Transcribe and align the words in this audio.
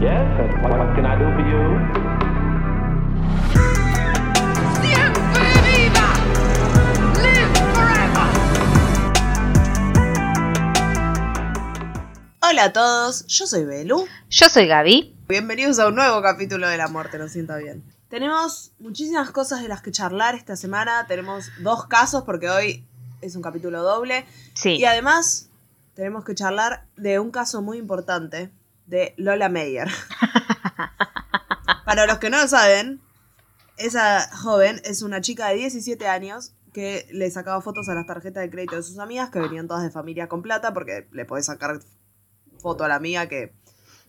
Yes, 0.00 0.30
what, 0.62 0.78
what 0.78 0.94
can 0.94 1.04
I 1.06 1.18
do 1.18 1.24
for 1.34 1.42
you? 1.42 1.58
Siempre 4.80 5.48
viva! 5.66 6.08
Live 7.18 7.50
forever! 7.74 8.26
Hola 12.40 12.64
a 12.66 12.72
todos, 12.72 13.26
yo 13.26 13.48
soy 13.48 13.64
Belu. 13.64 14.06
Yo 14.30 14.48
soy 14.48 14.68
Gaby. 14.68 15.16
Bienvenidos 15.26 15.80
a 15.80 15.88
un 15.88 15.96
nuevo 15.96 16.22
capítulo 16.22 16.68
de 16.68 16.76
La 16.76 16.86
Muerte 16.86 17.18
nos 17.18 17.32
sienta 17.32 17.56
bien. 17.56 17.82
Tenemos 18.08 18.70
muchísimas 18.78 19.32
cosas 19.32 19.62
de 19.62 19.68
las 19.68 19.82
que 19.82 19.90
charlar 19.90 20.36
esta 20.36 20.54
semana. 20.54 21.08
Tenemos 21.08 21.50
dos 21.58 21.88
casos 21.88 22.22
porque 22.22 22.48
hoy 22.48 22.86
es 23.20 23.34
un 23.34 23.42
capítulo 23.42 23.82
doble. 23.82 24.26
Sí. 24.54 24.76
Y 24.76 24.84
además 24.84 25.50
tenemos 25.94 26.24
que 26.24 26.36
charlar 26.36 26.86
de 26.96 27.18
un 27.18 27.32
caso 27.32 27.62
muy 27.62 27.78
importante 27.78 28.52
de 28.88 29.14
Lola 29.16 29.48
Meyer. 29.48 29.88
Para 31.84 32.06
los 32.06 32.18
que 32.18 32.30
no 32.30 32.38
lo 32.38 32.48
saben, 32.48 33.00
esa 33.76 34.28
joven 34.36 34.80
es 34.84 35.02
una 35.02 35.20
chica 35.20 35.48
de 35.48 35.56
17 35.56 36.06
años 36.06 36.54
que 36.72 37.06
le 37.12 37.30
sacaba 37.30 37.60
fotos 37.60 37.88
a 37.88 37.94
las 37.94 38.06
tarjetas 38.06 38.42
de 38.42 38.50
crédito 38.50 38.76
de 38.76 38.82
sus 38.82 38.98
amigas 38.98 39.30
que 39.30 39.40
venían 39.40 39.68
todas 39.68 39.82
de 39.82 39.90
familia 39.90 40.28
con 40.28 40.42
plata 40.42 40.72
porque 40.74 41.08
le 41.12 41.24
podés 41.24 41.46
sacar 41.46 41.80
foto 42.60 42.84
a 42.84 42.88
la 42.88 42.98
mía 42.98 43.28
que 43.28 43.54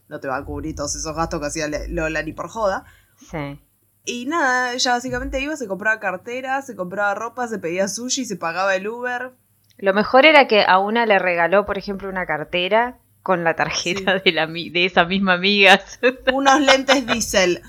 no 0.07 0.19
te 0.19 0.27
va 0.27 0.38
a 0.38 0.45
cubrir 0.45 0.75
todos 0.75 0.95
esos 0.95 1.16
gastos 1.16 1.39
que 1.39 1.47
hacía 1.47 1.67
Lola 1.88 2.23
ni 2.23 2.33
por 2.33 2.49
joda. 2.49 2.85
Sí. 3.17 3.61
Y 4.05 4.25
nada, 4.25 4.73
ella 4.73 4.93
básicamente 4.93 5.39
iba, 5.39 5.55
se 5.55 5.67
compraba 5.67 5.99
cartera, 5.99 6.61
se 6.61 6.75
compraba 6.75 7.13
ropa, 7.16 7.47
se 7.47 7.59
pedía 7.59 7.88
sushi, 7.88 8.25
se 8.25 8.38
pagaba 8.38 8.75
el 8.75 8.88
Uber. 8.88 9.33
Lo 9.77 9.93
mejor 9.93 10.25
era 10.25 10.47
que 10.47 10.63
a 10.66 10.80
una 10.80 11.05
le 11.05 11.19
regaló, 11.19 11.66
por 11.66 11.77
ejemplo, 11.77 12.09
una 12.09 12.25
cartera 12.25 12.99
con 13.29 13.43
la 13.43 13.55
tarjeta 13.55 14.17
de, 14.17 14.31
la, 14.31 14.47
de 14.47 14.85
esa 14.85 15.05
misma 15.05 15.33
amiga. 15.33 15.79
Unos 16.33 16.59
lentes 16.61 17.05
diésel. 17.05 17.61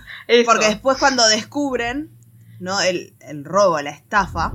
Porque 0.46 0.68
después 0.68 0.96
cuando 0.96 1.26
descubren, 1.28 2.10
¿no? 2.60 2.80
El, 2.80 3.14
el 3.20 3.44
robo, 3.44 3.78
la 3.82 3.90
estafa. 3.90 4.54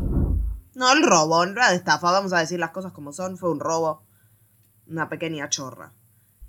No, 0.74 0.92
el 0.94 1.04
robo, 1.04 1.46
no 1.46 1.52
era 1.52 1.70
de 1.70 1.76
estafa, 1.76 2.12
vamos 2.12 2.34
a 2.34 2.40
decir 2.40 2.58
las 2.60 2.72
cosas 2.72 2.92
como 2.92 3.14
son, 3.14 3.38
fue 3.38 3.52
un 3.52 3.60
robo. 3.60 4.02
Una 4.88 5.08
pequeña 5.08 5.48
chorra. 5.48 5.94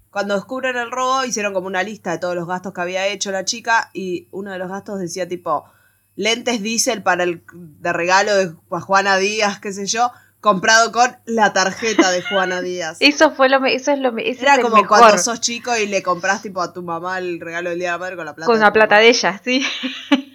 Cuando 0.09 0.34
descubren 0.37 0.77
el 0.79 0.91
robo, 0.91 1.27
hicieron 1.27 1.53
como 1.53 1.67
una 1.67 1.83
lista 1.83 2.12
de 2.12 2.19
todos 2.19 2.34
los 2.34 2.49
gastos 2.49 2.73
que 2.73 2.81
había 2.81 3.07
hecho 3.09 3.31
la 3.33 3.45
chica 3.45 3.91
y 3.93 4.27
uno 4.31 4.53
de 4.53 4.59
los 4.59 4.71
gastos 4.71 4.99
decía 5.01 5.29
tipo 5.29 5.67
lentes 6.15 6.62
diésel 6.62 7.03
para 7.03 7.25
el 7.25 7.45
de 7.53 7.93
regalo 7.93 8.34
de 8.34 8.49
Ju- 8.53 8.81
Juana 8.81 9.19
Díaz, 9.19 9.61
qué 9.61 9.75
sé 9.75 9.84
yo, 9.84 10.11
comprado 10.41 10.92
con 10.92 11.17
la 11.25 11.53
tarjeta 11.53 12.11
de 12.11 12.23
Juana 12.23 12.61
Díaz. 12.61 12.98
Eso 13.01 13.31
fue 13.33 13.48
lo 13.48 13.65
eso 13.65 13.92
es 13.92 13.98
lo 13.98 14.17
ese 14.19 14.43
Era 14.43 14.55
es 14.55 14.61
como 14.61 14.77
mejor. 14.77 14.98
cuando 14.98 15.19
sos 15.19 15.41
chico 15.41 15.77
y 15.77 15.87
le 15.87 16.03
compras 16.03 16.43
tipo 16.43 16.61
a 16.62 16.73
tu 16.73 16.83
mamá 16.83 17.19
el 17.19 17.41
regalo 17.41 17.70
del 17.70 17.78
Día 17.78 17.89
de 17.89 17.93
la 17.93 17.98
Madre 17.98 18.17
con 18.17 18.25
la 18.27 18.34
plata. 18.34 18.51
con 18.51 18.61
la 18.61 18.73
plata 18.73 18.95
mamá. 18.97 19.03
de 19.03 19.09
ella, 19.09 19.41
sí. 19.43 19.67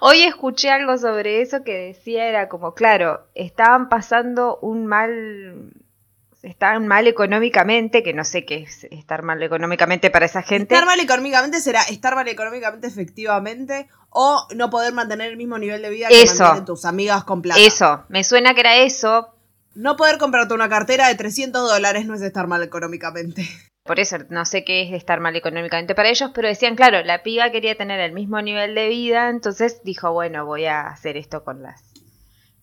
Hoy 0.00 0.22
escuché 0.22 0.70
algo 0.70 0.96
sobre 0.96 1.42
eso 1.42 1.62
que 1.64 1.74
decía 1.74 2.26
era 2.26 2.48
como, 2.48 2.74
claro, 2.74 3.26
estaban 3.34 3.88
pasando 3.88 4.58
un 4.62 4.86
mal, 4.86 5.72
estaban 6.42 6.86
mal 6.86 7.06
económicamente, 7.06 8.02
que 8.02 8.14
no 8.14 8.24
sé 8.24 8.44
qué 8.44 8.62
es 8.62 8.84
estar 8.90 9.22
mal 9.22 9.42
económicamente 9.42 10.10
para 10.10 10.26
esa 10.26 10.42
gente. 10.42 10.74
Estar 10.74 10.86
mal 10.86 11.00
económicamente 11.00 11.60
será 11.60 11.82
estar 11.82 12.14
mal 12.14 12.28
económicamente 12.28 12.86
efectivamente 12.86 13.88
o 14.10 14.46
no 14.54 14.70
poder 14.70 14.92
mantener 14.92 15.30
el 15.30 15.36
mismo 15.36 15.58
nivel 15.58 15.82
de 15.82 15.90
vida 15.90 16.08
que 16.08 16.24
mantienen 16.24 16.64
tus 16.64 16.84
amigas 16.84 17.24
con 17.24 17.42
plata. 17.42 17.60
Eso, 17.60 18.04
me 18.08 18.24
suena 18.24 18.54
que 18.54 18.60
era 18.60 18.76
eso, 18.76 19.34
No 19.74 19.96
poder 19.96 20.18
comprarte 20.18 20.54
una 20.54 20.68
cartera 20.68 21.08
de 21.08 21.14
300 21.14 21.68
dólares 21.68 22.06
no 22.06 22.14
es 22.14 22.22
estar 22.22 22.46
mal 22.46 22.62
económicamente. 22.62 23.46
por 23.84 24.00
eso 24.00 24.18
no 24.28 24.44
sé 24.44 24.64
qué 24.64 24.82
es 24.82 24.92
estar 24.92 25.20
mal 25.20 25.34
económicamente 25.34 25.94
para 25.94 26.10
ellos, 26.10 26.30
pero 26.34 26.48
decían, 26.48 26.76
claro, 26.76 27.02
la 27.02 27.22
piba 27.22 27.50
quería 27.50 27.76
tener 27.76 28.00
el 28.00 28.12
mismo 28.12 28.40
nivel 28.42 28.74
de 28.74 28.88
vida, 28.88 29.30
entonces 29.30 29.80
dijo, 29.82 30.12
bueno, 30.12 30.44
voy 30.44 30.66
a 30.66 30.82
hacer 30.82 31.16
esto 31.16 31.42
con 31.42 31.62
las 31.62 31.87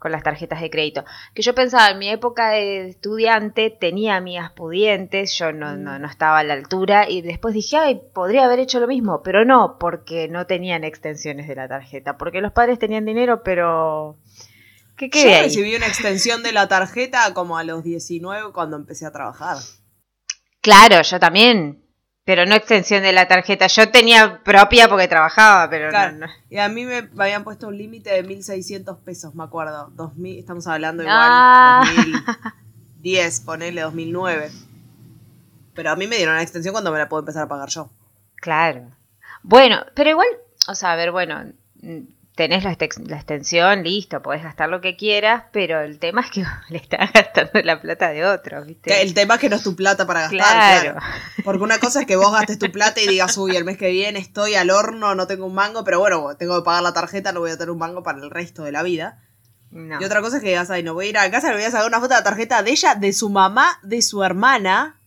con 0.06 0.12
las 0.12 0.22
tarjetas 0.22 0.62
de 0.62 0.70
crédito. 0.70 1.04
Que 1.34 1.42
yo 1.42 1.56
pensaba, 1.56 1.90
en 1.90 1.98
mi 1.98 2.10
época 2.10 2.52
de 2.52 2.90
estudiante 2.90 3.72
tenía 3.72 4.18
amigas 4.18 4.52
pudientes, 4.52 5.36
yo 5.36 5.52
no, 5.52 5.78
no, 5.78 5.98
no 5.98 6.08
estaba 6.08 6.38
a 6.38 6.44
la 6.44 6.54
altura 6.54 7.10
y 7.10 7.24
después 7.24 7.56
dije, 7.56 7.78
ay, 7.78 8.02
podría 8.14 8.46
haber 8.46 8.60
hecho 8.60 8.80
lo 8.80 8.86
mismo, 8.86 9.24
pero 9.24 9.46
no, 9.46 9.78
porque 9.80 10.28
no 10.28 10.46
tenían 10.46 10.84
extensiones 10.84 11.48
de 11.48 11.56
la 11.56 11.68
tarjeta, 11.68 12.20
porque 12.20 12.40
los 12.40 12.52
padres 12.52 12.78
tenían 12.78 13.04
dinero, 13.04 13.42
pero... 13.42 14.20
¿Qué 14.96 15.10
Yo 15.12 15.42
recibí 15.42 15.76
una 15.76 15.88
extensión 15.88 16.44
de 16.44 16.52
la 16.52 16.68
tarjeta 16.68 17.34
como 17.34 17.58
a 17.58 17.64
los 17.64 17.84
19 17.84 18.52
cuando 18.54 18.78
empecé 18.78 19.08
a 19.08 19.12
trabajar. 19.12 19.58
Claro, 20.62 21.02
yo 21.02 21.20
también, 21.20 21.84
pero 22.26 22.48
no 22.48 22.56
extensión 22.56 23.04
de 23.04 23.14
la 23.14 23.28
tarjeta. 23.28 23.68
Yo 23.68 23.92
tenía 23.92 24.44
propia 24.44 24.90
porque 24.90 25.08
trabajaba, 25.08 25.70
pero 25.70 25.90
Claro. 25.90 26.14
no, 26.14 26.26
no. 26.26 26.34
Y 26.50 26.58
a 26.58 26.68
mí 26.68 26.84
me, 26.84 27.08
habían 27.18 27.44
puesto 27.44 27.68
un 27.68 27.78
límite 27.78 28.10
de 28.10 28.24
1600 28.24 28.98
pesos, 28.98 29.36
me 29.36 29.44
acuerdo. 29.44 29.92
2000, 29.94 30.40
estamos 30.40 30.66
hablando 30.68 31.04
igual. 31.04 31.18
Ah. 31.20 31.84
2010, 31.96 33.42
ponele 33.42 33.82
2009. 33.82 34.52
Pero 35.76 35.92
a 35.92 35.96
mí 35.96 36.08
me 36.08 36.16
dieron 36.16 36.34
una 36.34 36.42
extensión 36.42 36.74
cuando 36.74 36.92
me 36.92 36.98
la 36.98 37.08
puedo 37.08 37.20
empezar 37.20 37.44
a 37.44 37.48
pagar 37.48 37.70
yo. 37.70 37.92
Claro. 38.38 38.92
Bueno, 39.44 39.86
pero 39.94 40.10
igual, 40.10 40.28
o 40.68 40.74
sea, 40.74 40.94
a 40.94 40.96
ver, 40.96 41.12
bueno, 41.12 41.44
tenés 42.36 42.64
la, 42.64 42.74
ex- 42.74 43.00
la 43.00 43.16
extensión, 43.16 43.84
listo, 43.84 44.22
podés 44.22 44.44
gastar 44.44 44.70
lo 44.70 44.82
que 44.82 44.96
quieras, 44.98 45.44
pero 45.52 45.82
el 45.82 46.00
tema 46.00 46.22
es 46.22 46.32
que 46.32 46.44
le 46.70 46.78
estás 46.78 47.12
gastando 47.14 47.52
la 47.64 47.80
plata 47.82 48.10
de 48.10 48.26
otro, 48.26 48.64
¿viste? 48.66 49.02
El 49.02 49.14
tema 49.14 49.36
es 49.36 49.40
que 49.42 49.50
no 49.50 49.56
es 49.56 49.64
tu 49.64 49.76
plata 49.76 50.06
para 50.06 50.22
gastar. 50.22 50.40
Claro. 50.40 50.92
Claro. 50.94 51.00
Porque 51.44 51.64
una 51.64 51.80
cosa 51.80 52.02
es 52.02 52.06
que 52.08 52.16
vos 52.16 52.32
gastes 52.32 52.60
tu 52.60 52.72
plata 52.72 53.00
y 53.02 53.08
digas, 53.08 53.38
uy, 53.38 53.56
el 53.56 53.64
mes 53.66 53.78
que 53.78 53.90
viene 53.90 54.20
estoy 54.20 54.56
al 54.56 54.70
horno, 54.70 55.16
no 55.16 55.28
tengo 55.28 55.46
un 55.46 55.56
mango, 55.56 55.84
pero 55.84 56.00
bueno, 56.00 56.36
tengo 56.38 56.58
que 56.60 56.66
pagar 56.66 56.84
la 56.84 56.94
tarjeta, 56.94 57.32
no 57.32 57.40
voy 57.40 57.52
a 57.52 57.58
tener 57.58 57.72
un 57.72 57.78
mango 57.80 58.04
para 58.04 58.20
el 58.20 58.30
resto 58.30 58.64
de 58.64 58.72
la 58.72 58.84
vida. 58.84 59.22
No. 59.72 60.00
Y 60.00 60.06
otra 60.06 60.22
cosa 60.22 60.38
es 60.38 60.44
que 60.44 60.50
digas, 60.50 60.70
ay, 60.70 60.84
no 60.84 60.94
voy 60.94 61.08
a 61.08 61.10
ir 61.10 61.18
a 61.18 61.30
casa, 61.32 61.50
le 61.50 61.56
voy 61.56 61.64
a 61.66 61.72
sacar 61.72 61.88
una 61.88 62.00
foto 62.00 62.10
de 62.14 62.20
la 62.20 62.24
tarjeta 62.24 62.64
de 62.64 62.72
ella, 62.72 62.96
de 62.96 63.12
su 63.14 63.30
mamá, 63.30 63.80
de 63.84 64.02
su 64.02 64.24
hermana. 64.24 65.00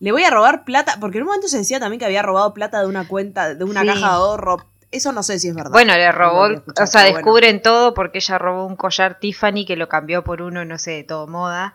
Le 0.00 0.10
voy 0.10 0.24
a 0.24 0.30
robar 0.30 0.64
plata, 0.64 0.96
porque 1.00 1.18
en 1.18 1.22
un 1.22 1.28
momento 1.28 1.46
se 1.46 1.58
decía 1.58 1.78
también 1.78 2.00
que 2.00 2.06
había 2.06 2.22
robado 2.22 2.52
plata 2.52 2.80
de 2.80 2.86
una 2.88 3.06
cuenta, 3.06 3.54
de 3.54 3.62
una 3.64 3.82
Sí. 3.82 3.86
caja 3.86 4.00
de 4.00 4.04
ahorro. 4.14 4.56
Eso 4.92 5.12
no 5.12 5.22
sé 5.22 5.38
si 5.38 5.48
es 5.48 5.54
verdad. 5.54 5.70
Bueno, 5.72 5.94
le 5.94 6.12
robó, 6.12 6.48
No 6.48 6.62
o 6.80 6.86
sea, 6.86 7.02
bueno. 7.02 7.16
descubren 7.16 7.62
todo 7.62 7.94
porque 7.94 8.18
ella 8.18 8.38
robó 8.38 8.66
un 8.66 8.76
collar 8.76 9.18
Tiffany 9.18 9.64
que 9.66 9.76
lo 9.76 9.88
cambió 9.88 10.22
por 10.22 10.42
uno, 10.42 10.64
no 10.64 10.78
sé, 10.78 10.92
de 10.92 11.04
todo 11.04 11.26
moda. 11.26 11.74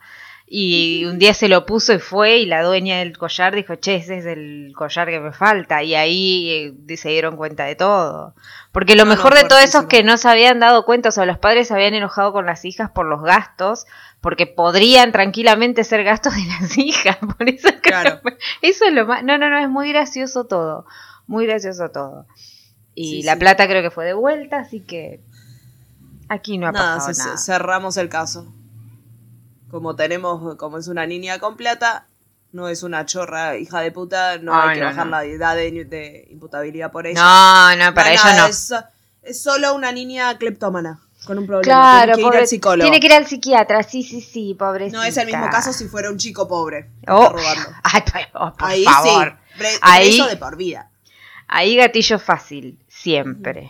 Y 0.50 1.03
un 1.03 1.19
día 1.19 1.33
se 1.33 1.50
lo 1.50 1.66
puso 1.66 1.91
y 1.94 2.00
fue 2.00 2.38
y 2.38 2.45
la 2.45 2.63
dueña 2.63 3.00
del 3.00 3.17
collar 3.17 3.53
dijo, 3.53 3.75
che, 3.75 3.95
ese 3.97 4.19
es 4.19 4.25
el 4.25 4.72
collar 4.78 5.09
que 5.09 5.19
me 5.19 5.33
falta. 5.33 5.83
Y 5.83 5.94
ahí 5.94 6.73
eh, 6.88 6.95
se 6.95 7.09
dieron 7.09 7.35
cuenta 7.35 7.66
de 7.66 7.75
todo. 7.75 8.33
Porque 8.72 8.95
lo 8.95 9.03
No, 9.03 9.09
no, 9.09 9.16
mejor 9.17 9.35
de 9.35 9.44
todo 9.44 9.59
eso 9.59 9.79
es 9.79 9.85
que 9.88 10.03
no 10.03 10.16
se 10.17 10.29
habían 10.29 10.61
dado 10.61 10.85
cuenta, 10.85 11.09
o 11.09 11.11
sea, 11.11 11.25
los 11.25 11.38
padres 11.38 11.67
se 11.67 11.73
habían 11.73 11.95
enojado 11.95 12.31
con 12.31 12.45
las 12.45 12.63
hijas 12.63 12.89
por 12.91 13.05
los 13.07 13.23
gastos, 13.23 13.88
porque 14.22 14.47
podrían 14.47 15.11
tranquilamente 15.11 15.84
ser 15.84 16.05
gastos 16.05 16.34
de 16.35 16.45
las 16.45 16.78
hijas. 16.78 17.17
Por 17.17 17.49
eso 17.49 17.67
Claro. 17.81 18.22
eso 18.61 18.85
es 18.85 18.94
lo 18.94 19.05
más... 19.05 19.23
No, 19.25 19.38
no, 19.38 19.49
no, 19.49 19.57
es 19.57 19.67
muy 19.67 19.89
gracioso 19.89 20.45
todo. 20.45 20.85
Muy 21.25 21.45
gracioso 21.45 21.89
todo. 21.89 22.25
Y 23.00 23.22
Sí, 23.22 23.24
la 23.24 23.34
sí. 23.34 23.40
plata 23.40 23.68
creo 23.68 23.84
que 23.84 23.91
fue 23.91 24.06
de 24.06 24.13
vuelta, 24.13 24.58
así 24.58 24.80
que 24.80 25.19
aquí 26.30 26.58
no 26.58 26.68
ha 26.68 26.72
Nada, 26.72 26.96
pasado 26.96 27.13
se- 27.13 27.24
nada. 27.24 27.38
cerramos 27.38 27.96
el 27.97 28.09
caso. 28.09 28.52
Como 29.69 29.96
tenemos, 29.96 30.56
como 30.56 30.78
es 30.78 30.88
una 30.88 31.06
niña 31.06 31.38
con 31.40 31.58
plata, 31.58 32.08
no 32.53 32.69
es 32.69 32.81
una 32.84 33.06
chorra 33.06 33.58
hija 33.58 33.81
de 33.81 33.91
puta, 33.91 34.38
no 34.40 34.52
Ay, 34.56 34.69
hay 34.69 34.75
que 34.75 34.81
no, 34.81 34.88
bajar 34.88 35.06
no. 35.06 35.12
la 35.12 35.25
edad 35.25 35.56
de, 35.56 35.85
de 35.85 36.28
imputabilidad 36.31 36.91
por 36.91 37.06
ella. 37.06 37.22
No, 37.22 37.75
no, 37.75 37.94
para 37.94 38.13
ello 38.13 38.24
no. 38.35 38.46
Es, 38.47 38.74
es 39.22 39.44
solo 39.44 39.75
una 39.75 39.91
niña 39.91 40.35
cleptómana 40.38 41.00
con 41.25 41.38
un 41.38 41.46
problema. 41.46 41.64
Claro, 41.64 42.14
tiene 42.14 42.16
que 42.16 42.22
ir 42.22 42.25
pobre- 42.28 42.40
al 42.40 42.47
psicólogo. 42.47 42.81
tiene 42.90 43.00
que 43.00 43.06
ir 43.08 43.14
al 43.14 43.28
psiquiatra, 43.28 43.84
sí, 43.84 44.02
sí, 44.03 44.22
sí, 44.22 44.56
pobrecita. 44.58 44.97
No 44.97 45.03
es 45.03 45.18
el 45.18 45.28
mismo 45.28 45.50
caso 45.52 45.72
si 45.74 45.88
fuera 45.88 46.09
un 46.09 46.18
chico 46.18 46.47
pobre. 46.47 46.90
Oh, 47.08 47.29
robando. 47.29 47.69
Ay, 47.84 48.02
por 48.31 48.53
Ahí 48.59 48.84
favor. 48.85 49.38
sí. 49.59 49.66
Ahí- 49.82 50.09
preso 50.17 50.28
de 50.29 50.38
por 50.38 50.55
vida. 50.55 50.90
Ahí 51.50 51.78
gatillo 51.78 52.20
fácil, 52.20 52.78
siempre. 53.07 53.69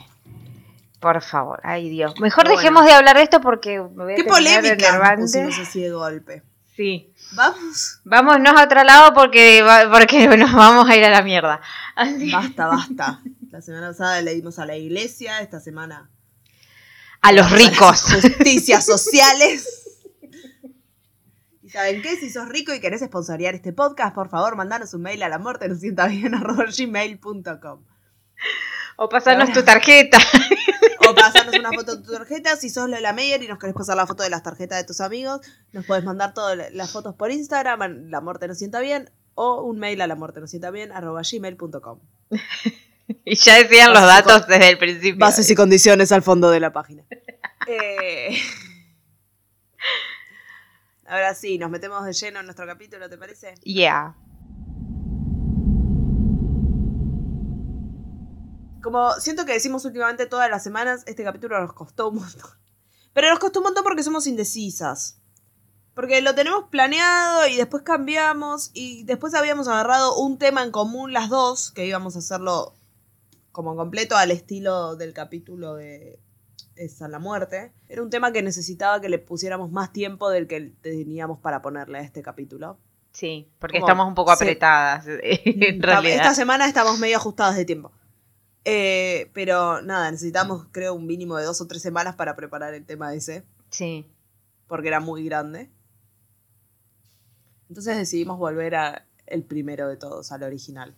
Por 0.99 1.21
favor, 1.21 1.59
ay 1.63 1.89
Dios. 1.89 2.19
Mejor 2.19 2.47
dejemos 2.47 2.83
de 2.85 2.91
hablar 2.91 3.17
de 3.17 3.21
esto 3.23 3.39
porque 3.39 3.79
me 3.79 4.03
voy 4.03 4.13
a 4.13 4.15
Qué 4.15 4.23
polémica. 4.23 5.15
Pusimos 5.15 5.59
así 5.59 5.81
de 5.81 5.91
golpe. 5.91 6.41
Sí. 6.75 7.13
Vamos. 7.35 7.99
Vámonos 8.03 8.59
a 8.59 8.63
otro 8.63 8.83
lado 8.83 9.13
porque, 9.13 9.63
porque 9.91 10.27
nos 10.37 10.53
vamos 10.65 10.89
a 10.89 10.95
ir 10.95 11.03
a 11.05 11.11
la 11.11 11.21
mierda. 11.21 11.61
Así- 11.95 12.31
Basta, 12.31 12.67
basta. 12.67 13.21
La 13.51 13.61
semana 13.61 13.87
pasada 13.89 14.21
le 14.21 14.33
dimos 14.35 14.59
a 14.59 14.65
la 14.65 14.75
iglesia, 14.75 15.39
esta 15.39 15.59
semana 15.59 16.09
A 17.21 17.31
los 17.31 17.49
ricos. 17.51 18.01
justicias 18.21 18.85
sociales. 18.85 19.99
¿Y 21.63 21.69
saben 21.69 22.01
qué? 22.01 22.15
Si 22.17 22.29
sos 22.29 22.49
rico 22.49 22.73
y 22.73 22.79
querés 22.79 23.01
sponsoriar 23.01 23.53
este 23.55 23.71
podcast, 23.73 24.13
por 24.15 24.29
favor, 24.29 24.55
mandanos 24.55 24.93
un 24.93 25.01
mail 25.03 25.21
a 25.23 25.29
la 25.29 25.37
muerte 25.39 25.67
nos 25.69 25.79
sienta 25.79 26.07
bien 26.07 26.33
gmail.com. 26.33 27.83
O 28.97 29.07
pasarnos 29.09 29.49
Ahora- 29.49 29.59
tu 29.61 29.65
tarjeta. 29.65 30.17
O 31.09 31.15
pasarnos 31.15 31.57
una 31.57 31.71
foto 31.71 31.95
de 31.95 32.03
tu 32.03 32.11
tarjeta. 32.11 32.57
Si 32.57 32.69
sos 32.69 32.89
Lola 32.89 33.13
Meyer 33.13 33.41
y 33.41 33.47
nos 33.47 33.59
querés 33.59 33.73
pasar 33.73 33.95
la 33.95 34.05
foto 34.05 34.23
de 34.23 34.29
las 34.29 34.43
tarjetas 34.43 34.77
de 34.79 34.83
tus 34.83 34.99
amigos, 34.99 35.39
nos 35.71 35.85
podés 35.85 36.03
mandar 36.03 36.33
todas 36.33 36.73
las 36.73 36.91
fotos 36.91 37.15
por 37.15 37.31
Instagram, 37.31 38.09
La 38.09 38.19
Muerte 38.19 38.45
Nos 38.49 38.57
Sienta 38.57 38.81
Bien, 38.81 39.09
o 39.33 39.61
un 39.61 39.79
mail 39.79 40.01
a 40.01 40.07
la 40.07 40.15
muerte 40.15 40.41
no 40.41 40.47
también 40.59 40.91
arroba 40.91 41.21
gmail.com. 41.21 41.99
Y 43.23 43.35
ya 43.37 43.55
decían 43.55 43.93
los 43.93 44.01
datos 44.01 44.47
desde 44.47 44.67
el 44.67 44.77
principio. 44.77 45.17
Bases 45.17 45.49
y 45.49 45.55
condiciones 45.55 46.11
al 46.11 46.23
fondo 46.23 46.49
de 46.49 46.59
la 46.59 46.73
página. 46.73 47.03
Eh, 47.69 48.37
Ahora 51.05 51.33
sí, 51.35 51.57
nos 51.57 51.69
metemos 51.69 52.03
de 52.05 52.11
lleno 52.13 52.39
en 52.39 52.45
nuestro 52.45 52.65
capítulo, 52.65 53.09
¿te 53.09 53.17
parece? 53.17 53.55
Yeah. 53.63 54.15
Como 58.87 59.11
siento 59.19 59.45
que 59.45 59.51
decimos 59.51 59.83
últimamente 59.83 60.27
todas 60.27 60.49
las 60.49 60.63
semanas, 60.63 61.03
este 61.07 61.21
capítulo 61.25 61.59
nos 61.59 61.73
costó 61.73 62.07
un 62.07 62.15
montón. 62.19 62.49
Pero 63.11 63.29
nos 63.29 63.39
costó 63.39 63.59
un 63.59 63.65
montón 63.65 63.83
porque 63.83 64.01
somos 64.01 64.27
indecisas. 64.27 65.19
Porque 65.93 66.21
lo 66.21 66.33
tenemos 66.35 66.69
planeado 66.69 67.45
y 67.47 67.57
después 67.57 67.83
cambiamos 67.83 68.71
y 68.73 69.03
después 69.03 69.33
habíamos 69.33 69.67
agarrado 69.67 70.15
un 70.17 70.37
tema 70.37 70.63
en 70.63 70.71
común 70.71 71.11
las 71.11 71.27
dos, 71.27 71.71
que 71.71 71.85
íbamos 71.85 72.15
a 72.15 72.19
hacerlo 72.19 72.75
como 73.51 73.75
completo 73.75 74.15
al 74.15 74.31
estilo 74.31 74.95
del 74.95 75.11
capítulo 75.11 75.75
de 75.75 76.21
Esa 76.77 77.09
la 77.09 77.19
muerte. 77.19 77.73
Era 77.89 78.01
un 78.01 78.09
tema 78.09 78.31
que 78.31 78.41
necesitaba 78.41 79.01
que 79.01 79.09
le 79.09 79.19
pusiéramos 79.19 79.69
más 79.69 79.91
tiempo 79.91 80.29
del 80.29 80.47
que 80.47 80.61
teníamos 80.81 81.39
para 81.39 81.61
ponerle 81.61 81.97
a 81.97 82.01
este 82.03 82.21
capítulo. 82.21 82.79
Sí, 83.11 83.51
porque 83.59 83.79
Como- 83.81 83.87
estamos 83.89 84.07
un 84.07 84.15
poco 84.15 84.33
sí. 84.37 84.45
apretadas, 84.45 85.05
en 85.23 85.81
realidad. 85.81 86.15
Esta 86.15 86.33
semana 86.35 86.65
estamos 86.69 86.97
medio 86.99 87.17
ajustadas 87.17 87.57
de 87.57 87.65
tiempo. 87.65 87.91
Eh, 88.69 89.29
pero 89.33 89.81
nada, 89.81 90.11
necesitamos 90.11 90.65
creo 90.73 90.93
un 90.93 91.05
mínimo 91.07 91.37
de 91.37 91.45
dos 91.45 91.61
o 91.61 91.67
tres 91.67 91.81
semanas 91.81 92.15
para 92.15 92.35
preparar 92.35 92.73
el 92.73 92.85
tema 92.85 93.13
ese, 93.13 93.45
Sí. 93.69 94.05
porque 94.67 94.89
era 94.89 94.99
muy 94.99 95.23
grande. 95.23 95.69
Entonces 97.69 97.95
decidimos 97.95 98.37
volver 98.37 98.75
a 98.75 99.05
el 99.25 99.43
primero 99.43 99.87
de 99.87 99.95
todos, 99.95 100.31
al 100.33 100.43
original. 100.43 100.93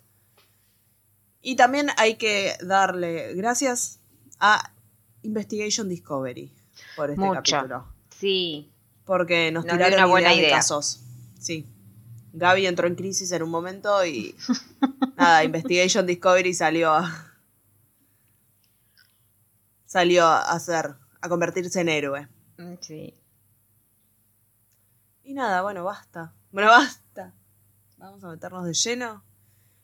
Y 1.42 1.56
también 1.56 1.89
hay 1.98 2.16
que 2.16 2.54
darle 2.63 3.33
gracias 3.36 4.00
a 4.39 4.72
Investigation 5.22 5.88
Discovery 5.89 6.51
por 6.95 7.12
este 7.12 7.22
Mucho. 7.22 7.42
capítulo. 7.44 7.86
Sí. 8.18 8.72
Porque 9.06 9.51
nos, 9.51 9.65
tiraron 9.65 9.94
una 9.94 10.06
buena 10.07 10.27
ideas 10.30 10.38
de 10.38 10.44
idea. 10.48 10.56
casos. 10.57 11.01
Sí. 11.39 11.68
Gaby 12.33 12.65
entró 12.68 12.88
en 12.88 12.95
crisis 12.95 13.31
en 13.31 13.44
un 13.44 13.50
momento 13.51 14.04
y 14.06 14.36
nada, 15.18 15.44
Investigation 15.44 16.07
Discovery 16.07 16.54
salió 16.56 16.92
a 16.94 17.29
salió 19.89 20.24
a 20.27 20.51
hacer 20.51 20.95
a 21.19 21.30
convertirse 21.30 21.81
en 21.81 21.89
héroe. 21.89 22.27
Mm, 22.59 22.75
Sí. 22.80 23.15
Y 25.24 25.33
nada, 25.33 25.63
bueno, 25.63 25.83
basta. 25.83 26.33
Bueno, 26.51 26.69
basta. 26.69 27.33
Vamos 27.97 28.24
a 28.24 28.27
meternos 28.30 28.65
de 28.65 28.74
lleno. 28.74 29.24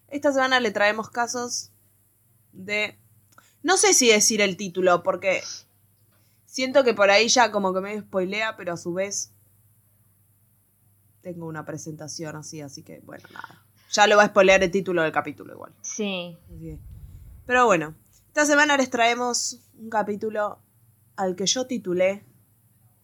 Esta 0.08 0.32
semana 0.32 0.60
le 0.60 0.70
traemos 0.72 1.10
casos 1.10 1.72
de 2.54 2.98
no 3.64 3.78
sé 3.78 3.94
si 3.96 4.08
decir 4.10 4.42
el 4.42 4.58
título 4.58 5.02
porque 5.04 5.42
siento 6.46 6.84
que 6.84 6.94
por 6.94 7.10
ahí 7.10 7.28
ya 7.28 7.52
como 7.52 7.74
que 7.74 7.82
me 7.82 8.00
spoilea, 8.00 8.56
pero 8.58 8.74
a 8.74 8.78
su 8.78 8.94
vez 8.94 9.32
tengo 11.22 11.48
una 11.48 11.66
presentación 11.66 12.36
así, 12.36 12.62
así 12.62 12.84
que 12.84 13.00
bueno, 13.02 13.28
nada. 13.34 13.64
Ya 13.92 14.06
lo 14.08 14.18
va 14.18 14.24
a 14.24 14.28
spoilear 14.28 14.62
el 14.64 14.72
título 14.72 15.02
del 15.02 15.12
capítulo 15.12 15.54
igual. 15.54 15.74
Sí. 15.82 16.38
Que- 16.48 16.80
Pero 17.46 17.66
bueno, 17.66 17.96
esta 18.28 18.46
semana 18.46 18.78
les 18.78 18.90
traemos 18.90 19.60
un 19.80 19.90
capítulo 19.90 20.60
al 21.16 21.36
que 21.36 21.46
yo 21.46 21.66
titulé, 21.68 22.26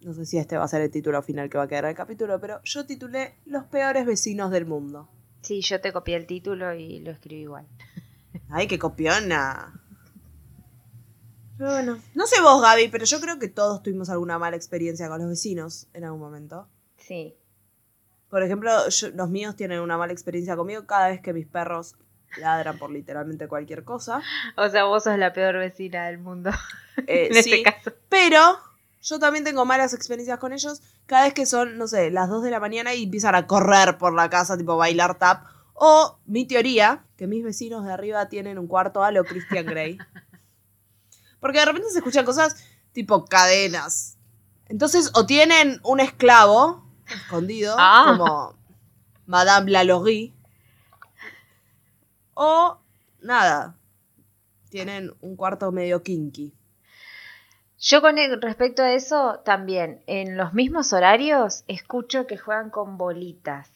no 0.01 0.13
sé 0.13 0.25
si 0.25 0.37
este 0.37 0.57
va 0.57 0.63
a 0.65 0.67
ser 0.67 0.81
el 0.81 0.91
título 0.91 1.21
final 1.21 1.49
que 1.49 1.57
va 1.57 1.65
a 1.65 1.67
quedar 1.67 1.85
el 1.85 1.95
capítulo, 1.95 2.39
pero 2.39 2.59
yo 2.63 2.85
titulé 2.85 3.35
Los 3.45 3.65
peores 3.65 4.05
vecinos 4.05 4.51
del 4.51 4.65
mundo. 4.65 5.09
Sí, 5.41 5.61
yo 5.61 5.81
te 5.81 5.91
copié 5.93 6.15
el 6.17 6.25
título 6.27 6.73
y 6.73 6.99
lo 6.99 7.11
escribí 7.11 7.41
igual. 7.43 7.67
Ay, 8.49 8.67
qué 8.67 8.77
copiona. 8.79 9.77
Pero 11.57 11.71
bueno, 11.71 11.99
no 12.15 12.25
sé 12.27 12.41
vos, 12.41 12.61
Gaby, 12.61 12.87
pero 12.89 13.05
yo 13.05 13.19
creo 13.21 13.37
que 13.37 13.47
todos 13.47 13.83
tuvimos 13.83 14.09
alguna 14.09 14.39
mala 14.39 14.55
experiencia 14.55 15.07
con 15.09 15.19
los 15.19 15.29
vecinos 15.29 15.87
en 15.93 16.03
algún 16.05 16.19
momento. 16.19 16.67
Sí. 16.97 17.35
Por 18.29 18.41
ejemplo, 18.43 18.87
yo- 18.89 19.09
los 19.11 19.29
míos 19.29 19.55
tienen 19.55 19.79
una 19.81 19.97
mala 19.97 20.13
experiencia 20.13 20.55
conmigo 20.55 20.85
cada 20.87 21.09
vez 21.09 21.21
que 21.21 21.33
mis 21.33 21.45
perros 21.47 21.95
ladran 22.37 22.77
por 22.77 22.91
literalmente 22.91 23.47
cualquier 23.47 23.83
cosa. 23.83 24.21
O 24.57 24.69
sea, 24.69 24.85
vos 24.85 25.03
sos 25.03 25.17
la 25.17 25.33
peor 25.33 25.57
vecina 25.57 26.05
del 26.07 26.17
mundo. 26.19 26.51
Eh, 27.07 27.27
en 27.31 27.37
este 27.37 27.43
sí, 27.57 27.63
caso. 27.63 27.93
Pero 28.09 28.59
yo 29.01 29.17
también 29.17 29.43
tengo 29.45 29.65
malas 29.65 29.93
experiencias 29.93 30.37
con 30.39 30.51
ellos 30.53 30.81
cada 31.07 31.23
vez 31.23 31.33
que 31.33 31.45
son, 31.45 31.77
no 31.77 31.87
sé, 31.87 32.11
las 32.11 32.29
2 32.29 32.43
de 32.43 32.51
la 32.51 32.59
mañana 32.59 32.93
y 32.93 33.03
empiezan 33.03 33.33
a 33.33 33.47
correr 33.47 33.97
por 33.97 34.13
la 34.13 34.29
casa, 34.29 34.57
tipo 34.57 34.75
bailar 34.77 35.17
tap. 35.17 35.45
O 35.73 36.19
mi 36.25 36.45
teoría, 36.45 37.03
que 37.17 37.27
mis 37.27 37.43
vecinos 37.43 37.85
de 37.85 37.93
arriba 37.93 38.27
tienen 38.29 38.59
un 38.59 38.67
cuarto 38.67 39.03
a 39.03 39.11
lo 39.11 39.23
Christian 39.23 39.65
Grey. 39.65 39.97
Porque 41.39 41.59
de 41.59 41.65
repente 41.65 41.89
se 41.89 41.99
escuchan 41.99 42.25
cosas 42.25 42.55
tipo 42.91 43.25
cadenas. 43.25 44.17
Entonces, 44.67 45.11
o 45.15 45.25
tienen 45.25 45.79
un 45.83 45.99
esclavo 46.01 46.85
escondido, 47.07 47.75
Ah. 47.79 48.03
como 48.17 48.55
Madame 49.25 49.71
Lalaurie. 49.71 50.33
O 52.33 52.77
nada, 53.21 53.75
tienen 54.69 55.11
un 55.21 55.35
cuarto 55.35 55.71
medio 55.71 56.01
kinky. 56.03 56.53
Yo 57.79 58.01
con 58.01 58.17
el- 58.17 58.41
respecto 58.41 58.83
a 58.83 58.93
eso 58.93 59.41
también, 59.43 60.03
en 60.07 60.37
los 60.37 60.53
mismos 60.53 60.93
horarios 60.93 61.63
escucho 61.67 62.27
que 62.27 62.37
juegan 62.37 62.69
con 62.69 62.97
bolitas. 62.97 63.69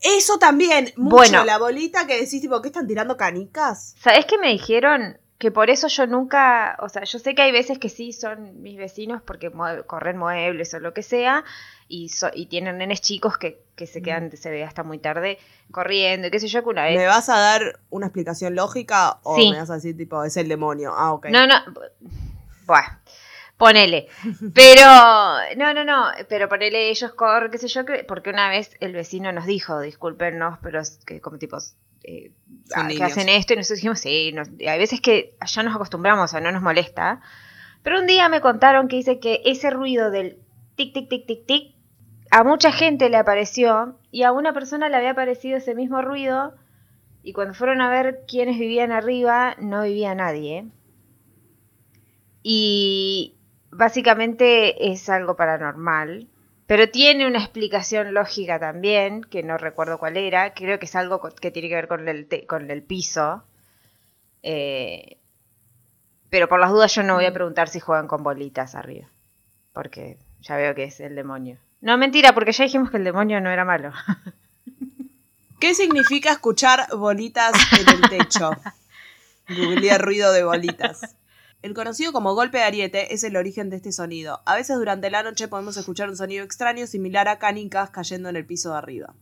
Eso 0.00 0.38
también, 0.38 0.92
mucho 0.96 1.16
Bueno. 1.16 1.44
la 1.44 1.58
bolita 1.58 2.06
que 2.06 2.14
decís, 2.20 2.40
tipo, 2.40 2.60
¿qué 2.60 2.68
están 2.68 2.86
tirando 2.86 3.16
canicas? 3.16 3.94
¿Sabés 4.00 4.26
qué 4.26 4.38
me 4.38 4.48
dijeron? 4.50 5.18
Que 5.42 5.50
por 5.50 5.70
eso 5.70 5.88
yo 5.88 6.06
nunca, 6.06 6.76
o 6.78 6.88
sea, 6.88 7.02
yo 7.02 7.18
sé 7.18 7.34
que 7.34 7.42
hay 7.42 7.50
veces 7.50 7.80
que 7.80 7.88
sí 7.88 8.12
son 8.12 8.62
mis 8.62 8.78
vecinos 8.78 9.22
porque 9.22 9.50
mue- 9.50 9.84
corren 9.86 10.16
muebles 10.16 10.72
o 10.72 10.78
lo 10.78 10.94
que 10.94 11.02
sea 11.02 11.42
y, 11.88 12.10
so- 12.10 12.30
y 12.32 12.46
tienen 12.46 12.78
nenes 12.78 13.00
chicos 13.00 13.38
que, 13.38 13.60
que 13.74 13.88
se 13.88 14.02
quedan, 14.02 14.30
se 14.36 14.50
ve 14.52 14.62
hasta 14.62 14.84
muy 14.84 14.98
tarde 15.00 15.38
corriendo 15.72 16.28
y 16.28 16.30
qué 16.30 16.38
sé 16.38 16.46
yo 16.46 16.62
que 16.62 16.68
una 16.68 16.84
vez... 16.84 16.96
¿Me 16.96 17.06
vas 17.08 17.28
a 17.28 17.38
dar 17.38 17.80
una 17.90 18.06
explicación 18.06 18.54
lógica 18.54 19.18
o 19.24 19.34
Sí. 19.34 19.50
me 19.50 19.58
vas 19.58 19.70
a 19.70 19.74
decir, 19.74 19.96
tipo, 19.96 20.22
es 20.22 20.36
el 20.36 20.46
demonio? 20.48 20.92
Ah, 20.96 21.12
ok. 21.12 21.26
No, 21.30 21.44
no. 21.48 21.56
Buah, 22.64 23.00
ponele. 23.56 24.06
Pero, 24.54 24.86
no, 25.56 25.74
no, 25.74 25.82
no. 25.84 26.04
Pero 26.28 26.48
ponele 26.48 26.88
ellos 26.88 27.14
corren, 27.14 27.50
qué 27.50 27.58
sé 27.58 27.66
yo, 27.66 27.84
que- 27.84 28.04
porque 28.04 28.30
una 28.30 28.48
vez 28.48 28.76
el 28.78 28.92
vecino 28.92 29.32
nos 29.32 29.46
dijo, 29.46 29.80
discúlpenos, 29.80 30.60
pero 30.62 30.82
que 31.04 31.20
como 31.20 31.38
tipos. 31.38 31.74
Eh, 32.04 32.32
ah, 32.74 32.88
que 32.88 33.02
hacen 33.04 33.28
esto 33.28 33.52
y 33.52 33.56
nosotros 33.56 33.78
dijimos, 33.78 34.00
sí, 34.00 34.32
nos- 34.32 34.48
hay 34.48 34.78
veces 34.78 35.00
que 35.00 35.36
ya 35.46 35.62
nos 35.62 35.74
acostumbramos, 35.74 36.32
o 36.34 36.40
no 36.40 36.50
nos 36.52 36.62
molesta. 36.62 37.20
Pero 37.82 37.98
un 38.00 38.06
día 38.06 38.28
me 38.28 38.40
contaron 38.40 38.88
que 38.88 38.96
dice 38.96 39.18
que 39.20 39.40
ese 39.44 39.70
ruido 39.70 40.10
del 40.10 40.38
tic, 40.76 40.92
tic, 40.94 41.08
tic, 41.08 41.26
tic, 41.26 41.46
tic, 41.46 41.74
a 42.30 42.44
mucha 42.44 42.72
gente 42.72 43.08
le 43.10 43.16
apareció 43.18 43.98
y 44.10 44.22
a 44.22 44.32
una 44.32 44.52
persona 44.52 44.88
le 44.88 44.96
había 44.96 45.10
aparecido 45.10 45.58
ese 45.58 45.74
mismo 45.74 46.00
ruido 46.02 46.54
y 47.22 47.32
cuando 47.34 47.54
fueron 47.54 47.80
a 47.82 47.90
ver 47.90 48.24
quiénes 48.26 48.58
vivían 48.58 48.90
arriba, 48.90 49.54
no 49.60 49.82
vivía 49.82 50.14
nadie. 50.14 50.66
Y 52.42 53.34
básicamente 53.70 54.90
es 54.92 55.08
algo 55.08 55.36
paranormal, 55.36 56.28
pero 56.66 56.88
tiene 56.88 57.26
una 57.26 57.38
explicación 57.38 58.14
lógica 58.14 58.58
también, 58.58 59.22
que 59.22 59.42
no 59.42 59.58
recuerdo 59.58 59.98
cuál 59.98 60.16
era, 60.16 60.54
creo 60.54 60.78
que 60.78 60.86
es 60.86 60.94
algo 60.94 61.20
que 61.20 61.50
tiene 61.50 61.68
que 61.68 61.74
ver 61.74 61.88
con 61.88 62.08
el, 62.08 62.28
con 62.46 62.70
el 62.70 62.82
piso. 62.82 63.42
Eh, 64.42 65.18
pero 66.30 66.48
por 66.48 66.60
las 66.60 66.70
dudas 66.70 66.94
yo 66.94 67.02
no 67.02 67.14
voy 67.14 67.26
a 67.26 67.32
preguntar 67.32 67.68
si 67.68 67.78
juegan 67.78 68.08
con 68.08 68.22
bolitas 68.22 68.74
arriba, 68.74 69.06
porque 69.72 70.16
ya 70.40 70.56
veo 70.56 70.74
que 70.74 70.84
es 70.84 71.00
el 71.00 71.14
demonio. 71.14 71.58
No, 71.80 71.98
mentira, 71.98 72.32
porque 72.32 72.52
ya 72.52 72.64
dijimos 72.64 72.90
que 72.90 72.96
el 72.96 73.04
demonio 73.04 73.40
no 73.40 73.50
era 73.50 73.64
malo. 73.64 73.92
¿Qué 75.60 75.74
significa 75.74 76.32
escuchar 76.32 76.86
bolitas 76.96 77.52
en 77.78 77.88
el 77.88 78.08
techo? 78.08 78.50
Googleé 79.48 79.98
ruido 79.98 80.32
de 80.32 80.44
bolitas. 80.44 81.16
El 81.62 81.74
conocido 81.74 82.12
como 82.12 82.34
golpe 82.34 82.58
de 82.58 82.64
ariete 82.64 83.14
es 83.14 83.22
el 83.22 83.36
origen 83.36 83.70
de 83.70 83.76
este 83.76 83.92
sonido. 83.92 84.42
A 84.46 84.56
veces 84.56 84.76
durante 84.76 85.10
la 85.10 85.22
noche 85.22 85.46
podemos 85.48 85.76
escuchar 85.76 86.08
un 86.08 86.16
sonido 86.16 86.44
extraño 86.44 86.86
similar 86.88 87.28
a 87.28 87.38
canicas 87.38 87.90
cayendo 87.90 88.28
en 88.28 88.36
el 88.36 88.44
piso 88.46 88.72
de 88.72 88.78
arriba. 88.78 89.14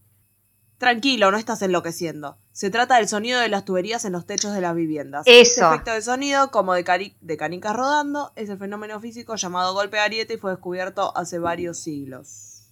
Tranquilo, 0.78 1.30
no 1.30 1.36
estás 1.36 1.60
enloqueciendo. 1.60 2.38
Se 2.52 2.70
trata 2.70 2.96
del 2.96 3.06
sonido 3.08 3.38
de 3.40 3.50
las 3.50 3.66
tuberías 3.66 4.06
en 4.06 4.12
los 4.12 4.24
techos 4.24 4.54
de 4.54 4.62
las 4.62 4.74
viviendas. 4.74 5.24
Eso. 5.26 5.40
Este 5.64 5.66
efecto 5.66 5.92
de 5.92 6.00
sonido, 6.00 6.50
como 6.50 6.72
de, 6.72 6.82
cari- 6.82 7.16
de 7.20 7.36
canicas 7.36 7.76
rodando, 7.76 8.32
es 8.36 8.48
el 8.48 8.56
fenómeno 8.56 8.98
físico 9.00 9.36
llamado 9.36 9.74
golpe 9.74 9.98
de 9.98 10.02
ariete 10.04 10.34
y 10.34 10.38
fue 10.38 10.52
descubierto 10.52 11.14
hace 11.18 11.38
varios 11.38 11.78
siglos. 11.78 12.62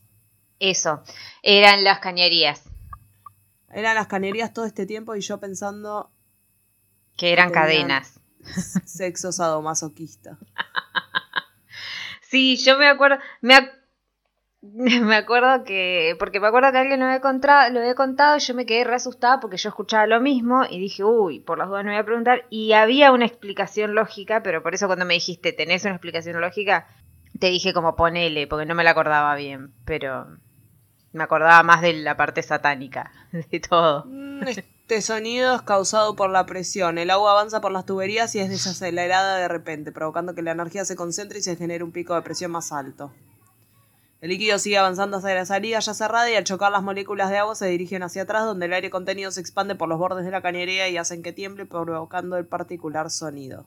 Eso, 0.59 1.03
eran 1.43 1.85
las 1.85 1.99
cañerías, 1.99 2.63
Eran 3.71 3.95
las 3.95 4.07
canerías 4.07 4.55
todo 4.55 4.65
este 4.65 4.87
tiempo 4.87 5.15
y 5.15 5.21
yo 5.21 5.39
pensando 5.39 6.11
que 7.19 7.33
eran 7.35 7.51
cadenas. 7.51 8.18
Sexo 8.85 9.33
sadomasoquista. 9.33 10.39
Sí, 12.23 12.57
yo 12.57 12.79
me 12.79 12.87
acuerdo. 12.89 13.19
Me 13.41 13.55
ac- 13.55 13.73
Me 14.61 15.15
acuerdo 15.15 15.63
que, 15.65 16.17
porque 16.19 16.41
me 16.41 16.49
acuerdo 16.49 16.73
que 16.73 16.79
alguien 16.79 16.99
lo 16.99 17.07
había, 17.07 17.21
contado, 17.21 17.73
lo 17.73 17.79
había 17.79 17.95
contado 17.95 18.37
y 18.37 18.41
yo 18.41 18.55
me 18.55 18.67
quedé 18.67 18.83
re 18.83 18.97
asustada 18.97 19.39
porque 19.39 19.57
yo 19.57 19.69
escuchaba 19.69 20.07
lo 20.09 20.21
mismo 20.21 20.65
y 20.69 20.81
dije, 20.81 21.05
uy, 21.05 21.39
por 21.39 21.59
las 21.59 21.69
dudas 21.69 21.85
no 21.85 21.93
voy 21.93 22.01
a 22.01 22.05
preguntar. 22.05 22.45
Y 22.51 22.73
había 22.73 23.13
una 23.13 23.25
explicación 23.25 23.95
lógica, 23.95 24.43
pero 24.43 24.63
por 24.63 24.75
eso 24.75 24.87
cuando 24.89 25.05
me 25.05 25.15
dijiste, 25.15 25.53
¿tenés 25.53 25.85
una 25.85 25.95
explicación 25.95 26.41
lógica? 26.41 26.89
Te 27.39 27.51
dije 27.51 27.73
como 27.73 27.95
ponele, 27.95 28.49
porque 28.49 28.67
no 28.67 28.75
me 28.75 28.83
la 28.83 28.91
acordaba 28.91 29.35
bien, 29.37 29.73
pero 29.85 30.27
me 31.13 31.23
acordaba 31.23 31.63
más 31.63 31.81
de 31.81 31.93
la 31.93 32.17
parte 32.17 32.43
satánica 32.43 33.13
de 33.33 33.61
todo. 33.61 34.07
Mm, 34.89 34.95
Este 34.95 35.03
sonido 35.03 35.55
es 35.55 35.63
causado 35.63 36.17
por 36.17 36.31
la 36.31 36.47
presión. 36.47 36.97
El 36.99 37.11
agua 37.11 37.33
avanza 37.33 37.61
por 37.61 37.73
las 37.73 37.85
tuberías 37.85 38.35
y 38.35 38.41
es 38.41 38.49
desacelerada 38.49 39.37
de 39.37 39.49
repente, 39.49 39.93
provocando 39.93 40.35
que 40.35 40.43
la 40.43 40.53
energía 40.53 40.85
se 40.85 40.97
concentre 40.97 41.39
y 41.39 41.43
se 41.43 41.57
genere 41.57 41.85
un 41.85 41.93
pico 41.93 42.15
de 42.15 42.23
presión 42.23 42.51
más 42.53 42.73
alto. 42.73 43.13
El 44.21 44.31
líquido 44.31 44.59
sigue 44.59 44.79
avanzando 44.79 45.19
hacia 45.19 45.35
la 45.35 45.45
salida 45.45 45.79
ya 45.79 45.95
cerrada 45.95 46.31
y 46.31 46.35
al 46.35 46.45
chocar 46.45 46.73
las 46.73 46.83
moléculas 46.83 47.31
de 47.31 47.39
agua 47.39 47.55
se 47.55 47.67
dirigen 47.67 48.03
hacia 48.03 48.23
atrás 48.23 48.45
donde 48.45 48.67
el 48.67 48.73
aire 48.73 48.91
contenido 48.91 49.31
se 49.31 49.41
expande 49.41 49.77
por 49.77 49.89
los 49.89 49.99
bordes 49.99 50.25
de 50.25 50.31
la 50.33 50.43
cañería 50.43 50.89
y 50.89 50.97
hacen 50.97 51.23
que 51.23 51.33
tiemble 51.33 51.67
provocando 51.67 52.37
el 52.37 52.47
particular 52.47 53.11
sonido. 53.11 53.67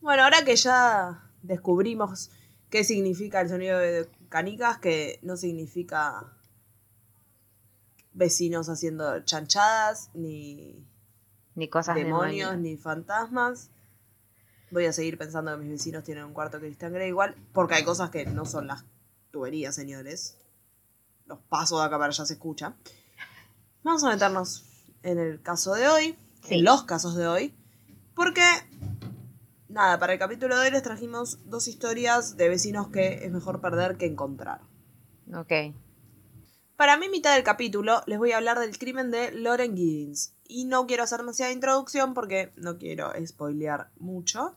Bueno, 0.00 0.24
ahora 0.24 0.44
que 0.44 0.56
ya 0.56 1.30
descubrimos 1.42 2.30
qué 2.70 2.82
significa 2.82 3.42
el 3.42 3.48
sonido 3.48 3.78
de 3.78 4.08
canicas, 4.28 4.78
que 4.78 5.20
no 5.22 5.36
significa 5.36 6.35
vecinos 8.16 8.68
haciendo 8.68 9.20
chanchadas, 9.20 10.10
ni 10.14 10.84
Ni 11.54 11.68
cosas 11.68 11.94
demonios, 11.94 12.56
ni 12.58 12.76
fantasmas. 12.76 13.70
Voy 14.70 14.86
a 14.86 14.92
seguir 14.92 15.16
pensando 15.16 15.52
que 15.52 15.62
mis 15.62 15.70
vecinos 15.70 16.02
tienen 16.02 16.24
un 16.24 16.32
cuarto 16.32 16.58
Christian 16.58 16.92
Grey 16.92 17.08
igual, 17.08 17.36
porque 17.52 17.74
hay 17.74 17.84
cosas 17.84 18.10
que 18.10 18.26
no 18.26 18.44
son 18.44 18.66
las 18.66 18.84
tuberías, 19.30 19.74
señores. 19.74 20.36
Los 21.26 21.38
pasos 21.48 21.78
de 21.80 21.86
acá 21.86 21.96
para 21.98 22.08
allá 22.10 22.24
se 22.26 22.34
escucha. 22.34 22.74
Vamos 23.84 24.02
a 24.04 24.08
meternos 24.10 24.64
en 25.02 25.18
el 25.18 25.40
caso 25.40 25.74
de 25.74 25.86
hoy, 25.88 26.18
Sí. 26.42 26.56
en 26.56 26.64
los 26.64 26.82
casos 26.84 27.14
de 27.16 27.26
hoy, 27.28 27.54
porque, 28.14 28.42
nada, 29.68 29.98
para 29.98 30.12
el 30.14 30.18
capítulo 30.18 30.56
de 30.56 30.66
hoy 30.66 30.70
les 30.70 30.82
trajimos 30.82 31.38
dos 31.48 31.68
historias 31.68 32.36
de 32.36 32.48
vecinos 32.48 32.88
que 32.88 33.24
es 33.24 33.30
mejor 33.32 33.60
perder 33.60 33.96
que 33.96 34.06
encontrar. 34.06 34.60
Ok. 35.34 35.52
Para 36.76 36.98
mi 36.98 37.08
mitad 37.08 37.34
del 37.34 37.42
capítulo 37.42 38.02
les 38.04 38.18
voy 38.18 38.32
a 38.32 38.36
hablar 38.36 38.58
del 38.58 38.76
crimen 38.78 39.10
de 39.10 39.32
Lauren 39.32 39.74
Giddens. 39.74 40.34
Y 40.46 40.66
no 40.66 40.86
quiero 40.86 41.04
hacer 41.04 41.20
demasiada 41.20 41.50
introducción 41.50 42.12
porque 42.12 42.52
no 42.56 42.76
quiero 42.76 43.12
spoilear 43.26 43.90
mucho. 43.96 44.54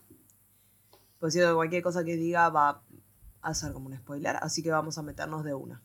Pues 1.18 1.34
siento 1.34 1.56
cualquier 1.56 1.82
cosa 1.82 2.04
que 2.04 2.18
diga 2.18 2.50
va 2.50 2.84
a 3.42 3.54
ser 3.54 3.72
como 3.72 3.88
un 3.88 3.98
spoiler, 3.98 4.36
así 4.42 4.62
que 4.62 4.70
vamos 4.70 4.98
a 4.98 5.02
meternos 5.02 5.46
de 5.46 5.54
una. 5.54 5.82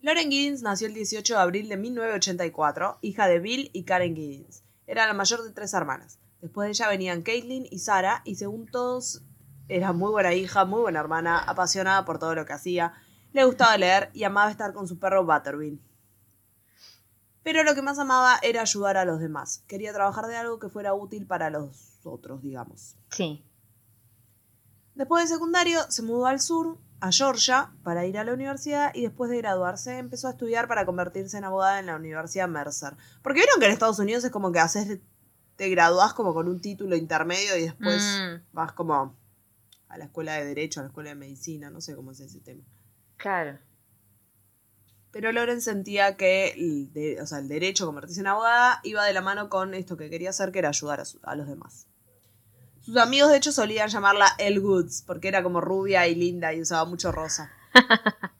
Lauren 0.00 0.30
Giddens 0.30 0.62
nació 0.62 0.86
el 0.86 0.94
18 0.94 1.34
de 1.34 1.40
abril 1.40 1.68
de 1.68 1.76
1984, 1.76 3.00
hija 3.02 3.28
de 3.28 3.38
Bill 3.38 3.70
y 3.74 3.84
Karen 3.84 4.16
Giddens. 4.16 4.64
Era 4.86 5.06
la 5.06 5.12
mayor 5.12 5.42
de 5.42 5.52
tres 5.52 5.74
hermanas. 5.74 6.18
Después 6.40 6.66
de 6.66 6.70
ella 6.70 6.88
venían 6.88 7.22
Caitlin 7.22 7.66
y 7.70 7.78
Sarah, 7.80 8.22
y 8.24 8.36
según 8.36 8.66
todos, 8.66 9.22
era 9.68 9.92
muy 9.92 10.10
buena 10.10 10.32
hija, 10.32 10.64
muy 10.64 10.80
buena 10.80 11.00
hermana, 11.00 11.38
apasionada 11.38 12.06
por 12.06 12.18
todo 12.18 12.34
lo 12.34 12.46
que 12.46 12.54
hacía, 12.54 12.94
le 13.32 13.44
gustaba 13.44 13.76
leer 13.76 14.10
y 14.12 14.24
amaba 14.24 14.50
estar 14.50 14.72
con 14.72 14.86
su 14.88 14.98
perro 14.98 15.24
Butterbean. 15.24 15.80
Pero 17.42 17.64
lo 17.64 17.74
que 17.74 17.82
más 17.82 17.98
amaba 17.98 18.38
era 18.42 18.60
ayudar 18.62 18.96
a 18.96 19.04
los 19.04 19.18
demás. 19.20 19.64
Quería 19.66 19.92
trabajar 19.92 20.26
de 20.26 20.36
algo 20.36 20.58
que 20.60 20.68
fuera 20.68 20.94
útil 20.94 21.26
para 21.26 21.50
los 21.50 21.98
otros, 22.04 22.40
digamos. 22.42 22.96
Sí. 23.10 23.44
Después 24.94 25.24
de 25.24 25.34
secundario 25.34 25.80
se 25.90 26.02
mudó 26.02 26.26
al 26.26 26.40
sur, 26.40 26.78
a 27.00 27.10
Georgia, 27.10 27.72
para 27.82 28.06
ir 28.06 28.16
a 28.18 28.24
la 28.24 28.32
universidad 28.34 28.92
y 28.94 29.02
después 29.02 29.28
de 29.30 29.38
graduarse 29.38 29.98
empezó 29.98 30.28
a 30.28 30.32
estudiar 30.32 30.68
para 30.68 30.86
convertirse 30.86 31.36
en 31.36 31.44
abogada 31.44 31.80
en 31.80 31.86
la 31.86 31.96
Universidad 31.96 32.46
Mercer. 32.48 32.94
Porque 33.22 33.40
vieron 33.40 33.58
que 33.58 33.66
en 33.66 33.72
Estados 33.72 33.98
Unidos 33.98 34.22
es 34.22 34.30
como 34.30 34.52
que 34.52 34.60
haces, 34.60 35.00
te 35.56 35.68
graduás 35.68 36.14
como 36.14 36.34
con 36.34 36.46
un 36.48 36.60
título 36.60 36.94
intermedio 36.94 37.56
y 37.56 37.62
después 37.62 38.02
Mm. 38.20 38.42
vas 38.52 38.72
como 38.72 39.16
a 39.88 39.98
la 39.98 40.04
escuela 40.04 40.34
de 40.34 40.44
derecho, 40.44 40.78
a 40.78 40.84
la 40.84 40.88
escuela 40.90 41.10
de 41.10 41.16
medicina, 41.16 41.70
no 41.70 41.80
sé 41.80 41.96
cómo 41.96 42.12
es 42.12 42.20
ese 42.20 42.40
tema. 42.40 42.62
Claro. 43.22 43.56
Pero 45.12 45.30
Loren 45.30 45.60
sentía 45.60 46.16
que 46.16 46.48
el, 46.48 46.92
de- 46.92 47.20
o 47.22 47.26
sea, 47.26 47.38
el 47.38 47.46
derecho 47.46 47.84
a 47.84 47.86
convertirse 47.86 48.20
en 48.20 48.26
abogada 48.26 48.80
iba 48.82 49.04
de 49.04 49.12
la 49.12 49.20
mano 49.20 49.48
con 49.48 49.74
esto 49.74 49.96
que 49.96 50.10
quería 50.10 50.30
hacer, 50.30 50.50
que 50.50 50.58
era 50.58 50.70
ayudar 50.70 50.98
a, 50.98 51.04
su- 51.04 51.20
a 51.22 51.36
los 51.36 51.46
demás. 51.46 51.86
Sus 52.80 52.96
amigos, 52.96 53.30
de 53.30 53.36
hecho, 53.36 53.52
solían 53.52 53.88
llamarla 53.90 54.26
El 54.38 54.58
Goods, 54.60 55.04
porque 55.06 55.28
era 55.28 55.44
como 55.44 55.60
rubia 55.60 56.08
y 56.08 56.16
linda 56.16 56.52
y 56.52 56.60
usaba 56.62 56.84
mucho 56.84 57.12
rosa. 57.12 57.52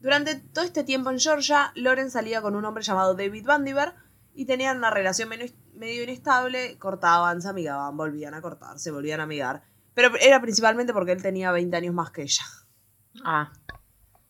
Durante 0.00 0.34
todo 0.34 0.64
este 0.64 0.82
tiempo 0.82 1.10
en 1.10 1.20
Georgia, 1.20 1.70
Loren 1.76 2.10
salía 2.10 2.42
con 2.42 2.56
un 2.56 2.64
hombre 2.64 2.82
llamado 2.82 3.14
David 3.14 3.46
Vandiver 3.46 3.94
y 4.34 4.44
tenían 4.46 4.78
una 4.78 4.90
relación 4.90 5.28
medio 5.28 6.02
inestable, 6.02 6.76
cortaban, 6.78 7.40
se 7.40 7.48
amigaban, 7.48 7.96
volvían 7.96 8.34
a 8.34 8.42
cortar, 8.42 8.80
se 8.80 8.90
volvían 8.90 9.20
a 9.20 9.22
amigar. 9.22 9.62
Pero 9.94 10.10
era 10.20 10.40
principalmente 10.42 10.92
porque 10.92 11.12
él 11.12 11.22
tenía 11.22 11.52
20 11.52 11.76
años 11.76 11.94
más 11.94 12.10
que 12.10 12.22
ella. 12.22 12.42
Ah, 13.24 13.52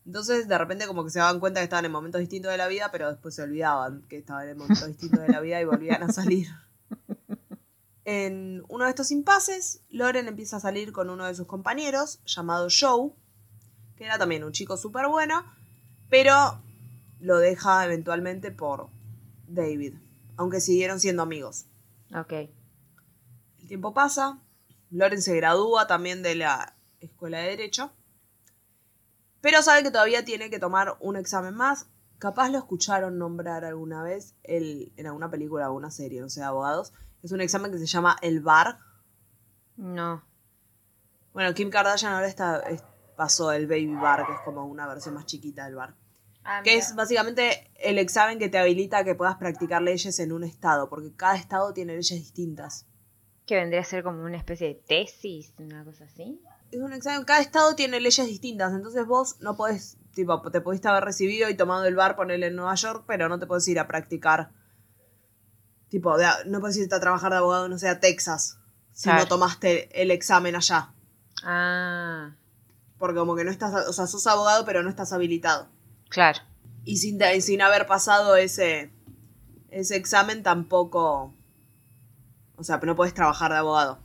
Entonces, 0.07 0.49
de 0.49 0.59
repente, 0.59 0.87
como 0.87 1.05
que 1.05 1.11
se 1.11 1.19
daban 1.19 1.41
cuenta 1.41 1.61
que 1.61 1.65
estaban 1.65 1.85
en 1.85 1.93
momentos 1.93 2.21
distintos 2.21 2.53
de 2.53 2.59
la 2.59 2.69
vida, 2.69 2.91
pero 2.93 3.11
después 3.11 3.35
se 3.35 3.43
olvidaban 3.43 4.03
que 4.09 4.19
estaban 4.19 4.49
en 4.49 4.59
momentos 4.59 4.87
distintos 4.87 5.21
de 5.21 5.29
la 5.29 5.41
vida 5.41 5.61
y 5.61 5.65
volvían 5.65 6.03
a 6.03 6.13
salir. 6.13 6.49
En 8.07 8.63
uno 8.69 8.85
de 8.85 8.91
estos 8.91 9.11
impases, 9.11 9.81
Loren 9.89 10.29
empieza 10.29 10.59
a 10.59 10.61
salir 10.61 10.93
con 10.93 11.09
uno 11.09 11.25
de 11.25 11.35
sus 11.35 11.47
compañeros, 11.47 12.21
llamado 12.27 12.69
Joe, 12.69 13.13
que 13.97 14.05
era 14.05 14.19
también 14.19 14.45
un 14.45 14.53
chico 14.53 14.77
súper 14.77 15.09
bueno, 15.09 15.43
pero 16.11 16.61
lo 17.21 17.39
deja 17.39 17.83
eventualmente 17.85 18.51
por 18.51 18.89
David, 19.49 19.95
aunque 20.37 20.61
siguieron 20.61 21.01
siendo 21.01 21.23
amigos. 21.23 21.65
ok. 22.15 22.33
El 23.63 23.69
tiempo 23.69 23.95
pasa, 23.95 24.39
Loren 24.91 25.23
se 25.23 25.35
gradúa 25.35 25.87
también 25.87 26.23
de 26.23 26.35
la 26.35 26.77
escuela 27.01 27.39
de 27.39 27.49
Derecho, 27.49 27.91
pero 29.45 29.61
sabe 29.63 29.83
que 29.83 29.91
todavía 29.91 30.25
tiene 30.25 30.49
que 30.49 30.59
tomar 30.59 30.97
un 31.01 31.17
examen 31.17 31.55
más. 31.55 31.87
Capaz 32.19 32.49
lo 32.49 32.57
escucharon 32.57 33.19
nombrar 33.19 33.65
alguna 33.67 34.03
vez 34.03 34.35
el- 34.43 34.93
en 34.97 35.07
alguna 35.07 35.31
película 35.31 35.65
o 35.65 35.67
alguna 35.67 35.91
serie, 35.91 36.23
no 36.23 36.31
sé, 36.31 36.41
de 36.41 36.47
abogados. 36.47 36.95
Es 37.23 37.31
un 37.33 37.43
examen 37.43 37.71
que 37.71 37.77
se 37.79 37.85
llama 37.87 38.17
el 38.23 38.41
VAR. 38.41 38.79
No. 39.77 40.25
Bueno, 41.35 41.53
Kim 41.53 41.69
Kardashian 41.69 42.13
ahora 42.15 42.27
está, 42.27 42.61
es- 42.61 42.83
pasó 43.17 43.53
el 43.53 43.67
Baby 43.67 43.95
Bar, 43.95 44.25
que 44.27 44.33
es 44.33 44.41
como 44.47 44.65
una 44.65 44.87
versión 44.87 45.15
más 45.15 45.27
chiquita 45.27 45.67
del 45.67 45.75
VAR. 45.75 45.95
Ah, 46.45 46.63
Que 46.63 46.77
es 46.77 46.95
básicamente 46.95 47.71
el 47.77 47.99
examen 47.99 48.39
que 48.39 48.49
te 48.49 48.59
habilita 48.59 48.99
a 48.99 49.05
que 49.05 49.15
puedas 49.15 49.37
practicar 49.37 49.83
leyes 49.83 50.19
en 50.21 50.33
un 50.33 50.45
estado, 50.45 50.89
porque 50.89 51.13
cada 51.15 51.37
estado 51.37 51.73
tiene 51.75 51.93
leyes 51.95 52.19
distintas. 52.19 52.87
Que 53.47 53.57
vendría 53.57 53.81
a 53.81 53.85
ser 53.85 54.03
como 54.03 54.23
una 54.25 54.37
especie 54.39 54.69
de 54.69 54.75
tesis, 54.75 55.53
una 55.59 55.85
cosa 55.85 56.05
así. 56.05 56.41
Es 56.77 56.83
un 56.83 56.93
examen, 56.93 57.25
cada 57.25 57.41
estado 57.41 57.75
tiene 57.75 58.01
leyes 58.01 58.27
distintas, 58.27 58.73
entonces 58.73 59.07
vos 59.07 59.37
no 59.41 59.57
podés, 59.57 59.97
tipo, 60.15 60.41
te 60.51 60.61
pudiste 60.61 60.89
haber 60.89 61.05
recibido 61.05 61.49
y 61.51 61.57
tomado 61.57 61.85
el 61.85 61.95
bar, 61.95 62.17
ponerle 62.17 62.47
en 62.49 62.57
Nueva 62.57 62.75
York, 62.75 63.05
pero 63.07 63.29
no 63.29 63.39
te 63.39 63.47
podés 63.47 63.67
ir 63.69 63.79
a 63.79 63.87
practicar, 63.87 64.51
tipo, 65.89 66.17
de 66.17 66.27
no 66.47 66.61
podés 66.61 66.77
irte 66.77 66.95
a 66.95 67.01
trabajar 67.01 67.33
de 67.33 67.39
abogado, 67.39 67.69
no 67.69 67.79
sé, 67.79 67.89
a 67.89 68.01
Texas, 68.01 68.59
si 68.93 69.05
Claro. 69.05 69.23
no 69.23 69.29
tomaste 69.29 70.01
el 70.03 70.11
examen 70.11 70.57
allá, 70.57 70.91
Ah, 71.47 72.35
porque 72.99 73.19
como 73.19 73.35
que 73.37 73.45
no 73.45 73.51
estás, 73.51 73.89
o 73.89 73.93
sea, 73.93 74.07
sos 74.07 74.27
abogado, 74.27 74.65
pero 74.65 74.83
no 74.83 74.89
estás 74.89 75.13
habilitado. 75.13 75.69
claro. 76.09 76.41
Y 76.87 76.99
sin, 76.99 77.19
sin 77.41 77.63
haber 77.63 77.87
pasado 77.87 78.37
ese, 78.37 78.93
ese 79.71 79.97
examen 79.97 80.43
tampoco, 80.43 81.35
o 82.57 82.63
sea, 82.65 82.77
no 82.79 82.95
podés 82.95 83.15
trabajar 83.15 83.51
de 83.53 83.59
abogado. 83.59 84.04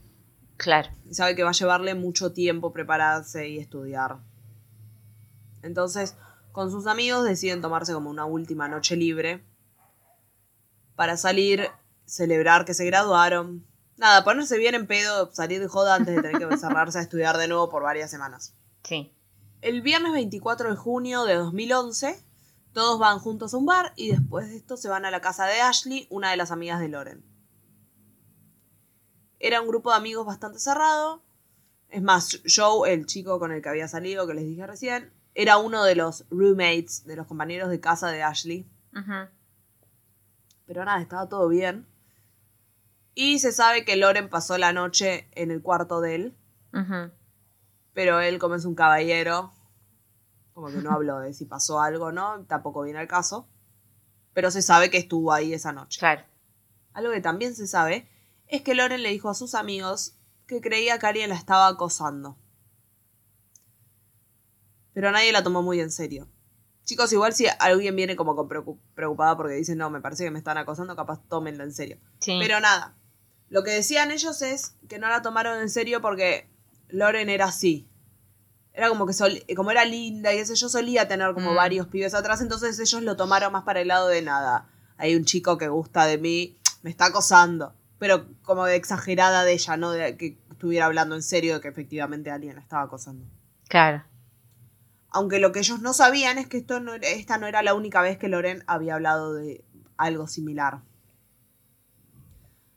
Claro. 0.59 0.89
y 1.09 1.13
sabe 1.13 1.37
que 1.37 1.43
va 1.43 1.51
a 1.51 1.53
llevarle 1.53 1.95
mucho 1.95 2.33
tiempo 2.33 2.73
prepararse 2.73 3.47
y 3.47 3.59
estudiar. 3.59 4.17
Entonces, 5.63 6.17
con 6.51 6.69
sus 6.69 6.85
amigos 6.85 7.23
deciden 7.23 7.61
tomarse 7.61 7.93
como 7.93 8.09
una 8.09 8.25
última 8.25 8.67
noche 8.67 8.97
libre 8.97 9.41
para 10.95 11.15
salir, 11.15 11.69
celebrar 12.03 12.65
que 12.65 12.73
se 12.73 12.85
graduaron. 12.85 13.65
Nada, 13.95 14.25
ponerse 14.25 14.57
bien 14.57 14.75
en 14.75 14.85
pedo, 14.85 15.31
salir 15.33 15.61
de 15.61 15.69
joda 15.69 15.95
antes 15.95 16.13
de 16.13 16.21
tener 16.21 16.49
que 16.49 16.57
cerrarse 16.57 16.99
a 16.99 17.03
estudiar 17.03 17.37
de 17.37 17.47
nuevo 17.47 17.69
por 17.69 17.83
varias 17.83 18.11
semanas. 18.11 18.53
Sí. 18.83 19.15
El 19.61 19.81
viernes 19.81 20.11
24 20.11 20.71
de 20.71 20.75
junio 20.75 21.23
de 21.23 21.35
2011, 21.35 22.21
todos 22.73 22.99
van 22.99 23.19
juntos 23.19 23.53
a 23.53 23.57
un 23.57 23.65
bar 23.65 23.93
y 23.95 24.11
después 24.11 24.49
de 24.49 24.57
esto 24.57 24.75
se 24.75 24.89
van 24.89 25.05
a 25.05 25.11
la 25.11 25.21
casa 25.21 25.45
de 25.45 25.61
Ashley, 25.61 26.05
una 26.09 26.31
de 26.31 26.37
las 26.37 26.51
amigas 26.51 26.81
de 26.81 26.89
Loren. 26.89 27.28
Era 29.39 29.61
un 29.61 29.67
grupo 29.67 29.91
de 29.91 29.97
amigos 29.97 30.25
bastante 30.25 30.59
cerrado. 30.59 31.21
Es 31.89 32.01
más, 32.01 32.41
Joe, 32.45 32.93
el 32.93 33.05
chico 33.05 33.39
con 33.39 33.51
el 33.51 33.61
que 33.61 33.69
había 33.69 33.87
salido, 33.87 34.27
que 34.27 34.33
les 34.33 34.45
dije 34.45 34.67
recién, 34.67 35.11
era 35.33 35.57
uno 35.57 35.83
de 35.83 35.95
los 35.95 36.25
roommates, 36.29 37.05
de 37.05 37.15
los 37.15 37.25
compañeros 37.25 37.69
de 37.69 37.79
casa 37.79 38.09
de 38.09 38.21
Ashley. 38.21 38.67
Pero 40.65 40.85
nada, 40.85 41.01
estaba 41.01 41.29
todo 41.29 41.47
bien. 41.47 41.87
Y 43.15 43.39
se 43.39 43.51
sabe 43.51 43.85
que 43.85 43.95
Loren 43.95 44.29
pasó 44.29 44.57
la 44.57 44.73
noche 44.73 45.27
en 45.31 45.51
el 45.51 45.61
cuarto 45.61 46.01
de 46.01 46.15
él. 46.15 46.37
Pero 47.93 48.19
él, 48.19 48.39
como 48.39 48.55
es 48.55 48.65
un 48.65 48.75
caballero, 48.75 49.53
Como 50.53 50.67
que 50.67 50.77
no 50.77 50.91
habló 50.93 51.19
de 51.19 51.33
si 51.33 51.45
pasó 51.45 51.79
algo 51.79 52.07
o 52.07 52.11
no, 52.11 52.43
tampoco 52.45 52.83
viene 52.83 52.99
al 52.99 53.07
caso. 53.07 53.47
Pero 54.33 54.51
se 54.51 54.61
sabe 54.61 54.89
que 54.89 54.97
estuvo 54.97 55.31
ahí 55.31 55.53
esa 55.53 55.71
noche. 55.71 55.99
Claro. 55.99 56.23
Algo 56.93 57.11
que 57.13 57.21
también 57.21 57.55
se 57.55 57.65
sabe 57.65 58.08
es 58.49 58.61
que 58.61 58.75
Loren 58.75 59.01
le 59.03 59.09
dijo 59.09 59.29
a 59.29 59.33
sus 59.35 59.55
amigos 59.55 60.15
que 60.47 60.59
creía 60.59 60.99
que 60.99 61.07
alguien 61.07 61.29
la 61.29 61.35
estaba 61.35 61.67
acosando. 61.67 62.37
Pero 64.93 65.11
nadie 65.11 65.31
la 65.31 65.43
tomó 65.43 65.61
muy 65.61 65.79
en 65.79 65.91
serio. 65.91 66.27
Chicos, 66.83 67.13
igual 67.13 67.33
si 67.33 67.45
alguien 67.59 67.95
viene 67.95 68.15
como 68.15 68.35
con 68.35 68.49
preocu- 68.49 68.79
preocupada 68.95 69.37
porque 69.37 69.53
dice, 69.53 69.75
no, 69.75 69.89
me 69.89 70.01
parece 70.01 70.23
que 70.23 70.31
me 70.31 70.39
están 70.39 70.57
acosando, 70.57 70.95
capaz 70.95 71.21
tómenla 71.29 71.63
en 71.63 71.71
serio. 71.73 71.99
Sí. 72.19 72.37
Pero 72.41 72.59
nada, 72.59 72.95
lo 73.49 73.63
que 73.63 73.71
decían 73.71 74.09
ellos 74.11 74.41
es 74.41 74.75
que 74.87 74.97
no 74.97 75.07
la 75.07 75.21
tomaron 75.21 75.59
en 75.61 75.69
serio 75.69 76.01
porque 76.01 76.49
Loren 76.89 77.29
era 77.29 77.45
así. 77.45 77.87
Era 78.73 78.89
como 78.89 79.05
que 79.05 79.13
sol- 79.13 79.43
como 79.55 79.69
era 79.71 79.85
linda 79.85 80.33
y 80.33 80.39
ese 80.39 80.55
yo 80.55 80.69
solía 80.69 81.07
tener 81.07 81.33
como 81.35 81.51
Mm. 81.51 81.55
varios 81.55 81.87
pibes 81.87 82.15
atrás, 82.15 82.41
entonces 82.41 82.79
ellos 82.79 83.03
lo 83.03 83.15
tomaron 83.15 83.51
más 83.53 83.63
para 83.63 83.81
el 83.81 83.87
lado 83.89 84.07
de 84.07 84.21
nada. 84.23 84.67
Hay 84.97 85.15
un 85.15 85.25
chico 85.25 85.57
que 85.59 85.67
gusta 85.67 86.05
de 86.05 86.17
mí, 86.17 86.57
me 86.81 86.89
está 86.89 87.05
acosando, 87.05 87.73
pero 87.99 88.27
como 88.41 88.65
de 88.65 88.75
exagerada 88.75 89.43
de 89.43 89.53
ella, 89.53 89.77
no 89.77 89.91
de 89.91 90.17
que 90.17 90.39
estuviera 90.49 90.87
hablando 90.87 91.15
en 91.15 91.21
serio 91.21 91.55
de 91.55 91.61
que 91.61 91.67
efectivamente 91.67 92.31
alguien 92.31 92.55
la 92.55 92.61
estaba 92.61 92.83
acosando. 92.83 93.25
Claro. 93.67 94.03
Aunque 95.11 95.39
lo 95.39 95.51
que 95.51 95.59
ellos 95.59 95.81
no 95.81 95.93
sabían 95.93 96.37
es 96.37 96.47
que 96.47 96.57
esto 96.57 96.79
no, 96.79 96.93
esta 96.95 97.37
no 97.37 97.47
era 97.47 97.61
la 97.61 97.73
única 97.73 98.01
vez 98.01 98.17
que 98.17 98.27
Loren 98.27 98.63
había 98.67 98.95
hablado 98.95 99.33
de 99.33 99.63
algo 99.97 100.27
similar. 100.27 100.81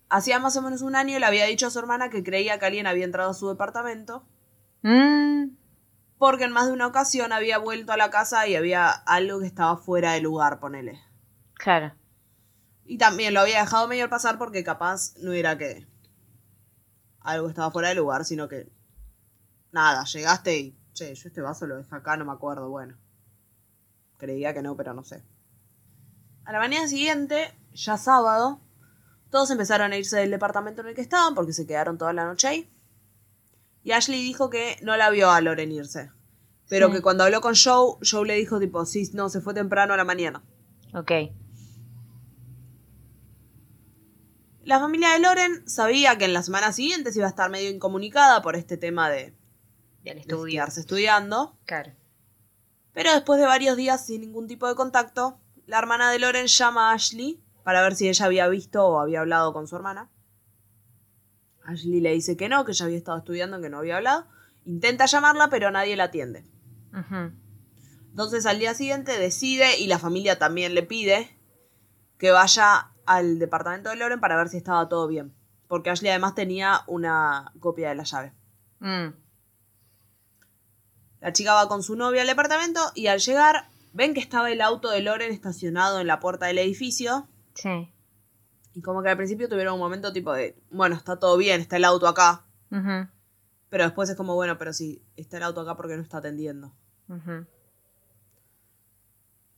Hacía 0.09 0.38
más 0.38 0.57
o 0.57 0.62
menos 0.62 0.83
un 0.83 0.95
año 0.97 1.19
le 1.19 1.25
había 1.26 1.47
dicho 1.47 1.67
a 1.67 1.71
su 1.71 1.79
hermana 1.79 2.11
que 2.11 2.23
creía 2.23 2.59
que 2.59 2.67
alguien 2.67 2.87
había 2.87 3.05
entrado 3.05 3.31
a 3.31 3.35
su 3.35 3.49
departamento, 3.49 4.26
Mm, 4.83 5.57
porque 6.19 6.45
en 6.45 6.52
más 6.52 6.67
de 6.67 6.73
una 6.73 6.88
ocasión 6.88 7.33
había 7.33 7.59
vuelto 7.59 7.93
a 7.93 7.97
la 7.97 8.11
casa 8.11 8.47
y 8.49 8.57
había 8.57 8.91
algo 8.91 9.41
que 9.41 9.47
estaba 9.47 9.76
fuera 9.76 10.12
de 10.12 10.21
lugar, 10.21 10.59
ponele. 10.59 11.00
claro. 11.55 11.93
Y 12.92 12.99
también 12.99 13.32
lo 13.32 13.40
había 13.40 13.61
dejado 13.61 13.88
medio 13.88 14.11
pasar 14.11 14.37
porque 14.37 14.62
capaz 14.62 15.16
no 15.16 15.32
era 15.32 15.56
que 15.56 15.87
algo 17.20 17.49
estaba 17.49 17.70
fuera 17.70 17.88
de 17.88 17.94
lugar, 17.94 18.26
sino 18.26 18.49
que 18.49 18.70
nada, 19.70 20.04
llegaste 20.04 20.58
y, 20.58 20.78
che, 20.92 21.14
yo 21.14 21.28
este 21.28 21.40
vaso 21.40 21.66
lo 21.66 21.78
dejé 21.78 21.96
acá, 21.96 22.18
no 22.18 22.26
me 22.26 22.32
acuerdo, 22.32 22.68
bueno. 22.68 22.99
Creía 24.18 24.52
que 24.52 24.61
no, 24.61 24.76
pero 24.76 24.92
no 24.92 25.04
sé. 25.04 25.22
A 26.44 26.52
la 26.52 26.58
mañana 26.58 26.87
siguiente, 26.87 27.54
ya 27.72 27.96
sábado, 27.96 28.61
todos 29.30 29.50
empezaron 29.50 29.92
a 29.92 29.96
irse 29.96 30.18
del 30.18 30.30
departamento 30.30 30.82
en 30.82 30.88
el 30.88 30.94
que 30.94 31.00
estaban 31.00 31.34
porque 31.34 31.54
se 31.54 31.66
quedaron 31.66 31.96
toda 31.96 32.12
la 32.12 32.26
noche 32.26 32.46
ahí. 32.46 32.70
Y 33.84 33.92
Ashley 33.92 34.22
dijo 34.22 34.50
que 34.50 34.76
no 34.82 34.99
la 34.99 35.08
vio 35.08 35.30
a 35.30 35.40
Loren 35.40 35.72
irse. 35.72 36.11
Pero 36.68 36.88
Sí. 36.88 36.92
que 36.92 37.00
cuando 37.00 37.25
habló 37.25 37.40
con 37.40 37.54
Joe, 37.54 37.96
Joe 38.02 38.26
le 38.26 38.34
dijo 38.34 38.61
tipo, 38.61 38.84
sí, 38.84 39.11
no, 39.14 39.30
se 39.30 39.40
fue 39.40 39.54
temprano 39.54 39.94
a 39.94 39.96
la 39.96 40.04
mañana. 40.04 40.42
Ok. 40.92 41.11
La 44.64 44.78
familia 44.78 45.11
de 45.11 45.19
Loren 45.19 45.69
sabía 45.69 46.16
que 46.19 46.25
en 46.25 46.33
las 46.33 46.47
semanas 46.47 46.76
siguientes 46.76 47.16
iba 47.16 47.26
a 47.26 47.31
estar 47.31 47.50
medio 47.50 47.71
incomunicada 47.71 48.42
por 48.42 48.54
este 48.57 48.76
tema 48.76 49.11
de, 49.11 49.35
Del 50.04 50.14
de 50.14 50.21
estudio. 50.21 50.52
quedarse 50.54 50.81
estudiando. 50.81 51.57
Claro. 51.66 51.92
Pero 52.92 53.12
después 53.12 53.40
de 53.40 53.47
varios 53.47 53.76
días 53.76 54.07
sin 54.07 54.21
ningún 54.21 54.47
tipo 54.47 54.69
de 54.69 54.75
contacto, 54.75 55.40
la 55.66 55.78
hermana 55.78 56.11
de 56.11 56.19
Loren 56.19 56.47
llama 56.47 56.90
a 56.90 56.95
Ashley 56.95 57.42
para 57.64 57.83
ver 57.83 57.97
si 57.97 58.09
ella 58.09 58.26
había 58.26 58.49
visto 58.49 58.85
o 58.87 59.00
había 59.00 59.21
hablado 59.21 59.52
con 59.52 59.66
su 59.66 59.75
hermana. 59.76 60.11
Ashley 61.64 62.00
le 62.00 62.12
dice 62.12 62.37
que 62.37 62.49
no, 62.49 62.64
que 62.64 62.73
ella 62.73 62.85
había 62.87 62.99
estado 62.99 63.19
estudiando, 63.19 63.61
que 63.61 63.71
no 63.71 63.78
había 63.78 63.97
hablado. 63.97 64.26
Intenta 64.64 65.07
llamarla, 65.07 65.49
pero 65.49 65.71
nadie 65.71 65.97
la 65.97 66.04
atiende. 66.04 66.45
Entonces 68.11 68.47
al 68.47 68.59
día 68.59 68.75
siguiente 68.75 69.19
decide, 69.19 69.78
y 69.78 69.87
la 69.87 69.99
familia 69.99 70.38
también 70.38 70.75
le 70.75 70.83
pide, 70.83 71.37
que 72.19 72.31
vaya 72.31 72.91
al 73.06 73.38
departamento 73.38 73.90
de 73.90 73.97
Loren 73.97 74.21
para 74.21 74.37
ver 74.37 74.49
si 74.49 74.56
estaba 74.56 74.88
todo 74.88 75.06
bien. 75.06 75.35
Porque 75.68 75.90
Ashley 75.90 76.11
además 76.11 76.35
tenía 76.35 76.80
una 76.86 77.52
copia 77.60 77.88
de 77.88 77.95
la 77.95 78.04
llave. 78.04 78.32
Mm, 78.80 79.15
La 81.21 81.32
chica 81.32 81.54
va 81.54 81.69
con 81.69 81.82
su 81.82 81.95
novia 81.97 82.23
al 82.23 82.26
departamento 82.26 82.80
y 82.95 83.06
al 83.06 83.21
llegar 83.21 83.69
ven 83.93 84.12
que 84.12 84.21
estaba 84.21 84.50
el 84.50 84.60
auto 84.60 84.91
de 84.91 85.00
Loren 85.02 85.32
estacionado 85.32 86.00
en 86.00 86.06
la 86.06 86.19
puerta 86.21 86.47
del 86.47 86.58
edificio. 86.58 87.28
Sí. 87.54 87.93
Y 88.75 88.82
como 88.82 89.02
que 89.02 89.10
al 89.10 89.17
principio 89.17 89.49
tuvieron 89.49 89.75
un 89.75 89.80
momento 89.80 90.12
tipo 90.12 90.32
de, 90.32 90.56
bueno, 90.71 90.97
está 90.97 91.19
todo 91.19 91.36
bien, 91.36 91.60
está 91.60 91.76
el 91.76 91.84
auto 91.84 92.08
acá. 92.08 92.45
Pero 93.69 93.84
después 93.84 94.08
es 94.10 94.17
como, 94.17 94.34
bueno, 94.34 94.58
pero 94.58 94.73
si 94.73 95.02
está 95.17 95.36
el 95.36 95.43
auto 95.45 95.60
acá, 95.60 95.76
¿por 95.76 95.88
qué 95.88 95.97
no 95.97 96.02
está 96.02 96.19
atendiendo? 96.19 96.73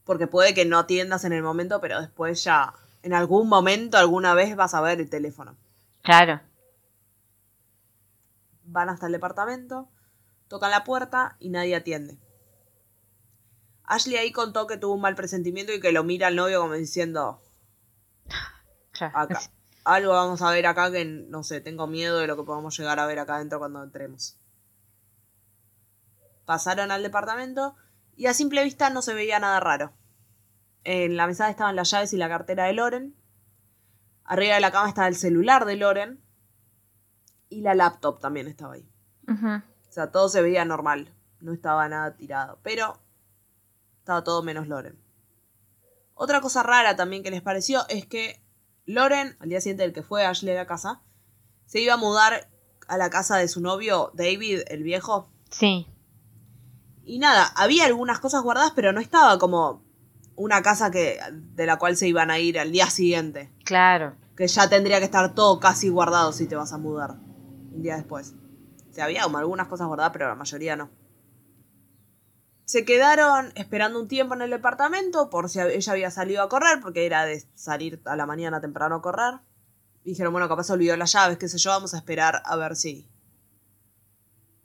Porque 0.05 0.27
puede 0.27 0.53
que 0.53 0.65
no 0.65 0.79
atiendas 0.79 1.25
en 1.25 1.33
el 1.33 1.43
momento, 1.43 1.81
pero 1.81 2.01
después 2.01 2.45
ya, 2.45 2.75
en 3.05 3.13
algún 3.13 3.49
momento, 3.49 3.99
alguna 3.99 4.33
vez 4.33 4.57
vas 4.57 4.73
a 4.73 4.81
ver 4.81 4.99
el 4.99 5.11
teléfono. 5.11 5.57
Claro. 6.03 6.41
Van 8.65 8.89
hasta 8.89 9.07
el 9.07 9.13
departamento, 9.13 9.91
tocan 10.49 10.71
la 10.71 10.85
puerta 10.85 11.37
y 11.39 11.51
nadie 11.51 11.77
atiende. 11.77 12.19
Ashley 13.85 14.17
ahí 14.17 14.33
contó 14.33 14.67
que 14.67 14.79
tuvo 14.79 14.95
un 14.95 15.03
mal 15.03 15.15
presentimiento 15.15 15.75
y 15.75 15.81
que 15.81 15.93
lo 15.93 16.03
mira 16.03 16.29
al 16.29 16.37
novio 16.37 16.63
como 16.63 16.73
diciendo, 16.73 17.43
Claro. 18.93 19.19
acá, 19.19 19.41
algo 19.85 20.15
vamos 20.15 20.41
a 20.41 20.51
ver 20.51 20.67
acá 20.67 20.91
que, 20.91 21.05
no 21.05 21.43
sé, 21.43 21.61
tengo 21.61 21.87
miedo 21.87 22.19
de 22.19 22.27
lo 22.27 22.37
que 22.37 22.45
podamos 22.45 22.75
llegar 22.79 22.99
a 23.01 23.07
ver 23.07 23.19
acá 23.19 23.37
adentro 23.37 23.59
cuando 23.59 23.83
entremos. 23.83 24.39
Pasaron 26.47 26.91
al 26.91 27.03
departamento 27.03 27.77
y 28.17 28.27
a 28.27 28.35
simple 28.35 28.65
vista 28.65 28.89
no 28.89 29.03
se 29.03 29.13
veía 29.13 29.39
nada 29.39 29.61
raro. 29.61 29.93
En 30.85 31.17
la 31.17 31.27
mesada 31.27 31.51
estaban 31.51 31.77
las 31.77 31.91
llaves 31.91 32.13
y 32.13 32.17
la 32.17 32.29
cartera 32.29 32.65
de 32.65 32.75
Loren. 32.75 33.17
Arriba 34.25 34.55
de 34.55 34.61
la 34.61 34.71
cama 34.71 34.89
estaba 34.89 35.09
el 35.09 35.17
celular 35.17 35.65
de 35.65 35.77
Loren. 35.77 36.21
Y 37.49 37.63
la 37.63 37.75
laptop 37.75 38.21
también 38.21 38.47
estaba 38.47 38.75
ahí. 38.75 38.89
O 39.29 39.93
sea, 39.93 40.11
todo 40.11 40.29
se 40.29 40.43
veía 40.43 40.65
normal. 40.65 41.15
No 41.41 41.53
estaba 41.53 41.89
nada 41.89 42.17
tirado. 42.17 42.59
Pero 42.63 43.01
estaba 43.99 44.25
todo 44.25 44.43
menos 44.43 44.69
Loren. 44.69 44.99
Otra 46.15 46.41
cosa 46.41 46.63
rara 46.63 46.97
también 46.97 47.23
que 47.23 47.31
les 47.31 47.43
pareció 47.43 47.89
es 47.89 48.07
que 48.07 48.43
Loren, 48.87 49.37
al 49.41 49.49
día 49.49 49.61
siguiente 49.61 49.83
del 49.83 49.93
que 49.93 50.03
fue 50.03 50.25
Ashley 50.27 50.55
a 50.55 50.59
la 50.59 50.67
casa, 50.67 51.03
se 51.67 51.81
iba 51.81 51.95
a 51.95 51.99
mudar 51.99 52.51
a 52.87 52.99
la 52.99 53.09
casa 53.09 53.37
de 53.37 53.49
su 53.49 53.61
novio 53.61 54.11
David, 54.15 54.61
el 54.67 54.83
viejo. 54.83 55.31
Sí. 55.51 55.89
Y 57.03 57.19
nada, 57.19 57.47
había 57.57 57.87
algunas 57.87 58.21
cosas 58.21 58.43
guardadas, 58.43 58.73
pero 58.75 58.93
no 58.93 59.01
estaba 59.01 59.39
como 59.39 59.84
una 60.37 60.63
casa 60.63 60.91
que, 60.91 61.19
de 61.33 61.67
la 61.67 61.77
cual 61.77 61.97
se 61.97 62.09
iban 62.09 62.31
a 62.31 62.39
ir 62.39 62.59
al 62.59 62.73
día 62.73 62.91
siguiente. 62.91 63.53
Claro. 63.65 64.15
Que 64.37 64.49
ya 64.49 64.69
tendría 64.69 64.99
que 64.99 65.05
estar 65.05 65.35
todo 65.35 65.61
casi 65.61 65.89
guardado 65.89 66.33
si 66.33 66.47
te 66.47 66.57
vas 66.57 66.73
a 66.73 66.79
mudar 66.79 67.13
un 67.73 67.83
día 67.83 67.97
después. 67.97 68.35
O 68.91 68.95
sea, 68.95 69.05
había 69.05 69.25
algunas 69.25 69.69
cosas 69.69 69.87
guardadas, 69.87 70.13
pero 70.13 70.29
la 70.29 70.35
mayoría 70.35 70.77
no. 70.77 70.91
Se 72.65 72.85
quedaron 72.85 73.53
esperando 73.57 74.01
un 74.01 74.09
tiempo 74.09 74.35
en 74.35 74.43
el 74.43 74.51
departamento 74.51 75.29
por 75.29 75.51
si 75.51 75.61
ella 75.61 75.93
había 75.93 76.11
salido 76.11 76.43
a 76.43 76.49
correr, 76.49 76.81
porque 76.81 77.05
era 77.05 77.25
de 77.27 77.45
salir 77.55 78.01
a 78.07 78.17
la 78.17 78.25
mañana 78.25 78.61
temprano 78.61 78.97
a 78.97 79.03
correr. 79.03 79.41
Dijeron, 80.05 80.33
bueno, 80.33 80.49
capaz 80.49 80.65
se 80.65 80.73
olvidó 80.73 80.97
las 80.97 81.13
llaves, 81.13 81.39
qué 81.39 81.49
sé 81.49 81.59
yo, 81.59 81.71
vamos 81.71 81.95
a 81.95 81.99
esperar 81.99 82.43
a 82.45 82.57
ver 82.57 82.77
si. 82.77 83.11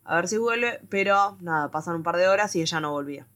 A 0.04 0.16
ver 0.16 0.28
si 0.28 0.38
vuelve, 0.38 0.80
pero 0.90 1.38
nada, 1.42 1.72
pasan 1.72 1.96
un 1.96 2.04
par 2.04 2.18
de 2.18 2.28
horas 2.28 2.56
y 2.56 2.62
ella 2.62 2.80
no 2.80 2.92
volvía. 2.92 3.28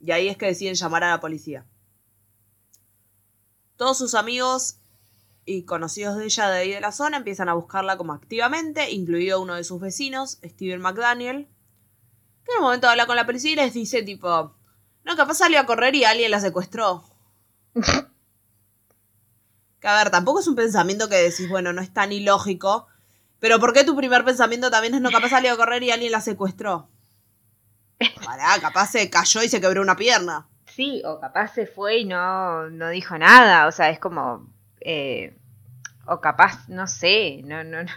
Y 0.00 0.12
ahí 0.12 0.28
es 0.28 0.36
que 0.36 0.46
deciden 0.46 0.74
llamar 0.74 1.04
a 1.04 1.10
la 1.10 1.20
policía. 1.20 1.66
Todos 3.76 3.98
sus 3.98 4.14
amigos 4.14 4.78
y 5.44 5.64
conocidos 5.64 6.16
de 6.16 6.24
ella 6.24 6.48
de 6.50 6.58
ahí 6.58 6.72
de 6.72 6.80
la 6.80 6.92
zona 6.92 7.18
empiezan 7.18 7.48
a 7.48 7.54
buscarla 7.54 7.96
como 7.96 8.12
activamente, 8.12 8.90
incluido 8.90 9.40
uno 9.40 9.54
de 9.54 9.64
sus 9.64 9.80
vecinos, 9.80 10.38
Steven 10.44 10.80
McDaniel, 10.80 11.48
que 12.44 12.52
en 12.52 12.58
un 12.58 12.64
momento 12.64 12.88
habla 12.88 13.06
con 13.06 13.16
la 13.16 13.26
policía 13.26 13.52
y 13.52 13.56
les 13.56 13.74
dice 13.74 14.02
tipo, 14.02 14.54
no, 15.04 15.16
capaz 15.16 15.34
salió 15.34 15.60
a 15.60 15.66
correr 15.66 15.94
y 15.94 16.04
alguien 16.04 16.30
la 16.30 16.40
secuestró. 16.40 17.04
que 19.80 19.88
a 19.88 19.96
ver, 19.96 20.10
tampoco 20.10 20.40
es 20.40 20.46
un 20.46 20.56
pensamiento 20.56 21.08
que 21.08 21.16
decís, 21.16 21.48
bueno, 21.48 21.72
no 21.72 21.80
es 21.80 21.92
tan 21.92 22.12
ilógico, 22.12 22.86
pero 23.38 23.58
¿por 23.58 23.72
qué 23.72 23.84
tu 23.84 23.96
primer 23.96 24.24
pensamiento 24.24 24.70
también 24.70 24.94
es, 24.94 25.00
no, 25.00 25.10
capaz 25.10 25.30
salió 25.30 25.52
a 25.52 25.56
correr 25.56 25.82
y 25.82 25.90
alguien 25.90 26.12
la 26.12 26.20
secuestró? 26.20 26.88
Pará, 28.24 28.58
capaz 28.60 28.88
se 28.92 29.10
cayó 29.10 29.42
y 29.42 29.48
se 29.48 29.60
quebró 29.60 29.82
una 29.82 29.96
pierna. 29.96 30.46
Sí, 30.66 31.02
o 31.04 31.20
capaz 31.20 31.48
se 31.54 31.66
fue 31.66 31.98
y 31.98 32.04
no, 32.04 32.70
no 32.70 32.88
dijo 32.88 33.18
nada. 33.18 33.66
O 33.66 33.72
sea, 33.72 33.90
es 33.90 33.98
como. 33.98 34.46
eh, 34.80 35.36
o 36.06 36.20
capaz, 36.20 36.68
no 36.68 36.86
sé. 36.86 37.42
No, 37.44 37.62
no, 37.64 37.82
no. 37.82 37.90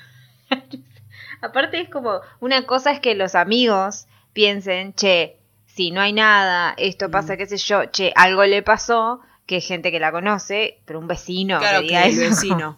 Aparte, 1.42 1.80
es 1.82 1.90
como. 1.90 2.20
Una 2.40 2.66
cosa 2.66 2.92
es 2.92 3.00
que 3.00 3.16
los 3.16 3.36
amigos 3.36 4.08
piensen, 4.34 4.94
che, 4.94 5.40
si 5.66 5.92
no 5.92 6.02
hay 6.02 6.14
nada, 6.14 6.74
esto 6.78 7.10
pasa, 7.10 7.34
Mm. 7.34 7.38
qué 7.38 7.46
sé 7.46 7.58
yo, 7.58 7.86
che, 7.86 8.12
algo 8.16 8.44
le 8.44 8.62
pasó, 8.64 9.22
que 9.46 9.58
es 9.58 9.68
gente 9.68 9.92
que 9.92 10.00
la 10.00 10.12
conoce, 10.12 10.82
pero 10.86 11.00
un 11.00 11.08
vecino 11.08 11.60
Claro 11.60 11.82
que 11.82 11.88
que 11.88 11.94
diga 11.94 12.06
el 12.06 12.12
eso. 12.12 12.30
vecino. 12.30 12.78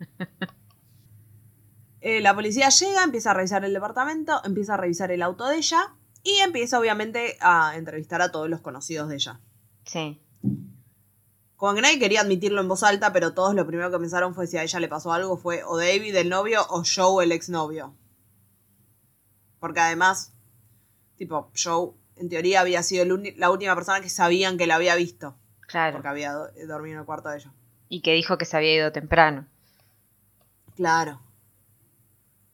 Eh, 2.00 2.20
la 2.20 2.32
policía 2.34 2.68
llega, 2.68 3.02
empieza 3.02 3.32
a 3.32 3.34
revisar 3.34 3.64
el 3.64 3.74
departamento, 3.74 4.40
empieza 4.44 4.74
a 4.74 4.76
revisar 4.76 5.10
el 5.10 5.20
auto 5.20 5.46
de 5.46 5.56
ella 5.56 5.94
Y 6.22 6.38
empieza 6.40 6.78
obviamente 6.78 7.36
a 7.40 7.76
entrevistar 7.76 8.20
a 8.22 8.30
todos 8.30 8.48
los 8.50 8.60
conocidos 8.60 9.08
de 9.08 9.14
ella. 9.16 9.40
Sí. 9.84 10.20
Como 11.56 11.74
que 11.74 11.80
nadie 11.80 11.98
quería 11.98 12.20
admitirlo 12.20 12.60
en 12.60 12.68
voz 12.68 12.82
alta, 12.82 13.12
pero 13.12 13.34
todos 13.34 13.54
lo 13.54 13.66
primero 13.66 13.90
que 13.90 13.98
pensaron 13.98 14.34
fue 14.34 14.46
si 14.46 14.56
a 14.56 14.62
ella 14.62 14.78
le 14.80 14.88
pasó 14.88 15.12
algo 15.12 15.36
fue 15.36 15.62
o 15.64 15.76
David 15.76 16.14
el 16.16 16.28
novio 16.28 16.60
o 16.70 16.82
Joe 16.84 17.24
el 17.24 17.32
exnovio. 17.32 17.94
Porque 19.58 19.80
además, 19.80 20.32
tipo, 21.16 21.50
Joe 21.60 21.92
en 22.16 22.28
teoría 22.28 22.60
había 22.60 22.82
sido 22.82 23.04
la 23.36 23.50
última 23.50 23.74
persona 23.74 24.00
que 24.00 24.08
sabían 24.10 24.56
que 24.58 24.66
la 24.66 24.76
había 24.76 24.94
visto. 24.94 25.36
Claro. 25.66 25.94
Porque 25.96 26.08
había 26.08 26.32
do- 26.32 26.48
dormido 26.66 26.94
en 26.94 27.00
el 27.00 27.06
cuarto 27.06 27.28
de 27.28 27.38
ella. 27.38 27.52
Y 27.88 28.02
que 28.02 28.12
dijo 28.12 28.38
que 28.38 28.44
se 28.44 28.56
había 28.56 28.74
ido 28.74 28.92
temprano. 28.92 29.46
Claro. 30.76 31.20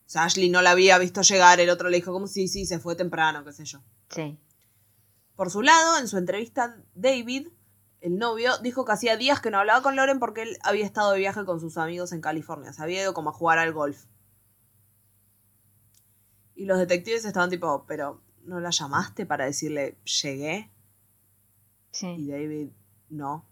O 0.06 0.10
sea, 0.10 0.24
Ashley 0.24 0.50
no 0.50 0.62
la 0.62 0.72
había 0.72 0.98
visto 0.98 1.22
llegar, 1.22 1.60
el 1.60 1.70
otro 1.70 1.88
le 1.88 1.96
dijo 1.96 2.12
como 2.12 2.26
sí, 2.26 2.48
sí, 2.48 2.66
se 2.66 2.78
fue 2.78 2.94
temprano, 2.94 3.44
qué 3.44 3.52
sé 3.52 3.64
yo. 3.64 3.82
Sí. 4.10 4.38
Por 5.34 5.50
su 5.50 5.62
lado, 5.62 5.98
en 5.98 6.08
su 6.08 6.18
entrevista, 6.18 6.76
David, 6.94 7.48
el 8.00 8.18
novio, 8.18 8.58
dijo 8.58 8.84
que 8.84 8.92
hacía 8.92 9.16
días 9.16 9.40
que 9.40 9.50
no 9.50 9.58
hablaba 9.58 9.82
con 9.82 9.96
Loren 9.96 10.18
porque 10.18 10.42
él 10.42 10.58
había 10.62 10.84
estado 10.84 11.12
de 11.12 11.18
viaje 11.18 11.44
con 11.44 11.58
sus 11.58 11.78
amigos 11.78 12.12
en 12.12 12.20
California. 12.20 12.72
Se 12.72 12.82
había 12.82 13.02
ido 13.02 13.14
como 13.14 13.30
a 13.30 13.32
jugar 13.32 13.58
al 13.58 13.72
golf. 13.72 14.04
Y 16.54 16.66
los 16.66 16.78
detectives 16.78 17.24
estaban 17.24 17.50
tipo, 17.50 17.84
pero 17.86 18.22
¿no 18.42 18.60
la 18.60 18.70
llamaste 18.70 19.26
para 19.26 19.46
decirle 19.46 19.98
llegué? 20.04 20.70
Y 21.92 21.96
Sí. 21.96 22.26
David, 22.28 22.68
no. 23.08 23.48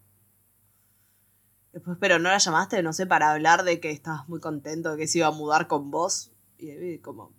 Después, 1.73 1.97
pero 1.99 2.19
no 2.19 2.29
la 2.29 2.39
llamaste, 2.39 2.83
no 2.83 2.93
sé, 2.93 3.07
para 3.07 3.33
hablar 3.33 3.65
de 3.65 3.81
que 3.81 3.91
estabas 3.91 4.29
muy 4.29 4.41
contento 4.41 4.91
de 4.93 4.99
que 4.99 5.09
se 5.09 5.19
iba 5.19 5.29
a 5.29 5.33
mudar 5.33 5.67
con 5.67 5.91
vos. 5.91 6.32
Y 6.63 6.73
David, 6.73 7.01
como, 7.01 7.35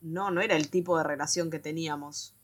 no, 0.00 0.30
no 0.30 0.40
era 0.40 0.54
el 0.54 0.70
tipo 0.70 0.96
de 0.96 1.02
relación 1.02 1.50
que 1.50 1.58
teníamos. 1.58 2.36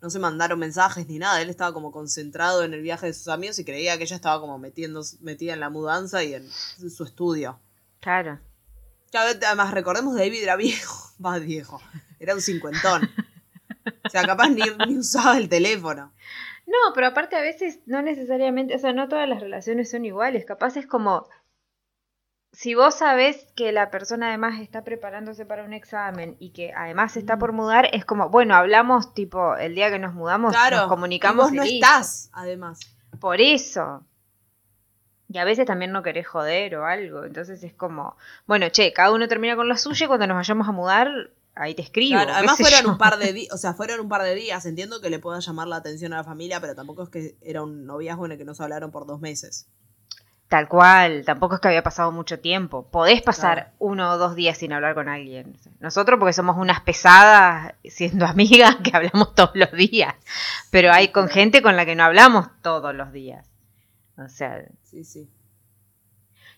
No 0.00 0.08
se 0.08 0.20
mandaron 0.20 0.58
mensajes 0.60 1.08
ni 1.08 1.18
nada. 1.18 1.42
Él 1.42 1.50
estaba 1.50 1.72
como 1.72 1.90
concentrado 1.90 2.62
en 2.62 2.74
el 2.74 2.80
viaje 2.80 3.06
de 3.06 3.12
sus 3.12 3.26
amigos 3.26 3.58
y 3.58 3.64
creía 3.64 3.98
que 3.98 4.04
ella 4.04 4.14
estaba 4.14 4.40
como 4.40 4.56
metiendo, 4.58 5.02
metida 5.20 5.52
en 5.52 5.60
la 5.60 5.68
mudanza 5.68 6.22
y 6.22 6.34
en 6.34 6.48
su 6.48 7.02
estudio. 7.02 7.58
Claro. 7.98 8.38
Además, 9.12 9.72
recordemos, 9.72 10.14
David 10.14 10.44
era 10.44 10.54
viejo. 10.54 11.12
Va, 11.24 11.38
viejo. 11.40 11.82
Era 12.20 12.34
un 12.34 12.40
cincuentón. 12.40 13.10
O 14.04 14.08
sea, 14.10 14.22
capaz 14.24 14.48
ni, 14.48 14.62
ni 14.86 14.96
usaba 14.96 15.38
el 15.38 15.48
teléfono. 15.48 16.12
No, 16.66 16.94
pero 16.94 17.08
aparte 17.08 17.34
a 17.34 17.40
veces 17.40 17.80
no 17.86 18.00
necesariamente, 18.00 18.76
o 18.76 18.78
sea, 18.78 18.92
no 18.92 19.08
todas 19.08 19.28
las 19.28 19.40
relaciones 19.40 19.90
son 19.90 20.04
iguales. 20.04 20.44
Capaz 20.44 20.76
es 20.76 20.86
como, 20.86 21.28
si 22.52 22.74
vos 22.74 22.96
sabés 22.96 23.46
que 23.54 23.70
la 23.72 23.90
persona 23.90 24.28
además 24.28 24.60
está 24.60 24.82
preparándose 24.82 25.46
para 25.46 25.64
un 25.64 25.72
examen 25.72 26.36
y 26.40 26.50
que 26.50 26.72
además 26.74 27.16
está 27.16 27.38
por 27.38 27.52
mudar, 27.52 27.88
es 27.92 28.04
como, 28.04 28.28
bueno, 28.28 28.54
hablamos 28.56 29.14
tipo 29.14 29.56
el 29.56 29.74
día 29.74 29.90
que 29.90 29.98
nos 29.98 30.14
mudamos, 30.14 30.52
Claro. 30.52 30.76
nos 30.78 30.88
comunicamos. 30.88 31.52
y 31.52 31.56
vos 31.56 31.64
no 31.64 31.64
y 31.64 31.74
estás, 31.76 32.28
además. 32.32 32.80
Por 33.20 33.40
eso. 33.40 34.04
Y 35.28 35.38
a 35.38 35.44
veces 35.44 35.64
también 35.64 35.92
no 35.92 36.02
querés 36.02 36.26
joder 36.26 36.74
o 36.74 36.86
algo. 36.86 37.24
Entonces 37.24 37.62
es 37.62 37.72
como, 37.72 38.16
bueno, 38.46 38.68
che, 38.70 38.92
cada 38.92 39.12
uno 39.12 39.28
termina 39.28 39.54
con 39.54 39.68
lo 39.68 39.76
suyo 39.76 40.06
y 40.06 40.08
cuando 40.08 40.26
nos 40.26 40.36
vayamos 40.36 40.68
a 40.68 40.72
mudar, 40.72 41.08
ahí 41.54 41.76
te 41.76 41.82
escribo. 41.82 42.16
Claro, 42.16 42.32
además 42.34 42.58
fueron 42.58 42.82
yo. 42.82 42.88
un 42.90 42.98
par 42.98 43.16
de 43.16 43.32
días, 43.32 43.52
o 43.54 43.56
sea, 43.58 43.74
fueron 43.74 44.00
un 44.00 44.08
par 44.08 44.22
de 44.24 44.34
días. 44.34 44.66
Entiendo 44.66 45.00
que 45.00 45.08
le 45.08 45.20
pueda 45.20 45.38
llamar 45.38 45.68
la 45.68 45.76
atención 45.76 46.12
a 46.14 46.16
la 46.16 46.24
familia, 46.24 46.60
pero 46.60 46.74
tampoco 46.74 47.04
es 47.04 47.10
que 47.10 47.36
era 47.42 47.62
un 47.62 47.86
noviazgo 47.86 48.26
en 48.26 48.32
el 48.32 48.38
que 48.38 48.44
no 48.44 48.54
se 48.54 48.62
hablaron 48.64 48.90
por 48.90 49.06
dos 49.06 49.20
meses. 49.20 49.68
Tal 50.50 50.66
cual, 50.68 51.24
tampoco 51.24 51.54
es 51.54 51.60
que 51.60 51.68
había 51.68 51.84
pasado 51.84 52.10
mucho 52.10 52.40
tiempo. 52.40 52.84
Podés 52.90 53.22
pasar 53.22 53.54
Claro. 53.54 53.70
uno 53.78 54.10
o 54.10 54.18
dos 54.18 54.34
días 54.34 54.58
sin 54.58 54.72
hablar 54.72 54.94
con 54.96 55.08
alguien. 55.08 55.56
Nosotros 55.78 56.18
porque 56.18 56.32
somos 56.32 56.56
unas 56.58 56.80
pesadas 56.80 57.72
siendo 57.84 58.26
amigas 58.26 58.76
que 58.82 58.90
hablamos 58.94 59.32
todos 59.36 59.52
los 59.54 59.70
días. 59.72 60.12
Pero 60.72 60.92
hay 60.92 61.08
con 61.12 61.28
gente 61.28 61.62
con 61.62 61.76
la 61.76 61.86
que 61.86 61.94
no 61.94 62.02
hablamos 62.02 62.48
todos 62.62 62.92
los 62.94 63.12
días. 63.12 63.48
O 64.18 64.28
sea, 64.28 64.64
Sí, 64.82 65.04
sí. 65.04 65.30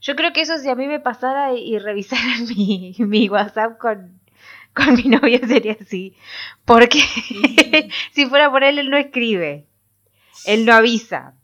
yo 0.01 0.17
creo 0.17 0.33
que 0.33 0.41
eso 0.41 0.57
si 0.57 0.71
a 0.71 0.75
mí 0.75 0.87
me 0.87 0.99
pasara 0.99 1.53
y, 1.53 1.75
y 1.75 1.79
revisara 1.79 2.23
mi, 2.57 2.95
mi 2.99 3.29
WhatsApp 3.29 3.77
con, 3.77 4.19
con 4.75 4.95
mi 4.95 5.03
novio 5.05 5.39
sería 5.47 5.77
así. 5.79 6.17
Porque 6.65 6.99
si 8.13 8.25
fuera 8.25 8.51
por 8.51 8.65
él, 8.65 8.79
él 8.79 8.89
no 8.89 8.97
escribe. 8.97 9.67
Él 10.47 10.65
no 10.65 10.73
avisa. 10.73 11.35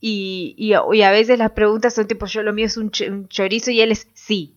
Y, 0.00 0.54
y, 0.58 0.74
y 0.96 1.02
a 1.02 1.10
veces 1.10 1.38
las 1.38 1.52
preguntas 1.52 1.94
son 1.94 2.06
tipo, 2.06 2.26
yo 2.26 2.42
lo 2.42 2.52
mío 2.52 2.66
es 2.66 2.76
un, 2.76 2.90
ch- 2.90 3.10
un 3.10 3.28
chorizo 3.28 3.70
y 3.70 3.80
él 3.80 3.92
es 3.92 4.06
sí. 4.14 4.56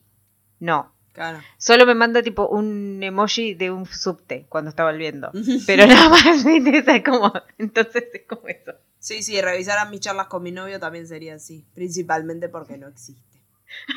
No. 0.60 0.94
Claro. 1.14 1.40
Solo 1.58 1.86
me 1.86 1.96
manda 1.96 2.22
tipo 2.22 2.48
un 2.48 3.00
emoji 3.02 3.56
de 3.56 3.72
un 3.72 3.86
subte 3.88 4.46
cuando 4.50 4.70
está 4.70 4.84
volviendo. 4.84 5.32
Pero 5.66 5.88
nada 5.88 6.10
más 6.10 6.46
interesa 6.46 7.02
como, 7.04 7.34
entonces 7.58 8.04
es 8.14 8.22
como 8.28 8.48
eso. 8.48 8.74
Sí, 9.00 9.24
sí, 9.24 9.40
revisaran 9.42 9.90
mis 9.90 10.02
charlas 10.02 10.28
con 10.28 10.44
mi 10.44 10.52
novio 10.52 10.80
también 10.80 11.08
sería 11.08 11.36
así. 11.36 11.66
Principalmente 11.74 12.50
porque 12.50 12.78
no 12.78 12.88
existe. 12.88 13.40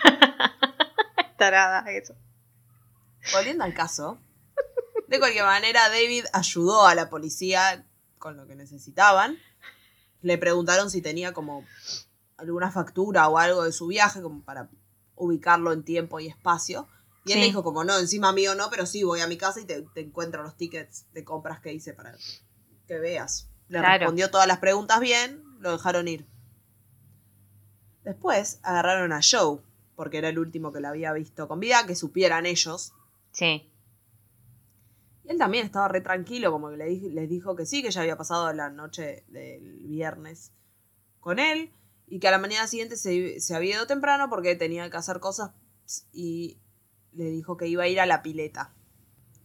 Tarada, 1.36 1.90
eso. 1.90 2.14
Volviendo 3.32 3.64
al 3.64 3.74
caso, 3.74 4.18
de 5.08 5.18
cualquier 5.18 5.44
manera, 5.44 5.88
David 5.88 6.24
ayudó 6.32 6.86
a 6.86 6.94
la 6.94 7.08
policía 7.10 7.84
con 8.18 8.36
lo 8.36 8.46
que 8.46 8.54
necesitaban. 8.54 9.38
Le 10.22 10.38
preguntaron 10.38 10.90
si 10.90 11.00
tenía 11.02 11.32
como 11.32 11.64
alguna 12.36 12.70
factura 12.70 13.28
o 13.28 13.38
algo 13.38 13.64
de 13.64 13.72
su 13.72 13.86
viaje, 13.86 14.22
como 14.22 14.42
para 14.42 14.68
ubicarlo 15.16 15.72
en 15.72 15.82
tiempo 15.82 16.20
y 16.20 16.26
espacio. 16.28 16.88
Y 17.24 17.32
él 17.32 17.34
Sí. 17.36 17.40
le 17.40 17.46
dijo 17.46 17.62
como, 17.62 17.84
no, 17.84 17.98
encima 17.98 18.32
mío 18.32 18.54
no, 18.54 18.70
pero 18.70 18.86
sí, 18.86 19.02
voy 19.02 19.20
a 19.20 19.26
mi 19.26 19.36
casa 19.36 19.60
y 19.60 19.64
te, 19.66 19.82
te 19.82 20.00
encuentro 20.00 20.42
los 20.42 20.56
tickets 20.56 21.06
de 21.12 21.24
compras 21.24 21.60
que 21.60 21.72
hice 21.72 21.92
para 21.92 22.16
que 22.86 22.98
veas. 22.98 23.48
Le 23.68 23.78
Claro. 23.78 23.98
respondió 23.98 24.30
todas 24.30 24.46
las 24.46 24.58
preguntas 24.58 25.00
bien, 25.00 25.42
lo 25.60 25.72
dejaron 25.72 26.08
ir. 26.08 26.26
Después 28.04 28.58
agarraron 28.62 29.12
a 29.12 29.20
Joe, 29.22 29.60
porque 29.96 30.18
era 30.18 30.28
el 30.30 30.38
último 30.38 30.72
que 30.72 30.80
la 30.80 30.88
había 30.88 31.12
visto 31.12 31.46
con 31.46 31.60
vida, 31.60 31.86
que 31.86 31.94
supieran 31.94 32.46
ellos. 32.46 32.92
Sí. 33.32 33.69
Él 35.30 35.38
también 35.38 35.64
estaba 35.64 35.86
re 35.86 36.00
tranquilo, 36.00 36.50
como 36.50 36.70
que 36.70 36.76
les 36.76 37.28
dijo 37.28 37.54
que 37.54 37.64
sí, 37.64 37.84
que 37.84 37.92
ya 37.92 38.00
había 38.00 38.16
pasado 38.16 38.52
la 38.52 38.68
noche 38.68 39.22
del 39.28 39.78
viernes 39.86 40.50
con 41.20 41.38
él 41.38 41.70
y 42.08 42.18
que 42.18 42.26
a 42.26 42.32
la 42.32 42.38
mañana 42.38 42.66
siguiente 42.66 42.96
se, 42.96 43.38
se 43.38 43.54
había 43.54 43.76
ido 43.76 43.86
temprano 43.86 44.28
porque 44.28 44.56
tenía 44.56 44.90
que 44.90 44.96
hacer 44.96 45.20
cosas 45.20 45.52
y 46.12 46.58
le 47.12 47.26
dijo 47.26 47.56
que 47.56 47.68
iba 47.68 47.84
a 47.84 47.86
ir 47.86 48.00
a 48.00 48.06
la 48.06 48.22
pileta. 48.22 48.72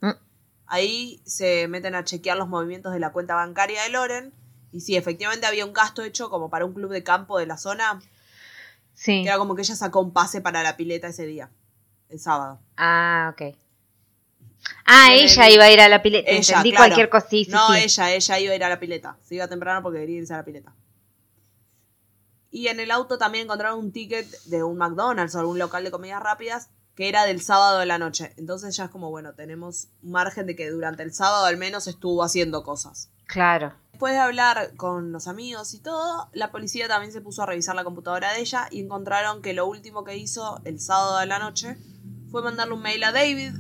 Mm. 0.02 0.18
Ahí 0.66 1.22
se 1.24 1.68
meten 1.68 1.94
a 1.94 2.04
chequear 2.04 2.36
los 2.36 2.48
movimientos 2.48 2.92
de 2.92 3.00
la 3.00 3.12
cuenta 3.12 3.36
bancaria 3.36 3.84
de 3.84 3.90
Loren 3.90 4.34
y 4.72 4.82
sí, 4.82 4.96
efectivamente 4.96 5.46
había 5.46 5.68
un 5.68 5.74
gasto 5.74 6.02
hecho 6.02 6.32
como 6.32 6.50
para 6.50 6.66
un 6.66 6.74
club 6.74 6.90
de 6.90 7.04
campo 7.04 7.38
de 7.38 7.46
la 7.46 7.58
zona, 7.58 8.00
Sí. 8.96 9.22
que 9.22 9.28
era 9.28 9.38
como 9.38 9.54
que 9.54 9.62
ella 9.62 9.76
sacó 9.76 10.00
un 10.02 10.14
pase 10.14 10.42
para 10.42 10.64
la 10.64 10.78
pileta 10.78 11.10
ese 11.10 11.28
día, 11.28 11.52
el 12.10 12.20
sábado. 12.20 12.60
Ah, 12.76 13.32
ok. 13.36 13.56
Ah, 14.86 15.06
Tiene 15.10 15.24
ella 15.24 15.48
el- 15.48 15.54
iba 15.54 15.64
a 15.66 15.72
ir 15.72 15.82
a 15.82 15.90
la 15.90 16.02
pileta. 16.02 16.30
Ella, 16.30 16.40
Entendí 16.58 16.72
claro. 16.72 16.96
cualquier 16.96 17.10
sí, 17.30 17.48
no, 17.50 17.74
sí. 17.74 17.80
ella, 17.84 18.14
ella 18.14 18.40
iba 18.40 18.54
a 18.54 18.56
ir 18.56 18.64
a 18.64 18.70
la 18.70 18.80
pileta. 18.80 19.18
Se 19.24 19.36
iba 19.36 19.48
temprano 19.48 19.82
porque 19.84 20.00
quería 20.00 20.20
irse 20.20 20.34
a 20.34 20.38
la 20.38 20.46
pileta. 20.46 20.74
Y 22.52 22.68
en 22.70 22.80
el 22.80 22.92
auto 22.92 23.18
también 23.18 23.46
encontraron 23.46 23.80
un 23.80 23.92
ticket 23.92 24.26
de 24.46 24.64
un 24.64 24.78
McDonald's 24.78 25.36
o 25.36 25.40
algún 25.40 25.60
local 25.60 25.84
de 25.84 25.92
comidas 25.92 26.22
rápidas 26.24 26.70
que 26.96 27.10
era 27.10 27.26
del 27.26 27.42
sábado 27.42 27.80
de 27.80 27.86
la 27.86 27.98
noche. 27.98 28.34
Entonces 28.38 28.76
ya 28.78 28.86
es 28.86 28.90
como, 28.90 29.10
bueno, 29.10 29.34
tenemos 29.34 29.90
margen 30.02 30.46
de 30.48 30.56
que 30.56 30.70
durante 30.70 31.04
el 31.04 31.14
sábado 31.14 31.46
al 31.46 31.58
menos 31.58 31.88
estuvo 31.88 32.24
haciendo 32.24 32.64
cosas. 32.64 33.10
Claro. 33.28 33.74
Después 33.92 34.14
de 34.14 34.20
hablar 34.20 34.72
con 34.78 35.12
los 35.12 35.28
amigos 35.28 35.74
y 35.74 35.80
todo, 35.80 36.30
la 36.34 36.52
policía 36.52 36.88
también 36.88 37.12
se 37.12 37.20
puso 37.22 37.44
a 37.44 37.46
revisar 37.46 37.76
la 37.76 37.84
computadora 37.84 38.32
de 38.34 38.40
ella 38.42 38.68
y 38.72 38.80
encontraron 38.82 39.42
que 39.42 39.54
lo 39.54 39.66
último 39.68 40.06
que 40.06 40.16
hizo 40.16 40.62
el 40.64 40.80
sábado 40.80 41.18
de 41.20 41.26
la 41.26 41.40
noche 41.40 41.78
fue 42.32 42.42
mandarle 42.42 42.74
un 42.76 42.82
mail 42.82 43.04
a 43.04 43.12
David 43.12 43.54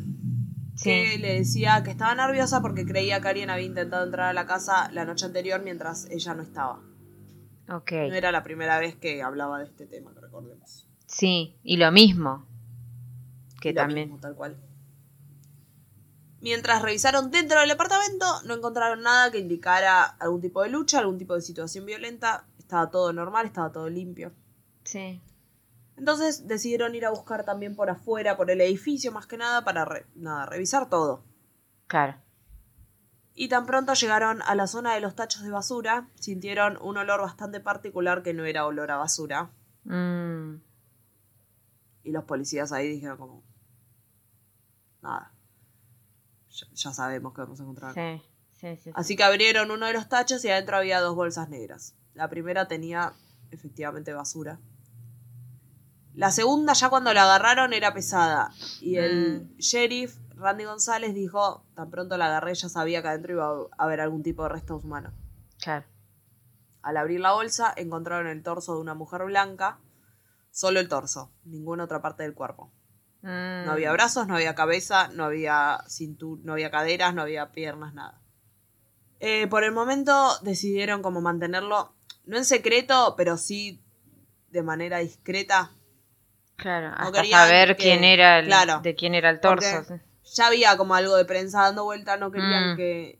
que 0.82 1.12
Sí. 1.14 1.18
le 1.20 1.36
decía 1.36 1.84
que 1.84 1.92
estaba 1.92 2.14
nerviosa 2.16 2.62
porque 2.62 2.86
creía 2.86 3.22
que 3.22 3.28
alguien 3.30 3.50
había 3.50 3.66
intentado 3.66 4.04
entrar 4.06 4.28
a 4.30 4.34
la 4.34 4.46
casa 4.46 4.90
la 4.92 5.06
noche 5.06 5.26
anterior 5.26 5.62
mientras 5.64 6.06
ella 6.12 6.34
no 6.34 6.44
estaba. 6.44 6.82
Ok. 7.70 7.92
No 7.92 8.14
era 8.16 8.32
la 8.32 8.44
primera 8.44 8.78
vez 8.80 8.96
que 8.96 9.24
hablaba 9.24 9.60
de 9.60 9.66
este 9.66 9.86
tema, 9.88 10.14
que 10.14 10.20
recordemos. 10.22 10.88
Sí. 11.08 11.58
Y 11.64 11.78
lo 11.78 11.92
mismo. 11.92 12.46
Que 13.62 13.72
lo 13.74 13.82
también. 13.82 14.10
mismo, 14.10 14.20
tal 14.20 14.36
cual. 14.36 14.58
Mientras 16.42 16.82
revisaron 16.84 17.32
dentro 17.32 17.60
del 17.60 17.70
departamento, 17.70 18.26
no 18.46 18.54
encontraron 18.54 19.02
nada 19.02 19.32
que 19.32 19.40
indicara 19.40 20.04
algún 20.04 20.42
tipo 20.42 20.62
de 20.62 20.70
lucha, 20.70 21.00
algún 21.00 21.18
tipo 21.18 21.34
de 21.34 21.42
situación 21.42 21.86
violenta. 21.86 22.46
Estaba 22.60 22.92
todo 22.92 23.12
normal, 23.14 23.48
estaba 23.48 23.72
todo 23.72 23.90
limpio. 23.90 24.32
Sí. 24.84 25.22
Entonces 25.98 26.48
decidieron 26.48 26.94
ir 26.96 27.06
a 27.06 27.10
buscar 27.10 27.46
también 27.46 27.76
por 27.76 27.90
afuera, 27.90 28.36
por 28.38 28.52
el 28.52 28.60
edificio 28.62 29.12
más 29.12 29.28
que 29.28 29.38
nada, 29.38 29.64
para 29.64 29.86
re- 29.86 30.06
nada, 30.16 30.46
revisar 30.46 30.90
todo. 30.90 31.24
Claro. 31.88 32.16
Y 33.34 33.50
tan 33.50 33.66
pronto 33.66 33.94
llegaron 33.94 34.42
a 34.44 34.56
la 34.56 34.68
zona 34.68 34.94
de 34.94 35.02
los 35.02 35.16
tachos 35.16 35.44
de 35.44 35.52
basura, 35.52 36.10
sintieron 36.16 36.78
un 36.82 36.98
olor 36.98 37.22
bastante 37.22 37.60
particular 37.60 38.24
que 38.24 38.34
no 38.34 38.46
era 38.46 38.66
olor 38.66 38.92
a 38.92 38.98
basura. 38.98 39.52
Mm, 39.84 40.56
Y 42.04 42.12
los 42.12 42.24
policías 42.26 42.72
ahí 42.72 42.88
dijeron 42.90 43.18
como... 43.18 43.44
Nada. 45.02 45.32
Ya, 46.50 46.68
ya 46.74 46.94
sabemos 46.94 47.34
que 47.34 47.42
vamos 47.42 47.60
a 47.60 47.64
encontrar. 47.64 47.92
acá". 47.92 48.02
sí. 48.18 48.22
Sí, 48.54 48.76
sí, 48.78 48.84
sí. 48.84 48.92
Así 48.96 49.16
que 49.18 49.24
abrieron 49.24 49.70
uno 49.70 49.86
de 49.86 49.92
los 49.94 50.08
tachos 50.08 50.44
y 50.46 50.50
adentro 50.50 50.78
había 50.78 51.02
dos 51.02 51.14
bolsas 51.14 51.50
negras. 51.50 51.94
La 52.14 52.30
primera 52.30 52.70
tenía 52.70 53.12
efectivamente 53.52 54.14
basura. 54.14 54.60
La 56.16 56.32
segunda, 56.32 56.74
ya 56.74 56.90
cuando 56.90 57.14
la 57.14 57.24
agarraron, 57.24 57.74
era 57.74 57.94
pesada. 57.94 58.52
Y 58.82 58.98
el 58.98 59.44
Mm. 59.44 59.58
sheriff, 59.58 60.18
Randy 60.36 60.64
González, 60.66 61.14
dijo, 61.14 61.66
tan 61.76 61.90
pronto 61.90 62.18
la 62.18 62.26
agarré, 62.28 62.54
ya 62.56 62.70
sabía 62.70 63.02
que 63.02 63.08
adentro 63.10 63.34
iba 63.34 63.48
a 63.48 63.84
haber 63.84 64.02
algún 64.02 64.24
tipo 64.24 64.44
de 64.44 64.50
restos 64.50 64.84
humanos. 64.84 65.14
Claro. 65.62 65.86
Al 66.82 66.98
abrir 66.98 67.20
la 67.20 67.34
bolsa, 67.34 67.74
encontraron 67.76 68.28
el 68.28 68.44
torso 68.44 68.76
de 68.76 68.82
una 68.82 68.94
mujer 68.94 69.24
blanca. 69.26 69.80
Solo 70.52 70.80
el 70.80 70.88
torso, 70.88 71.32
ninguna 71.44 71.84
otra 71.84 72.02
parte 72.02 72.24
del 72.24 72.34
cuerpo. 72.34 72.72
Mm. 73.22 73.66
No 73.66 73.72
había 73.72 73.92
brazos, 73.92 74.28
no 74.28 74.36
había 74.36 74.56
cabeza, 74.56 75.10
no 75.10 75.26
había 75.26 75.80
cintu- 75.88 76.40
no 76.44 76.54
había 76.54 76.70
caderas, 76.72 77.14
no 77.14 77.24
había 77.24 77.52
piernas, 77.52 77.94
nada. 77.94 78.22
Eh, 79.20 79.48
por 79.48 79.64
el 79.64 79.72
momento 79.72 80.38
decidieron 80.44 81.02
como 81.02 81.20
mantenerlo, 81.22 81.94
no 82.26 82.38
en 82.38 82.46
secreto, 82.46 83.16
pero 83.18 83.38
sí 83.38 83.82
de 84.50 84.62
manera 84.64 85.00
discreta. 85.00 85.72
Claro, 86.58 86.94
hasta 86.98 87.24
saber 87.26 87.76
que- 87.76 87.84
quién 87.84 88.04
era 88.04 88.40
el, 88.40 88.46
claro, 88.48 88.80
de 88.82 88.96
quién 88.96 89.14
era 89.16 89.30
el 89.30 89.40
torso. 89.40 89.84
sí. 89.88 89.94
Ya 90.36 90.48
había 90.48 90.76
como 90.78 90.96
algo 90.96 91.16
de 91.16 91.26
prensa 91.26 91.62
dando 91.64 91.84
vuelta, 91.84 92.18
no 92.18 92.32
querían 92.32 92.74
Mm. 92.74 92.78
que 92.78 93.20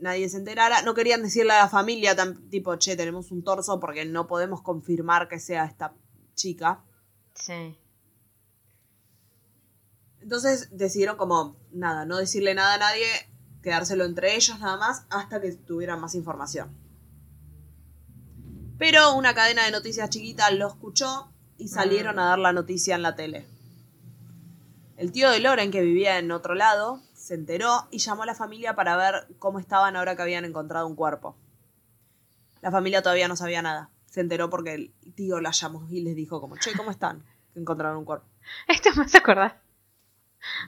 nadie 0.00 0.28
se 0.28 0.36
enterara, 0.38 0.82
no 0.82 0.94
querían 0.94 1.22
decirle 1.22 1.52
a 1.52 1.58
la 1.62 1.68
familia 1.68 2.16
tan, 2.16 2.48
tipo, 2.50 2.74
che, 2.76 2.96
tenemos 2.96 3.30
un 3.30 3.44
torso 3.44 3.78
porque 3.80 4.04
no 4.04 4.26
podemos 4.26 4.62
confirmar 4.62 5.28
que 5.28 5.38
sea 5.38 5.64
esta 5.64 5.94
chica. 6.34 6.82
Sí. 7.34 7.78
Entonces 10.20 10.68
decidieron 10.76 11.16
como, 11.16 11.56
nada, 11.72 12.04
no 12.06 12.16
decirle 12.16 12.54
nada 12.54 12.74
a 12.74 12.78
nadie, 12.78 13.06
quedárselo 13.62 14.04
entre 14.04 14.34
ellos 14.34 14.58
nada 14.58 14.76
más 14.76 15.06
hasta 15.10 15.40
que 15.40 15.52
tuvieran 15.52 16.00
más 16.00 16.14
información. 16.14 16.76
Pero 18.78 19.14
una 19.14 19.34
cadena 19.34 19.64
de 19.64 19.70
noticias 19.70 20.10
chiquita 20.10 20.50
lo 20.50 20.66
escuchó 20.68 21.30
y 21.64 21.68
salieron 21.68 22.18
a 22.18 22.26
dar 22.26 22.38
la 22.38 22.52
noticia 22.52 22.94
en 22.94 23.00
la 23.00 23.16
tele. 23.16 23.46
El 24.98 25.12
tío 25.12 25.30
de 25.30 25.40
Loren, 25.40 25.70
que 25.70 25.80
vivía 25.80 26.18
en 26.18 26.30
otro 26.30 26.54
lado, 26.54 27.00
se 27.14 27.32
enteró 27.32 27.88
y 27.90 27.98
llamó 27.98 28.24
a 28.24 28.26
la 28.26 28.34
familia 28.34 28.74
para 28.74 28.98
ver 28.98 29.26
cómo 29.38 29.58
estaban 29.58 29.96
ahora 29.96 30.14
que 30.14 30.20
habían 30.20 30.44
encontrado 30.44 30.86
un 30.86 30.94
cuerpo. 30.94 31.38
La 32.60 32.70
familia 32.70 33.00
todavía 33.00 33.28
no 33.28 33.36
sabía 33.36 33.62
nada. 33.62 33.88
Se 34.04 34.20
enteró 34.20 34.50
porque 34.50 34.74
el 34.74 34.92
tío 35.14 35.40
la 35.40 35.52
llamó 35.52 35.88
y 35.88 36.02
les 36.02 36.14
dijo 36.14 36.38
como, 36.38 36.58
che, 36.58 36.74
¿cómo 36.76 36.90
están? 36.90 37.24
Que 37.54 37.60
encontraron 37.60 37.96
un 37.96 38.04
cuerpo. 38.04 38.26
Esto 38.68 38.90
me 38.94 39.04
hace 39.04 39.16
acordar. 39.16 39.58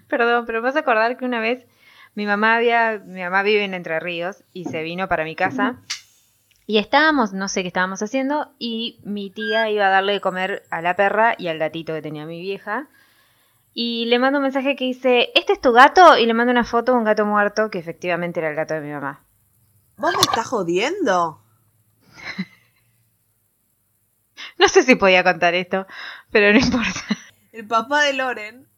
Perdón, 0.08 0.46
pero 0.46 0.62
me 0.62 0.70
hace 0.70 0.78
acordar 0.78 1.18
que 1.18 1.26
una 1.26 1.40
vez 1.40 1.66
mi 2.14 2.24
mamá 2.24 2.56
había, 2.56 3.02
mi 3.04 3.20
mamá 3.20 3.42
vive 3.42 3.64
en 3.64 3.74
Entre 3.74 4.00
Ríos 4.00 4.44
y 4.54 4.64
se 4.64 4.82
vino 4.82 5.08
para 5.08 5.24
mi 5.24 5.36
casa 5.36 5.82
y 6.66 6.78
estábamos, 6.78 7.32
no 7.32 7.48
sé 7.48 7.62
qué 7.62 7.68
estábamos 7.68 8.02
haciendo 8.02 8.52
y 8.58 9.00
mi 9.04 9.30
tía 9.30 9.70
iba 9.70 9.86
a 9.86 9.90
darle 9.90 10.12
de 10.14 10.20
comer 10.20 10.64
a 10.70 10.82
la 10.82 10.96
perra 10.96 11.34
y 11.38 11.48
al 11.48 11.58
gatito 11.58 11.92
que 11.94 12.02
tenía 12.02 12.26
mi 12.26 12.40
vieja 12.40 12.88
y 13.72 14.06
le 14.06 14.18
mando 14.18 14.38
un 14.38 14.44
mensaje 14.44 14.74
que 14.74 14.84
dice, 14.84 15.30
¿este 15.34 15.52
es 15.52 15.60
tu 15.60 15.70
gato? 15.72 16.16
Y 16.16 16.24
le 16.26 16.32
mando 16.34 16.50
una 16.50 16.64
foto 16.64 16.92
de 16.92 16.98
un 16.98 17.04
gato 17.04 17.26
muerto 17.26 17.70
que 17.70 17.78
efectivamente 17.78 18.40
era 18.40 18.48
el 18.48 18.56
gato 18.56 18.72
de 18.74 18.80
mi 18.80 18.90
mamá. 18.90 19.22
¿Vos 19.98 20.14
me 20.14 20.20
estás 20.22 20.46
jodiendo? 20.46 21.42
No 24.58 24.68
sé 24.68 24.82
si 24.82 24.94
podía 24.94 25.22
contar 25.22 25.54
esto, 25.54 25.86
pero 26.30 26.52
no 26.52 26.58
importa. 26.58 27.00
El 27.52 27.66
papá 27.66 28.02
de 28.04 28.14
Loren, 28.14 28.68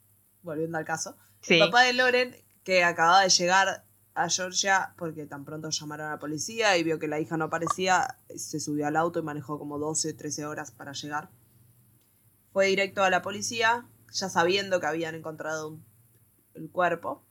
volviendo 0.42 0.79
al 0.79 0.85
caso, 0.85 1.16
Sí. 1.40 1.55
el 1.61 1.66
papá 1.66 1.83
de 1.83 1.92
Loren, 1.92 2.37
que 2.64 2.83
acababa 2.85 3.22
de 3.22 3.29
llegar 3.29 3.85
a 4.24 4.28
Georgia 4.28 4.94
porque 4.98 5.26
tan 5.26 5.44
pronto 5.44 5.70
llamaron 5.70 6.09
a 6.09 6.11
la 6.11 6.18
policía 6.18 6.76
y 6.76 6.83
vio 6.85 6.98
que 6.98 7.09
la 7.09 7.20
hija 7.20 7.37
no 7.37 7.44
aparecía, 7.46 8.18
se 8.35 8.61
subió 8.61 8.87
al 8.87 8.96
auto 8.96 9.20
y 9.20 9.22
manejó 9.22 9.59
como 9.59 9.78
12, 9.78 10.12
13 10.12 10.44
horas 10.46 10.70
para 10.72 10.92
llegar. 10.92 11.31
Fue 12.52 12.66
directo 12.66 13.04
a 13.04 13.11
la 13.11 13.22
policía, 13.22 13.87
ya 14.12 14.28
sabiendo 14.28 14.81
que 14.81 14.87
habían 14.87 15.14
encontrado 15.14 15.68
un- 15.68 15.85
el 16.54 16.68
cuerpo, 16.70 17.22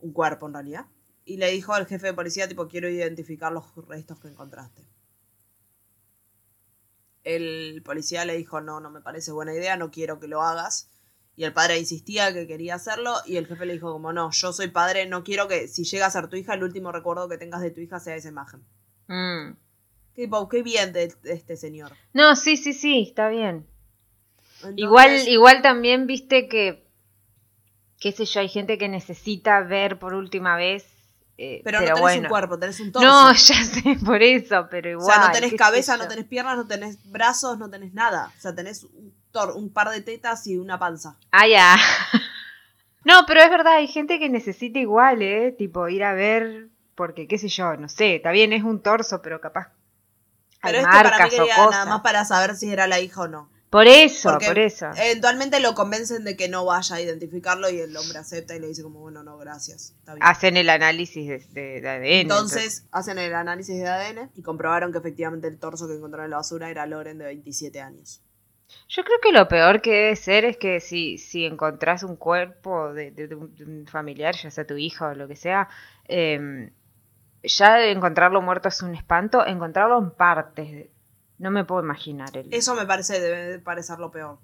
un 0.00 0.12
cuerpo 0.12 0.46
en 0.46 0.54
realidad, 0.54 0.86
y 1.24 1.36
le 1.38 1.50
dijo 1.50 1.72
al 1.74 1.86
jefe 1.86 2.06
de 2.08 2.14
policía, 2.14 2.48
tipo, 2.48 2.68
quiero 2.68 2.88
identificar 2.88 3.52
los 3.52 3.64
restos 3.88 4.20
que 4.20 4.28
encontraste. 4.28 4.86
El 7.24 7.82
policía 7.84 8.24
le 8.24 8.36
dijo, 8.36 8.60
no, 8.60 8.78
no 8.80 8.88
me 8.90 9.00
parece 9.00 9.32
buena 9.32 9.52
idea, 9.54 9.76
no 9.76 9.90
quiero 9.90 10.20
que 10.20 10.28
lo 10.28 10.42
hagas. 10.42 10.88
Y 11.34 11.44
el 11.44 11.52
padre 11.52 11.78
insistía 11.78 12.32
que 12.32 12.46
quería 12.46 12.74
hacerlo 12.74 13.14
y 13.26 13.36
el 13.36 13.46
jefe 13.46 13.64
le 13.64 13.72
dijo 13.72 13.90
como, 13.90 14.12
no, 14.12 14.30
yo 14.30 14.52
soy 14.52 14.68
padre, 14.68 15.06
no 15.06 15.24
quiero 15.24 15.48
que 15.48 15.66
si 15.66 15.84
llega 15.84 16.06
a 16.06 16.10
ser 16.10 16.28
tu 16.28 16.36
hija, 16.36 16.54
el 16.54 16.62
último 16.62 16.92
recuerdo 16.92 17.28
que 17.28 17.38
tengas 17.38 17.62
de 17.62 17.70
tu 17.70 17.80
hija 17.80 18.00
sea 18.00 18.16
esa 18.16 18.28
imagen. 18.28 18.62
Mm. 19.08 19.56
Qué, 20.14 20.62
bien 20.62 20.92
de, 20.92 21.08
de 21.22 21.32
este 21.32 21.56
señor. 21.56 21.92
No, 22.12 22.36
sí, 22.36 22.58
sí, 22.58 22.74
sí, 22.74 23.02
está 23.08 23.28
bien. 23.30 23.66
Entonces, 24.56 24.78
Igual, 24.78 25.28
igual 25.28 25.62
también 25.62 26.06
viste 26.06 26.48
que, 26.48 26.86
qué 27.98 28.12
sé 28.12 28.26
yo, 28.26 28.40
hay 28.40 28.48
gente 28.48 28.76
que 28.76 28.88
necesita 28.90 29.60
ver 29.62 29.98
por 29.98 30.12
última 30.14 30.56
vez. 30.56 30.84
eh, 31.38 31.62
Pero, 31.64 31.80
no 31.80 31.86
tenés 31.86 32.00
bueno. 32.00 32.22
un 32.24 32.28
cuerpo, 32.28 32.58
tenés 32.58 32.78
un 32.80 32.92
torso. 32.92 33.08
No, 33.08 33.32
ya 33.32 33.64
sé, 33.64 33.96
por 34.04 34.22
eso, 34.22 34.68
pero 34.70 34.90
o 34.90 34.92
igual. 34.92 35.16
sea, 35.16 35.26
no 35.28 35.32
tenés 35.32 35.54
cabeza, 35.54 35.96
no 35.96 36.06
tenés 36.06 36.26
piernas, 36.26 36.56
no 36.58 36.66
tenés 36.66 37.10
brazos, 37.10 37.58
no 37.58 37.70
tenés 37.70 37.94
nada. 37.94 38.30
O 38.36 38.40
sea, 38.40 38.54
tenés 38.54 38.84
un, 38.84 39.14
un 39.56 39.72
par 39.72 39.88
de 39.90 40.00
tetas 40.00 40.46
y 40.46 40.56
una 40.58 40.78
panza. 40.78 41.16
Ah, 41.30 41.46
ya. 41.46 41.76
No, 43.04 43.24
pero 43.26 43.40
es 43.40 43.50
verdad, 43.50 43.74
hay 43.78 43.88
gente 43.88 44.20
que 44.20 44.28
necesita 44.28 44.78
igual, 44.78 45.22
¿eh? 45.22 45.50
Tipo, 45.58 45.88
ir 45.88 46.04
a 46.04 46.12
ver, 46.14 46.68
porque 46.94 47.26
qué 47.26 47.36
sé 47.36 47.48
yo, 47.48 47.76
no 47.76 47.88
sé, 47.88 48.14
está 48.14 48.30
bien, 48.30 48.52
es 48.52 48.62
un 48.62 48.80
torso, 48.80 49.20
pero 49.22 49.40
capaz 49.40 49.72
hay 50.60 50.72
Pero 50.72 50.78
este 50.78 50.90
para 50.92 51.02
mí 51.02 51.10
marcas 51.10 51.30
quería 51.30 51.56
nada 51.68 51.84
más 51.86 52.00
para 52.02 52.24
saber 52.24 52.54
si 52.54 52.70
era 52.72 52.86
la 52.86 53.00
hija 53.00 53.22
o 53.22 53.26
no. 53.26 53.50
Por 53.70 53.88
eso, 53.88 54.30
Porque 54.30 54.46
por 54.46 54.58
eso. 54.60 54.86
Eventualmente 54.96 55.58
lo 55.58 55.74
convencen 55.74 56.22
de 56.22 56.36
que 56.36 56.48
no 56.48 56.64
vaya 56.64 56.94
a 56.94 57.00
identificarlo 57.00 57.70
y 57.70 57.80
el 57.80 57.96
hombre 57.96 58.18
acepta 58.18 58.54
y 58.54 58.60
le 58.60 58.68
dice 58.68 58.84
como, 58.84 59.00
bueno, 59.00 59.24
no, 59.24 59.36
gracias. 59.38 59.94
Está 59.98 60.14
bien. 60.14 60.24
Hacen 60.24 60.56
el 60.56 60.70
análisis 60.70 61.26
de, 61.26 61.38
de- 61.60 61.80
de 61.80 61.88
ADN. 61.88 62.04
Entonces 62.04 62.84
hacen 62.92 63.18
el 63.18 63.34
análisis 63.34 63.74
de 63.78 63.88
ADN 63.88 64.30
y 64.36 64.42
comprobaron 64.42 64.92
que 64.92 64.98
efectivamente 64.98 65.48
el 65.48 65.58
torso 65.58 65.88
que 65.88 65.94
encontraron 65.94 66.26
en 66.26 66.30
la 66.30 66.36
basura 66.36 66.70
era 66.70 66.86
Loren 66.86 67.18
de 67.18 67.24
27 67.24 67.80
años. 67.80 68.22
Yo 68.88 69.04
creo 69.04 69.18
que 69.22 69.32
lo 69.32 69.48
peor 69.48 69.80
que 69.80 69.90
debe 69.92 70.16
ser 70.16 70.44
es 70.44 70.56
que 70.56 70.80
si, 70.80 71.18
si 71.18 71.44
encontrás 71.46 72.02
un 72.02 72.16
cuerpo 72.16 72.92
de, 72.92 73.10
de- 73.10 73.28
de 73.28 73.34
un, 73.34 73.86
familiar, 73.90 74.34
ya 74.36 74.50
sea 74.50 74.66
tu 74.66 74.76
hija 74.76 75.08
o 75.08 75.14
lo 75.14 75.28
que 75.28 75.36
sea, 75.36 75.68
eh, 76.06 76.70
ya 77.42 77.76
de 77.76 77.90
encontrarlo 77.90 78.40
muerto 78.42 78.68
es 78.68 78.82
un 78.82 78.94
espanto, 78.94 79.44
encontrarlo 79.46 79.98
en 79.98 80.10
partes, 80.10 80.88
no 81.38 81.50
me 81.50 81.64
puedo 81.64 81.82
imaginar. 81.82 82.36
El, 82.36 82.52
Eso 82.52 82.74
me 82.74 82.86
parece, 82.86 83.20
debe 83.20 83.44
de 83.46 83.58
parecer 83.58 83.98
lo 83.98 84.10
peor. 84.10 84.38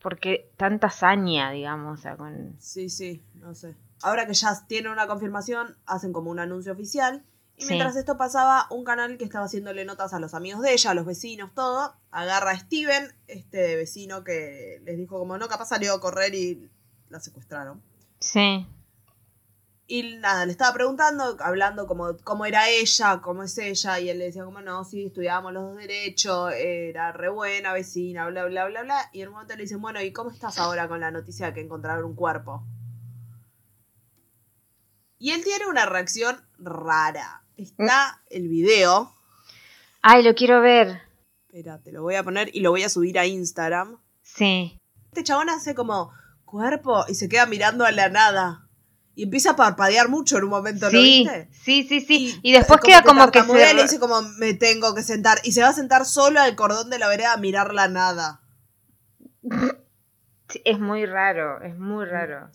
Porque 0.00 0.50
tanta 0.56 0.86
hazaña, 0.88 1.50
digamos, 1.50 1.98
o 1.98 2.02
sea, 2.02 2.16
con... 2.16 2.54
Sí, 2.58 2.88
sí, 2.88 3.22
no 3.34 3.54
sé. 3.54 3.74
Ahora 4.02 4.26
que 4.26 4.34
ya 4.34 4.52
tienen 4.66 4.92
una 4.92 5.06
confirmación, 5.08 5.76
hacen 5.86 6.12
como 6.12 6.30
un 6.30 6.38
anuncio 6.38 6.72
oficial. 6.72 7.24
Y 7.58 7.62
Sí. 7.62 7.68
mientras 7.70 7.96
esto 7.96 8.16
pasaba, 8.16 8.66
un 8.70 8.84
canal 8.84 9.18
que 9.18 9.24
estaba 9.24 9.46
haciéndole 9.46 9.84
notas 9.84 10.14
a 10.14 10.20
los 10.20 10.32
amigos 10.32 10.62
de 10.62 10.72
ella, 10.72 10.92
a 10.92 10.94
los 10.94 11.04
vecinos, 11.04 11.52
todo, 11.54 11.92
agarra 12.12 12.52
a 12.52 12.58
Steven, 12.58 13.12
este 13.26 13.74
vecino 13.76 14.22
que 14.22 14.80
les 14.84 14.96
dijo 14.96 15.18
como 15.18 15.36
no, 15.38 15.48
capaz 15.48 15.66
salió 15.66 15.94
a 15.94 16.00
correr 16.00 16.34
y 16.34 16.70
la 17.08 17.18
secuestraron. 17.20 17.82
Sí, 18.20 18.66
Y 19.90 20.18
nada, 20.18 20.44
le 20.44 20.52
estaba 20.52 20.74
preguntando, 20.74 21.36
hablando 21.40 21.86
como 21.86 22.14
cómo 22.22 22.44
era 22.44 22.68
ella, 22.68 23.20
cómo 23.22 23.42
es 23.42 23.56
ella, 23.56 23.98
y 23.98 24.10
él 24.10 24.18
le 24.18 24.26
decía 24.26 24.44
como 24.44 24.60
no, 24.60 24.84
sí, 24.84 25.06
estudiábamos 25.06 25.52
los 25.54 25.62
dos 25.64 25.76
derechos, 25.78 26.52
era 26.52 27.10
re 27.12 27.30
buena 27.30 27.72
vecina, 27.72 28.26
bla, 28.28 28.44
bla, 28.44 28.66
bla, 28.66 28.82
bla. 28.82 29.10
Y 29.14 29.22
en 29.22 29.28
un 29.28 29.34
momento 29.34 29.56
le 29.56 29.62
dicen, 29.62 29.80
bueno, 29.80 30.02
¿y 30.02 30.12
cómo 30.12 30.30
estás 30.30 30.58
ahora 30.58 30.88
con 30.88 31.00
la 31.00 31.10
noticia 31.10 31.46
de 31.46 31.54
que 31.54 31.60
encontraron 31.62 32.04
un 32.04 32.14
cuerpo? 32.14 32.62
Y 35.18 35.30
él 35.32 35.42
tiene 35.42 35.66
una 35.66 35.86
reacción 35.86 36.36
rara. 36.58 37.42
Está 37.58 38.22
el 38.30 38.48
video, 38.48 39.12
Ay, 40.00 40.22
lo 40.22 40.34
quiero 40.36 40.60
ver. 40.60 41.02
espera, 41.48 41.80
te 41.82 41.90
lo 41.90 42.02
voy 42.02 42.14
a 42.14 42.22
poner 42.22 42.54
y 42.54 42.60
lo 42.60 42.70
voy 42.70 42.84
a 42.84 42.88
subir 42.88 43.18
a 43.18 43.26
Instagram. 43.26 43.98
Sí. 44.22 44.78
Este 45.08 45.24
chabón 45.24 45.50
hace 45.50 45.74
como 45.74 46.12
cuerpo 46.44 47.04
y 47.08 47.14
se 47.16 47.28
queda 47.28 47.46
mirando 47.46 47.84
a 47.84 47.90
la 47.90 48.08
nada. 48.08 48.68
Y 49.16 49.24
empieza 49.24 49.50
a 49.50 49.56
parpadear 49.56 50.08
mucho 50.08 50.38
en 50.38 50.44
un 50.44 50.50
momento, 50.50 50.86
¿lo 50.86 50.92
Sí, 50.92 51.24
viste? 51.24 51.48
sí, 51.50 51.82
sí, 51.82 52.00
sí. 52.00 52.38
Y, 52.42 52.52
después 52.52 52.80
queda 52.80 53.02
como 53.02 53.26
que 53.26 53.32
tartamudea 53.40 53.66
se... 53.66 53.72
y 53.72 53.76
le 53.76 53.82
dice 53.82 53.98
como 53.98 54.22
me 54.38 54.54
tengo 54.54 54.94
que 54.94 55.02
sentar 55.02 55.38
y 55.42 55.50
se 55.50 55.60
va 55.62 55.68
a 55.70 55.72
sentar 55.72 56.06
solo 56.06 56.40
al 56.40 56.54
cordón 56.54 56.88
de 56.90 57.00
la 57.00 57.08
vereda 57.08 57.32
a 57.32 57.38
mirar 57.38 57.74
la 57.74 57.88
nada. 57.88 58.40
Sí, 60.48 60.62
Es 60.64 60.78
muy 60.78 61.04
raro, 61.06 61.60
es 61.62 61.76
muy 61.76 62.06
raro. 62.06 62.50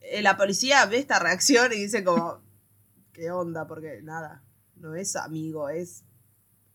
Eh, 0.00 0.22
la 0.22 0.38
policía 0.38 0.86
ve 0.86 0.96
esta 0.98 1.18
reacción 1.18 1.70
y 1.72 1.76
dice 1.76 2.02
como 2.02 2.43
qué 3.14 3.30
onda 3.30 3.66
porque 3.66 4.00
nada, 4.02 4.42
no 4.76 4.94
es 4.94 5.16
amigo, 5.16 5.70
es 5.70 6.04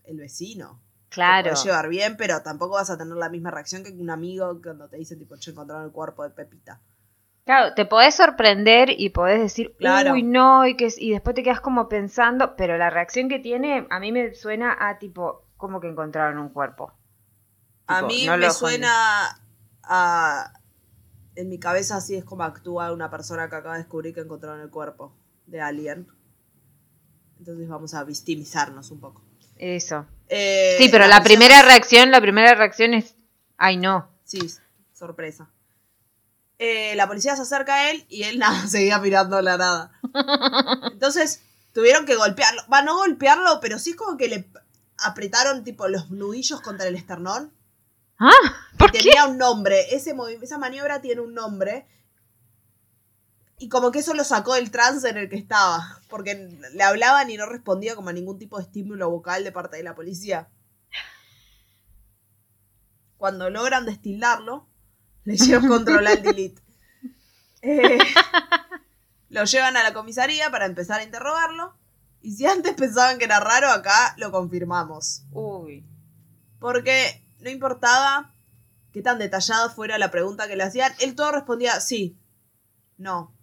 el 0.06 0.18
vecino. 0.18 0.82
Te 1.10 1.16
Claro. 1.16 1.52
puede 1.52 1.64
llevar 1.64 1.90
bien, 1.90 2.18
pero 2.18 2.42
tampoco 2.42 2.74
vas 2.76 2.90
a 2.90 2.98
tener 2.98 3.16
la 3.18 3.30
misma 3.30 3.52
reacción 3.52 3.84
que 3.84 3.92
un 3.92 4.10
amigo 4.10 4.60
cuando 4.62 4.88
te 4.90 4.98
dice 4.98 5.16
tipo, 5.16 5.36
che, 5.38 5.52
encontraron 5.52 5.86
el 5.86 5.92
cuerpo 5.92 6.24
de 6.24 6.30
Pepita. 6.32 6.82
Claro, 7.46 7.74
te 7.74 7.86
podés 7.86 8.14
sorprender 8.16 8.90
y 8.96 9.10
podés 9.10 9.40
decir, 9.40 9.76
Claro. 9.80 10.14
uy, 10.14 10.22
no, 10.24 10.68
y, 10.68 10.78
que, 10.78 10.88
y 10.98 11.12
después 11.12 11.36
te 11.36 11.42
quedas 11.44 11.62
como 11.62 11.90
pensando, 11.90 12.56
pero 12.56 12.78
la 12.78 12.90
reacción 12.92 13.28
que 13.28 13.40
tiene 13.40 13.88
a 13.90 14.00
mí 14.00 14.12
me 14.12 14.36
suena 14.36 14.76
a 14.80 15.00
tipo, 15.00 15.46
como 15.58 15.80
que 15.80 15.88
encontraron 15.88 16.38
un 16.38 16.50
cuerpo. 16.50 16.94
A 17.88 18.04
mí 18.04 18.28
no 18.28 18.38
me 18.38 18.52
suena 18.52 19.42
a... 19.84 20.54
En 21.36 21.50
mi 21.50 21.58
cabeza 21.58 21.98
así 21.98 22.16
es 22.16 22.24
como 22.26 22.44
actúa 22.44 22.92
una 22.94 23.10
persona 23.10 23.50
que 23.50 23.56
acaba 23.56 23.76
de 23.76 23.80
descubrir 23.84 24.14
que 24.14 24.20
encontraron 24.22 24.62
el 24.62 24.70
cuerjo 24.70 25.16
de 25.48 25.60
Alien. 25.62 26.08
Entonces 27.40 27.68
vamos 27.68 27.94
a 27.94 28.04
victimizarnos 28.04 28.92
un 28.92 29.00
poco. 29.00 29.24
Eso. 29.58 30.06
Eh, 30.28 30.76
Sí, 30.78 30.90
pero 30.90 31.08
la 31.08 31.24
primera 31.24 31.62
reacción, 31.62 32.12
la 32.12 32.22
primera 32.22 32.54
reacción 32.54 32.94
es, 32.94 33.16
ay, 33.58 33.78
no. 33.78 34.10
Sí, 34.24 34.40
sorpresa. 34.94 35.50
Eh, 36.60 36.94
la 36.96 37.08
policía 37.08 37.36
se 37.38 37.42
acerca 37.44 37.74
a 37.76 37.92
él 37.92 38.06
y 38.10 38.24
él 38.24 38.38
nada, 38.40 38.68
seguía 38.68 39.00
mirando 39.00 39.42
la 39.42 39.58
nada. 39.58 39.92
Entonces 40.92 41.42
tuvieron 41.74 42.06
que 42.06 42.16
golpearlo. 42.16 42.62
Va, 42.72 42.82
no 42.82 42.98
golpearlo, 42.98 43.60
pero 43.62 43.80
sí 43.80 43.92
es 43.92 43.96
como 43.96 44.18
que 44.18 44.28
le 44.28 44.50
apretaron 44.98 45.64
tipo 45.64 45.88
los 45.88 46.12
nudillos 46.12 46.62
contra 46.62 46.88
el 46.88 46.96
esternón. 46.96 47.54
¿Ah? 48.20 48.32
¿Por 48.78 48.90
y 48.90 48.92
qué? 48.92 49.00
tenía 49.00 49.26
un 49.26 49.38
nombre. 49.38 49.96
Ese 49.96 50.14
esa 50.42 50.58
maniobra 50.58 51.00
tiene 51.02 51.22
un 51.22 51.34
nombre. 51.34 51.88
Y 53.60 53.68
como 53.68 53.92
que 53.92 54.00
eso 54.00 54.14
lo 54.14 54.24
sacó 54.24 54.56
del 54.56 54.72
trance 54.72 55.08
en 55.10 55.18
el 55.18 55.30
que 55.30 55.36
estaba. 55.36 56.00
Porque 56.08 56.50
le 56.74 56.84
hablaban 56.84 57.30
y 57.30 57.38
no 57.38 57.46
respondía 57.46 57.96
como 57.96 58.10
a 58.10 58.14
ningún 58.14 58.40
tipo 58.40 58.58
de 58.58 58.64
estímulo 58.64 59.10
vocal 59.10 59.44
de 59.44 59.52
parte 59.52 59.78
de 59.78 59.84
la 59.84 59.96
policía. 59.96 60.50
Cuando 63.18 63.50
logran 63.50 63.86
destilarlo, 63.86 64.66
le 65.26 65.34
hicieron 65.34 65.68
control 65.68 66.08
al 66.08 66.24
delete. 66.24 66.62
Eh, 67.62 67.98
lo 69.30 69.44
llevan 69.44 69.76
a 69.76 69.84
la 69.84 69.94
comisaría 69.94 70.50
para 70.50 70.66
empezar 70.66 71.02
a 71.02 71.04
interrogarlo. 71.04 71.76
Y 72.22 72.36
si 72.36 72.46
antes 72.46 72.74
pensaban 72.74 73.18
que 73.18 73.26
era 73.26 73.42
raro, 73.42 73.70
acá 73.70 74.16
lo 74.18 74.32
confirmamos. 74.32 75.24
Uy. 75.32 75.86
Porque 76.60 77.22
no 77.42 77.50
importaba 77.50 78.34
qué 78.94 79.02
tan 79.02 79.20
detallada 79.20 79.70
fuera 79.70 79.98
la 79.98 80.12
pregunta 80.12 80.48
que 80.48 80.56
le 80.56 80.64
hacían, 80.64 80.94
él 81.00 81.16
todo 81.16 81.32
respondía 81.32 81.80
sí, 81.80 82.18
no. 82.98 83.34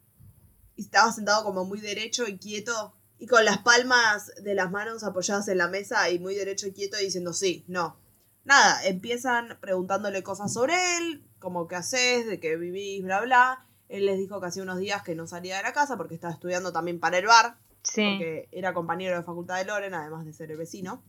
Y 0.76 0.82
estaba 0.82 1.10
sentado 1.12 1.42
como 1.44 1.64
muy 1.64 1.80
derecho 1.80 2.28
y 2.28 2.38
quieto, 2.38 2.94
y 3.18 3.26
con 3.26 3.44
las 3.44 3.58
palmas 3.58 4.32
de 4.42 4.54
las 4.54 4.70
manos 4.70 5.02
apoyadas 5.02 5.48
en 5.48 5.58
la 5.58 5.68
mesa 5.68 6.10
y 6.10 6.18
muy 6.18 6.34
derecho 6.34 6.66
y 6.68 6.72
quieto 6.72 6.96
diciendo 6.98 7.32
sí, 7.32 7.64
no. 7.66 7.98
Nada, 8.44 8.84
empiezan 8.86 9.58
preguntándole 9.60 10.22
cosas 10.22 10.52
sobre 10.52 10.74
él, 10.98 11.26
como 11.40 11.66
qué 11.66 11.76
haces, 11.76 12.26
de 12.26 12.38
qué 12.38 12.56
vivís, 12.56 13.02
bla, 13.02 13.20
bla. 13.22 13.66
Él 13.88 14.06
les 14.06 14.18
dijo 14.18 14.40
que 14.40 14.46
hacía 14.46 14.62
unos 14.62 14.78
días 14.78 15.02
que 15.02 15.14
no 15.14 15.26
salía 15.26 15.56
de 15.56 15.62
la 15.62 15.72
casa 15.72 15.96
porque 15.96 16.14
estaba 16.14 16.32
estudiando 16.32 16.72
también 16.72 17.00
para 17.00 17.18
el 17.18 17.26
bar 17.26 17.58
Sí. 17.82 18.02
porque 18.02 18.48
era 18.50 18.74
compañero 18.74 19.16
de 19.16 19.22
facultad 19.22 19.58
de 19.58 19.64
Loren, 19.64 19.94
además 19.94 20.24
de 20.26 20.32
ser 20.32 20.50
el 20.50 20.56
vecino. 20.58 21.02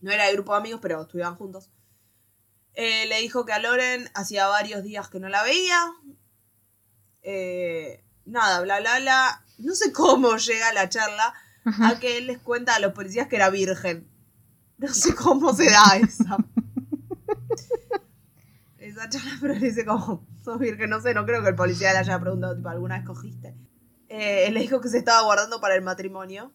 No 0.00 0.10
era 0.10 0.26
de 0.26 0.32
grupo 0.34 0.52
de 0.52 0.58
amigos, 0.58 0.80
pero 0.82 1.02
estudiaban 1.02 1.36
juntos. 1.36 1.70
Eh, 2.74 3.06
le 3.06 3.20
dijo 3.20 3.44
que 3.44 3.52
a 3.52 3.60
Loren 3.60 4.10
hacía 4.14 4.48
varios 4.48 4.82
días 4.82 5.08
que 5.08 5.20
no 5.20 5.28
la 5.28 5.42
veía. 5.44 5.92
Eh, 7.22 8.03
nada, 8.26 8.60
bla, 8.62 8.80
bla, 8.80 8.98
bla. 9.00 9.42
No 9.58 9.74
sé 9.74 9.92
cómo 9.92 10.36
llega 10.36 10.72
la 10.72 10.88
charla 10.88 11.34
a 11.64 11.98
que 11.98 12.18
él 12.18 12.26
les 12.26 12.38
cuenta 12.38 12.74
a 12.74 12.80
los 12.80 12.92
policías 12.92 13.28
que 13.28 13.36
era 13.36 13.50
virgen. 13.50 14.06
No 14.78 14.88
sé 14.92 15.14
cómo 15.14 15.54
se 15.54 15.70
da 15.70 15.96
esa. 15.96 16.36
esa 18.78 19.08
charla, 19.08 19.30
pero 19.40 19.54
le 19.54 19.60
dice 19.60 19.84
como, 19.84 20.26
sos 20.42 20.58
virgen, 20.58 20.90
no 20.90 21.00
sé, 21.00 21.14
no 21.14 21.24
creo 21.24 21.42
que 21.42 21.48
el 21.50 21.54
policía 21.54 21.92
le 21.92 21.98
haya 21.98 22.18
preguntado, 22.20 22.56
tipo, 22.56 22.68
¿alguna 22.68 22.96
vez 22.98 23.06
cogiste? 23.06 23.54
Eh, 24.08 24.46
él 24.46 24.54
le 24.54 24.60
dijo 24.60 24.80
que 24.80 24.88
se 24.88 24.98
estaba 24.98 25.22
guardando 25.22 25.60
para 25.60 25.74
el 25.74 25.82
matrimonio. 25.82 26.52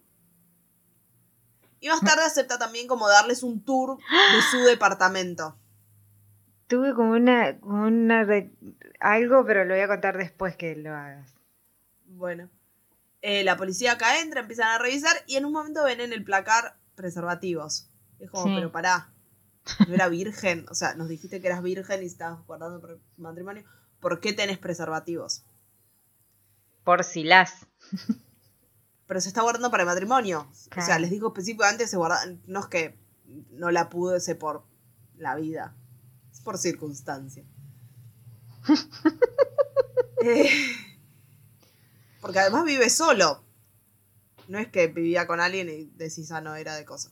Y 1.82 1.88
más 1.88 2.02
tarde 2.02 2.26
acepta 2.26 2.60
también 2.60 2.88
como 2.88 3.08
darles 3.08 3.42
un 3.42 3.64
tour 3.64 3.98
de 3.98 4.42
su 4.52 4.60
departamento. 4.66 5.58
Tuve 6.68 6.94
como 6.94 7.12
una, 7.12 7.58
como 7.60 7.88
una 7.88 8.24
re- 8.26 8.52
algo, 9.00 9.44
pero 9.46 9.66
lo 9.66 9.74
voy 9.74 9.82
a 9.84 9.88
contar 9.88 10.18
después 10.18 10.56
que 10.56 10.76
lo 10.76 10.94
hagas. 10.94 11.34
Bueno. 12.10 12.50
Eh, 13.22 13.44
la 13.44 13.58
policía 13.58 13.94
acá 13.94 14.22
entra, 14.22 14.42
empiezan 14.42 14.70
a 14.70 14.78
revisar 14.78 15.16
y 15.28 15.36
en 15.36 15.46
un 15.46 15.52
momento 15.54 15.84
ven 15.84 16.00
en 16.02 16.14
el 16.14 16.24
placar 16.24 16.78
preservativos. 16.96 17.90
Es 18.20 18.30
como, 18.32 18.46
Sí. 18.46 18.52
pero 18.56 18.72
pará, 18.72 19.14
no 19.88 19.94
era 19.94 20.08
virgen. 20.08 20.66
O 20.70 20.74
sea, 20.76 20.96
nos 20.96 21.08
dijiste 21.10 21.42
que 21.42 21.48
eras 21.48 21.62
virgen 21.62 22.02
y 22.04 22.06
estabas 22.06 22.46
guardando 22.46 22.80
para 22.80 22.94
el 22.94 23.00
matrimonio. 23.18 23.64
¿Por 24.00 24.20
qué 24.20 24.34
tenés 24.34 24.58
preservativos? 24.58 25.44
Por 26.84 27.04
si 27.04 27.24
las. 27.24 27.68
Pero 29.06 29.22
se 29.22 29.28
está 29.28 29.42
guardando 29.42 29.70
para 29.72 29.84
el 29.84 29.88
matrimonio. 29.90 30.50
O 30.78 30.82
sea, 30.82 30.98
les 31.00 31.10
digo 31.10 31.30
específicamente, 31.30 31.88
se 31.88 31.98
guarda, 31.98 32.20
no 32.48 32.60
es 32.62 32.68
que 32.68 32.98
no 33.52 33.70
la 33.72 33.90
pude 33.90 34.36
por 34.36 34.64
la 35.18 35.36
vida. 35.36 35.76
Es 36.32 36.40
por 36.42 36.58
circunstancia. 36.58 37.44
Eh, 40.22 40.50
porque 42.20 42.40
además 42.40 42.66
vive 42.66 42.90
solo. 42.90 43.44
No 44.48 44.60
es 44.60 44.68
que 44.68 44.88
vivía 44.88 45.28
con 45.28 45.40
alguien 45.40 45.70
y 45.70 45.86
decís, 45.96 46.32
ah, 46.32 46.42
no, 46.42 46.56
era 46.56 46.76
de 46.76 46.86
cosa. 46.86 47.12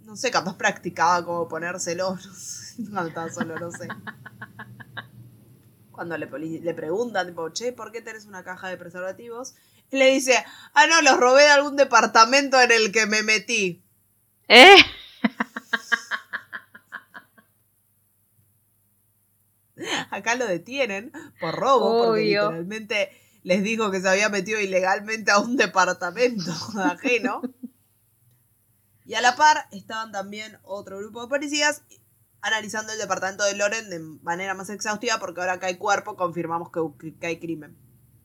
No 0.00 0.16
sé, 0.16 0.30
capaz 0.30 0.56
practicaba 0.56 1.24
como 1.24 1.48
ponérselo. 1.48 2.18
No 2.78 3.02
sé, 3.02 3.08
estaba 3.08 3.28
solo, 3.28 3.58
no 3.58 3.72
sé. 3.72 3.88
Cuando 5.90 6.16
le, 6.16 6.28
le 6.60 6.74
preguntan, 6.74 7.26
tipo, 7.26 7.48
che, 7.50 7.72
¿por 7.72 7.90
qué 7.90 8.00
tenés 8.00 8.24
una 8.26 8.44
caja 8.44 8.68
de 8.68 8.76
preservativos? 8.76 9.56
Y 9.90 9.98
le 9.98 10.12
dice, 10.12 10.44
ah, 10.74 10.86
no, 10.86 11.02
los 11.02 11.18
robé 11.18 11.42
de 11.42 11.48
algún 11.48 11.74
departamento 11.74 12.60
en 12.60 12.70
el 12.70 12.92
que 12.92 13.06
me 13.06 13.24
metí. 13.24 13.82
¿Eh? 14.46 14.76
Acá 20.10 20.34
lo 20.36 20.46
detienen 20.46 21.12
por 21.40 21.54
robo, 21.54 22.04
porque 22.04 22.20
Obvio. 22.20 22.42
literalmente 22.44 23.10
les 23.42 23.62
dijo 23.62 23.90
que 23.90 24.00
se 24.00 24.08
había 24.08 24.28
metido 24.28 24.60
ilegalmente 24.60 25.30
a 25.30 25.38
un 25.38 25.56
departamento 25.56 26.52
ajeno. 26.82 27.42
Y 29.04 29.14
a 29.14 29.20
la 29.22 29.36
par 29.36 29.66
estaban 29.72 30.12
también 30.12 30.58
otro 30.64 30.98
grupo 30.98 31.22
de 31.22 31.28
policías 31.28 31.82
analizando 32.40 32.92
el 32.92 32.98
departamento 32.98 33.44
de 33.44 33.56
Loren 33.56 33.88
de 33.90 33.98
manera 33.98 34.54
más 34.54 34.68
exhaustiva 34.70 35.18
porque 35.18 35.40
ahora 35.40 35.58
que 35.58 35.66
hay 35.66 35.76
cuerpo 35.76 36.14
confirmamos 36.16 36.70
que, 36.70 37.14
que 37.18 37.26
hay 37.26 37.40
crimen. 37.40 37.76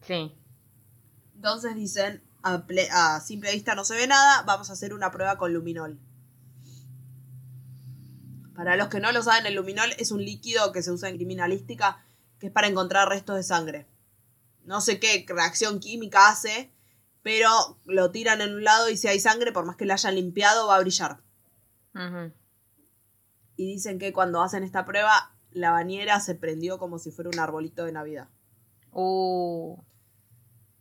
Sí. 0.06 0.36
Entonces 1.36 1.76
dicen, 1.76 2.22
a, 2.44 2.68
ple- 2.68 2.90
a 2.92 3.20
simple 3.22 3.52
vista 3.54 3.76
no 3.76 3.86
se 3.86 3.96
ve 3.96 4.08
nada, 4.08 4.44
vamos 4.44 4.70
a 4.70 4.74
hacer 4.74 4.94
una 4.94 5.10
prueba 5.12 5.38
con 5.38 5.54
luminol. 5.54 6.00
Para 8.56 8.76
los 8.76 8.90
que 8.90 9.00
no 9.00 9.12
lo 9.12 9.24
saben, 9.24 9.46
el 9.48 9.56
luminol 9.56 9.90
es 9.98 10.12
un 10.12 10.24
líquido 10.24 10.72
que 10.72 10.84
se 10.84 10.92
usa 10.92 11.10
en 11.10 11.16
criminalística 11.16 12.04
que 12.40 12.48
es 12.48 12.54
para 12.54 12.68
encontrar 12.68 13.08
restos 13.10 13.36
de 13.38 13.44
sangre. 13.44 13.88
No 14.66 14.82
sé 14.82 15.00
qué 15.00 15.26
reacción 15.28 15.80
química 15.80 16.30
hace, 16.30 16.72
pero 17.22 17.50
lo 17.86 18.12
tiran 18.12 18.42
en 18.42 18.54
un 18.54 18.64
lado 18.64 18.90
y 18.90 18.98
si 18.98 19.08
hay 19.08 19.20
sangre, 19.20 19.52
por 19.52 19.66
más 19.66 19.76
que 19.76 19.86
la 19.86 19.94
hayan 19.96 20.16
limpiado, 20.16 20.68
va 20.68 20.76
a 20.78 20.80
brillar. 20.82 21.22
Y 23.56 23.68
dicen 23.68 24.00
que 24.00 24.14
cuando 24.14 24.42
hacen 24.42 24.64
esta 24.64 24.86
prueba, 24.86 25.32
la 25.52 25.72
bañera 25.72 26.20
se 26.20 26.36
prendió 26.36 26.80
como 26.80 26.98
si 26.98 27.12
fuera 27.12 27.30
un 27.30 27.40
arbolito 27.40 27.86
de 27.86 27.92
Navidad. 27.92 28.30
Uh. 28.92 29.78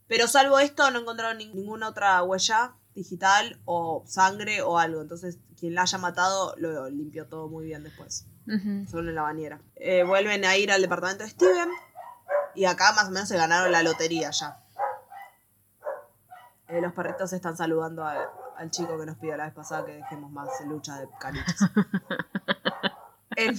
Pero 0.06 0.26
salvo 0.28 0.58
esto, 0.58 0.90
no 0.90 1.00
encontraron 1.00 1.38
nin- 1.38 1.52
ninguna 1.54 1.88
otra 1.88 2.22
huella 2.22 2.74
digital 2.94 3.60
o 3.64 4.04
sangre 4.06 4.62
o 4.62 4.78
algo. 4.78 5.00
Entonces, 5.02 5.38
quien 5.58 5.74
la 5.74 5.82
haya 5.82 5.98
matado 5.98 6.54
lo 6.58 6.88
limpió 6.90 7.26
todo 7.26 7.48
muy 7.48 7.66
bien 7.66 7.82
después. 7.82 8.26
Solo 8.90 9.10
en 9.10 9.14
la 9.14 9.22
bañera. 9.22 9.60
Eh, 9.76 10.02
vuelven 10.02 10.44
a 10.44 10.56
ir 10.56 10.72
al 10.72 10.82
departamento 10.82 11.24
de 11.24 11.30
Steven. 11.30 11.68
Y 12.54 12.64
acá 12.66 12.92
más 12.92 13.08
o 13.08 13.10
menos 13.10 13.28
se 13.28 13.36
ganaron 13.36 13.72
la 13.72 13.82
lotería 13.82 14.30
ya. 14.30 14.58
Eh, 16.68 16.80
los 16.80 16.92
perritos 16.92 17.32
están 17.32 17.56
saludando 17.56 18.04
a- 18.04 18.30
al 18.56 18.70
chico 18.70 18.98
que 18.98 19.06
nos 19.06 19.16
pidió 19.18 19.36
la 19.36 19.44
vez 19.44 19.54
pasada 19.54 19.84
que 19.84 19.92
dejemos 19.92 20.30
más 20.30 20.48
lucha 20.66 20.96
de 20.98 21.08
caniches. 21.18 21.56
en, 23.36 23.58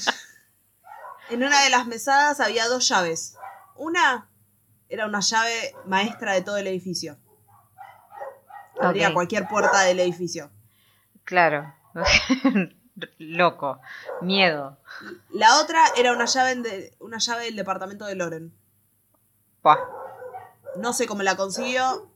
en 1.29 1.43
una 1.43 1.63
de 1.63 1.69
las 1.69 1.87
mesadas 1.87 2.39
había 2.39 2.67
dos 2.67 2.87
llaves. 2.87 3.35
Una 3.75 4.27
era 4.89 5.05
una 5.07 5.19
llave 5.21 5.75
maestra 5.85 6.33
de 6.33 6.41
todo 6.41 6.57
el 6.57 6.67
edificio. 6.67 7.17
Abría 8.79 9.13
cualquier 9.13 9.47
puerta 9.47 9.81
del 9.81 9.99
edificio. 9.99 10.49
Claro. 11.23 11.73
Loco. 13.17 13.79
Miedo. 14.21 14.77
La 15.29 15.59
otra 15.59 15.83
era 15.95 16.11
una 16.13 16.25
llave, 16.25 16.55
de, 16.55 16.95
una 16.99 17.17
llave 17.17 17.45
del 17.45 17.55
departamento 17.55 18.05
de 18.05 18.15
Loren. 18.15 18.53
No 20.77 20.93
sé 20.93 21.05
cómo 21.07 21.23
la 21.23 21.35
consiguió, 21.35 22.09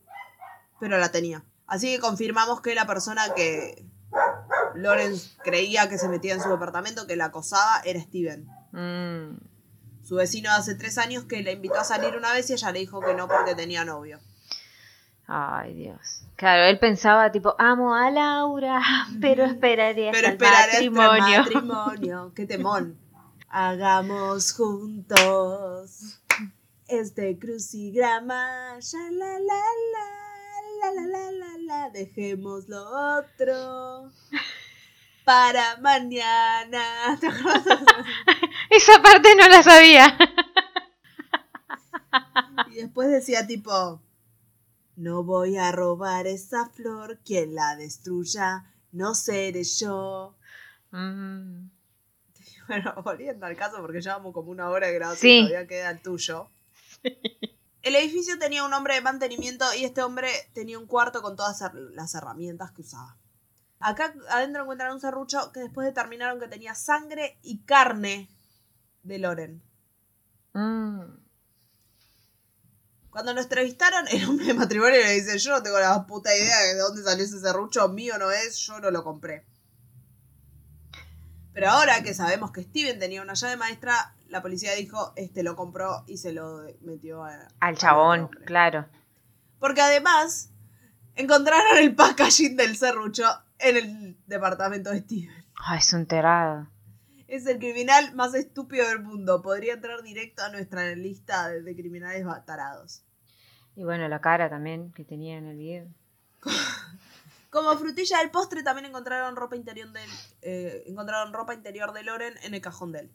pero 0.80 0.98
la 0.98 1.12
tenía. 1.12 1.44
Así 1.68 1.94
que 1.94 2.00
confirmamos 2.00 2.62
que 2.62 2.76
la 2.76 2.86
persona 2.88 3.34
que 3.36 3.86
Loren 4.76 5.14
creía 5.44 5.90
que 5.90 5.98
se 5.98 6.08
metía 6.10 6.34
en 6.34 6.42
su 6.42 6.50
departamento, 6.50 7.08
que 7.08 7.16
la 7.16 7.26
acosaba, 7.26 7.82
era 7.84 8.00
Steven. 8.02 8.48
Mm. 8.72 9.38
su 10.04 10.16
vecino 10.16 10.50
de 10.52 10.58
hace 10.58 10.76
tres 10.76 10.98
años 10.98 11.24
que 11.24 11.42
le 11.42 11.54
invitó 11.54 11.80
a 11.80 11.84
salir 11.84 12.16
una 12.16 12.32
vez 12.34 12.50
y 12.50 12.54
ella 12.54 12.72
le 12.72 12.80
dijo 12.80 13.00
que 13.00 13.14
no 13.16 13.28
porque 13.28 13.56
tenía 13.56 13.84
novio. 13.86 14.20
Ay, 15.26 15.74
Dios. 15.74 16.24
Claro, 16.36 16.64
él 16.64 16.80
pensaba 16.80 17.32
tipo, 17.32 17.56
amo 17.58 17.96
a 17.96 18.10
Laura, 18.12 18.82
pero 19.22 19.44
esperaré 19.46 20.10
hasta 20.10 20.18
Pero 20.20 20.28
el 20.28 20.34
esperaré 20.34 20.72
hasta 20.72 20.78
el 20.80 20.92
matrimonio. 20.92 21.40
matrimonio. 21.40 22.32
Qué 22.36 22.46
temón. 22.46 22.98
Hagamos 23.50 24.54
juntos 24.54 26.20
este 26.88 27.38
crucigrama. 27.40 28.80
Ya 28.80 29.00
la 29.12 29.40
la 29.40 29.64
la, 29.94 30.92
la 30.92 30.92
la 30.92 31.06
la 31.08 31.32
la 31.32 31.58
la. 31.60 31.90
Dejemos 31.92 32.68
lo 32.70 32.84
otro 33.20 34.12
para 35.26 35.78
mañana. 35.78 37.20
Esa 38.70 39.02
parte 39.02 39.36
no 39.36 39.48
la 39.48 39.64
sabía. 39.64 40.18
Y 42.72 42.76
después 42.76 43.10
decía 43.10 43.46
tipo, 43.46 44.02
no 44.96 45.24
voy 45.24 45.58
a 45.58 45.72
robar 45.72 46.28
esa 46.28 46.70
flor, 46.70 47.20
quien 47.26 47.56
la 47.56 47.76
destruya 47.76 48.66
no 48.92 49.14
seré 49.16 49.64
yo. 49.64 50.36
Mm, 50.92 51.70
Bueno, 52.68 52.94
volviendo 53.04 53.46
al 53.46 53.56
caso, 53.56 53.78
porque 53.82 54.02
llevamos 54.02 54.34
como 54.34 54.52
una 54.52 54.70
hora 54.70 54.88
de 54.88 54.94
grabación 54.94 55.20
Sí. 55.32 55.38
todavía 55.48 55.68
queda 55.68 55.90
el 55.92 56.02
tuyo. 56.02 56.50
El 57.82 57.96
edificio 57.96 58.38
tenía 58.38 58.64
un 58.66 58.74
hombre 58.74 58.96
de 58.96 59.02
mantenimiento 59.02 59.66
y 59.74 59.86
este 59.86 60.02
hombre 60.02 60.30
tenía 60.54 60.78
un 60.78 60.88
cuarto 60.88 61.22
con 61.22 61.36
todas 61.36 61.62
las 61.94 62.16
herramientas 62.16 62.72
que 62.72 62.82
usaba. 62.82 63.18
Acá 63.80 64.14
adentro 64.30 64.64
encuentran 64.64 64.94
un 64.94 65.00
serrucho 65.00 65.52
que 65.52 65.62
después 65.62 65.86
determinaron 65.86 66.40
que 66.40 66.48
tenía 66.48 66.76
sangre 66.76 67.38
y 67.44 67.60
carne 67.60 68.30
de 69.04 69.20
Loren. 69.20 69.64
mm. 70.54 71.28
Cuando 73.10 73.34
lo 73.34 73.42
entrevistaron, 73.42 74.08
el 74.10 74.26
hombre 74.26 74.48
de 74.48 74.54
matrimonio 74.54 74.98
le 74.98 75.14
dice, 75.14 75.40
yo 75.40 75.52
no 75.52 75.64
tengo 75.64 75.80
la 75.80 76.06
puta 76.06 76.36
idea 76.36 76.60
de 76.60 76.78
dónde 76.78 77.04
salió 77.04 77.24
ese 77.24 77.40
serrucho, 77.40 77.88
mío 77.90 78.18
no 78.18 78.32
es, 78.32 78.58
yo 78.58 78.80
no 78.80 78.92
lo 78.92 79.04
compré. 79.04 79.46
Pero 81.54 81.70
ahora 81.70 82.04
que 82.04 82.14
sabemos 82.14 82.52
que 82.52 82.62
Steven 82.62 83.00
tenía 83.00 83.22
una 83.24 83.34
llave 83.34 83.58
maestra, 83.58 84.16
la 84.30 84.42
policía 84.42 84.74
dijo, 84.74 85.14
este 85.16 85.44
lo 85.44 85.56
compró 85.56 86.04
y 86.08 86.18
se 86.18 86.32
lo 86.34 86.62
metió 86.82 87.24
a- 87.24 87.48
Al 87.60 87.78
chabón, 87.78 88.28
claro. 88.46 88.86
Porque 89.60 89.82
además, 89.82 90.52
encontraron 91.16 91.78
el 91.78 91.96
packaging 91.96 92.56
del 92.56 92.76
serrucho 92.78 93.24
en 93.60 93.78
el 93.78 94.18
departamento 94.28 94.92
de 94.92 95.00
Steven. 95.00 95.46
Ay, 95.66 95.80
es 95.80 95.94
un 95.94 96.06
terado. 96.06 96.68
Es 97.28 97.46
el 97.48 97.58
criminal 97.58 98.14
más 98.16 98.34
estúpido 98.36 98.88
del 98.88 99.00
mundo. 99.02 99.42
Podría 99.42 99.74
entrar 99.74 100.02
directo 100.04 100.44
a 100.44 100.50
nuestra 100.50 100.96
lista 100.96 101.50
de, 101.50 101.62
de 101.62 101.76
criminales 101.76 102.24
tarados. 102.46 103.04
Y 103.76 103.84
bueno, 103.84 104.08
la 104.08 104.22
cara 104.22 104.50
también 104.50 104.92
que 104.94 105.04
tenía 105.04 105.38
en 105.38 105.48
el 105.48 105.58
video. 105.58 105.88
Como 107.50 107.76
frutilla 107.78 108.20
del 108.20 108.30
postre 108.30 108.62
también 108.64 108.86
encontraron 108.86 109.36
ropa 109.36 109.56
interior 109.56 109.92
del, 109.92 110.10
eh, 110.42 110.84
encontraron 110.88 111.34
ropa 111.34 111.54
interior 111.54 111.94
de 111.94 112.04
Loren 112.04 112.36
en 112.44 112.54
el 112.54 112.62
cajón 112.62 112.92
de 112.92 113.00
él. 113.00 113.12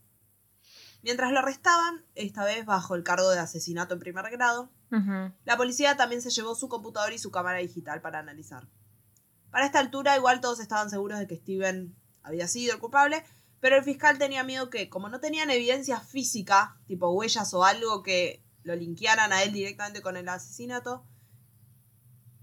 Mientras 1.02 1.32
lo 1.32 1.40
arrestaban, 1.40 2.04
esta 2.14 2.44
vez 2.44 2.64
bajo 2.64 2.94
el 2.94 3.02
cargo 3.02 3.30
de 3.30 3.40
asesinato 3.40 3.94
en 3.94 4.00
primer 4.00 4.30
grado, 4.30 4.70
la 5.44 5.56
policía 5.56 5.96
también 5.96 6.20
se 6.20 6.30
llevó 6.30 6.54
su 6.54 6.68
computador 6.68 7.12
y 7.12 7.18
su 7.18 7.30
cámara 7.30 7.58
digital 7.58 8.02
para 8.02 8.18
analizar. 8.18 8.68
Para 9.50 9.66
esta 9.66 9.80
altura, 9.80 10.16
igual 10.16 10.40
todos 10.40 10.60
estaban 10.60 10.90
seguros 10.90 11.18
de 11.18 11.26
que 11.26 11.36
Steven 11.36 11.96
había 12.22 12.46
sido 12.46 12.74
el 12.74 12.80
culpable, 12.80 13.24
pero 13.60 13.76
el 13.76 13.84
fiscal 13.84 14.18
tenía 14.18 14.44
miedo 14.44 14.70
que, 14.70 14.88
como 14.88 15.08
no 15.08 15.18
tenían 15.18 15.50
evidencia 15.50 15.98
física, 16.00 16.76
tipo 16.86 17.10
huellas 17.10 17.52
o 17.54 17.64
algo 17.64 18.02
que 18.02 18.44
lo 18.62 18.76
linkearan 18.76 19.32
a 19.32 19.42
él 19.42 19.52
directamente 19.52 20.02
con 20.02 20.16
el 20.16 20.28
asesinato, 20.28 21.04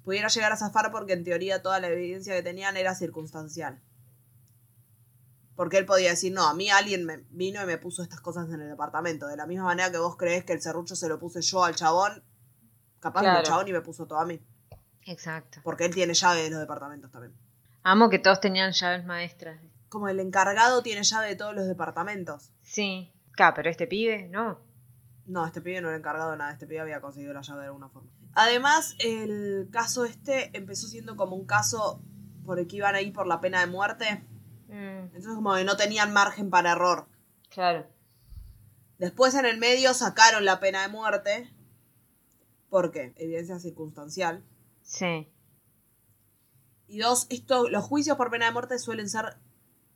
pudiera 0.04 0.28
llegar 0.28 0.52
a 0.52 0.58
zafar 0.58 0.92
porque 0.92 1.14
en 1.14 1.24
teoría 1.24 1.62
toda 1.62 1.80
la 1.80 1.90
evidencia 1.90 2.34
que 2.34 2.42
tenían 2.42 2.78
era 2.78 2.96
circunstancial. 2.96 3.82
Porque 5.60 5.78
él 5.78 5.86
podía 5.86 6.12
decir, 6.12 6.32
no, 6.32 6.48
a 6.48 6.54
mí 6.54 6.70
alguien 6.70 7.04
me 7.04 7.18
vino 7.32 7.62
y 7.62 7.66
me 7.66 7.78
puso 7.78 8.02
estas 8.02 8.22
cosas 8.22 8.48
en 8.50 8.62
el 8.62 8.70
departamento. 8.70 9.28
De 9.28 9.36
la 9.36 9.46
misma 9.46 9.66
manera 9.66 9.92
que 9.92 9.98
vos 9.98 10.16
creés 10.16 10.46
que 10.46 10.54
el 10.54 10.62
serrucho 10.62 10.96
se 10.96 11.10
lo 11.10 11.20
puse 11.20 11.42
yo 11.42 11.66
al 11.66 11.76
chabón, 11.76 12.24
capaz 13.02 13.20
que 13.20 13.26
Claro. 13.26 13.40
el 13.40 13.46
chabón 13.46 13.68
y 13.68 13.74
me 13.74 13.82
puso 13.82 14.08
todo 14.08 14.20
a 14.20 14.26
mí. 14.26 14.40
Exacto. 15.04 15.60
Porque 15.66 15.84
él 15.84 15.94
tiene 15.94 16.14
llave 16.14 16.44
de 16.44 16.50
los 16.50 16.62
departamentos 16.62 17.12
también. 17.12 17.36
Amo 17.84 18.10
que 18.10 18.20
todos 18.20 18.40
tenían 18.40 18.72
llaves 18.72 19.04
maestras. 19.06 19.60
Como 19.90 20.08
el 20.08 20.22
encargado 20.22 20.82
tiene 20.82 21.04
llave 21.04 21.28
de 21.28 21.36
todos 21.36 21.54
los 21.54 21.68
departamentos. 21.68 22.54
Sí. 22.64 23.12
Claro, 23.34 23.54
pero 23.58 23.70
este 23.70 23.86
pibe, 23.86 24.30
no. 24.30 24.62
No, 25.26 25.46
este 25.46 25.60
pibe 25.60 25.82
no 25.82 25.90
era 25.90 25.98
encargado 25.98 26.32
de 26.32 26.38
nada, 26.38 26.54
este 26.54 26.68
pibe 26.68 26.80
había 26.80 27.02
conseguido 27.02 27.34
la 27.34 27.42
llave 27.42 27.60
de 27.60 27.66
alguna 27.66 27.90
forma. 27.90 28.10
Además, 28.34 28.96
el 29.00 29.68
caso 29.74 30.06
este 30.06 30.56
empezó 30.58 30.88
siendo 30.88 31.18
como 31.18 31.36
un 31.36 31.46
caso 31.46 32.02
por 32.46 32.60
el 32.60 32.68
que 32.68 32.78
iban 32.78 32.96
a 32.96 33.02
ir 33.02 33.12
por 33.12 33.28
la 33.28 33.42
pena 33.42 33.60
de 33.60 33.68
muerte. 33.68 34.26
Mm, 34.70 35.06
Entonces 35.16 35.34
como 35.36 35.56
que 35.56 35.64
no 35.64 35.76
tenían 35.78 36.14
margen 36.14 36.50
para 36.50 36.72
error. 36.74 37.08
claro. 37.50 37.86
Después 38.98 39.34
en 39.36 39.46
el 39.46 39.58
medio 39.58 39.94
sacaron 39.94 40.44
la 40.44 40.60
pena 40.60 40.82
de 40.82 40.90
muerte. 40.90 41.50
¿Por 42.70 42.92
qué? 42.92 43.14
Evidencia 43.16 43.58
circunstancial. 43.58 44.44
Sí. 44.82 45.32
Y 46.88 46.98
dos, 47.00 47.26
esto, 47.30 47.70
los 47.70 47.86
juicios 47.86 48.18
por 48.18 48.30
pena 48.30 48.48
de 48.48 48.52
muerte 48.52 48.78
suelen 48.78 49.10
ser 49.10 49.38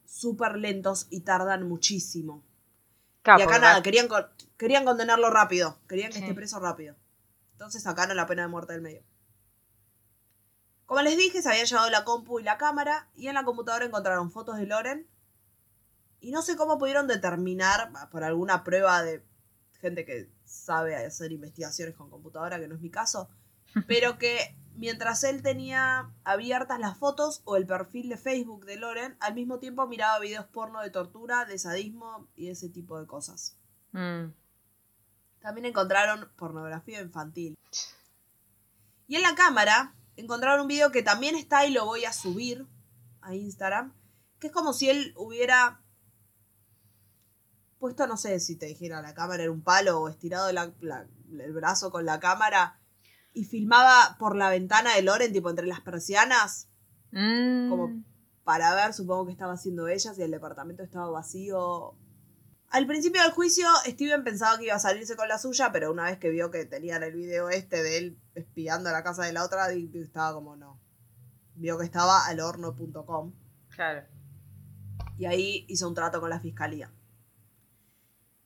súper 0.06 0.56
lentos 0.56 1.08
y 1.10 1.20
tardan 1.22 1.68
muchísimo. 1.68 2.46
Claro, 3.24 3.40
y 3.42 3.44
acá 3.44 3.60
nada, 3.60 3.84
querían, 3.84 4.08
querían 4.58 4.86
condenarlo 4.86 5.30
rápido. 5.30 5.80
Querían 5.90 6.10
que 6.12 6.20
Sí. 6.20 6.24
esté 6.24 6.34
preso 6.34 6.60
rápido. 6.62 6.96
Entonces 7.52 7.84
sacaron 7.84 8.16
la 8.16 8.26
pena 8.26 8.44
de 8.44 8.48
muerte 8.48 8.72
del 8.72 8.82
medio. 8.82 9.04
Como 10.86 11.02
les 11.02 11.18
dije, 11.18 11.42
se 11.42 11.50
habían 11.50 11.66
llevado 11.66 11.90
la 11.90 12.04
compu 12.04 12.40
y 12.40 12.44
la 12.44 12.58
cámara. 12.58 13.10
Y 13.16 13.28
en 13.28 13.36
la 13.36 13.44
computadora 13.44 13.86
encontraron 13.86 14.32
fotos 14.32 14.58
de 14.58 14.66
Loren. 14.66 15.08
Y 16.20 16.32
no 16.32 16.42
sé 16.42 16.56
cómo 16.56 16.78
pudieron 16.78 17.08
determinar, 17.08 17.92
por 18.10 18.24
alguna 18.24 18.64
prueba 18.64 19.02
de 19.04 19.26
gente 19.82 20.06
que 20.06 20.30
sabe 20.46 20.96
hacer 20.96 21.34
investigaciones 21.34 21.96
con 21.96 22.10
computadora, 22.10 22.60
que 22.60 22.68
no 22.70 22.76
es 22.76 22.82
mi 22.82 22.90
caso, 22.90 23.30
pero 23.88 24.18
que 24.18 24.56
mientras 24.76 25.24
él 25.26 25.42
tenía 25.42 26.10
abiertas 26.24 26.80
las 26.80 26.98
fotos 26.98 27.42
o 27.44 27.58
el 27.58 27.66
perfil 27.66 28.08
de 28.10 28.18
Facebook 28.18 28.66
de 28.66 28.78
Loren, 28.78 29.18
al 29.20 29.36
mismo 29.36 29.60
tiempo 29.60 29.86
miraba 29.88 30.20
videos 30.20 30.46
porno 30.46 30.82
de 30.82 30.90
tortura, 30.90 31.46
de 31.46 31.60
sadismo 31.60 32.28
y 32.36 32.50
ese 32.50 32.70
tipo 32.70 33.00
de 33.00 33.06
cosas. 33.06 33.58
Mm, 33.92 34.32
También 35.42 35.66
encontraron 35.66 36.30
pornografía 36.38 37.02
infantil. 37.02 37.58
Y 39.08 39.18
en 39.18 39.22
la 39.22 39.36
cámara 39.36 39.94
encontraron 40.16 40.62
un 40.62 40.68
video 40.68 40.92
que 40.92 41.04
también 41.04 41.36
está 41.36 41.66
y 41.66 41.72
lo 41.74 41.86
voy 41.86 42.06
a 42.06 42.14
subir 42.14 42.68
a 43.22 43.36
Instagram, 43.36 43.94
que 44.40 44.48
es 44.48 44.54
como 44.54 44.74
si 44.74 44.90
él 44.90 45.14
hubiera 45.18 45.82
puesto, 47.80 48.08
no 48.08 48.18
sé 48.18 48.40
si 48.40 48.56
te 48.56 48.66
dijera, 48.68 49.02
la 49.02 49.14
cámara 49.14 49.44
era 49.44 49.52
un 49.52 49.62
palo 49.62 50.00
o 50.00 50.10
estirado 50.10 50.52
la- 50.52 50.74
la- 50.80 51.08
el 51.32 51.54
brazo 51.54 51.92
con 51.92 52.06
la 52.06 52.20
cámara 52.20 52.80
y 53.34 53.46
filmaba 53.46 54.16
por 54.20 54.36
la 54.36 54.50
ventana 54.50 54.96
de 54.96 55.02
Loren, 55.02 55.34
tipo 55.34 55.50
entre 55.50 55.66
las 55.68 55.82
persianas, 55.82 56.70
mm. 57.12 57.70
como 57.70 58.04
para 58.44 58.74
ver, 58.76 58.94
supongo 58.94 59.26
que 59.26 59.32
estaba 59.32 59.54
haciendo 59.54 59.88
ella, 59.88 60.14
si 60.14 60.22
el 60.22 60.32
departamento 60.32 60.84
estaba 60.84 61.10
vacío. 61.10 61.96
Al 62.74 62.88
principio 62.88 63.22
del 63.22 63.32
juicio, 63.34 63.68
Steven 63.86 64.24
pensaba 64.24 64.58
que 64.58 64.66
iba 64.66 64.74
a 64.74 64.80
salirse 64.80 65.16
con 65.16 65.28
la 65.28 65.38
suya, 65.38 65.72
pero 65.72 65.92
una 65.92 66.06
vez 66.06 66.18
que 66.18 66.32
vio 66.32 66.50
que 66.50 66.66
tenían 66.66 67.04
el 67.04 67.14
video 67.14 67.50
este 67.50 67.84
de 67.84 68.00
él 68.00 68.18
espiando 68.34 68.90
a 68.90 68.92
la 68.92 69.04
casa 69.04 69.24
de 69.26 69.32
la 69.32 69.44
otra, 69.46 69.72
estaba 69.72 70.34
como 70.34 70.56
no. 70.56 70.82
Vio 71.54 71.78
que 71.78 71.86
estaba 71.86 72.26
al 72.26 72.40
horno.com 72.40 73.32
Claro. 73.70 74.08
y 75.20 75.26
ahí 75.26 75.66
hizo 75.70 75.88
un 75.88 75.94
trato 75.94 76.20
con 76.20 76.32
la 76.32 76.40
fiscalía. 76.40 76.92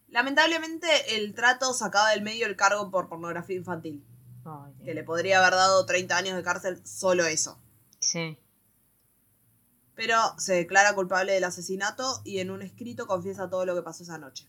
Lamentablemente, 0.09 0.87
el 1.15 1.33
trato 1.33 1.73
sacaba 1.73 2.09
del 2.09 2.21
medio 2.21 2.47
el 2.47 2.57
cargo 2.57 2.91
por 2.91 3.07
pornografía 3.07 3.55
infantil, 3.55 4.05
que 4.83 4.93
le 4.93 5.05
podría 5.05 5.39
haber 5.39 5.53
dado 5.53 5.85
30 5.85 6.17
años 6.17 6.35
de 6.35 6.43
cárcel 6.43 6.85
solo 6.85 7.25
eso. 7.25 7.61
Sí. 8.01 8.37
Pero 9.97 10.15
se 10.37 10.53
declara 10.53 10.93
culpable 10.93 11.33
del 11.33 11.43
asesinato 11.43 12.21
y 12.23 12.37
en 12.37 12.51
un 12.51 12.61
escrito 12.61 13.07
confiesa 13.07 13.49
todo 13.49 13.65
lo 13.65 13.73
que 13.75 13.81
pasó 13.81 14.03
esa 14.03 14.19
noche. 14.19 14.47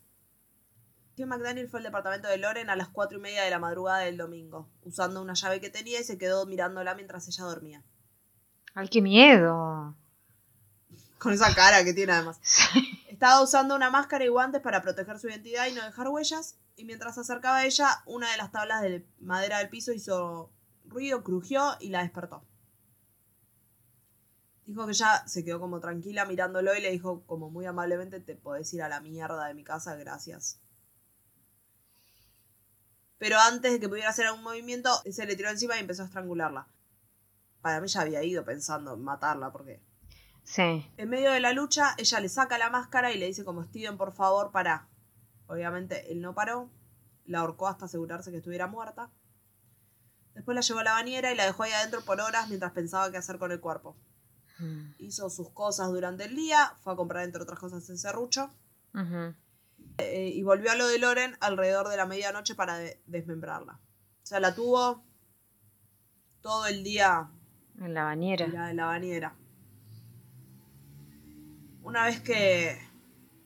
Tim 1.15 1.27
McDaniel 1.27 1.71
fue 1.71 1.81
al 1.81 1.85
departamento 1.85 2.29
de 2.29 2.37
Loren 2.37 2.69
a 2.69 2.77
las 2.77 2.89
cuatro 2.89 3.19
y 3.19 3.23
media 3.23 3.43
de 3.43 3.51
la 3.51 3.59
madrugada 3.59 4.01
del 4.01 4.19
domingo, 4.19 4.69
usando 4.83 5.23
una 5.23 5.33
llave 5.33 5.59
que 5.59 5.71
tenía 5.71 6.01
y 6.01 6.05
se 6.05 6.19
quedó 6.19 6.45
mirándola 6.45 6.95
mientras 6.95 7.27
ella 7.29 7.45
dormía. 7.45 7.83
Ay, 8.75 8.89
qué 8.89 9.01
miedo. 9.01 9.97
Con 11.19 11.33
esa 11.33 11.53
cara 11.55 11.83
que 11.83 11.95
tiene 11.95 12.13
además. 12.13 12.39
Estaba 13.09 13.43
usando 13.43 13.75
una 13.75 13.91
máscara 13.91 14.27
y 14.27 14.29
guantes 14.29 14.61
para 14.61 14.83
proteger 14.83 15.19
su 15.19 15.29
identidad 15.29 15.67
y 15.67 15.73
no 15.73 15.83
dejar 15.83 16.09
huellas, 16.09 16.59
y 16.77 16.85
mientras 16.85 17.15
se 17.15 17.23
acercaba 17.23 17.57
a 17.57 17.65
ella, 17.65 18.03
una 18.05 18.31
de 18.31 18.37
las 18.37 18.53
tablas 18.53 18.83
de 18.83 19.05
madera 19.19 19.59
del 19.59 19.71
piso 19.71 19.93
hizo 19.93 20.53
ruido, 20.85 21.25
crujió 21.25 21.75
y 21.81 21.89
la 21.89 22.03
despertó. 22.03 22.45
Dijo 24.69 24.87
que 24.87 24.93
ya 24.93 25.27
se 25.27 25.43
quedó 25.47 25.61
como 25.61 25.81
tranquila 25.81 26.27
mirándolo 26.27 26.75
y 26.75 26.83
le 26.83 26.91
dijo 26.91 27.23
como 27.25 27.49
muy 27.49 27.65
amablemente, 27.65 28.21
te 28.21 28.37
podés 28.37 28.71
ir 28.75 28.83
a 28.83 28.89
la 28.91 29.01
mierda 29.01 29.47
de 29.47 29.55
mi 29.55 29.65
casa, 29.65 29.97
gracias. 29.97 30.61
Pero 33.17 33.39
antes 33.39 33.73
de 33.73 33.81
que 33.81 33.89
pudiera 33.89 34.11
hacer 34.11 34.27
algún 34.27 34.43
movimiento, 34.43 34.91
se 35.11 35.25
le 35.25 35.37
tiró 35.37 35.49
encima 35.49 35.77
y 35.77 35.81
empezó 35.81 36.03
a 36.03 36.05
estrangularla. 36.05 36.69
Para 37.63 37.81
mí 37.81 37.89
ya 37.89 38.03
había 38.03 38.23
ido 38.23 38.45
pensando 38.45 38.93
en 38.93 39.03
matarla 39.03 39.51
porque 39.53 39.81
Sí. 40.45 40.87
en 40.99 41.09
medio 41.09 41.31
de 41.33 41.41
la 41.41 41.55
lucha, 41.55 41.95
ella 41.97 42.21
le 42.21 42.29
saca 42.29 42.59
la 42.59 42.69
máscara 42.69 43.11
y 43.11 43.17
le 43.17 43.25
dice 43.25 43.47
como 43.47 43.65
Steven, 43.65 43.97
por 43.97 44.13
favor, 44.13 44.53
para. 44.53 44.87
Obviamente 45.47 46.13
él 46.13 46.21
no 46.21 46.35
paró, 46.35 46.69
la 47.25 47.39
ahorcó 47.39 47.69
hasta 47.69 47.87
asegurarse 47.87 48.31
que 48.31 48.37
estuviera 48.37 48.67
muerta. 48.67 49.11
Después 50.35 50.55
la 50.55 50.61
llevó 50.61 50.81
a 50.81 50.85
la 50.85 50.93
bañera 50.93 51.33
y 51.33 51.37
la 51.37 51.47
dejó 51.47 51.63
ahí 51.63 51.73
adentro 51.73 52.05
por 52.05 52.21
horas 52.21 52.49
mientras 52.49 52.73
pensaba 52.73 53.11
qué 53.11 53.17
hacer 53.17 53.39
con 53.39 53.51
el 53.51 53.61
cuerpo. 53.61 53.97
Mm. 54.59 54.95
Hizo 54.99 55.31
sus 55.31 55.51
cosas 55.51 55.89
durante 55.89 56.25
el 56.25 56.35
día, 56.35 56.75
fue 56.83 56.93
a 56.93 56.97
comprar 56.97 57.25
entre 57.25 57.43
otras 57.43 57.59
cosas 57.59 57.89
el 57.91 57.99
serrucho 57.99 58.51
eh, 59.99 60.33
y 60.35 60.43
volvió 60.43 60.71
a 60.73 60.75
lo 60.75 60.87
de 60.89 60.99
Loren 60.99 61.37
alrededor 61.41 61.89
de 61.89 61.97
la 61.97 62.07
medianoche 62.07 62.55
para 62.55 62.77
de- 62.79 63.01
desmembrarla. 63.07 63.75
O 64.23 64.27
sea, 64.27 64.41
la 64.41 64.55
tuvo 64.55 65.05
todo 66.41 66.67
el 66.67 66.83
día 66.83 67.31
En 67.81 67.95
la 67.95 68.05
bañera. 68.05 68.47
en 68.47 68.77
la 68.77 68.87
bañera. 68.87 69.35
Una 71.83 72.05
vez 72.05 72.21
que 72.21 72.79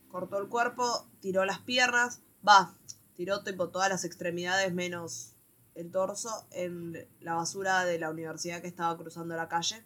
cortó 0.08 0.38
el 0.38 0.48
cuerpo, 0.48 1.06
tiró 1.20 1.44
las 1.44 1.58
piernas, 1.60 2.22
va, 2.46 2.74
tiró 3.14 3.42
tipo 3.44 3.68
todas 3.68 3.88
las 3.88 4.04
extremidades 4.04 4.72
menos 4.72 5.34
el 5.74 5.90
torso 5.90 6.46
en 6.50 7.06
la 7.20 7.34
basura 7.34 7.84
de 7.84 7.98
la 7.98 8.10
universidad 8.10 8.60
que 8.60 8.68
estaba 8.68 8.96
cruzando 8.98 9.36
la 9.36 9.48
calle. 9.48 9.84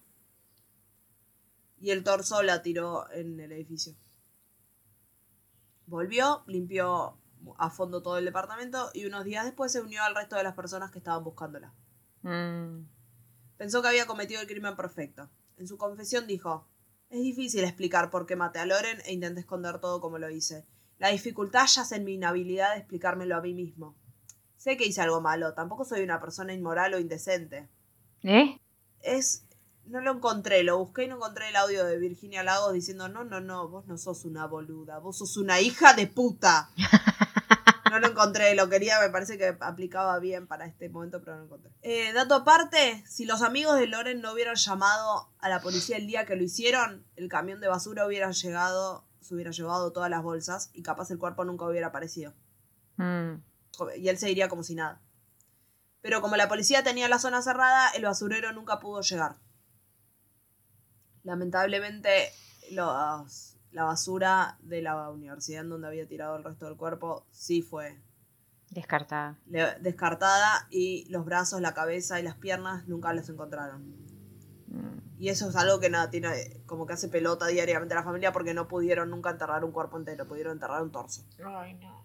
Y 1.86 1.92
el 1.92 2.02
torso 2.02 2.42
la 2.42 2.62
tiró 2.62 3.08
en 3.12 3.38
el 3.38 3.52
edificio. 3.52 3.94
Volvió, 5.86 6.42
limpió 6.48 7.16
a 7.58 7.70
fondo 7.70 8.02
todo 8.02 8.18
el 8.18 8.24
departamento 8.24 8.90
y 8.92 9.06
unos 9.06 9.24
días 9.24 9.44
después 9.44 9.70
se 9.70 9.80
unió 9.80 10.02
al 10.02 10.16
resto 10.16 10.34
de 10.34 10.42
las 10.42 10.56
personas 10.56 10.90
que 10.90 10.98
estaban 10.98 11.22
buscándola. 11.22 11.72
Mm. 12.22 12.88
Pensó 13.56 13.82
que 13.82 13.86
había 13.86 14.08
cometido 14.08 14.40
el 14.40 14.48
crimen 14.48 14.74
perfecto. 14.74 15.30
En 15.58 15.68
su 15.68 15.78
confesión 15.78 16.26
dijo, 16.26 16.66
es 17.08 17.22
difícil 17.22 17.62
explicar 17.62 18.10
por 18.10 18.26
qué 18.26 18.34
maté 18.34 18.58
a 18.58 18.66
Loren 18.66 19.00
e 19.04 19.12
intenté 19.12 19.42
esconder 19.42 19.78
todo 19.78 20.00
como 20.00 20.18
lo 20.18 20.28
hice. 20.28 20.66
La 20.98 21.10
dificultad 21.10 21.68
yace 21.68 21.94
en 21.94 22.04
mi 22.04 22.14
inhabilidad 22.14 22.72
de 22.72 22.78
explicármelo 22.80 23.36
a 23.36 23.42
mí 23.42 23.54
mismo. 23.54 23.94
Sé 24.56 24.76
que 24.76 24.86
hice 24.86 25.02
algo 25.02 25.20
malo, 25.20 25.54
tampoco 25.54 25.84
soy 25.84 26.02
una 26.02 26.20
persona 26.20 26.52
inmoral 26.52 26.94
o 26.94 26.98
indecente. 26.98 27.68
¿Eh? 28.24 28.60
Es... 29.02 29.45
No 29.86 30.00
lo 30.00 30.12
encontré, 30.12 30.62
lo 30.64 30.78
busqué 30.78 31.04
y 31.04 31.08
no 31.08 31.16
encontré 31.16 31.48
el 31.48 31.56
audio 31.56 31.84
de 31.84 31.98
Virginia 31.98 32.42
Lagos 32.42 32.72
diciendo, 32.72 33.08
no, 33.08 33.24
no, 33.24 33.40
no, 33.40 33.68
vos 33.68 33.86
no 33.86 33.96
sos 33.98 34.24
una 34.24 34.46
boluda, 34.46 34.98
vos 34.98 35.18
sos 35.18 35.36
una 35.36 35.60
hija 35.60 35.94
de 35.94 36.06
puta. 36.06 36.70
No 37.90 38.00
lo 38.00 38.08
encontré, 38.08 38.54
lo 38.54 38.68
quería, 38.68 39.00
me 39.00 39.10
parece 39.10 39.38
que 39.38 39.56
aplicaba 39.60 40.18
bien 40.18 40.46
para 40.46 40.66
este 40.66 40.88
momento, 40.88 41.20
pero 41.20 41.34
no 41.34 41.38
lo 41.38 41.44
encontré. 41.46 41.72
Eh, 41.82 42.12
dato 42.12 42.34
aparte, 42.34 43.04
si 43.06 43.24
los 43.24 43.42
amigos 43.42 43.78
de 43.78 43.86
Loren 43.86 44.20
no 44.20 44.32
hubieran 44.32 44.56
llamado 44.56 45.30
a 45.38 45.48
la 45.48 45.60
policía 45.60 45.96
el 45.96 46.06
día 46.06 46.26
que 46.26 46.36
lo 46.36 46.42
hicieron, 46.42 47.06
el 47.14 47.28
camión 47.28 47.60
de 47.60 47.68
basura 47.68 48.06
hubiera 48.06 48.30
llegado, 48.32 49.06
se 49.20 49.34
hubiera 49.34 49.50
llevado 49.50 49.92
todas 49.92 50.10
las 50.10 50.22
bolsas 50.22 50.70
y 50.72 50.82
capaz 50.82 51.10
el 51.10 51.18
cuerpo 51.18 51.44
nunca 51.44 51.64
hubiera 51.64 51.86
aparecido. 51.86 52.34
Mm. 52.96 53.34
Y 53.96 54.08
él 54.08 54.18
se 54.18 54.30
iría 54.30 54.48
como 54.48 54.62
si 54.62 54.74
nada. 54.74 55.00
Pero 56.00 56.20
como 56.20 56.36
la 56.36 56.48
policía 56.48 56.82
tenía 56.82 57.08
la 57.08 57.18
zona 57.18 57.40
cerrada, 57.42 57.90
el 57.90 58.04
basurero 58.04 58.52
nunca 58.52 58.80
pudo 58.80 59.00
llegar. 59.00 59.36
Lamentablemente, 61.26 62.30
los, 62.70 63.56
la 63.72 63.82
basura 63.84 64.56
de 64.62 64.80
la 64.80 65.10
universidad 65.10 65.62
en 65.62 65.70
donde 65.70 65.88
había 65.88 66.06
tirado 66.06 66.36
el 66.36 66.44
resto 66.44 66.66
del 66.66 66.76
cuerpo 66.76 67.26
sí 67.32 67.62
fue 67.62 68.00
Descartada. 68.70 69.36
le- 69.46 69.74
descartada 69.80 70.68
y 70.70 71.04
los 71.10 71.24
brazos, 71.24 71.60
la 71.60 71.74
cabeza 71.74 72.20
y 72.20 72.22
las 72.22 72.36
piernas 72.36 72.86
nunca 72.86 73.12
los 73.12 73.28
encontraron. 73.28 73.88
Mm. 74.68 75.00
Y 75.18 75.28
eso 75.30 75.48
es 75.48 75.56
algo 75.56 75.80
que 75.80 75.90
nada, 75.90 76.10
tiene 76.10 76.62
como 76.66 76.86
que 76.86 76.92
hace 76.92 77.08
pelota 77.08 77.48
diariamente 77.48 77.94
a 77.94 77.98
la 77.98 78.04
familia 78.04 78.32
porque 78.32 78.54
no 78.54 78.68
pudieron 78.68 79.10
nunca 79.10 79.30
enterrar 79.30 79.64
un 79.64 79.72
cuerpo 79.72 79.96
entero, 79.98 80.26
pudieron 80.28 80.52
enterrar 80.52 80.80
un 80.82 80.92
torso. 80.92 81.24
Ay, 81.44 81.74
no. 81.74 82.04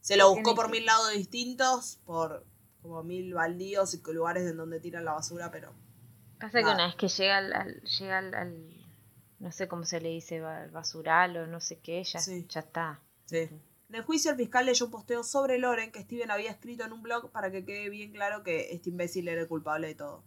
Se 0.00 0.16
lo 0.16 0.30
buscó 0.34 0.54
por 0.56 0.68
mil 0.70 0.84
lados 0.84 1.12
distintos, 1.12 2.00
por 2.04 2.44
como 2.82 3.02
mil 3.04 3.34
baldíos 3.34 3.94
y 3.94 4.02
lugares 4.12 4.48
en 4.50 4.56
donde 4.56 4.80
tiran 4.80 5.04
la 5.04 5.12
basura, 5.12 5.50
pero 5.52 5.72
Pasa 6.40 6.58
que 6.60 6.64
una 6.70 6.86
vez 6.86 6.96
que 6.96 7.08
llega 7.08 7.38
al, 7.38 7.52
al- 7.52 7.80
llega 7.82 8.18
al, 8.18 8.34
al- 8.34 8.86
no 9.38 9.52
sé 9.52 9.68
cómo 9.68 9.84
se 9.84 10.00
le 10.00 10.10
dice, 10.10 10.40
basural 10.40 11.36
o 11.36 11.46
no 11.46 11.60
sé 11.60 11.78
qué, 11.80 12.02
ya, 12.04 12.18
Sí. 12.20 12.46
ya 12.48 12.60
está. 12.60 13.00
sí. 13.26 13.48
En 13.88 13.94
el 13.94 14.02
juicio 14.02 14.32
el 14.32 14.36
fiscal 14.36 14.66
leyó 14.66 14.86
un 14.86 14.90
posteo 14.90 15.22
sobre 15.22 15.58
Loren 15.58 15.92
que 15.92 16.02
Steven 16.02 16.32
había 16.32 16.50
escrito 16.50 16.82
en 16.84 16.92
un 16.92 17.02
blog 17.02 17.30
para 17.30 17.52
que 17.52 17.64
quede 17.64 17.88
bien 17.88 18.10
claro 18.12 18.42
que 18.42 18.72
este 18.72 18.90
imbécil 18.90 19.28
era 19.28 19.40
el 19.42 19.46
culpable 19.46 19.86
de 19.86 19.94
todo. 19.94 20.24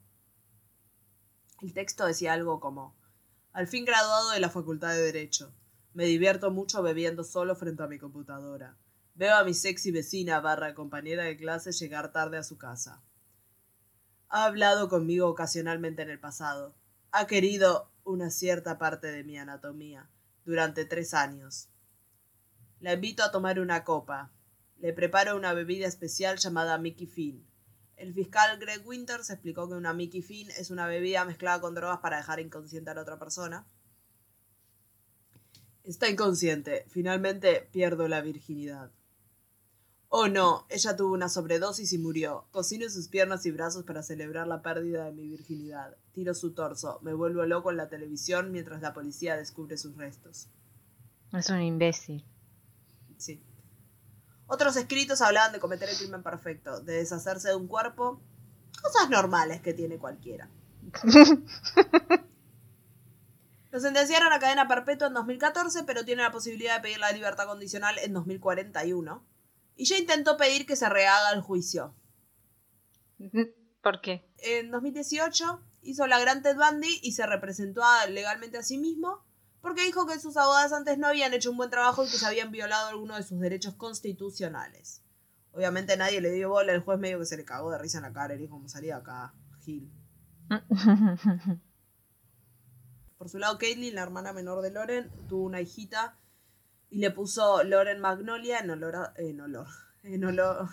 El 1.62 1.74
texto 1.74 2.06
decía 2.06 2.32
algo 2.32 2.62
como, 2.62 2.96
al 3.52 3.68
fin 3.68 3.84
graduado 3.84 4.32
de 4.32 4.40
la 4.40 4.50
Facultad 4.50 4.92
de 4.94 5.02
Derecho, 5.02 5.54
me 5.94 6.06
divierto 6.06 6.52
mucho 6.52 6.82
bebiendo 6.82 7.26
solo 7.26 7.54
frente 7.54 7.84
a 7.84 7.88
mi 7.88 8.00
computadora. 8.00 8.78
Veo 9.16 9.36
a 9.36 9.44
mi 9.44 9.54
sexy 9.54 9.92
vecina 9.92 10.40
barra 10.40 10.74
compañera 10.74 11.26
de 11.26 11.36
clase 11.36 11.74
llegar 11.74 12.14
tarde 12.14 12.38
a 12.38 12.44
su 12.44 12.58
casa. 12.58 13.04
Ha 14.30 14.46
hablado 14.46 14.90
conmigo 14.90 15.28
ocasionalmente 15.28 16.04
en 16.04 16.12
el 16.12 16.20
pasado. 16.20 16.76
Ha 17.12 17.26
querido 17.26 17.92
una 18.04 18.30
cierta 18.30 18.78
parte 18.78 19.12
de 19.12 19.24
mi 19.24 19.40
anatomía 19.40 20.08
durante 20.46 20.86
tres 20.86 21.16
años. 21.16 21.70
La 22.80 22.94
invito 22.94 23.24
a 23.24 23.32
tomar 23.32 23.60
una 23.60 23.84
copa. 23.84 24.32
Le 24.78 24.94
preparo 24.94 25.36
una 25.36 25.54
bebida 25.54 25.88
especial 25.88 26.38
llamada 26.38 26.78
Mickey 26.78 27.08
Finn. 27.08 27.50
El 27.98 28.14
fiscal 28.14 28.60
Greg 28.60 28.88
Winters 28.88 29.32
explicó 29.32 29.68
que 29.68 29.74
una 29.74 29.94
Mickey 29.94 30.22
Finn 30.22 30.52
es 30.52 30.70
una 30.70 30.86
bebida 30.86 31.26
mezclada 31.26 31.60
con 31.60 31.74
drogas 31.74 32.00
para 32.00 32.18
dejar 32.18 32.40
inconsciente 32.40 32.92
a 32.92 32.94
la 32.94 33.02
otra 33.02 33.18
persona. 33.18 33.68
Está 35.84 36.08
inconsciente. 36.08 36.86
Finalmente 36.88 37.68
pierdo 37.72 38.08
la 38.08 38.22
virginidad. 38.22 38.92
Oh 40.12 40.28
no, 40.28 40.66
ella 40.70 40.96
tuvo 40.96 41.14
una 41.14 41.30
sobredosis 41.30 41.94
y 41.94 42.00
murió. 42.00 42.48
Cocino 42.50 42.90
sus 42.90 43.08
piernas 43.08 43.46
y 43.46 43.52
brazos 43.52 43.84
para 43.84 44.02
celebrar 44.02 44.48
la 44.48 44.64
pérdida 44.64 45.06
de 45.06 45.12
mi 45.12 45.28
virginidad. 45.28 45.96
Tiro 46.14 46.34
su 46.34 46.54
torso. 46.54 47.00
Me 47.04 47.14
vuelvo 47.14 47.46
loco 47.46 47.70
en 47.70 47.78
la 47.78 47.90
televisión 47.90 48.52
mientras 48.52 48.82
la 48.82 48.94
policía 48.94 49.38
descubre 49.38 49.78
sus 49.78 49.96
restos. 49.96 50.50
Es 51.32 51.52
un 51.52 51.62
imbécil. 51.62 52.26
Sí. 53.18 53.44
Otros 54.48 54.76
escritos 54.78 55.22
hablaban 55.22 55.52
de 55.52 55.60
cometer 55.60 55.88
el 55.90 55.98
crimen 55.98 56.24
perfecto, 56.24 56.82
de 56.82 56.94
deshacerse 56.94 57.50
de 57.50 57.56
un 57.56 57.68
cuerpo, 57.68 58.20
cosas 58.82 59.12
normales 59.12 59.62
que 59.62 59.76
tiene 59.76 60.00
cualquiera. 60.00 60.50
Lo 63.72 63.80
sentenciaron 63.80 64.34
a 64.34 64.40
cadena 64.40 64.68
perpetua 64.68 65.06
en 65.06 65.14
2014, 65.14 65.84
pero 65.84 66.04
tiene 66.04 66.24
la 66.24 66.32
posibilidad 66.32 66.78
de 66.78 66.82
pedir 66.82 66.98
la 66.98 67.12
libertad 67.12 67.46
condicional 67.46 68.00
en 68.00 68.14
2041. 68.14 69.24
Y 69.80 69.86
ya 69.86 69.98
intentó 69.98 70.36
pedir 70.36 70.66
que 70.66 70.76
se 70.76 70.90
rehaga 70.90 71.32
el 71.32 71.40
juicio. 71.40 71.96
¿Por 73.82 74.02
qué? 74.02 74.30
En 74.40 74.72
2018 74.72 75.62
hizo 75.84 76.06
la 76.06 76.20
gran 76.20 76.44
Ted 76.44 76.58
Bundy 76.58 77.00
y 77.02 77.14
se 77.14 77.26
representó 77.26 77.82
legalmente 78.10 78.58
a 78.58 78.64
sí 78.64 78.78
mismo 78.78 79.24
porque 79.62 79.86
dijo 79.86 80.06
que 80.06 80.20
sus 80.20 80.36
abogadas 80.36 80.74
antes 80.74 80.98
no 80.98 81.08
habían 81.08 81.34
hecho 81.34 81.50
un 81.52 81.56
buen 81.56 81.70
trabajo 81.70 82.04
y 82.04 82.10
que 82.10 82.18
se 82.18 82.26
habían 82.26 82.52
violado 82.52 82.90
algunos 82.90 83.16
de 83.16 83.24
sus 83.24 83.40
derechos 83.40 83.76
constitucionales. 83.76 85.02
Obviamente 85.54 85.96
nadie 85.96 86.20
le 86.20 86.34
dio 86.34 86.50
bola, 86.50 86.74
el 86.74 86.82
juez 86.82 87.00
medio 87.00 87.20
que 87.20 87.26
se 87.26 87.38
le 87.38 87.46
cagó 87.46 87.72
de 87.72 87.78
risa 87.78 88.00
en 88.00 88.04
la 88.04 88.12
cara 88.12 88.36
y 88.36 88.38
dijo, 88.38 88.56
como 88.56 88.68
salía 88.68 88.98
acá, 88.98 89.34
Gil. 89.62 89.90
Por 93.18 93.30
su 93.30 93.40
lado, 93.40 93.58
Caitlyn, 93.58 93.96
la 93.96 94.02
hermana 94.02 94.34
menor 94.34 94.62
de 94.62 94.72
Loren, 94.72 95.10
tuvo 95.30 95.46
una 95.46 95.62
hijita 95.62 96.18
y 96.90 97.00
le 97.00 97.12
puso 97.12 97.64
Loren 97.64 98.00
Magnolia 98.00 98.60
en 98.60 98.70
olor 98.72 98.96
a- 98.96 99.14
en 99.18 99.40
olor, 99.42 99.68
en 100.04 100.24
olor, 100.26 100.70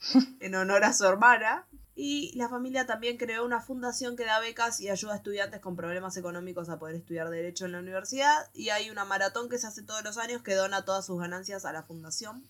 en 0.40 0.54
honor 0.54 0.84
a 0.84 0.92
su 0.92 1.04
hermana. 1.04 1.66
Y 1.98 2.36
la 2.36 2.50
familia 2.50 2.84
también 2.84 3.16
creó 3.16 3.42
una 3.44 3.62
fundación 3.62 4.16
que 4.16 4.26
da 4.26 4.38
becas 4.38 4.80
y 4.80 4.90
ayuda 4.90 5.14
a 5.14 5.16
estudiantes 5.16 5.60
con 5.60 5.76
problemas 5.76 6.14
económicos 6.18 6.68
a 6.68 6.78
poder 6.78 6.94
estudiar 6.96 7.30
Derecho 7.30 7.64
en 7.64 7.72
la 7.72 7.78
universidad. 7.78 8.50
Y 8.52 8.68
hay 8.68 8.90
una 8.90 9.06
maratón 9.06 9.48
que 9.48 9.56
se 9.58 9.66
hace 9.66 9.82
todos 9.82 10.04
los 10.04 10.18
años 10.18 10.42
que 10.42 10.54
dona 10.54 10.84
todas 10.84 11.06
sus 11.06 11.18
ganancias 11.18 11.64
a 11.64 11.72
la 11.72 11.82
fundación. 11.82 12.44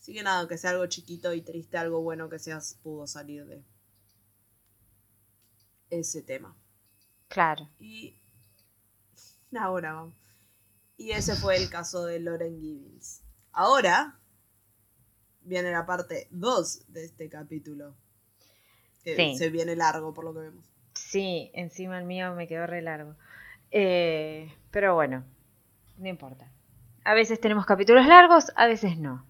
Así 0.00 0.14
que 0.14 0.22
nada, 0.22 0.48
que 0.48 0.56
sea 0.56 0.70
algo 0.70 0.86
chiquito 0.86 1.34
y 1.34 1.42
triste, 1.42 1.76
algo 1.76 2.00
bueno 2.00 2.30
que 2.30 2.38
seas 2.38 2.78
pudo 2.82 3.06
salir 3.06 3.44
de 3.44 3.62
ese 5.90 6.22
tema. 6.22 6.56
claro. 7.28 7.68
Y 7.78 8.14
ahora 9.58 9.92
vamos. 9.94 10.14
Y 10.96 11.10
ese 11.12 11.34
fue 11.36 11.56
el 11.56 11.68
caso 11.70 12.04
de 12.06 12.20
Loren 12.20 12.58
Gibbons. 12.60 13.22
Ahora 13.52 14.18
viene 15.42 15.70
la 15.70 15.86
parte 15.86 16.26
2 16.30 16.92
de 16.92 17.04
este 17.04 17.28
capítulo. 17.28 17.94
Que 19.04 19.14
Sí. 19.14 19.36
se 19.36 19.50
viene 19.50 19.76
largo 19.76 20.12
por 20.14 20.24
lo 20.24 20.32
que 20.32 20.40
vemos. 20.40 20.64
Sí, 20.94 21.50
encima 21.54 21.98
el 21.98 22.04
mío 22.06 22.34
me 22.34 22.48
quedó 22.48 22.66
re 22.66 22.82
largo. 22.82 23.14
Eh, 23.70 24.52
pero 24.70 24.94
bueno, 24.94 25.24
no 25.98 26.08
importa. 26.08 26.50
A 27.04 27.14
veces 27.14 27.40
tenemos 27.40 27.66
capítulos 27.66 28.06
largos, 28.06 28.52
a 28.56 28.66
veces 28.66 28.98
no. 28.98 29.24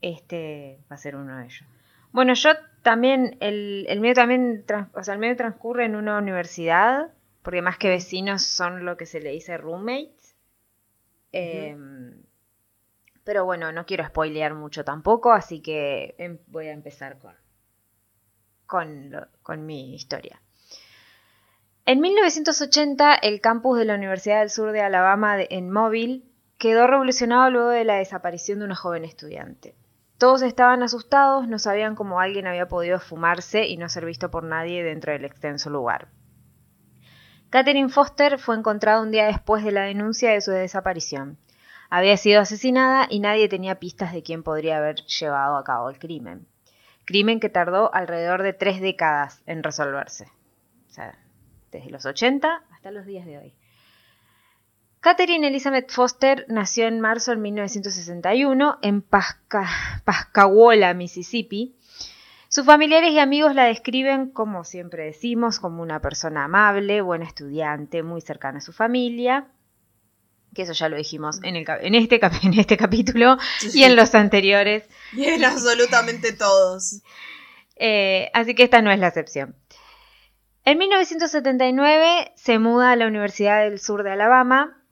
este 0.00 0.78
va 0.90 0.94
a 0.94 0.98
ser 0.98 1.16
uno 1.16 1.36
de 1.38 1.46
ellos. 1.46 1.64
Bueno, 2.12 2.34
yo 2.34 2.50
también, 2.82 3.36
el, 3.40 3.84
el 3.88 3.98
mío 4.00 4.14
también, 4.14 4.64
trans- 4.64 4.88
o 4.94 5.02
sea, 5.02 5.14
el 5.14 5.20
mío 5.20 5.34
transcurre 5.36 5.86
en 5.86 5.96
una 5.96 6.18
universidad, 6.18 7.12
porque 7.42 7.62
más 7.62 7.78
que 7.78 7.88
vecinos 7.88 8.42
son 8.42 8.84
lo 8.84 8.96
que 8.96 9.06
se 9.06 9.20
le 9.20 9.30
dice 9.30 9.56
Em, 11.32 12.22
pero 13.24 13.44
bueno, 13.44 13.72
no 13.72 13.84
quiero 13.84 14.06
spoilear 14.06 14.54
mucho 14.54 14.84
tampoco, 14.84 15.32
así 15.32 15.60
que 15.60 16.14
em- 16.18 16.38
voy 16.46 16.68
a 16.68 16.72
empezar 16.72 17.18
con, 18.66 19.12
con, 19.42 19.66
mi 19.66 19.94
historia. 19.94 20.40
En 21.84 22.00
1980, 22.00 23.14
el 23.14 23.40
campus 23.40 23.78
de 23.78 23.84
la 23.84 23.94
Universidad 23.94 24.40
del 24.40 24.50
Sur 24.50 24.72
de 24.72 24.80
Alabama 24.80 25.36
en 25.40 25.70
Mobile 25.70 26.22
quedó 26.58 26.86
revolucionado 26.86 27.50
luego 27.50 27.68
de 27.70 27.84
la 27.84 27.96
desaparición 27.96 28.58
de 28.58 28.66
una 28.66 28.74
joven 28.74 29.04
estudiante. 29.04 29.74
Todos 30.18 30.42
estaban 30.42 30.82
asustados, 30.82 31.46
no 31.46 31.58
sabían 31.58 31.94
cómo 31.94 32.20
alguien 32.20 32.46
había 32.46 32.66
podido 32.66 32.98
fumarse 32.98 33.66
y 33.66 33.76
no 33.76 33.88
ser 33.88 34.04
visto 34.04 34.30
por 34.30 34.42
nadie 34.42 34.82
dentro 34.82 35.12
del 35.12 35.24
extenso 35.24 35.70
lugar. 35.70 36.08
Catherine 37.50 37.88
Foster 37.88 38.38
fue 38.38 38.56
encontrada 38.56 39.00
un 39.00 39.10
día 39.10 39.26
después 39.26 39.64
de 39.64 39.72
la 39.72 39.82
denuncia 39.82 40.30
de 40.32 40.40
su 40.40 40.50
desaparición. 40.50 41.38
Había 41.90 42.16
sido 42.18 42.42
asesinada 42.42 43.06
y 43.08 43.20
nadie 43.20 43.48
tenía 43.48 43.78
pistas 43.80 44.12
de 44.12 44.22
quién 44.22 44.42
podría 44.42 44.76
haber 44.76 44.96
llevado 45.06 45.56
a 45.56 45.64
cabo 45.64 45.88
el 45.88 45.98
crimen. 45.98 46.46
Crimen 47.06 47.40
que 47.40 47.48
tardó 47.48 47.92
alrededor 47.94 48.42
de 48.42 48.52
tres 48.52 48.80
décadas 48.82 49.40
en 49.46 49.62
resolverse. 49.62 50.24
O 50.88 50.92
sea, 50.92 51.18
desde 51.72 51.90
los 51.90 52.04
80 52.04 52.62
hasta 52.70 52.90
los 52.90 53.06
días 53.06 53.24
de 53.24 53.38
hoy. 53.38 53.54
Catherine 55.00 55.46
Elizabeth 55.46 55.90
Foster 55.90 56.44
nació 56.48 56.86
en 56.86 57.00
marzo 57.00 57.30
de 57.30 57.38
1961 57.38 58.78
en 58.82 59.00
Pasca- 59.00 60.02
Pascagoula, 60.04 60.92
Mississippi. 60.92 61.76
Sus 62.48 62.64
familiares 62.64 63.10
y 63.12 63.18
amigos 63.18 63.54
la 63.54 63.64
describen, 63.64 64.30
como 64.30 64.64
siempre 64.64 65.04
decimos, 65.04 65.60
como 65.60 65.82
una 65.82 66.00
persona 66.00 66.44
amable, 66.44 67.02
buena 67.02 67.26
estudiante, 67.26 68.02
muy 68.02 68.20
cercana 68.22 68.58
a 68.58 68.62
su 68.62 68.72
familia. 68.72 69.48
Que 70.54 70.62
eso 70.62 70.72
ya 70.72 70.88
lo 70.88 70.96
dijimos 70.96 71.40
en, 71.42 71.56
el, 71.56 71.64
cap- 71.66 71.80
en, 71.82 71.94
este, 71.94 72.18
en 72.42 72.58
este 72.58 72.76
capítulo 72.78 73.36
y 73.74 73.82
en 73.84 73.96
los 73.96 74.14
anteriores. 74.14 74.84
Y 75.12 75.24
en 75.26 75.44
absolutamente 75.44 76.32
todos. 76.32 77.02
Eh, 77.76 78.30
así 78.34 78.54
que 78.54 78.62
esta 78.64 78.80
no 78.82 78.90
es 78.90 78.98
la 78.98 79.08
excepción. 79.08 79.54
En 80.64 80.78
1979 80.78 82.32
se 82.34 82.58
muda 82.58 82.92
a 82.92 82.96
la 82.96 83.06
Universidad 83.06 83.60
del 83.62 83.78
Sur 83.78 84.02
de 84.02 84.10
Alabama, 84.12 84.82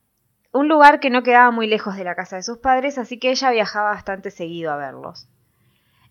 un 0.52 0.68
lugar 0.68 1.00
que 1.00 1.10
no 1.10 1.22
quedaba 1.22 1.50
muy 1.50 1.66
lejos 1.66 1.96
de 1.96 2.04
la 2.04 2.14
casa 2.14 2.36
de 2.36 2.42
sus 2.42 2.58
padres, 2.58 2.96
así 2.98 3.18
que 3.18 3.30
ella 3.30 3.50
viajaba 3.50 3.90
bastante 3.90 4.30
seguido 4.30 4.72
a 4.72 4.76
verlos. 4.76 5.26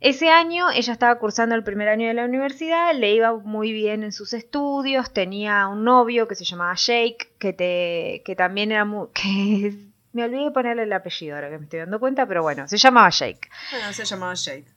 Ese 0.05 0.29
año 0.29 0.69
ella 0.69 0.93
estaba 0.93 1.17
cursando 1.17 1.55
el 1.55 1.63
primer 1.63 1.89
año 1.89 2.07
de 2.07 2.13
la 2.13 2.25
universidad, 2.25 2.93
le 2.93 3.15
iba 3.15 3.35
muy 3.39 3.71
bien 3.71 4.03
en 4.03 4.11
sus 4.11 4.33
estudios, 4.33 5.11
tenía 5.11 5.67
un 5.67 5.83
novio 5.83 6.27
que 6.27 6.35
se 6.35 6.45
llamaba 6.45 6.75
Jake, 6.75 7.29
que, 7.39 7.53
te, 7.53 8.21
que 8.23 8.35
también 8.35 8.71
era 8.71 8.85
muy... 8.85 9.07
Que, 9.15 9.73
me 10.13 10.23
olvidé 10.23 10.43
de 10.43 10.51
ponerle 10.51 10.83
el 10.83 10.93
apellido 10.93 11.33
ahora 11.33 11.49
que 11.49 11.57
me 11.57 11.63
estoy 11.63 11.79
dando 11.79 11.99
cuenta, 11.99 12.27
pero 12.27 12.43
bueno, 12.43 12.67
se 12.67 12.77
llamaba 12.77 13.09
Jake 13.09 13.49
Bueno, 13.71 13.93
se 13.93 14.05
llamaba 14.05 14.35
Jake. 14.35 14.67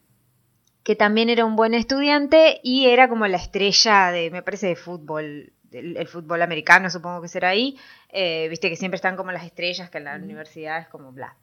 que 0.83 0.97
también 0.97 1.29
era 1.29 1.45
un 1.45 1.57
buen 1.57 1.75
estudiante 1.75 2.59
y 2.63 2.87
era 2.87 3.11
como 3.11 3.27
la 3.27 3.37
estrella 3.37 4.11
de, 4.11 4.31
me 4.31 4.43
parece, 4.43 4.69
de 4.69 4.77
fútbol, 4.77 5.53
el 5.73 6.09
fútbol 6.09 6.41
americano, 6.41 6.89
supongo 6.89 7.21
que 7.21 7.29
será 7.29 7.51
ahí. 7.51 7.79
Eh, 8.09 8.47
Viste 8.49 8.71
que 8.71 8.77
siempre 8.77 8.97
están 8.97 9.17
como 9.17 9.31
las 9.31 9.45
estrellas, 9.45 9.91
que 9.91 9.99
en 9.99 10.05
la 10.05 10.17
universidad 10.17 10.81
es 10.81 10.89
como 10.89 11.13
bla. 11.13 11.37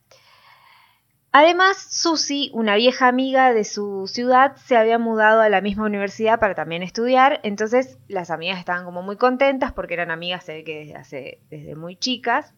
Además, 1.37 1.75
Susie, 1.89 2.49
una 2.53 2.77
vieja 2.77 3.09
amiga 3.09 3.51
de 3.51 3.65
su 3.65 4.07
ciudad, 4.07 4.55
se 4.55 4.77
había 4.77 4.97
mudado 4.97 5.41
a 5.41 5.49
la 5.49 5.59
misma 5.59 5.83
universidad 5.83 6.39
para 6.39 6.55
también 6.55 6.81
estudiar, 6.81 7.41
entonces 7.43 7.97
las 8.07 8.29
amigas 8.31 8.57
estaban 8.57 8.85
como 8.85 9.01
muy 9.01 9.17
contentas 9.17 9.73
porque 9.73 9.95
eran 9.95 10.11
amigas 10.11 10.45
se 10.45 10.53
ve 10.53 10.63
que 10.63 10.79
desde, 10.85 10.95
hace, 10.95 11.39
desde 11.49 11.75
muy 11.75 11.97
chicas. 11.97 12.53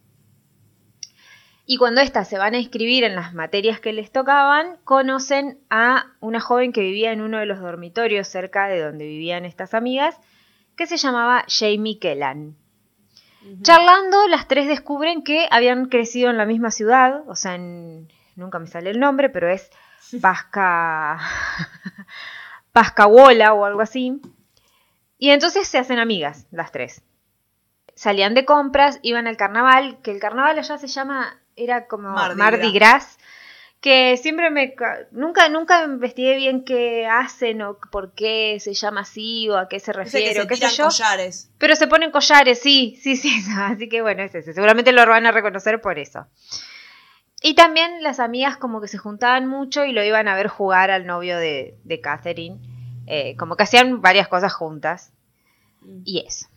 Y 1.65 1.77
cuando 1.77 2.01
éstas 2.01 2.29
se 2.29 2.37
van 2.37 2.53
a 2.53 2.59
inscribir 2.59 3.03
en 3.03 3.15
las 3.15 3.33
materias 3.33 3.79
que 3.79 3.93
les 3.93 4.11
tocaban, 4.11 4.77
conocen 4.83 5.57
a 5.71 6.11
una 6.19 6.39
joven 6.39 6.71
que 6.71 6.81
vivía 6.81 7.11
en 7.11 7.21
uno 7.21 7.39
de 7.39 7.47
los 7.47 7.59
dormitorios 7.59 8.27
cerca 8.27 8.67
de 8.67 8.79
donde 8.79 9.07
vivían 9.07 9.43
estas 9.45 9.73
amigas, 9.73 10.19
que 10.75 10.85
se 10.85 10.97
llamaba 10.97 11.45
Jamie 11.47 11.97
Kellan. 11.97 12.55
Charlando, 13.63 14.27
las 14.27 14.47
tres 14.47 14.67
descubren 14.67 15.23
que 15.23 15.47
habían 15.49 15.87
crecido 15.87 16.29
en 16.29 16.37
la 16.37 16.45
misma 16.45 16.69
ciudad, 16.69 17.23
o 17.27 17.35
sea, 17.35 17.55
en- 17.55 18.15
nunca 18.37 18.59
me 18.59 18.67
sale 18.67 18.89
el 18.91 18.99
nombre, 18.99 19.29
pero 19.29 19.49
es 19.49 19.69
Pasca... 20.21 21.19
Pascagola 22.71 23.53
o 23.53 23.65
algo 23.65 23.81
así. 23.81 24.21
Y 25.17 25.31
entonces 25.31 25.67
se 25.67 25.77
hacen 25.79 25.99
amigas, 25.99 26.45
las 26.51 26.71
tres. 26.71 27.01
Salían 27.95 28.35
de 28.35 28.45
compras, 28.45 28.99
iban 29.01 29.25
al 29.27 29.37
carnaval, 29.37 29.99
que 30.03 30.11
el 30.11 30.19
carnaval 30.19 30.59
allá 30.59 30.77
se 30.77 30.87
llama, 30.87 31.39
era 31.55 31.87
como 31.87 32.09
Mardi 32.09 32.37
Mardi, 32.37 32.71
Gras. 32.71 33.17
que 33.81 34.15
siempre 34.17 34.51
me... 34.51 34.75
ca- 34.75 35.07
Nunca, 35.09 35.49
nunca 35.49 35.83
investigué 35.85 36.35
bien 36.35 36.63
qué 36.63 37.07
hacen 37.07 37.63
o 37.63 37.79
por 37.91 38.13
qué 38.13 38.57
se 38.59 38.75
llama 38.75 39.01
así 39.01 39.49
o 39.49 39.57
a 39.57 39.67
qué 39.67 39.79
se 39.79 39.89
Ese 39.91 39.99
que 39.99 40.03
refiere 40.05 40.33
se 40.35 40.41
o 40.43 40.47
qué 40.47 40.55
sé 40.57 40.69
yo. 40.69 40.83
collares. 40.85 41.49
Pero 41.57 41.75
se 41.75 41.87
ponen 41.87 42.11
collares, 42.11 42.59
sí, 42.59 42.99
sí, 43.01 43.15
sí. 43.15 43.33
Así 43.57 43.89
que 43.89 44.03
bueno, 44.03 44.21
es 44.21 44.35
ese. 44.35 44.53
Seguramente 44.53 44.91
lo 44.91 45.03
van 45.07 45.25
a 45.25 45.31
reconocer 45.31 45.81
por 45.81 45.97
eso. 45.97 46.27
Y 47.49 47.55
también 47.55 48.03
las 48.03 48.19
amigas 48.19 48.57
como 48.57 48.81
que 48.81 48.89
se 48.89 48.97
juntaban 48.97 49.47
mucho 49.47 49.85
y 49.85 49.93
lo 49.93 50.03
iban 50.03 50.27
a 50.27 50.35
ver 50.35 50.49
jugar 50.49 50.91
al 50.91 51.05
novio 51.05 51.37
de, 51.37 51.77
de 51.85 52.01
Catherine. 52.01 52.57
Eh, 53.05 53.37
como 53.37 53.55
que 53.55 53.63
hacían 53.63 54.01
varias 54.01 54.27
cosas 54.27 54.51
juntas. 54.53 55.13
Y 56.03 56.25
eso. 56.27 56.47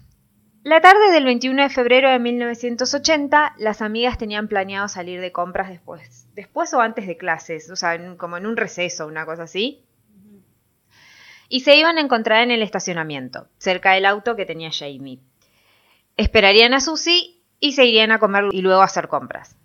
La 0.64 0.80
tarde 0.80 1.12
del 1.12 1.24
21 1.26 1.62
de 1.62 1.68
febrero 1.68 2.11
de 2.11 2.18
1980, 2.18 3.55
las 3.59 3.82
amigas 3.82 4.18
tenían 4.18 4.49
planeado 4.49 4.88
salir 4.88 5.20
de 5.20 5.30
compras 5.30 5.68
después, 5.68 6.26
después 6.34 6.74
o 6.74 6.80
antes 6.80 7.07
de 7.07 7.16
clases, 7.16 7.70
o 7.70 7.76
sea, 7.76 7.95
en- 7.95 8.16
como 8.16 8.36
en 8.36 8.47
un 8.47 8.57
receso, 8.57 9.07
una 9.07 9.24
cosa 9.24 9.45
así. 9.45 9.84
Y 11.49 11.61
se 11.61 11.76
iban 11.76 11.99
a 11.99 12.01
encontrar 12.01 12.43
en 12.43 12.51
el 12.51 12.62
estacionamiento, 12.62 13.47
cerca 13.59 13.93
del 13.93 14.07
auto 14.07 14.34
que 14.34 14.45
tenía 14.45 14.70
Jamie. 14.76 15.20
Esperarían 16.16 16.74
a 16.74 16.80
Susie 16.80 17.41
y 17.61 17.74
se 17.74 17.84
irían 17.86 18.11
a 18.11 18.18
comer 18.18 18.47
y 18.51 18.61
luego 18.61 18.82
a 18.82 18.86
hacer 18.86 19.07
compras. 19.07 19.57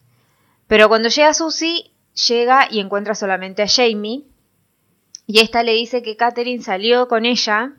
Pero 0.68 0.88
cuando 0.88 1.10
llega 1.10 1.34
Susie, 1.34 1.92
llega 2.28 2.68
y 2.70 2.80
encuentra 2.80 3.16
solamente 3.16 3.62
a 3.64 3.68
Jamie. 3.68 4.24
Y 5.28 5.40
esta 5.40 5.64
le 5.64 5.74
dice 5.74 6.02
que 6.04 6.16
Catherine 6.18 6.62
salió 6.64 7.08
con 7.08 7.26
ella 7.26 7.74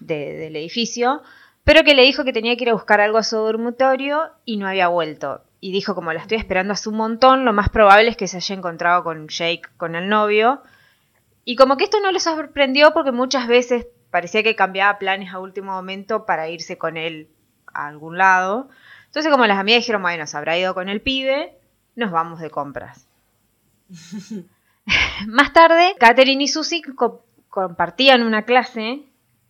de- 0.00 0.34
del 0.34 0.56
edificio, 0.56 1.22
pero 1.64 1.82
que 1.82 1.94
le 1.94 2.02
dijo 2.02 2.24
que 2.24 2.32
tenía 2.32 2.56
que 2.56 2.64
ir 2.64 2.70
a 2.70 2.74
buscar 2.74 3.00
algo 3.00 3.18
a 3.18 3.22
su 3.22 3.36
dormitorio 3.36 4.30
y 4.44 4.58
no 4.58 4.68
había 4.68 4.88
vuelto. 4.88 5.42
Y 5.60 5.72
dijo, 5.72 5.94
como 5.94 6.12
la 6.12 6.20
estoy 6.20 6.36
esperando 6.36 6.74
hace 6.74 6.90
un 6.90 6.96
montón, 6.96 7.46
lo 7.46 7.54
más 7.54 7.70
probable 7.70 8.10
es 8.10 8.16
que 8.18 8.28
se 8.28 8.36
haya 8.36 8.54
encontrado 8.54 9.02
con 9.02 9.28
Jake, 9.28 9.62
con 9.78 9.94
el 9.94 10.08
novio. 10.10 10.60
Y 11.46 11.56
como 11.56 11.76
que 11.78 11.84
esto 11.84 12.00
no 12.00 12.12
les 12.12 12.22
sorprendió 12.24 12.92
porque 12.92 13.12
muchas 13.12 13.48
veces 13.48 13.86
parecía 14.10 14.42
que 14.42 14.56
cambiaba 14.56 14.98
planes 14.98 15.32
a 15.32 15.38
último 15.40 15.72
momento 15.72 16.26
para 16.26 16.48
irse 16.50 16.76
con 16.76 16.98
él 16.98 17.28
a 17.72 17.88
algún 17.88 18.18
lado. 18.18 18.68
Entonces 19.06 19.32
como 19.32 19.46
las 19.46 19.58
amigas 19.58 19.80
dijeron, 19.80 20.02
bueno, 20.02 20.26
se 20.26 20.36
habrá 20.36 20.58
ido 20.58 20.74
con 20.74 20.90
el 20.90 21.00
pibe, 21.00 21.56
nos 21.96 22.10
vamos 22.10 22.40
de 22.40 22.50
compras. 22.50 23.06
Más 25.26 25.52
tarde, 25.52 25.94
Catherine 25.98 26.42
y 26.44 26.48
Susie 26.48 26.82
co- 26.94 27.24
compartían 27.48 28.22
una 28.22 28.44
clase 28.44 29.02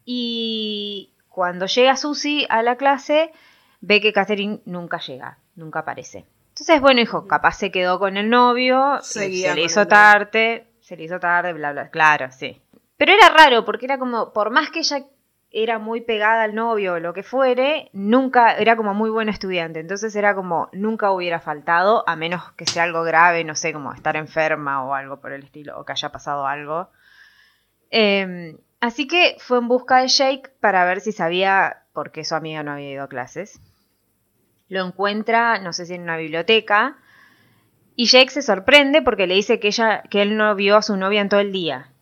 y 0.04 1.12
cuando 1.28 1.66
llega 1.66 1.96
Susie 1.96 2.46
a 2.48 2.62
la 2.62 2.76
clase 2.76 3.32
ve 3.80 4.00
que 4.00 4.12
Catherine 4.12 4.60
nunca 4.66 4.98
llega, 4.98 5.38
nunca 5.56 5.80
aparece. 5.80 6.24
Entonces, 6.50 6.80
bueno, 6.80 7.00
hijo, 7.00 7.26
capaz 7.26 7.52
se 7.58 7.72
quedó 7.72 7.98
con 7.98 8.16
el 8.16 8.30
novio, 8.30 8.98
Seguía 9.02 9.50
se 9.50 9.54
le 9.56 9.62
hizo 9.64 9.86
tarde, 9.88 10.68
se 10.80 10.96
le 10.96 11.04
hizo 11.04 11.18
tarde, 11.18 11.52
bla, 11.52 11.72
bla, 11.72 11.90
claro, 11.90 12.30
sí. 12.30 12.60
Pero 12.96 13.12
era 13.12 13.28
raro 13.30 13.64
porque 13.64 13.86
era 13.86 13.98
como, 13.98 14.32
por 14.32 14.50
más 14.50 14.70
que 14.70 14.78
ella 14.80 15.04
era 15.56 15.78
muy 15.78 16.00
pegada 16.00 16.42
al 16.42 16.54
novio 16.54 16.94
o 16.94 16.98
lo 16.98 17.14
que 17.14 17.22
fuere, 17.22 17.88
nunca, 17.92 18.56
era 18.56 18.76
como 18.76 18.92
muy 18.92 19.08
buena 19.08 19.30
estudiante, 19.30 19.78
entonces 19.78 20.14
era 20.16 20.34
como, 20.34 20.68
nunca 20.72 21.12
hubiera 21.12 21.38
faltado, 21.38 22.02
a 22.08 22.16
menos 22.16 22.52
que 22.52 22.66
sea 22.66 22.82
algo 22.82 23.04
grave, 23.04 23.44
no 23.44 23.54
sé, 23.54 23.72
como 23.72 23.92
estar 23.92 24.16
enferma 24.16 24.84
o 24.84 24.94
algo 24.94 25.20
por 25.20 25.32
el 25.32 25.44
estilo, 25.44 25.78
o 25.78 25.84
que 25.84 25.92
haya 25.92 26.10
pasado 26.10 26.48
algo. 26.48 26.90
Eh, 27.92 28.56
así 28.80 29.06
que 29.06 29.36
fue 29.38 29.58
en 29.58 29.68
busca 29.68 29.98
de 29.98 30.08
Jake 30.08 30.50
para 30.58 30.84
ver 30.84 31.00
si 31.00 31.12
sabía 31.12 31.84
por 31.92 32.10
qué 32.10 32.24
su 32.24 32.34
amiga 32.34 32.64
no 32.64 32.72
había 32.72 32.90
ido 32.90 33.04
a 33.04 33.08
clases. 33.08 33.60
Lo 34.68 34.84
encuentra, 34.84 35.60
no 35.60 35.72
sé 35.72 35.86
si 35.86 35.94
en 35.94 36.02
una 36.02 36.16
biblioteca, 36.16 36.96
y 37.94 38.06
Jake 38.06 38.30
se 38.30 38.42
sorprende 38.42 39.02
porque 39.02 39.28
le 39.28 39.34
dice 39.34 39.60
que, 39.60 39.68
ella, 39.68 40.02
que 40.10 40.20
él 40.20 40.36
no 40.36 40.52
vio 40.56 40.76
a 40.76 40.82
su 40.82 40.96
novia 40.96 41.20
en 41.20 41.28
todo 41.28 41.38
el 41.38 41.52
día. 41.52 41.92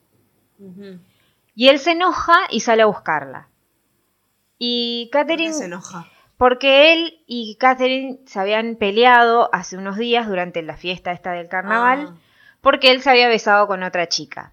Y 1.55 1.69
él 1.69 1.79
se 1.79 1.93
enoja 1.93 2.39
y 2.51 2.61
sale 2.61 2.83
a 2.83 2.87
buscarla. 2.87 3.49
Y 4.59 5.09
¿Por 5.13 5.21
qué 5.21 5.27
Catherine, 5.27 5.53
se 5.55 5.65
enoja? 5.67 6.07
porque 6.37 6.93
él 6.93 7.23
y 7.27 7.57
Catherine 7.57 8.21
se 8.27 8.41
habían 8.41 8.77
peleado 8.77 9.49
hace 9.53 9.77
unos 9.77 9.97
días 9.97 10.27
durante 10.29 10.63
la 10.63 10.77
fiesta 10.77 11.13
esta 11.13 11.33
del 11.33 11.49
carnaval, 11.49 12.09
Ah. 12.13 12.17
porque 12.61 12.91
él 12.91 13.01
se 13.03 13.11
había 13.11 13.29
besado 13.29 13.67
con 13.67 13.83
otra 13.83 14.09
chica. 14.09 14.53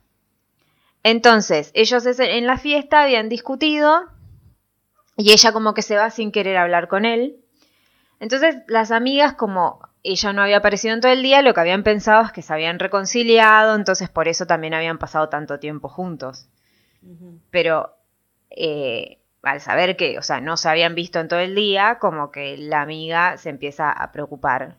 Entonces, 1.04 1.72
ellos 1.74 2.06
en 2.20 2.46
la 2.48 2.58
fiesta 2.58 3.02
habían 3.04 3.30
discutido 3.30 4.06
y 5.16 5.32
ella 5.32 5.52
como 5.54 5.74
que 5.74 5.82
se 5.82 5.96
va 5.96 6.10
sin 6.10 6.32
querer 6.32 6.58
hablar 6.58 6.88
con 6.88 7.06
él. 7.06 7.38
Entonces, 8.20 8.58
las 8.68 8.92
amigas, 8.92 9.34
como 9.34 9.80
ella 10.04 10.34
no 10.34 10.42
había 10.42 10.58
aparecido 10.58 10.94
en 10.94 11.02
todo 11.02 11.12
el 11.12 11.24
día, 11.24 11.42
lo 11.42 11.54
que 11.54 11.62
habían 11.62 11.84
pensado 11.84 12.24
es 12.26 12.32
que 12.32 12.42
se 12.42 12.54
habían 12.54 12.80
reconciliado, 12.80 13.76
entonces 13.76 14.10
por 14.10 14.28
eso 14.28 14.46
también 14.46 14.74
habían 14.74 14.98
pasado 14.98 15.30
tanto 15.30 15.60
tiempo 15.60 15.88
juntos. 15.88 16.48
Pero 17.52 17.96
eh, 18.50 19.20
al 19.42 19.62
saber 19.62 19.96
que, 19.96 20.18
o 20.20 20.22
sea, 20.22 20.42
no 20.42 20.58
se 20.58 20.70
habían 20.70 20.96
visto 20.96 21.20
en 21.20 21.28
todo 21.28 21.40
el 21.40 21.56
día, 21.56 21.98
como 22.00 22.32
que 22.32 22.58
la 22.58 22.82
amiga 22.82 23.38
se 23.38 23.50
empieza 23.50 23.92
a 23.92 24.12
preocupar. 24.12 24.76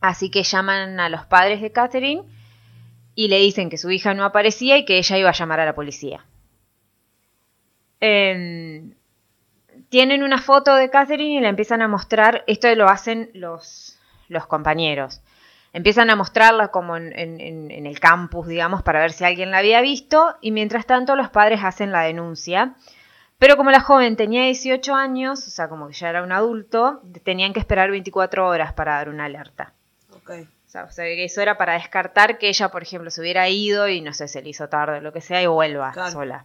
Así 0.00 0.30
que 0.30 0.42
llaman 0.42 1.00
a 1.00 1.08
los 1.08 1.26
padres 1.26 1.60
de 1.60 1.72
Catherine 1.72 2.22
y 3.14 3.28
le 3.28 3.38
dicen 3.38 3.70
que 3.70 3.78
su 3.78 3.90
hija 3.90 4.14
no 4.14 4.24
aparecía 4.24 4.76
y 4.78 4.84
que 4.84 4.98
ella 4.98 5.18
iba 5.18 5.30
a 5.30 5.34
llamar 5.34 5.60
a 5.60 5.64
la 5.64 5.74
policía. 5.74 6.24
Em, 8.00 8.94
tienen 9.88 10.22
una 10.22 10.38
foto 10.38 10.74
de 10.74 10.90
Catherine 10.90 11.38
y 11.38 11.40
la 11.40 11.48
empiezan 11.48 11.82
a 11.82 11.88
mostrar, 11.88 12.44
esto 12.46 12.72
lo 12.74 12.88
hacen 12.88 13.30
los, 13.34 13.98
los 14.28 14.46
compañeros, 14.46 15.22
empiezan 15.72 16.10
a 16.10 16.16
mostrarla 16.16 16.68
como 16.68 16.96
en, 16.96 17.12
en- 17.18 17.40
en- 17.40 17.70
en 17.70 17.86
el 17.86 18.00
campus, 18.00 18.46
digamos, 18.46 18.82
para 18.82 19.00
ver 19.00 19.12
si 19.12 19.24
alguien 19.24 19.50
la 19.50 19.58
había 19.58 19.80
visto 19.80 20.36
y 20.40 20.50
mientras 20.52 20.86
tanto 20.86 21.16
los 21.16 21.28
padres 21.30 21.60
hacen 21.64 21.92
la 21.92 22.02
denuncia. 22.02 22.74
Pero 23.38 23.56
como 23.58 23.70
la 23.70 23.80
joven 23.80 24.16
tenía 24.16 24.44
18 24.44 24.94
años, 24.94 25.46
o 25.46 25.50
sea, 25.50 25.68
como 25.68 25.88
que 25.88 25.94
ya 25.94 26.08
era 26.08 26.22
un 26.22 26.32
adulto, 26.32 27.02
tenían 27.22 27.52
que 27.52 27.60
esperar 27.60 27.90
24 27.90 28.48
horas 28.48 28.72
para 28.72 28.94
dar 28.94 29.08
una 29.10 29.26
alerta. 29.26 29.74
Ok. 30.14 30.30
O 30.66 30.68
sea, 30.68 30.84
o 30.84 30.90
sea, 30.90 31.04
que 31.04 31.24
eso 31.24 31.42
era 31.42 31.58
para 31.58 31.74
descartar 31.74 32.38
que 32.38 32.48
ella, 32.48 32.70
por 32.70 32.82
ejemplo, 32.82 33.10
se 33.10 33.20
hubiera 33.20 33.48
ido 33.48 33.88
y 33.88 34.00
no 34.00 34.12
sé, 34.14 34.26
se 34.28 34.40
le 34.42 34.48
hizo 34.48 34.68
tarde 34.68 34.98
o 34.98 35.00
lo 35.02 35.12
que 35.12 35.20
sea 35.20 35.42
y 35.42 35.46
vuelva 35.46 35.92
Claro. 35.92 36.10
sola. 36.10 36.44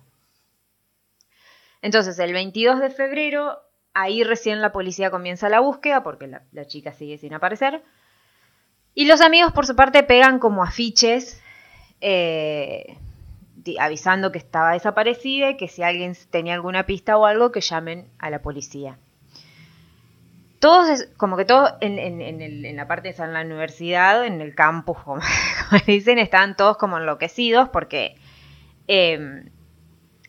Entonces, 1.82 2.20
el 2.20 2.34
22 2.34 2.80
de 2.80 2.90
febrero, 2.90 3.60
ahí 3.94 4.24
recién 4.24 4.62
la 4.62 4.72
policía 4.72 5.10
comienza 5.12 5.50
la 5.50 5.60
búsqueda 5.60 6.04
porque 6.04 6.28
la, 6.28 6.44
la 6.52 6.66
chica 6.68 6.94
sigue 6.94 7.18
sin 7.18 7.34
aparecer. 7.34 7.84
Y 8.94 9.06
los 9.06 9.22
amigos, 9.22 9.54
por 9.54 9.66
su 9.66 9.76
parte, 9.76 10.04
pegan 10.04 10.40
como 10.40 10.64
afiches 10.64 11.42
eh, 12.02 12.98
avisando 13.80 14.32
que 14.32 14.38
estaba 14.40 14.74
desaparecida 14.74 15.52
y 15.52 15.58
que 15.58 15.68
si 15.68 15.84
alguien 15.84 16.16
tenía 16.30 16.54
alguna 16.56 16.86
pista 16.86 17.18
o 17.18 17.26
algo, 17.26 17.52
que 17.52 17.62
llamen 17.62 18.08
a 18.20 18.30
la 18.30 18.42
policía. 18.42 18.98
Todos, 20.60 20.90
es- 20.90 21.10
como 21.18 21.38
que 21.38 21.46
todos 21.46 21.74
en, 21.82 21.98
en- 21.98 22.66
en 22.66 22.76
la 22.76 22.88
parte 22.88 23.10
esa 23.10 23.26
en 23.26 23.34
la 23.34 23.42
universidad, 23.42 24.26
en 24.26 24.42
el 24.42 24.54
campus, 24.56 24.98
como, 25.04 25.22
dicen, 25.88 26.20
estaban 26.20 26.56
todos 26.56 26.78
como 26.78 26.98
enloquecidos 26.98 27.70
porque 27.70 28.16
eh, 28.88 29.46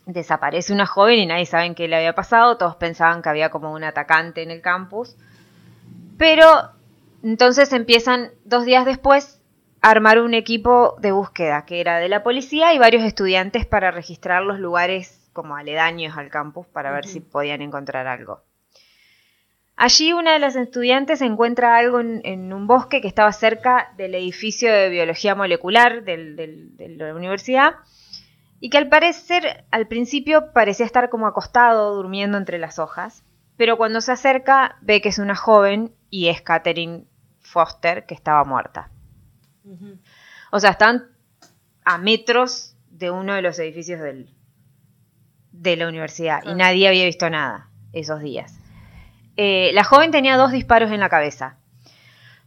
desaparece 0.05 0.73
una 0.73 0.85
joven 0.87 1.19
y 1.19 1.25
nadie 1.25 1.45
sabe 1.45 1.73
qué 1.75 1.87
le 1.87 1.95
había 1.97 2.15
pasado, 2.15 2.57
todos 2.57 2.75
pensaban 2.77 3.21
que 3.21 3.29
había 3.29 3.49
como 3.51 3.71
un 3.73 3.83
atacante 3.83 4.41
en 4.41 4.51
el 4.51 4.61
campus, 4.61 5.15
pero 6.17 6.71
entonces 7.23 7.71
empiezan 7.73 8.31
dos 8.45 8.65
días 8.65 8.85
después 8.85 9.41
a 9.81 9.89
armar 9.91 10.19
un 10.19 10.33
equipo 10.33 10.95
de 11.01 11.11
búsqueda 11.11 11.65
que 11.65 11.79
era 11.81 11.97
de 11.99 12.09
la 12.09 12.23
policía 12.23 12.73
y 12.73 12.77
varios 12.77 13.03
estudiantes 13.03 13.65
para 13.65 13.91
registrar 13.91 14.43
los 14.43 14.59
lugares 14.59 15.29
como 15.33 15.55
aledaños 15.55 16.17
al 16.17 16.29
campus 16.29 16.67
para 16.67 16.91
ver 16.91 17.05
si 17.05 17.19
podían 17.19 17.61
encontrar 17.61 18.05
algo. 18.07 18.43
Allí 19.75 20.13
una 20.13 20.33
de 20.33 20.39
las 20.39 20.55
estudiantes 20.55 21.21
encuentra 21.21 21.75
algo 21.77 21.99
en, 21.99 22.21
en 22.23 22.53
un 22.53 22.67
bosque 22.67 23.01
que 23.01 23.07
estaba 23.07 23.31
cerca 23.31 23.91
del 23.97 24.13
edificio 24.13 24.71
de 24.71 24.89
biología 24.89 25.33
molecular 25.33 26.03
del- 26.03 26.35
del- 26.35 26.77
de 26.77 26.89
la 26.89 27.15
universidad 27.15 27.73
y 28.59 28.69
que 28.69 28.77
al 28.77 28.87
parecer 28.89 29.65
al 29.71 29.87
principio 29.87 30.53
parecía 30.53 30.85
estar 30.85 31.09
como 31.09 31.25
acostado 31.25 31.95
durmiendo 31.95 32.37
entre 32.37 32.59
las 32.59 32.77
hojas, 32.77 33.25
pero 33.57 33.75
cuando 33.77 33.99
se 33.99 34.11
acerca 34.11 34.77
ve 34.81 35.01
que 35.01 35.09
es 35.09 35.17
una 35.17 35.35
joven 35.35 35.95
y 36.11 36.27
es 36.27 36.41
Catherine 36.41 37.05
Foster 37.53 38.05
que 38.07 38.15
estaba 38.15 38.43
muerta. 38.43 38.89
O 40.51 40.59
sea, 40.59 40.71
están 40.71 41.05
a 41.85 41.97
metros 41.99 42.75
de 42.89 43.11
uno 43.11 43.33
de 43.35 43.41
los 43.43 43.59
edificios 43.59 43.99
del, 44.01 44.29
de 45.51 45.75
la 45.77 45.87
universidad 45.87 46.41
y 46.43 46.55
nadie 46.55 46.87
había 46.87 47.05
visto 47.05 47.29
nada 47.29 47.69
esos 47.93 48.21
días. 48.21 48.59
Eh, 49.37 49.69
la 49.73 49.83
joven 49.83 50.09
tenía 50.11 50.35
dos 50.35 50.51
disparos 50.51 50.91
en 50.91 50.99
la 50.99 51.09
cabeza. 51.09 51.57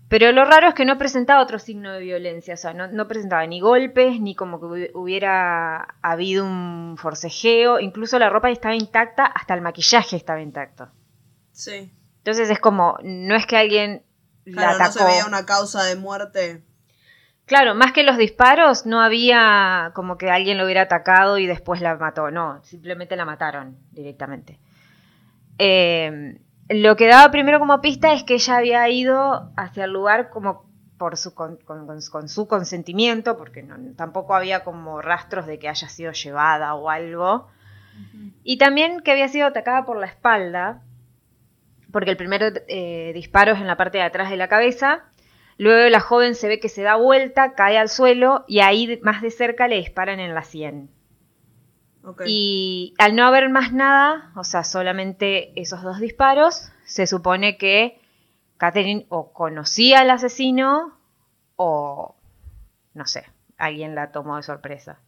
Pero 0.08 0.30
lo 0.32 0.44
raro 0.44 0.68
es 0.68 0.74
que 0.74 0.84
no 0.84 0.98
presentaba 0.98 1.42
otro 1.42 1.58
signo 1.58 1.92
de 1.92 2.00
violencia, 2.00 2.54
o 2.54 2.56
sea, 2.56 2.72
no, 2.74 2.86
no 2.86 3.08
presentaba 3.08 3.44
ni 3.46 3.58
golpes, 3.60 4.20
ni 4.20 4.36
como 4.36 4.60
que 4.60 4.66
hubi- 4.66 4.90
hubiera 4.94 5.96
habido 6.00 6.44
un 6.44 6.94
forcejeo, 6.96 7.80
incluso 7.80 8.16
la 8.20 8.30
ropa 8.30 8.50
estaba 8.50 8.76
intacta, 8.76 9.24
hasta 9.26 9.54
el 9.54 9.62
maquillaje 9.62 10.14
estaba 10.16 10.40
intacto. 10.40 10.88
Sí. 11.50 11.90
Entonces 12.18 12.50
es 12.50 12.60
como, 12.60 12.98
no 13.02 13.34
es 13.34 13.46
que 13.46 13.56
alguien 13.56 14.02
la 14.46 14.52
Claro, 14.62 14.78
no 14.78 14.92
se 14.92 15.04
veía 15.04 15.26
una 15.26 15.44
causa 15.46 15.82
de 15.84 15.96
muerte. 15.96 16.62
Claro, 17.44 17.74
más 17.76 17.92
que 17.92 18.02
los 18.02 18.16
disparos, 18.16 18.86
no 18.86 19.00
había 19.00 19.92
como 19.94 20.18
que 20.18 20.30
alguien 20.30 20.58
lo 20.58 20.64
hubiera 20.64 20.82
atacado 20.82 21.38
y 21.38 21.46
después 21.46 21.80
la 21.80 21.94
mató. 21.96 22.30
No, 22.30 22.60
simplemente 22.64 23.14
la 23.16 23.24
mataron 23.24 23.76
directamente. 23.92 24.58
Eh, 25.58 26.40
lo 26.68 26.96
que 26.96 27.06
daba 27.06 27.30
primero 27.30 27.58
como 27.60 27.80
pista 27.80 28.12
es 28.12 28.24
que 28.24 28.34
ella 28.34 28.56
había 28.56 28.88
ido 28.88 29.52
hacia 29.56 29.84
el 29.84 29.92
lugar 29.92 30.30
como 30.30 30.66
por 30.98 31.16
su 31.16 31.34
con, 31.34 31.56
con- 31.58 31.86
con- 31.86 32.00
con 32.10 32.28
su 32.28 32.48
consentimiento, 32.48 33.36
porque 33.36 33.62
no- 33.62 33.76
tampoco 33.96 34.34
había 34.34 34.64
como 34.64 35.00
rastros 35.02 35.46
de 35.46 35.58
que 35.58 35.68
haya 35.68 35.88
sido 35.88 36.12
llevada 36.12 36.74
o 36.74 36.90
algo. 36.90 37.48
Y 38.42 38.58
también 38.58 39.00
que 39.00 39.12
había 39.12 39.28
sido 39.28 39.46
atacada 39.46 39.84
por 39.86 39.98
la 39.98 40.06
espalda, 40.06 40.82
porque 41.96 42.10
el 42.10 42.18
primer 42.18 42.66
eh, 42.68 43.12
disparo 43.14 43.52
es 43.52 43.58
en 43.58 43.66
la 43.66 43.78
parte 43.78 43.96
de 43.96 44.04
atrás 44.04 44.28
de 44.28 44.36
la 44.36 44.48
cabeza. 44.48 45.04
Luego 45.56 45.88
la 45.88 46.00
joven 46.00 46.34
se 46.34 46.46
ve 46.46 46.60
que 46.60 46.68
se 46.68 46.82
da 46.82 46.96
vuelta, 46.96 47.54
cae 47.54 47.78
al 47.78 47.88
suelo 47.88 48.44
y 48.46 48.60
ahí 48.60 49.00
más 49.02 49.22
de 49.22 49.30
cerca 49.30 49.66
le 49.66 49.76
disparan 49.76 50.20
en 50.20 50.34
la 50.34 50.42
sien. 50.42 50.90
Ok. 52.04 52.24
Y 52.26 52.92
al 52.98 53.16
no 53.16 53.24
haber 53.24 53.48
más 53.48 53.72
nada, 53.72 54.30
o 54.36 54.44
sea, 54.44 54.62
solamente 54.62 55.58
esos 55.58 55.82
dos 55.82 55.98
disparos, 55.98 56.70
se 56.84 57.06
supone 57.06 57.56
que 57.56 57.98
Catherine 58.58 59.06
o 59.08 59.32
conocía 59.32 60.00
al 60.00 60.10
asesino 60.10 60.98
o, 61.56 62.14
no 62.92 63.06
sé, 63.06 63.24
alguien 63.56 63.94
la 63.94 64.12
tomó 64.12 64.36
de 64.36 64.42
sorpresa. 64.42 64.98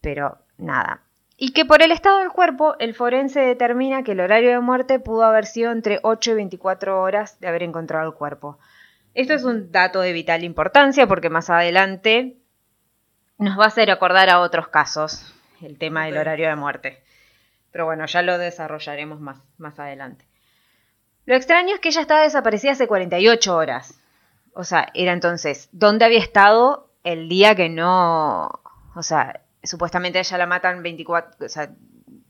Pero 0.00 0.38
nada. 0.58 1.05
Y 1.36 1.52
que 1.52 1.64
por 1.64 1.82
el 1.82 1.92
estado 1.92 2.20
del 2.20 2.30
cuerpo, 2.30 2.76
el 2.78 2.94
forense 2.94 3.40
determina 3.40 4.02
que 4.02 4.12
el 4.12 4.20
horario 4.20 4.50
de 4.50 4.60
muerte 4.60 4.98
pudo 4.98 5.24
haber 5.24 5.44
sido 5.44 5.70
entre 5.70 6.00
8 6.02 6.30
y 6.30 6.34
24 6.34 7.00
horas 7.00 7.38
de 7.40 7.48
haber 7.48 7.62
encontrado 7.62 8.06
el 8.06 8.14
cuerpo. 8.14 8.58
Esto 9.12 9.34
es 9.34 9.44
un 9.44 9.70
dato 9.70 10.00
de 10.00 10.12
vital 10.12 10.44
importancia 10.44 11.06
porque 11.06 11.30
más 11.30 11.50
adelante 11.50 12.36
nos 13.38 13.58
va 13.58 13.64
a 13.64 13.68
hacer 13.68 13.90
acordar 13.90 14.30
a 14.30 14.40
otros 14.40 14.68
casos 14.68 15.34
el 15.60 15.78
tema 15.78 16.06
del 16.06 16.16
horario 16.16 16.48
de 16.48 16.56
muerte. 16.56 17.02
Pero 17.70 17.84
bueno, 17.84 18.06
ya 18.06 18.22
lo 18.22 18.38
desarrollaremos 18.38 19.20
más, 19.20 19.38
más 19.58 19.78
adelante. 19.78 20.26
Lo 21.26 21.34
extraño 21.34 21.74
es 21.74 21.80
que 21.80 21.88
ella 21.88 22.00
estaba 22.00 22.22
desaparecida 22.22 22.72
hace 22.72 22.86
48 22.86 23.54
horas. 23.54 24.00
O 24.54 24.64
sea, 24.64 24.88
era 24.94 25.12
entonces, 25.12 25.68
¿dónde 25.72 26.06
había 26.06 26.20
estado 26.20 26.90
el 27.04 27.28
día 27.28 27.54
que 27.54 27.68
no... 27.68 28.48
O 28.94 29.02
sea, 29.02 29.42
supuestamente 29.66 30.18
a 30.18 30.22
ella 30.22 30.38
la 30.38 30.46
matan 30.46 30.82
24... 30.82 31.46
O 31.46 31.48
sea, 31.48 31.70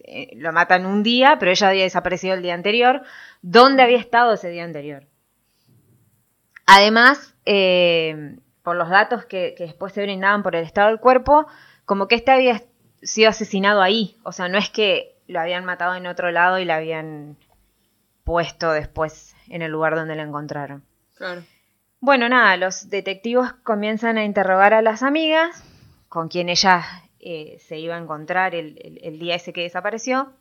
eh, 0.00 0.30
lo 0.36 0.52
matan 0.52 0.86
un 0.86 1.02
día, 1.02 1.36
pero 1.38 1.50
ella 1.50 1.68
había 1.68 1.82
desaparecido 1.82 2.34
el 2.34 2.42
día 2.42 2.54
anterior. 2.54 3.02
¿Dónde 3.42 3.82
había 3.82 3.98
estado 3.98 4.34
ese 4.34 4.48
día 4.50 4.64
anterior? 4.64 5.06
Además, 6.66 7.34
eh, 7.44 8.36
por 8.62 8.76
los 8.76 8.88
datos 8.88 9.24
que, 9.24 9.54
que 9.56 9.64
después 9.64 9.92
se 9.92 10.02
brindaban 10.02 10.42
por 10.42 10.56
el 10.56 10.64
estado 10.64 10.88
del 10.88 11.00
cuerpo, 11.00 11.46
como 11.84 12.08
que 12.08 12.16
este 12.16 12.32
había 12.32 12.62
sido 13.02 13.30
asesinado 13.30 13.82
ahí. 13.82 14.16
O 14.24 14.32
sea, 14.32 14.48
no 14.48 14.58
es 14.58 14.70
que 14.70 15.16
lo 15.26 15.40
habían 15.40 15.64
matado 15.64 15.94
en 15.94 16.06
otro 16.06 16.30
lado 16.30 16.58
y 16.58 16.64
la 16.64 16.76
habían 16.76 17.36
puesto 18.24 18.72
después 18.72 19.34
en 19.48 19.62
el 19.62 19.70
lugar 19.70 19.94
donde 19.94 20.16
la 20.16 20.22
encontraron. 20.22 20.84
Claro. 21.14 21.42
Bueno, 22.00 22.28
nada, 22.28 22.56
los 22.56 22.90
detectivos 22.90 23.52
comienzan 23.62 24.18
a 24.18 24.24
interrogar 24.24 24.74
a 24.74 24.82
las 24.82 25.02
amigas, 25.02 25.64
con 26.08 26.28
quien 26.28 26.48
ella 26.48 26.84
eh, 27.28 27.58
se 27.58 27.78
iba 27.78 27.96
a 27.96 27.98
encontrar 27.98 28.54
el, 28.54 28.78
el- 28.82 29.00
el 29.02 29.18
día 29.18 29.34
ese 29.34 29.52
que 29.52 29.62
desapareció. 29.62 30.32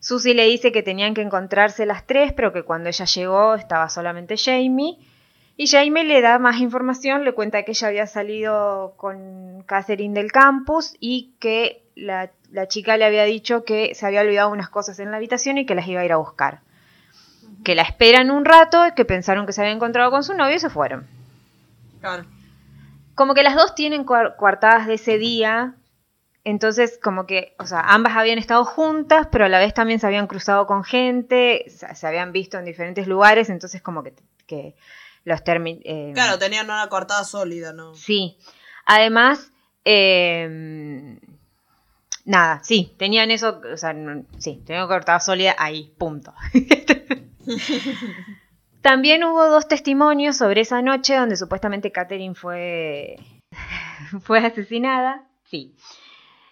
Susie 0.00 0.34
le 0.34 0.44
dice 0.44 0.70
que 0.70 0.82
tenían 0.82 1.14
que 1.14 1.22
encontrarse 1.22 1.84
las 1.86 2.06
tres, 2.06 2.32
pero 2.32 2.52
que 2.52 2.62
cuando 2.62 2.88
ella 2.88 3.04
llegó 3.04 3.54
estaba 3.54 3.88
solamente 3.88 4.36
Jamie. 4.36 4.98
Y 5.56 5.66
Jamie 5.66 6.04
le 6.04 6.20
da 6.20 6.38
más 6.38 6.60
información, 6.60 7.24
le 7.24 7.32
cuenta 7.32 7.64
que 7.64 7.72
ella 7.72 7.88
había 7.88 8.06
salido 8.06 8.94
con 8.96 9.64
Catherine 9.66 10.14
del 10.14 10.30
campus 10.30 10.94
y 11.00 11.32
que 11.40 11.82
la, 11.96 12.30
la 12.52 12.68
chica 12.68 12.96
le 12.96 13.04
había 13.04 13.24
dicho 13.24 13.64
que 13.64 13.92
se 13.96 14.06
había 14.06 14.20
olvidado 14.20 14.50
unas 14.50 14.68
cosas 14.68 15.00
en 15.00 15.10
la 15.10 15.16
habitación 15.16 15.58
y 15.58 15.66
que 15.66 15.74
las 15.74 15.88
iba 15.88 16.00
a 16.00 16.04
ir 16.04 16.12
a 16.12 16.16
buscar. 16.18 16.60
Que 17.64 17.74
la 17.74 17.82
esperan 17.82 18.30
un 18.30 18.44
rato, 18.44 18.84
que 18.94 19.04
pensaron 19.04 19.46
que 19.46 19.52
se 19.52 19.62
había 19.62 19.72
encontrado 19.72 20.12
con 20.12 20.22
su 20.22 20.32
novio 20.34 20.54
y 20.54 20.60
se 20.60 20.70
fueron. 20.70 21.08
Claro. 22.00 22.24
como 23.16 23.34
que 23.34 23.42
las 23.42 23.56
dos 23.56 23.74
tienen 23.74 24.04
coartadas 24.04 24.86
de 24.86 24.94
ese 24.94 25.18
día. 25.18 25.74
Entonces, 26.50 26.98
como 27.02 27.26
que, 27.26 27.54
o 27.58 27.66
sea, 27.66 27.80
ambas 27.80 28.16
habían 28.16 28.38
estado 28.38 28.64
juntas, 28.64 29.28
pero 29.30 29.44
a 29.44 29.50
la 29.50 29.58
vez 29.58 29.74
también 29.74 30.00
se 30.00 30.06
habían 30.06 30.26
cruzado 30.26 30.66
con 30.66 30.82
gente, 30.82 31.66
se, 31.68 32.06
habían 32.06 32.32
visto 32.32 32.58
en 32.58 32.64
diferentes 32.64 33.06
lugares, 33.06 33.50
entonces 33.50 33.82
como 33.82 34.02
que, 34.02 34.14
que 34.46 34.74
los 35.24 35.44
términos... 35.44 35.82
Claro, 36.14 36.38
tenían 36.38 36.64
una 36.64 36.88
cortada 36.88 37.22
sólida, 37.24 37.74
¿no? 37.74 37.94
Sí. 37.94 38.38
Además, 38.86 39.52
eh, 39.84 41.20
nada, 42.24 42.62
sí, 42.64 42.94
tenían 42.96 43.30
eso, 43.30 43.60
o 43.70 43.76
sea, 43.76 43.94
sí, 44.38 44.62
tenían 44.64 44.88
cortada 44.88 45.20
sólida 45.20 45.54
ahí, 45.58 45.92
punto. 45.98 46.32
También 48.80 49.22
hubo 49.22 49.50
dos 49.50 49.68
testimonios 49.68 50.38
sobre 50.38 50.62
esa 50.62 50.80
noche 50.80 51.14
donde 51.14 51.36
supuestamente 51.36 51.92
Catherine 51.92 52.34
fue, 52.34 53.18
fue 54.22 54.38
asesinada. 54.38 55.26
Sí. 55.44 55.74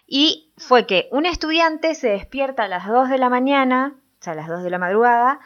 Y 0.07 0.53
fue 0.57 0.87
que 0.87 1.09
un 1.11 1.25
estudiante 1.25 1.93
se 1.93 2.07
despierta 2.07 2.63
a 2.63 2.67
las 2.69 2.87
2 2.87 3.09
de 3.09 3.17
la 3.17 3.29
mañana, 3.29 3.97
o 4.19 4.23
sea, 4.23 4.33
a 4.33 4.37
las 4.37 4.47
2 4.47 4.63
de 4.63 4.69
la 4.69 4.79
madrugada, 4.79 5.41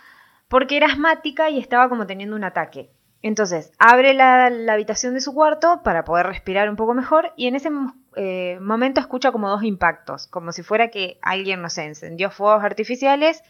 porque 0.47 0.78
era 0.78 0.86
asmática 0.86 1.49
y 1.49 1.57
estaba 1.57 1.89
como 1.89 2.05
teniendo 2.05 2.36
un 2.36 2.43
ataque. 2.43 2.91
Entonces, 3.24 3.72
abre 3.80 4.14
la, 4.14 4.45
habitación 4.45 5.16
de 5.16 5.22
su 5.22 5.34
cuarto 5.34 5.82
para 5.84 6.03
poder 6.03 6.28
respirar 6.28 6.70
un 6.70 6.76
poco 6.76 6.93
mejor 6.93 7.34
y 7.36 7.47
en 7.47 7.55
ese 7.55 7.70
eh, 8.16 8.59
momento 8.62 8.99
escucha 8.99 9.32
como 9.32 9.49
dos 9.49 9.64
impactos, 9.64 10.28
como 10.28 10.51
si 10.51 10.62
fuera 10.62 10.89
que 10.89 11.20
alguien, 11.24 11.62
no 11.62 11.70
sé, 11.70 11.86
encendió 11.86 12.30
fuegos 12.30 12.64
artificiales, 12.64 13.43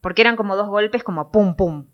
porque 0.00 0.22
eran 0.22 0.36
como 0.36 0.56
dos 0.56 0.68
golpes 0.68 1.02
como 1.02 1.32
pum 1.32 1.56
pum. 1.56 1.86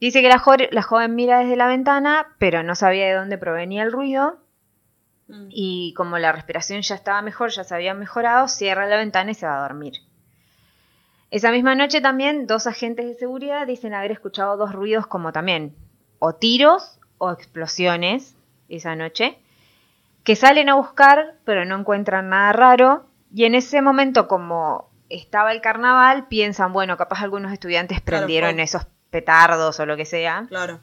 Dice 0.00 0.22
que 0.22 0.28
la 0.28 0.82
joven 0.82 1.14
mira 1.14 1.40
desde 1.40 1.56
la 1.56 1.66
ventana, 1.66 2.28
pero 2.38 2.62
no 2.62 2.74
sabía 2.74 3.06
de 3.06 3.14
dónde 3.14 3.38
provenía 3.38 3.82
el 3.82 3.92
ruido 3.92 4.38
Mm. 5.28 5.48
y 5.50 5.92
como 5.94 6.18
la 6.18 6.32
respiración 6.32 6.80
ya 6.80 6.94
estaba 6.94 7.20
mejor, 7.20 7.50
ya 7.50 7.62
se 7.62 7.74
había 7.74 7.92
mejorado, 7.92 8.48
cierra 8.48 8.86
la 8.86 8.96
ventana 8.96 9.30
y 9.30 9.34
se 9.34 9.46
va 9.46 9.58
a 9.58 9.62
dormir. 9.62 9.94
Esa 11.30 11.50
misma 11.50 11.74
noche 11.74 12.00
también 12.00 12.46
dos 12.46 12.66
agentes 12.66 13.06
de 13.06 13.14
seguridad 13.14 13.66
dicen 13.66 13.92
haber 13.92 14.12
escuchado 14.12 14.56
dos 14.56 14.72
ruidos 14.72 15.06
como 15.06 15.32
también 15.32 15.76
o 16.18 16.34
tiros 16.34 16.98
o 17.18 17.30
explosiones 17.30 18.34
esa 18.70 18.96
noche, 18.96 19.38
que 20.24 20.34
salen 20.34 20.70
a 20.70 20.74
buscar 20.74 21.34
pero 21.44 21.66
no 21.66 21.78
encuentran 21.78 22.30
nada 22.30 22.52
raro 22.52 23.04
y 23.32 23.44
en 23.44 23.54
ese 23.54 23.82
momento 23.82 24.28
como 24.28 24.88
estaba 25.10 25.52
el 25.52 25.60
carnaval 25.60 26.28
piensan, 26.28 26.72
bueno, 26.72 26.96
capaz 26.96 27.22
algunos 27.22 27.52
estudiantes 27.52 28.00
Claro, 28.00 28.22
prendieron 28.24 28.60
esos 28.60 28.86
petardos 29.10 29.78
o 29.80 29.86
lo 29.86 29.96
que 29.96 30.04
sea. 30.04 30.46
Claro. 30.48 30.80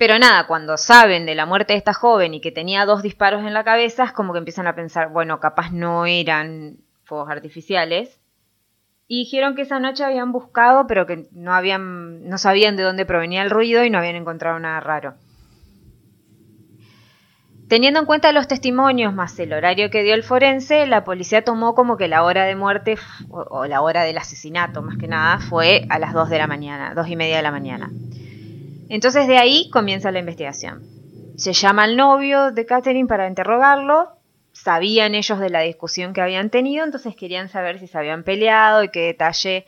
Pero 0.00 0.18
nada, 0.18 0.46
cuando 0.46 0.78
saben 0.78 1.26
de 1.26 1.34
la 1.34 1.44
muerte 1.44 1.74
de 1.74 1.76
esta 1.76 1.92
joven 1.92 2.32
y 2.32 2.40
que 2.40 2.50
tenía 2.50 2.86
dos 2.86 3.02
disparos 3.02 3.44
en 3.44 3.52
la 3.52 3.64
cabeza, 3.64 4.04
es 4.04 4.12
como 4.12 4.32
que 4.32 4.38
empiezan 4.38 4.66
a 4.66 4.74
pensar, 4.74 5.10
bueno, 5.10 5.40
capaz 5.40 5.72
no 5.72 6.06
eran 6.06 6.78
fuegos 7.04 7.28
artificiales. 7.28 8.18
Y 9.08 9.24
dijeron 9.24 9.54
que 9.54 9.60
esa 9.60 9.78
noche 9.78 10.02
habían 10.02 10.32
buscado, 10.32 10.86
pero 10.86 11.04
que 11.04 11.28
no 11.32 11.52
habían, 11.52 12.26
no 12.26 12.38
sabían 12.38 12.78
de 12.78 12.82
dónde 12.82 13.04
provenía 13.04 13.42
el 13.42 13.50
ruido 13.50 13.84
y 13.84 13.90
no 13.90 13.98
habían 13.98 14.16
encontrado 14.16 14.58
nada 14.58 14.80
raro. 14.80 15.16
Teniendo 17.68 18.00
en 18.00 18.06
cuenta 18.06 18.32
los 18.32 18.48
testimonios 18.48 19.12
más 19.12 19.38
el 19.38 19.52
horario 19.52 19.90
que 19.90 20.02
dio 20.02 20.14
el 20.14 20.22
forense, 20.22 20.86
la 20.86 21.04
policía 21.04 21.44
tomó 21.44 21.74
como 21.74 21.98
que 21.98 22.08
la 22.08 22.24
hora 22.24 22.44
de 22.44 22.56
muerte 22.56 22.96
o, 23.28 23.66
la 23.66 23.82
hora 23.82 24.04
del 24.04 24.16
asesinato, 24.16 24.80
más 24.80 24.96
que 24.96 25.08
nada, 25.08 25.40
fue 25.40 25.84
a 25.90 25.98
las 25.98 26.14
2 26.14 26.30
de 26.30 26.38
la 26.38 26.46
mañana, 26.46 26.94
dos 26.94 27.06
y 27.06 27.16
media 27.16 27.36
de 27.36 27.42
la 27.42 27.52
mañana. 27.52 27.90
Entonces 28.90 29.26
de 29.28 29.38
ahí 29.38 29.70
comienza 29.70 30.10
la 30.10 30.18
investigación. 30.18 30.82
Se 31.36 31.52
llama 31.54 31.84
al 31.84 31.96
novio 31.96 32.50
de 32.50 32.66
Catherine 32.66 33.08
para 33.08 33.26
interrogarlo. 33.28 34.10
Sabían 34.52 35.14
ellos 35.14 35.38
de 35.38 35.48
la 35.48 35.60
discusión 35.60 36.12
que 36.12 36.20
habían 36.20 36.50
tenido, 36.50 36.84
entonces 36.84 37.14
querían 37.16 37.48
saber 37.48 37.78
si 37.78 37.86
se 37.86 37.96
habían 37.96 38.24
peleado 38.24 38.82
y 38.82 38.88
qué 38.90 39.00
detalle. 39.06 39.64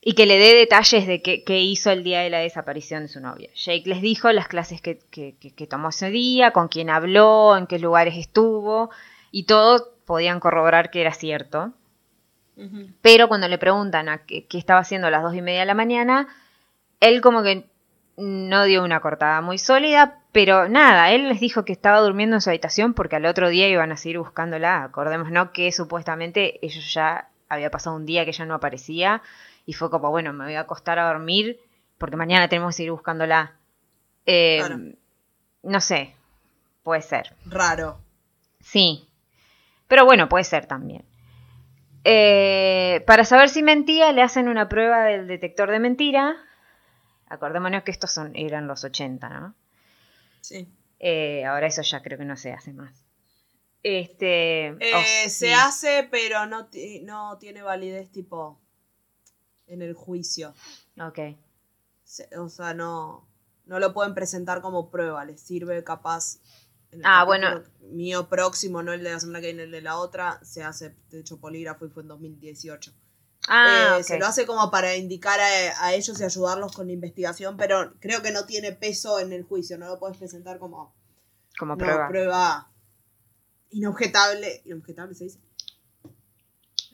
Y 0.00 0.14
que 0.14 0.26
le 0.26 0.38
dé 0.38 0.54
detalles 0.54 1.06
de 1.06 1.22
qué, 1.22 1.42
qué 1.44 1.60
hizo 1.60 1.90
el 1.90 2.04
día 2.04 2.20
de 2.20 2.30
la 2.30 2.38
desaparición 2.40 3.02
de 3.02 3.08
su 3.08 3.20
novia. 3.20 3.48
Jake 3.54 3.84
les 3.86 4.02
dijo 4.02 4.30
las 4.32 4.48
clases 4.48 4.80
que, 4.80 4.98
que- 5.10 5.36
que- 5.40 5.52
que 5.54 5.66
tomó 5.66 5.88
ese 5.88 6.10
día, 6.10 6.50
con 6.52 6.68
quién 6.68 6.90
habló, 6.90 7.56
en 7.56 7.66
qué 7.66 7.78
lugares 7.78 8.16
estuvo, 8.16 8.90
y 9.30 9.44
todo 9.44 9.94
podían 10.04 10.38
corroborar 10.40 10.90
que 10.90 11.00
era 11.00 11.12
cierto. 11.14 11.72
Pero 13.02 13.28
cuando 13.28 13.48
le 13.48 13.58
preguntan 13.58 14.08
a 14.08 14.18
qué, 14.26 14.46
qué 14.46 14.58
estaba 14.58 14.80
haciendo 14.80 15.08
a 15.08 15.10
las 15.10 15.22
dos 15.22 15.34
y 15.34 15.42
media 15.42 15.60
de 15.60 15.66
la 15.66 15.74
mañana, 15.74 16.28
él 17.00 17.20
como 17.20 17.42
que 17.42 17.64
no 18.16 18.64
dio 18.64 18.82
una 18.82 19.00
cortada 19.00 19.40
muy 19.40 19.58
sólida, 19.58 20.20
pero 20.32 20.68
nada, 20.68 21.10
él 21.10 21.28
les 21.28 21.40
dijo 21.40 21.64
que 21.64 21.72
estaba 21.72 22.00
durmiendo 22.00 22.36
en 22.36 22.40
su 22.40 22.50
habitación 22.50 22.94
porque 22.94 23.16
al 23.16 23.26
otro 23.26 23.48
día 23.48 23.68
iban 23.68 23.92
a 23.92 23.96
seguir 23.96 24.18
buscándola. 24.18 24.84
Acordémonos 24.84 25.50
que 25.50 25.70
supuestamente 25.72 26.64
ellos 26.64 26.92
ya 26.92 27.28
había 27.48 27.70
pasado 27.70 27.96
un 27.96 28.06
día 28.06 28.24
que 28.24 28.30
ella 28.30 28.46
no 28.46 28.54
aparecía 28.54 29.22
y 29.66 29.74
fue 29.74 29.90
como, 29.90 30.10
bueno, 30.10 30.32
me 30.32 30.44
voy 30.44 30.54
a 30.54 30.60
acostar 30.60 30.98
a 30.98 31.08
dormir 31.08 31.60
porque 31.98 32.16
mañana 32.16 32.48
tenemos 32.48 32.70
que 32.70 32.78
seguir 32.78 32.92
buscándola. 32.92 33.52
Eh, 34.24 34.58
Claro. 34.58 34.80
No 35.62 35.80
sé, 35.80 36.14
puede 36.84 37.02
ser. 37.02 37.34
Raro. 37.44 37.98
Sí. 38.60 39.08
Pero 39.88 40.04
bueno, 40.04 40.28
puede 40.28 40.44
ser 40.44 40.66
también. 40.66 41.04
Eh, 42.04 43.02
para 43.04 43.24
saber 43.24 43.48
si 43.48 43.64
mentía, 43.64 44.12
le 44.12 44.22
hacen 44.22 44.48
una 44.48 44.68
prueba 44.68 45.02
del 45.02 45.26
detector 45.26 45.70
de 45.70 45.80
mentira. 45.80 46.36
Acordémonos 47.28 47.82
que 47.82 47.90
estos 47.90 48.10
son, 48.12 48.34
eran 48.36 48.66
los 48.66 48.84
80, 48.84 49.28
¿no? 49.28 49.54
Sí. 50.40 50.68
Eh, 51.00 51.44
ahora 51.44 51.66
eso 51.66 51.82
ya 51.82 52.02
creo 52.02 52.18
que 52.18 52.24
no 52.24 52.36
se 52.36 52.52
hace 52.52 52.72
más. 52.72 53.04
Este. 53.82 54.66
Eh, 54.68 54.92
oh, 54.94 55.02
se 55.24 55.30
sí. 55.30 55.52
hace, 55.52 56.08
pero 56.10 56.46
no, 56.46 56.68
no 57.02 57.38
tiene 57.38 57.62
validez 57.62 58.10
tipo 58.10 58.60
en 59.66 59.82
el 59.82 59.94
juicio. 59.94 60.54
Ok. 61.00 61.18
Se- 62.04 62.28
o 62.38 62.48
sea, 62.48 62.74
no, 62.74 63.28
no 63.66 63.78
lo 63.80 63.92
pueden 63.92 64.14
presentar 64.14 64.60
como 64.60 64.90
prueba, 64.90 65.24
les 65.24 65.40
sirve 65.40 65.82
capaz. 65.84 66.38
en 66.92 67.00
el 67.00 67.04
Ah, 67.06 67.24
capítulo 67.28 67.64
Mío 67.92 68.28
próximo, 68.28 68.82
no 68.82 68.92
el 68.92 69.02
de 69.04 69.10
la 69.12 69.20
semana 69.20 69.40
que 69.40 69.46
viene, 69.48 69.64
el 69.64 69.70
de 69.72 69.82
la 69.82 69.98
otra, 69.98 70.40
se 70.44 70.62
hace, 70.62 70.94
de 71.10 71.20
hecho, 71.20 71.38
polígrafo 71.38 71.84
y 71.86 71.90
fue 71.90 72.02
en 72.02 72.08
2018. 72.08 72.92
Ah, 73.48 73.96
Eh. 73.98 74.02
Se 74.02 74.18
lo 74.18 74.26
hace 74.26 74.46
como 74.46 74.70
para 74.70 74.96
indicar 74.96 75.38
a, 75.40 75.84
a 75.86 75.94
ellos 75.94 76.20
y 76.20 76.24
ayudarlos 76.24 76.72
con 76.74 76.86
la 76.86 76.92
investigación, 76.92 77.56
pero 77.56 77.92
creo 78.00 78.22
que 78.22 78.30
no 78.32 78.44
tiene 78.46 78.72
peso 78.72 79.18
en 79.20 79.32
el 79.32 79.42
juicio, 79.44 79.78
no 79.78 79.86
lo 79.86 79.98
puedes 79.98 80.16
presentar 80.16 80.58
como 80.58 80.94
Como 81.58 81.76
no, 81.76 82.08
prueba. 82.08 82.70
inobjetable. 83.70 84.62
¿Inobjetable 84.64 85.14
se 85.14 85.24
dice? 85.24 85.40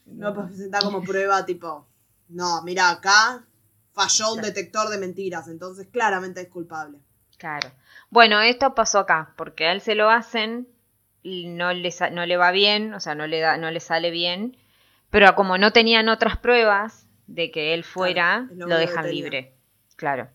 No 0.07 0.29
lo 0.29 0.35
puedes 0.35 0.51
presentar 0.53 0.83
como 0.83 1.03
prueba 1.03 1.45
tipo, 1.47 1.87
no, 2.29 2.63
mira, 2.63 2.91
acá 2.91 3.45
falló 3.93 4.35
un 4.35 4.43
detector 4.43 4.89
de 4.89 4.99
mentiras, 4.99 5.49
entonces 5.49 5.87
claramente 5.91 6.41
es 6.43 6.49
culpable. 6.49 6.99
Claro. 7.39 7.71
Bueno, 8.11 8.41
esto 8.41 8.75
pasó 8.75 9.01
acá, 9.01 9.35
porque 9.37 9.67
a 9.67 9.73
él 9.73 9.81
se 9.81 9.95
lo 9.95 10.11
hacen 10.11 10.69
y 11.23 11.49
no 11.49 11.73
le, 11.73 11.93
no 12.13 12.27
le 12.27 12.37
va 12.37 12.51
bien, 12.53 12.95
o 12.95 13.01
sea, 13.01 13.15
no 13.15 13.27
le, 13.27 13.41
da, 13.41 13.57
no 13.57 13.71
le 13.71 13.81
sale 13.81 14.11
bien, 14.11 14.57
pero 15.13 15.35
como 15.37 15.59
no 15.59 15.71
tenían 15.71 16.09
otras 16.09 16.39
pruebas 16.39 17.07
de 17.29 17.51
que 17.53 17.75
él 17.75 17.85
fuera, 17.85 18.47
Claro, 18.49 18.67
lo 18.69 18.77
dejan 18.79 19.09
libre. 19.11 19.55
Claro. 19.95 20.29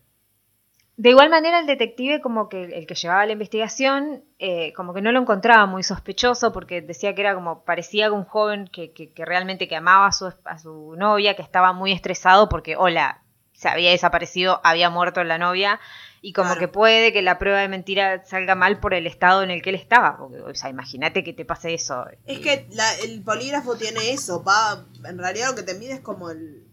De 0.96 1.10
igual 1.10 1.30
manera, 1.30 1.60
el 1.60 1.66
detective, 1.66 2.20
como 2.20 2.48
que 2.48 2.64
el 2.64 2.86
que 2.86 2.94
llevaba 2.94 3.26
la 3.26 3.32
investigación, 3.32 4.24
eh, 4.38 4.72
como 4.72 4.94
que 4.94 5.00
no 5.02 5.12
lo 5.12 5.20
encontraba 5.20 5.66
muy 5.66 5.82
sospechoso, 5.82 6.52
porque 6.52 6.80
decía 6.80 7.14
que 7.14 7.20
era 7.20 7.34
como, 7.34 7.64
parecía 7.64 8.10
un 8.12 8.24
joven 8.24 8.66
que, 8.66 8.92
que- 8.92 9.12
que 9.12 9.24
realmente 9.24 9.68
que 9.68 9.76
amaba 9.76 10.06
a 10.06 10.12
su, 10.12 10.32
a 10.44 10.58
su 10.58 10.94
novia, 10.96 11.34
que 11.36 11.42
estaba 11.42 11.72
muy 11.72 11.92
estresado 11.92 12.48
porque, 12.48 12.74
hola, 12.76 13.22
se 13.52 13.68
había 13.68 13.90
desaparecido, 13.90 14.60
había 14.64 14.90
muerto 14.90 15.22
la 15.24 15.38
novia, 15.38 15.78
y 16.20 16.32
como 16.32 16.48
Claro. 16.48 16.60
que 16.60 16.68
puede 16.68 17.12
que 17.12 17.22
la 17.22 17.38
prueba 17.38 17.60
de 17.60 17.68
mentira 17.68 18.24
salga 18.24 18.54
mal 18.54 18.80
por 18.80 18.92
el 18.94 19.06
estado 19.06 19.42
en 19.42 19.50
el 19.50 19.62
que 19.62 19.70
él 19.70 19.76
estaba. 19.76 20.16
Porque, 20.18 20.40
o 20.40 20.54
sea, 20.54 20.68
imagínate 20.70 21.22
que 21.22 21.32
te 21.32 21.44
pase 21.44 21.74
eso. 21.74 22.06
Es 22.26 22.40
que 22.40 22.66
la- 22.72 22.94
el 22.98 23.22
polígrafo 23.22 23.76
tiene 23.76 24.10
eso, 24.12 24.42
va, 24.42 24.84
en 25.04 25.18
realidad 25.18 25.50
lo 25.50 25.54
que 25.54 25.62
te 25.62 25.74
mide 25.74 25.92
es 25.94 26.00
como 26.00 26.30
el... 26.30 26.64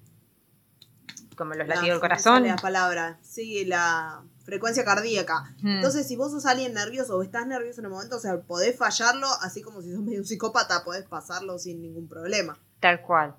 Como 1.36 1.54
los 1.54 1.68
la- 1.68 1.76
latidos 1.76 1.96
del 1.96 2.00
corazón. 2.00 2.48
La 2.48 2.56
palabra, 2.56 3.20
sí, 3.22 3.66
la 3.66 4.24
frecuencia 4.46 4.86
cardíaca. 4.86 5.54
Hmm. 5.62 5.78
Entonces, 5.78 6.08
si 6.08 6.16
vos 6.16 6.32
sos 6.32 6.46
alguien 6.46 6.74
nervioso 6.74 7.18
o 7.18 7.24
estás 7.24 7.46
nervioso 7.46 7.82
en 7.82 7.86
el 7.86 7.92
momento, 7.92 8.16
o 8.16 8.20
sea, 8.20 8.40
podés 8.42 8.78
fallarlo, 8.78 9.28
así 9.42 9.62
como 9.62 9.82
si 9.82 9.92
sos 9.92 10.02
medio 10.02 10.20
un 10.20 10.26
psicópata, 10.26 10.84
podés 10.86 11.04
pasarlo 11.06 11.58
sin 11.60 11.82
ningún 11.82 12.08
problema. 12.08 12.58
Tal 12.80 13.02
cual. 13.02 13.36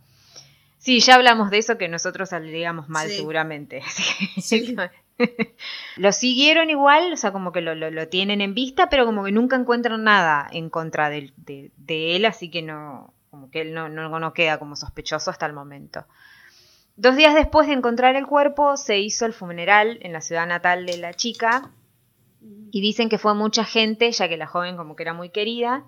Sí, 0.78 1.00
ya 1.00 1.14
hablamos 1.14 1.50
de 1.50 1.58
eso 1.58 1.78
que 1.78 1.88
nosotros 1.88 2.28
saldríamos 2.28 2.88
mal 2.88 3.08
Sí. 3.08 3.16
seguramente. 3.16 3.80
así 3.86 4.02
que- 4.34 4.42
Sí. 4.42 4.76
lo 5.96 6.12
siguieron 6.12 6.70
igual, 6.70 7.12
o 7.12 7.16
sea, 7.16 7.32
como 7.32 7.52
que 7.52 7.60
lo, 7.60 8.08
tienen 8.08 8.40
en 8.40 8.54
vista, 8.54 8.88
pero 8.88 9.06
como 9.06 9.24
que 9.24 9.32
nunca 9.32 9.56
encuentran 9.56 10.04
nada 10.04 10.48
en 10.52 10.70
contra 10.70 11.10
de, 11.10 11.32
él, 11.86 12.24
así 12.24 12.50
que 12.50 12.62
no, 12.62 13.14
como 13.30 13.50
que 13.50 13.62
él 13.62 13.74
no 13.74 14.32
queda 14.34 14.58
como 14.58 14.76
sospechoso 14.76 15.30
hasta 15.30 15.46
el 15.46 15.52
momento. 15.52 16.04
Dos 16.98 17.14
días 17.14 17.34
después 17.34 17.66
de 17.66 17.74
encontrar 17.74 18.16
el 18.16 18.26
cuerpo, 18.26 18.78
se 18.78 18.98
hizo 18.98 19.26
el 19.26 19.34
funeral 19.34 19.98
en 20.00 20.14
la 20.14 20.22
ciudad 20.22 20.46
natal 20.46 20.86
de 20.86 20.96
la 20.96 21.12
chica. 21.12 21.70
Y 22.70 22.80
dicen 22.80 23.10
que 23.10 23.18
fue 23.18 23.34
mucha 23.34 23.64
gente, 23.64 24.10
ya 24.10 24.28
que 24.28 24.38
la 24.38 24.46
joven 24.46 24.78
como 24.78 24.96
que 24.96 25.02
era 25.02 25.12
muy 25.12 25.28
querida. 25.28 25.84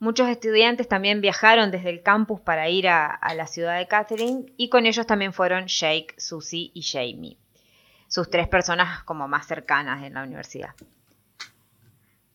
Muchos 0.00 0.28
estudiantes 0.28 0.88
también 0.88 1.20
viajaron 1.20 1.70
desde 1.70 1.90
el 1.90 2.02
campus 2.02 2.40
para 2.40 2.68
ir 2.68 2.88
a, 2.88 3.06
a 3.06 3.34
la 3.34 3.46
ciudad 3.46 3.78
de 3.78 3.86
Catherine 3.86 4.52
y 4.56 4.68
con 4.68 4.84
ellos 4.84 5.06
también 5.06 5.32
fueron 5.32 5.68
Jake, 5.68 6.08
Susie 6.18 6.72
y 6.74 6.82
Jamie, 6.82 7.38
sus 8.08 8.30
tres 8.30 8.48
personas 8.48 9.02
como 9.04 9.28
más 9.28 9.46
cercanas 9.46 10.04
en 10.04 10.14
la 10.14 10.22
universidad. 10.22 10.74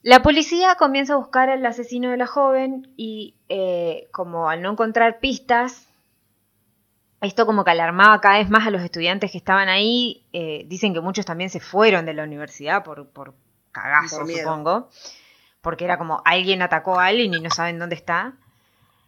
La 0.03 0.23
policía 0.23 0.75
comienza 0.75 1.13
a 1.13 1.17
buscar 1.17 1.49
al 1.49 1.65
asesino 1.65 2.09
de 2.09 2.17
la 2.17 2.25
joven 2.25 2.91
y 2.97 3.35
eh, 3.49 4.07
como 4.11 4.49
al 4.49 4.61
no 4.61 4.71
encontrar 4.71 5.19
pistas, 5.19 5.87
esto 7.21 7.45
como 7.45 7.63
que 7.63 7.71
alarmaba 7.71 8.19
cada 8.19 8.39
vez 8.39 8.49
más 8.49 8.65
a 8.65 8.71
los 8.71 8.81
estudiantes 8.81 9.31
que 9.31 9.37
estaban 9.37 9.69
ahí. 9.69 10.25
eh, 10.33 10.65
dicen 10.67 10.93
que 10.93 11.01
muchos 11.01 11.25
también 11.25 11.51
se 11.51 11.59
fueron 11.59 12.05
de 12.05 12.15
la 12.15 12.23
universidad 12.23 12.83
por, 12.83 13.09
por 13.09 13.35
cagazo, 13.71 14.19
Por 14.19 14.31
supongo. 14.31 14.89
Porque 15.61 15.85
era 15.85 15.99
como 15.99 16.23
alguien 16.25 16.63
atacó 16.63 16.99
a 16.99 17.05
alguien 17.05 17.35
y 17.35 17.39
no 17.39 17.51
saben 17.51 17.77
dónde 17.77 17.95
está. 17.95 18.33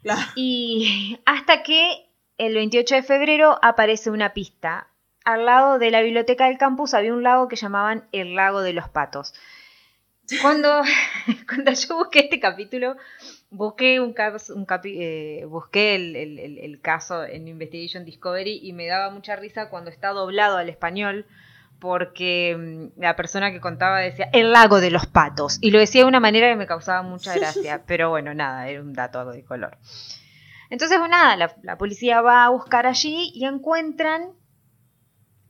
Claro. 0.03 0.21
Y 0.35 1.19
hasta 1.25 1.63
que 1.63 2.07
el 2.37 2.53
28 2.53 2.95
de 2.95 3.03
febrero 3.03 3.57
aparece 3.63 4.11
una 4.11 4.33
pista. 4.33 4.87
Al 5.25 5.45
lado 5.45 5.79
de 5.79 5.91
la 5.91 6.01
biblioteca 6.01 6.47
del 6.47 6.57
campus 6.57 6.93
había 6.93 7.13
un 7.13 7.23
lago 7.23 7.47
que 7.47 7.55
llamaban 7.55 8.07
el 8.11 8.35
lago 8.35 8.61
de 8.61 8.73
los 8.73 8.89
patos. 8.89 9.33
Cuando, 10.41 10.81
cuando 11.47 11.71
yo 11.73 11.97
busqué 11.97 12.19
este 12.19 12.39
capítulo, 12.39 12.95
busqué 13.49 13.99
un 13.99 14.13
caso, 14.13 14.55
un 14.55 14.65
capi- 14.65 14.95
eh, 14.97 15.45
busqué 15.45 15.95
el, 15.95 16.15
el- 16.15 16.39
el- 16.39 16.57
el 16.59 16.81
caso 16.81 17.23
en 17.25 17.47
Investigation 17.47 18.05
Discovery 18.05 18.59
y 18.63 18.73
me 18.73 18.87
daba 18.87 19.09
mucha 19.11 19.35
risa 19.35 19.69
cuando 19.69 19.89
está 19.91 20.09
doblado 20.09 20.57
al 20.57 20.69
español 20.69 21.25
porque 21.79 22.55
mm, 22.95 23.01
la 23.01 23.15
persona 23.17 23.51
que 23.51 23.59
contaba 23.59 23.99
decía 23.99 24.29
el 24.31 24.53
lago 24.53 24.79
de 24.79 24.91
los 24.91 25.05
patos 25.07 25.57
y 25.61 25.71
lo 25.71 25.79
decía 25.79 26.01
de 26.03 26.07
una 26.07 26.21
manera 26.21 26.47
que 26.49 26.55
me 26.55 26.67
causaba 26.67 27.01
mucha 27.01 27.33
gracia, 27.37 27.83
pero 27.85 28.09
bueno, 28.09 28.33
nada, 28.33 28.69
era 28.69 28.81
un 28.81 28.93
dato 28.93 29.25
de 29.31 29.43
color. 29.43 29.77
Entonces, 30.69 30.97
bueno, 30.97 31.17
nada, 31.17 31.35
la, 31.35 31.55
la 31.61 31.77
policía 31.77 32.21
va 32.21 32.45
a 32.45 32.49
buscar 32.49 32.87
allí 32.87 33.31
y 33.35 33.45
encuentran 33.45 34.31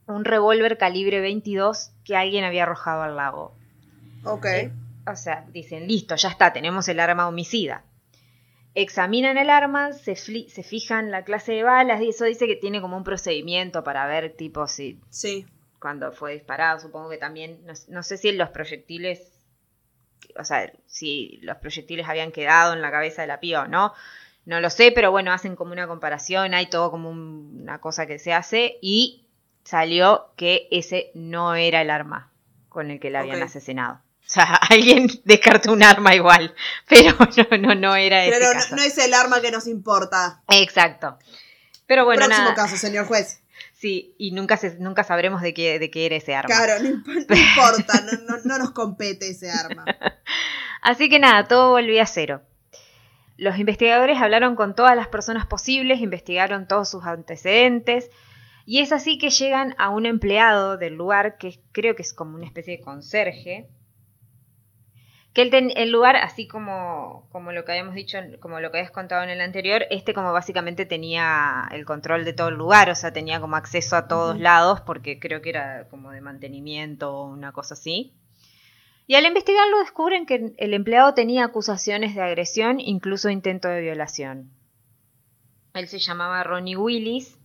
un 0.06 0.24
revólver 0.24 0.76
calibre 0.78 1.20
22 1.20 1.90
que 2.04 2.16
alguien 2.16 2.44
había 2.44 2.64
arrojado 2.64 3.02
al 3.02 3.16
lago. 3.16 3.54
Ok. 4.24 4.46
O 5.06 5.16
sea, 5.16 5.44
dicen, 5.52 5.86
listo, 5.86 6.16
ya 6.16 6.28
está, 6.30 6.52
tenemos 6.52 6.88
el 6.88 7.00
arma 7.00 7.28
homicida. 7.28 7.84
Examinan 8.74 9.36
el 9.38 9.50
arma, 9.50 9.92
se, 9.92 10.16
fijan 10.16 11.10
la 11.10 11.22
clase 11.24 11.52
de 11.52 11.62
balas 11.62 12.00
y 12.02 12.08
eso 12.08 12.24
dice 12.24 12.46
que 12.46 12.56
tiene 12.56 12.80
como 12.80 12.96
un 12.96 13.04
procedimiento 13.04 13.84
para 13.84 14.06
ver 14.06 14.34
tipo 14.36 14.66
si 14.66 14.98
Sí. 15.10 15.46
cuando 15.78 16.10
fue 16.10 16.32
disparado, 16.32 16.80
supongo 16.80 17.08
que 17.10 17.18
también, 17.18 17.60
no, 17.64 17.72
no 17.88 18.02
sé 18.02 18.16
si 18.16 18.32
los 18.32 18.48
proyectiles, 18.48 19.30
o 20.36 20.42
sea, 20.42 20.72
si 20.86 21.38
los 21.42 21.58
proyectiles 21.58 22.08
habían 22.08 22.32
quedado 22.32 22.72
en 22.72 22.82
la 22.82 22.90
cabeza 22.90 23.22
de 23.22 23.28
la 23.28 23.38
piba 23.38 23.62
o 23.62 23.68
no, 23.68 23.92
no 24.44 24.60
lo 24.60 24.70
sé, 24.70 24.90
pero 24.90 25.10
bueno, 25.12 25.32
hacen 25.32 25.54
como 25.54 25.72
una 25.72 25.86
comparación, 25.86 26.52
hay 26.54 26.66
todo 26.66 26.90
como 26.90 27.10
un- 27.10 27.60
una 27.62 27.80
cosa 27.80 28.06
que 28.06 28.18
se 28.18 28.32
hace 28.32 28.78
y 28.82 29.23
salió 29.64 30.26
que 30.36 30.68
ese 30.70 31.10
no 31.14 31.54
era 31.54 31.80
el 31.82 31.90
arma 31.90 32.30
con 32.68 32.90
el 32.90 33.00
que 33.00 33.10
la 33.10 33.20
habían 33.20 33.42
asesinado. 33.42 33.94
O 34.26 34.28
sea, 34.28 34.54
alguien 34.70 35.08
descartó 35.24 35.72
un 35.72 35.82
arma 35.82 36.14
igual, 36.14 36.54
pero 36.88 37.16
no, 37.50 37.58
no, 37.58 37.74
no 37.74 37.96
era 37.96 38.24
ese 38.24 38.38
Pero 38.38 38.46
no, 38.52 38.60
caso. 38.60 38.76
no 38.76 38.82
es 38.82 38.96
el 38.98 39.12
arma 39.14 39.40
que 39.40 39.50
nos 39.50 39.66
importa. 39.66 40.42
Exacto. 40.48 41.18
Pero 41.86 42.04
bueno, 42.04 42.24
Próximo 42.24 42.44
nada. 42.50 42.54
caso, 42.54 42.76
señor 42.76 43.06
juez. 43.06 43.40
Sí, 43.76 44.14
y 44.16 44.30
nunca, 44.30 44.56
se, 44.56 44.78
nunca 44.78 45.04
sabremos 45.04 45.42
de 45.42 45.52
qué, 45.52 45.78
de 45.78 45.90
qué 45.90 46.06
era 46.06 46.16
ese 46.16 46.34
arma. 46.34 46.46
Claro, 46.54 46.82
no, 46.82 46.88
imp- 46.88 47.26
no 47.28 47.36
importa, 47.36 48.00
no, 48.00 48.12
no- 48.36 48.42
no 48.42 48.58
nos 48.58 48.70
compete 48.70 49.28
ese 49.28 49.50
arma. 49.50 49.84
Así 50.80 51.10
que 51.10 51.18
nada, 51.18 51.46
todo 51.48 51.72
volvía 51.72 52.04
a 52.04 52.06
cero. 52.06 52.40
Los 53.36 53.58
investigadores 53.58 54.18
hablaron 54.22 54.56
con 54.56 54.74
todas 54.74 54.96
las 54.96 55.08
personas 55.08 55.44
posibles, 55.46 56.00
investigaron 56.00 56.66
todos 56.66 56.88
sus 56.88 57.04
antecedentes, 57.04 58.10
y 58.66 58.80
es 58.80 58.92
así 58.92 59.18
que 59.18 59.30
llegan 59.30 59.74
a 59.78 59.90
un 59.90 60.06
empleado 60.06 60.76
del 60.76 60.94
lugar, 60.94 61.36
que 61.38 61.60
creo 61.72 61.94
que 61.96 62.02
es 62.02 62.12
como 62.14 62.36
una 62.36 62.46
especie 62.46 62.76
de 62.78 62.82
conserje, 62.82 63.68
que 65.32 65.42
el, 65.42 65.50
ten- 65.50 65.72
el 65.76 65.90
lugar, 65.90 66.14
así 66.16 66.46
como, 66.46 67.28
como 67.32 67.50
lo 67.50 67.64
que 67.64 67.72
habíamos 67.72 67.94
dicho, 67.96 68.18
como 68.40 68.60
lo 68.60 68.70
que 68.70 68.78
habías 68.78 68.92
contado 68.92 69.24
en 69.24 69.30
el 69.30 69.40
anterior, 69.40 69.82
este 69.90 70.14
como 70.14 70.32
básicamente 70.32 70.86
tenía 70.86 71.68
el 71.72 71.84
control 71.84 72.24
de 72.24 72.32
todo 72.32 72.48
el 72.48 72.54
lugar, 72.54 72.88
o 72.88 72.94
sea, 72.94 73.12
tenía 73.12 73.40
como 73.40 73.56
acceso 73.56 73.96
a 73.96 74.06
todos 74.06 74.38
lados, 74.38 74.80
porque 74.82 75.18
creo 75.18 75.42
que 75.42 75.50
era 75.50 75.88
como 75.88 76.12
de 76.12 76.20
mantenimiento 76.20 77.12
o 77.12 77.24
una 77.24 77.50
cosa 77.52 77.74
así. 77.74 78.12
Y 79.08 79.16
al 79.16 79.26
investigarlo 79.26 79.78
descubren 79.80 80.24
que 80.24 80.54
el 80.56 80.72
empleado 80.72 81.12
tenía 81.14 81.44
acusaciones 81.44 82.14
de 82.14 82.22
agresión, 82.22 82.78
incluso 82.80 83.28
intento 83.28 83.68
de 83.68 83.80
violación. 83.82 84.50
Él 85.74 85.88
se 85.88 85.98
llamaba 85.98 86.44
Ronnie 86.44 86.76
Willis 86.76 87.36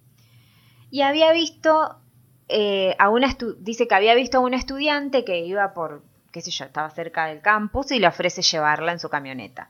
y 0.92 1.02
había 1.02 1.32
visto 1.32 2.00
eh, 2.48 2.96
a 2.98 3.10
una 3.10 3.36
dice 3.60 3.88
que 3.88 3.96
había 3.96 4.16
visto 4.16 4.38
a 4.38 4.42
una 4.42 4.58
estudiante 4.58 5.24
que 5.24 5.46
iba 5.46 5.74
por, 5.74 6.04
qué 6.32 6.42
sé 6.42 6.52
yo, 6.52 6.66
estaba 6.66 6.90
cerca 6.90 7.28
del 7.28 7.42
campus 7.42 7.92
y 7.92 8.00
le 8.00 8.08
ofrece 8.08 8.42
llevarla 8.42 8.92
en 8.92 9.00
su 9.00 9.10
camioneta. 9.10 9.70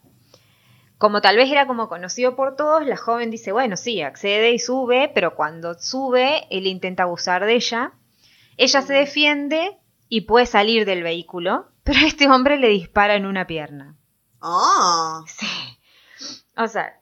Como 0.97 1.22
tal 1.22 1.38
vez 1.38 1.49
era 1.49 1.65
como 1.65 1.88
conocido 1.88 2.36
por 2.36 2.55
todos, 2.57 2.86
la 2.86 2.97
joven 2.97 3.32
dice, 3.32 3.53
bueno, 3.53 3.78
sí, 3.78 4.01
accede 4.01 4.51
y 4.51 4.59
sube, 4.59 5.09
pero 5.13 5.36
cuando 5.36 5.74
sube, 5.76 6.45
él 6.49 6.67
intenta 6.67 7.03
abusar 7.03 7.45
de 7.45 7.55
ella. 7.55 7.93
Ella 8.57 8.82
se 8.82 8.93
defiende 8.93 9.78
y 10.09 10.22
puede 10.22 10.45
salir 10.45 10.86
del 10.86 11.03
vehículo, 11.03 11.70
pero 11.84 11.99
este 12.05 12.30
hombre 12.30 12.57
le 12.57 12.67
dispara 12.67 13.15
en 13.15 13.26
una 13.26 13.47
pierna. 13.47 13.95
Ah, 14.41 15.24
Sí. 15.28 15.47
O 16.57 16.67
sea, 16.67 16.99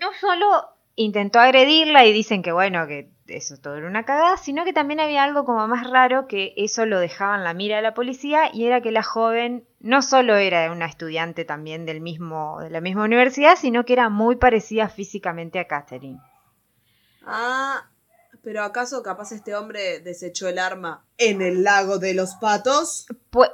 no 0.00 0.08
solo 0.20 0.64
intentó 0.96 1.38
agredirla 1.38 2.04
y 2.06 2.12
dicen 2.12 2.42
que 2.42 2.50
bueno, 2.50 2.88
que 2.88 3.12
eso 3.32 3.56
todo 3.56 3.76
era 3.76 3.86
una 3.86 4.04
cagada, 4.04 4.36
sino 4.36 4.64
que 4.64 4.72
también 4.72 5.00
había 5.00 5.22
algo 5.24 5.44
como 5.44 5.66
más 5.68 5.88
raro 5.90 6.26
que 6.26 6.52
eso 6.56 6.86
lo 6.86 6.98
dejaba 7.00 7.36
en 7.36 7.44
la 7.44 7.54
mira 7.54 7.76
de 7.76 7.82
la 7.82 7.94
policía 7.94 8.50
y 8.52 8.64
era 8.66 8.80
que 8.80 8.90
la 8.90 9.02
joven 9.02 9.64
no 9.80 10.02
solo 10.02 10.36
era 10.36 10.70
una 10.72 10.86
estudiante 10.86 11.44
también 11.44 11.86
del 11.86 12.00
mismo, 12.00 12.60
de 12.60 12.70
la 12.70 12.80
misma 12.80 13.04
universidad, 13.04 13.56
sino 13.56 13.84
que 13.84 13.92
era 13.94 14.08
muy 14.08 14.36
parecida 14.36 14.88
físicamente 14.88 15.58
a 15.58 15.66
Catherine. 15.66 16.18
ah, 17.26 17.86
pero 18.42 18.62
¿acaso 18.62 19.02
capaz 19.02 19.32
este 19.32 19.54
hombre 19.54 20.00
desechó 20.00 20.48
el 20.48 20.58
arma 20.58 21.04
en 21.18 21.42
el 21.42 21.62
lago 21.62 21.98
de 21.98 22.14
los 22.14 22.34
patos? 22.36 23.06
Pues, 23.30 23.50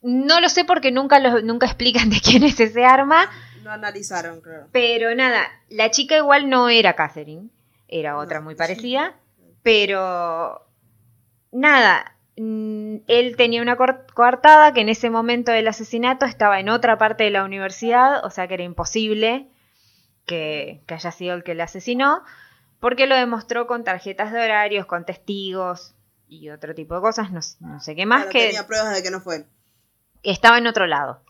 no 0.00 0.40
lo 0.40 0.48
sé 0.48 0.64
porque 0.64 0.90
nunca, 0.90 1.18
lo- 1.18 1.42
nunca 1.42 1.66
explican 1.66 2.10
de 2.10 2.20
quién 2.20 2.42
es 2.44 2.58
ese 2.60 2.84
arma, 2.84 3.28
No 3.62 3.70
analizaron, 3.70 4.40
creo. 4.40 4.66
Pero 4.72 5.14
nada, 5.14 5.42
la 5.68 5.90
chica 5.90 6.16
igual 6.16 6.48
no 6.50 6.68
era 6.68 6.94
Catherine, 6.94 7.48
era 7.92 8.16
otra 8.16 8.40
muy 8.40 8.54
parecida, 8.54 9.14
pero 9.62 10.66
nada, 11.52 12.16
mm, 12.36 12.96
él 13.06 13.36
tenía 13.36 13.60
una 13.60 13.76
coartada 13.76 14.72
que 14.72 14.80
en 14.80 14.88
ese 14.88 15.10
momento 15.10 15.52
del 15.52 15.68
asesinato 15.68 16.24
estaba 16.24 16.58
en 16.58 16.70
otra 16.70 16.96
parte 16.96 17.24
de 17.24 17.30
la 17.30 17.44
universidad, 17.44 18.24
o 18.24 18.30
sea 18.30 18.48
que 18.48 18.54
era 18.54 18.62
imposible 18.62 19.46
que, 20.24 20.80
que 20.86 20.94
haya 20.94 21.12
sido 21.12 21.34
el 21.34 21.44
que 21.44 21.54
le 21.54 21.62
asesinó, 21.62 22.22
porque 22.80 23.06
lo 23.06 23.14
demostró 23.14 23.66
con 23.66 23.84
tarjetas 23.84 24.32
de 24.32 24.42
horarios, 24.42 24.86
con 24.86 25.04
testigos 25.04 25.94
y 26.28 26.48
otro 26.48 26.74
tipo 26.74 26.94
de 26.94 27.02
cosas, 27.02 27.30
no, 27.30 27.42
sé 27.80 27.94
qué 27.94 28.06
más, 28.06 28.22
Claro, 28.22 28.32
que 28.32 28.46
tenía 28.46 28.66
pruebas 28.66 28.94
de 28.94 29.02
que 29.02 29.10
no 29.10 29.20
fue 29.20 29.36
él. 29.36 29.46
estaba 30.22 30.56
en 30.56 30.66
otro 30.66 30.86
lado. 30.86 31.22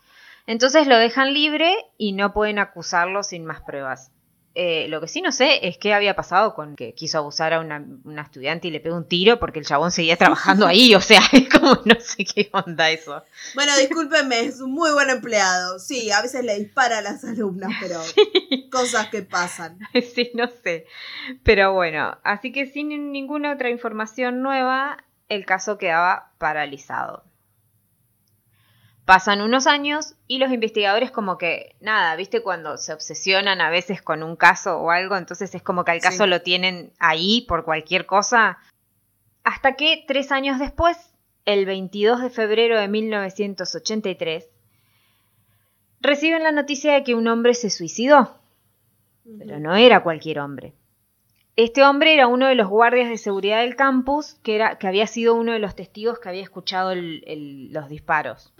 Entonces 0.47 0.87
lo 0.87 0.97
dejan 0.97 1.33
libre 1.33 1.75
y 1.97 2.13
no 2.13 2.33
pueden 2.33 2.57
acusarlo 2.57 3.21
sin 3.23 3.43
más 3.45 3.61
pruebas. 3.61 4.12
Eh, 4.55 4.85
lo 4.87 5.01
que 5.01 5.07
sí 5.07 5.21
no 5.21 5.31
sé 5.31 5.67
es 5.67 5.79
qué 5.79 5.95
había 5.95 6.15
pasado 6.15 6.53
con 6.53 6.75
que 6.75 6.93
quiso 6.93 7.17
abusar 7.17 7.53
a 7.53 7.59
una, 7.59 7.83
una 8.03 8.21
estudiante 8.21 8.67
y 8.67 8.71
le 8.71 8.79
pegó 8.79 8.95
un 8.95 9.07
tiro 9.07 9.39
porque 9.39 9.57
el 9.57 9.65
chabón 9.65 9.91
seguía 9.91 10.15
trabajando 10.15 10.67
ahí. 10.67 10.93
O 10.93 11.01
sea, 11.01 11.21
es 11.31 11.49
como 11.49 11.79
no 11.85 11.95
sé 11.99 12.23
qué 12.23 12.49
onda 12.51 12.91
eso. 12.91 13.23
Bueno, 13.55 13.75
discúlpenme, 13.77 14.41
es 14.41 14.61
un 14.61 14.71
muy 14.71 14.91
buen 14.91 15.09
empleado. 15.09 15.79
Sí, 15.79 16.11
a 16.11 16.21
veces 16.21 16.43
le 16.43 16.59
dispara 16.59 16.99
a 16.99 17.01
las 17.01 17.23
alumnas, 17.23 17.71
pero 17.81 17.99
cosas 18.71 19.09
que 19.09 19.23
pasan. 19.23 19.79
sí, 20.13 20.31
no 20.35 20.47
sé. 20.47 20.85
Pero 21.43 21.73
bueno, 21.73 22.19
así 22.23 22.51
que 22.51 22.67
sin 22.67 23.11
ninguna 23.11 23.53
otra 23.53 23.71
información 23.71 24.43
nueva, 24.43 25.03
el 25.29 25.45
caso 25.45 25.79
quedaba 25.79 26.31
paralizado. 26.37 27.23
Pasan 29.05 29.41
unos 29.41 29.67
años 29.67 30.15
y 30.27 30.37
los 30.37 30.51
investigadores 30.51 31.11
como 31.11 31.37
que, 31.37 31.75
nada, 31.81 32.15
viste 32.15 32.41
cuando 32.41 32.77
se 32.77 32.93
obsesionan 32.93 33.59
a 33.59 33.69
veces 33.69 34.01
con 34.01 34.23
un 34.23 34.37
caso 34.37 34.77
o 34.79 34.91
algo, 34.91 35.17
entonces 35.17 35.53
es 35.55 35.61
como 35.61 35.83
que 35.83 35.91
al 35.91 35.99
caso 35.99 36.23
Sí. 36.23 36.29
lo 36.29 36.41
tienen 36.41 36.93
ahí 36.99 37.45
por 37.47 37.65
cualquier 37.65 38.05
cosa. 38.05 38.59
Hasta 39.43 39.75
que 39.75 40.05
tres 40.07 40.31
años 40.31 40.57
después, 40.57 41.13
el 41.43 41.65
22 41.65 42.21
de 42.21 42.29
febrero 42.29 42.79
de 42.79 42.87
1983, 42.87 44.47
reciben 45.99 46.43
la 46.43 46.51
noticia 46.53 46.93
de 46.93 47.03
que 47.03 47.15
un 47.15 47.27
hombre 47.27 47.53
se 47.55 47.69
suicidó. 47.69 48.37
Pero 49.37 49.59
no 49.59 49.75
era 49.75 50.01
cualquier 50.03 50.39
hombre. 50.39 50.73
Este 51.55 51.83
hombre 51.83 52.13
era 52.13 52.27
uno 52.27 52.47
de 52.47 52.55
los 52.55 52.67
guardias 52.67 53.09
de 53.09 53.17
seguridad 53.17 53.59
del 53.61 53.75
campus, 53.75 54.35
que, 54.43 54.55
era, 54.55 54.77
que 54.79 54.87
había 54.87 55.07
sido 55.07 55.35
uno 55.35 55.51
de 55.51 55.59
los 55.59 55.75
testigos 55.75 56.19
que 56.19 56.29
había 56.29 56.41
escuchado 56.41 56.91
el- 56.91 57.23
el- 57.27 57.71
los 57.71 57.89
disparos. 57.89 58.53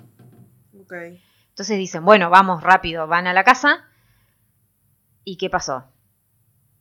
Entonces 0.89 1.77
dicen, 1.77 2.05
bueno, 2.05 2.29
vamos 2.29 2.63
rápido, 2.63 3.07
van 3.07 3.27
a 3.27 3.33
la 3.33 3.43
casa. 3.43 3.85
¿Y 5.23 5.37
qué 5.37 5.49
pasó? 5.49 5.85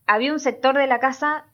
Había 0.07 0.33
un 0.33 0.41
sector 0.41 0.77
de 0.77 0.87
la 0.87 0.99
casa 0.99 1.47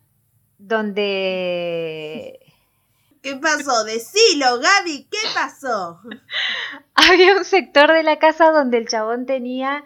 donde 0.58 2.40
¿Qué 3.22 3.36
pasó? 3.36 3.84
Decilo, 3.84 4.60
Gaby, 4.60 5.08
¿qué 5.10 5.18
pasó? 5.34 6.00
había 6.94 7.36
un 7.36 7.44
sector 7.44 7.92
de 7.92 8.02
la 8.02 8.18
casa 8.18 8.50
donde 8.50 8.78
el 8.78 8.88
chabón 8.88 9.26
tenía 9.26 9.84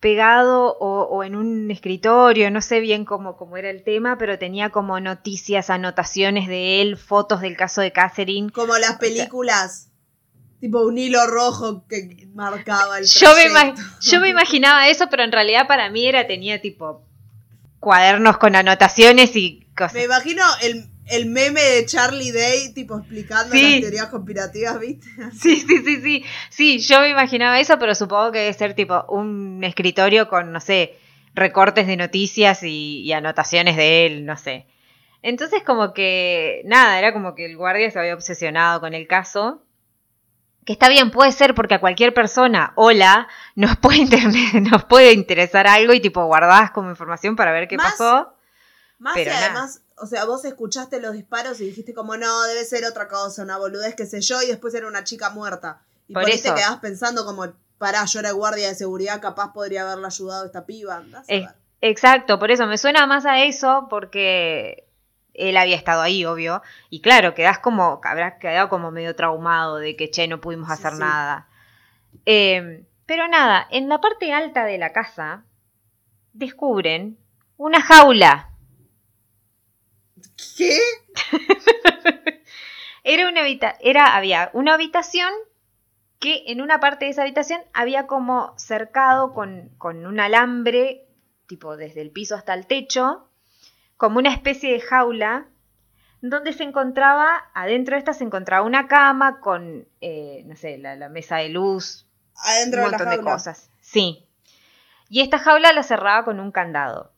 pegado 0.00 0.76
o, 0.78 1.02
o 1.04 1.24
en 1.24 1.34
un 1.36 1.70
escritorio, 1.70 2.50
no 2.50 2.60
sé 2.60 2.80
bien 2.80 3.04
cómo, 3.04 3.36
cómo 3.36 3.56
era 3.56 3.70
el 3.70 3.82
tema, 3.82 4.18
pero 4.18 4.38
tenía 4.38 4.70
como 4.70 5.00
noticias, 5.00 5.70
anotaciones 5.70 6.48
de 6.48 6.82
él, 6.82 6.96
fotos 6.96 7.40
del 7.40 7.56
caso 7.56 7.80
de 7.80 7.92
Catherine. 7.92 8.50
Como 8.50 8.76
las 8.76 8.98
películas. 8.98 9.88
Tipo 10.60 10.80
un 10.86 10.96
hilo 10.96 11.26
rojo 11.26 11.86
que 11.88 12.26
marcaba 12.34 12.98
el 12.98 13.04
Yo 13.06 13.28
me, 13.34 13.74
yo 14.00 14.20
me 14.20 14.28
imaginaba 14.30 14.88
eso, 14.88 15.08
pero 15.10 15.22
en 15.22 15.32
realidad 15.32 15.66
para 15.68 15.90
mí 15.90 16.06
era, 16.06 16.26
tenía 16.26 16.60
tipo 16.60 17.02
cuadernos 17.80 18.38
con 18.38 18.56
anotaciones 18.56 19.36
y 19.36 19.66
cosas. 19.76 19.94
Me 19.94 20.04
imagino 20.04 20.42
el, 20.62 20.86
el 21.08 21.26
meme 21.26 21.60
de 21.60 21.86
Charlie 21.86 22.32
Day, 22.32 22.72
tipo 22.72 22.98
explicando 22.98 23.54
Sí. 23.54 23.62
las 23.72 23.80
teorías 23.80 24.06
conspirativas, 24.06 24.80
¿viste? 24.80 25.06
Sí, 25.40 25.56
sí, 25.60 25.82
sí, 25.84 26.00
sí. 26.02 26.24
Sí, 26.48 26.78
yo 26.80 27.00
me 27.00 27.10
imaginaba 27.10 27.60
eso, 27.60 27.78
pero 27.78 27.94
supongo 27.94 28.32
que 28.32 28.38
debe 28.40 28.52
ser 28.54 28.74
tipo 28.74 29.04
un 29.08 29.62
escritorio 29.62 30.28
con, 30.28 30.52
no 30.52 30.60
sé, 30.60 30.96
recortes 31.34 31.86
de 31.86 31.96
noticias 31.96 32.62
y, 32.62 33.02
y 33.02 33.12
anotaciones 33.12 33.76
de 33.76 34.06
él, 34.06 34.24
no 34.24 34.36
sé. 34.38 34.66
Entonces 35.22 35.62
como 35.64 35.92
que, 35.92 36.62
nada, 36.64 36.98
era 36.98 37.12
como 37.12 37.34
que 37.34 37.44
el 37.44 37.56
guardia 37.56 37.90
se 37.90 37.98
había 37.98 38.14
obsesionado 38.14 38.80
con 38.80 38.94
el 38.94 39.06
caso. 39.06 39.62
Que 40.66 40.72
está 40.74 40.88
bien, 40.90 41.10
puede 41.10 41.32
ser 41.32 41.54
porque 41.54 41.74
a 41.74 41.80
cualquier 41.80 42.12
persona, 42.12 42.72
hola, 42.74 43.28
nos 43.54 43.76
puede, 43.80 44.04
nos 44.60 44.84
puede 44.84 45.12
interesar 45.12 45.66
algo 45.66 45.94
y 45.94 46.00
tipo 46.00 46.22
guardás 46.26 46.72
como 46.72 46.90
información 46.90 47.36
para 47.36 47.52
ver 47.52 47.68
qué 47.68 47.76
Más- 47.78 47.92
pasó. 47.92 48.34
Más 48.98 49.14
Pero 49.14 49.30
y 49.30 49.34
además, 49.34 49.82
o 49.98 50.06
sea, 50.06 50.24
vos 50.24 50.44
escuchaste 50.44 51.00
los 51.00 51.12
disparos 51.12 51.60
y 51.60 51.66
dijiste 51.66 51.92
como, 51.94 52.16
no, 52.16 52.42
debe 52.44 52.64
ser 52.64 52.84
otra 52.86 53.08
cosa, 53.08 53.42
una 53.42 53.58
boludez, 53.58 53.94
qué 53.94 54.06
sé 54.06 54.20
yo, 54.22 54.40
y 54.42 54.46
después 54.46 54.74
era 54.74 54.86
una 54.88 55.04
chica 55.04 55.30
muerta. 55.30 55.82
Y 56.08 56.14
Por 56.14 56.22
por, 56.22 56.30
ahí 56.32 56.40
te 56.40 56.48
eso. 56.48 56.54
quedás 56.56 56.76
pensando 56.78 57.24
como, 57.26 57.46
pará, 57.78 58.04
yo 58.06 58.20
era 58.20 58.32
guardia 58.32 58.68
de 58.68 58.74
seguridad, 58.74 59.20
capaz 59.20 59.52
podría 59.52 59.82
haberle 59.82 60.06
ayudado 60.06 60.44
a 60.44 60.46
esta 60.46 60.64
piba. 60.64 60.96
andás 60.96 61.28
a 61.28 61.32
Eh, 61.32 61.40
ver. 61.40 61.54
exacto, 61.82 62.38
por 62.38 62.50
eso 62.50 62.66
me 62.66 62.78
suena 62.78 63.06
más 63.06 63.26
a 63.26 63.42
eso 63.44 63.86
porque 63.90 64.85
él 65.36 65.56
había 65.56 65.76
estado 65.76 66.02
ahí, 66.02 66.24
obvio. 66.24 66.62
Y 66.90 67.00
claro, 67.00 67.34
quedás 67.34 67.58
como, 67.58 68.00
habrás 68.04 68.34
quedado 68.40 68.68
como 68.68 68.90
medio 68.90 69.14
traumado 69.14 69.76
de 69.76 69.96
que, 69.96 70.10
che, 70.10 70.28
no 70.28 70.40
pudimos 70.40 70.68
Sí, 70.68 70.74
hacer 70.74 70.92
sí. 70.92 70.98
nada. 70.98 71.48
Eh, 72.24 72.84
pero 73.06 73.28
nada, 73.28 73.66
en 73.70 73.88
la 73.88 74.00
parte 74.00 74.32
alta 74.32 74.64
de 74.64 74.78
la 74.78 74.92
casa 74.92 75.44
descubren 76.32 77.18
una 77.56 77.80
jaula. 77.80 78.50
¿Qué? 80.56 80.78
Era 83.04 83.28
una 83.28 83.42
habita 83.42 83.76
era, 83.80 84.16
había 84.16 84.50
una 84.52 84.74
habitación 84.74 85.30
que 86.18 86.42
en 86.48 86.60
una 86.60 86.80
parte 86.80 87.04
de 87.04 87.12
esa 87.12 87.22
habitación 87.22 87.60
había 87.72 88.08
como 88.08 88.52
cercado 88.58 89.32
con, 89.32 89.70
con 89.78 90.06
un 90.06 90.18
alambre, 90.18 91.06
tipo 91.46 91.76
desde 91.76 92.00
el 92.00 92.10
piso 92.10 92.34
hasta 92.34 92.52
el 92.52 92.66
techo, 92.66 93.28
como 93.96 94.18
una 94.18 94.32
especie 94.32 94.72
de 94.72 94.80
jaula, 94.80 95.46
donde 96.20 96.52
se 96.52 96.64
encontraba, 96.64 97.50
adentro 97.54 97.94
de 97.94 97.98
esta 97.98 98.12
se 98.12 98.24
encontraba 98.24 98.66
una 98.66 98.88
cama 98.88 99.40
con, 99.40 99.86
eh, 100.00 100.42
no 100.46 100.56
sé, 100.56 100.78
la, 100.78 100.96
la 100.96 101.08
mesa 101.08 101.36
de 101.36 101.50
luz, 101.50 102.06
Adentro 102.44 102.82
un 102.82 102.86
de 102.86 102.92
la 102.92 102.98
montón 102.98 103.18
de 103.18 103.30
cosas. 103.30 103.70
Sí. 103.80 104.26
Y 105.08 105.20
esta 105.20 105.38
jaula 105.38 105.72
la 105.72 105.82
cerraba 105.82 106.24
con 106.24 106.40
un 106.40 106.50
candado. 106.52 107.12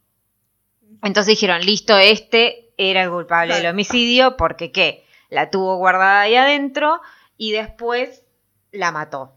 Entonces 1.03 1.35
dijeron, 1.35 1.61
listo, 1.61 1.97
este 1.97 2.73
era 2.77 3.03
el 3.03 3.11
culpable 3.11 3.55
del 3.55 3.67
homicidio, 3.67 4.37
porque 4.37 4.73
qué, 4.73 5.05
la 5.31 5.51
tuvo 5.51 5.77
guardada 5.77 6.21
ahí 6.21 6.37
adentro 6.37 7.01
y 7.37 7.53
después 7.53 8.25
la 8.73 8.93
mató. 8.93 9.37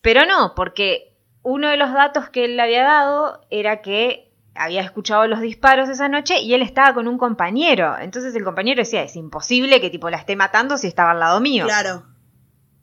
Pero 0.00 0.24
no, 0.26 0.54
porque 0.54 1.16
uno 1.42 1.68
de 1.68 1.76
los 1.76 1.92
datos 1.92 2.28
que 2.28 2.44
él 2.44 2.56
le 2.56 2.62
había 2.62 2.84
dado 2.84 3.40
era 3.50 3.82
que 3.82 4.23
había 4.54 4.82
escuchado 4.82 5.26
los 5.26 5.40
disparos 5.40 5.88
esa 5.88 6.08
noche 6.08 6.40
y 6.40 6.54
él 6.54 6.62
estaba 6.62 6.94
con 6.94 7.08
un 7.08 7.18
compañero. 7.18 7.96
Entonces 7.98 8.34
el 8.34 8.44
compañero 8.44 8.80
decía, 8.80 9.02
es 9.02 9.16
imposible 9.16 9.80
que 9.80 9.90
tipo 9.90 10.10
la 10.10 10.18
esté 10.18 10.36
matando 10.36 10.78
si 10.78 10.86
estaba 10.86 11.10
al 11.12 11.20
lado 11.20 11.40
mío. 11.40 11.64
Claro. 11.66 12.04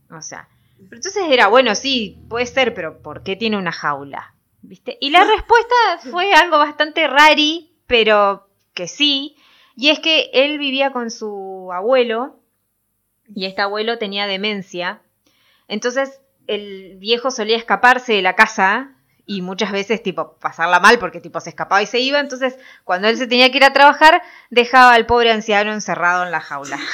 O 0.09 0.21
sea, 0.21 0.49
pero 0.89 0.97
entonces 0.97 1.23
era, 1.29 1.47
bueno, 1.47 1.75
sí, 1.75 2.23
puede 2.29 2.45
ser, 2.45 2.73
pero 2.73 3.01
¿por 3.01 3.23
qué 3.23 3.35
tiene 3.35 3.57
una 3.57 3.71
jaula? 3.71 4.35
¿Viste? 4.61 4.97
Y 4.99 5.09
la 5.11 5.23
respuesta 5.35 5.75
fue 6.09 6.33
algo 6.33 6.57
bastante 6.57 7.07
rari, 7.07 7.73
pero 7.87 8.49
que 8.73 8.87
sí. 8.87 9.37
Y 9.75 9.89
es 9.89 9.99
que 9.99 10.29
él 10.33 10.57
vivía 10.57 10.91
con 10.91 11.11
su 11.11 11.69
abuelo 11.73 12.39
y 13.33 13.45
este 13.45 13.61
abuelo 13.61 13.97
tenía 13.97 14.27
demencia. 14.27 15.01
Entonces 15.67 16.21
el 16.47 16.97
viejo 16.97 17.31
solía 17.31 17.55
escaparse 17.55 18.13
de 18.13 18.21
la 18.21 18.35
casa 18.35 18.95
y 19.31 19.41
muchas 19.41 19.71
veces 19.71 20.03
tipo 20.03 20.37
pasarla 20.39 20.81
mal 20.81 20.99
porque 20.99 21.21
tipo 21.21 21.39
se 21.39 21.51
escapaba 21.51 21.81
y 21.81 21.85
se 21.85 21.99
iba. 21.99 22.19
Entonces 22.19 22.57
cuando 22.83 23.07
él 23.07 23.17
se 23.17 23.27
tenía 23.27 23.49
que 23.49 23.59
ir 23.59 23.63
a 23.63 23.71
trabajar 23.71 24.21
dejaba 24.49 24.93
al 24.93 25.05
pobre 25.05 25.31
anciano 25.31 25.71
encerrado 25.71 26.25
en 26.25 26.31
la 26.31 26.41
jaula. 26.41 26.77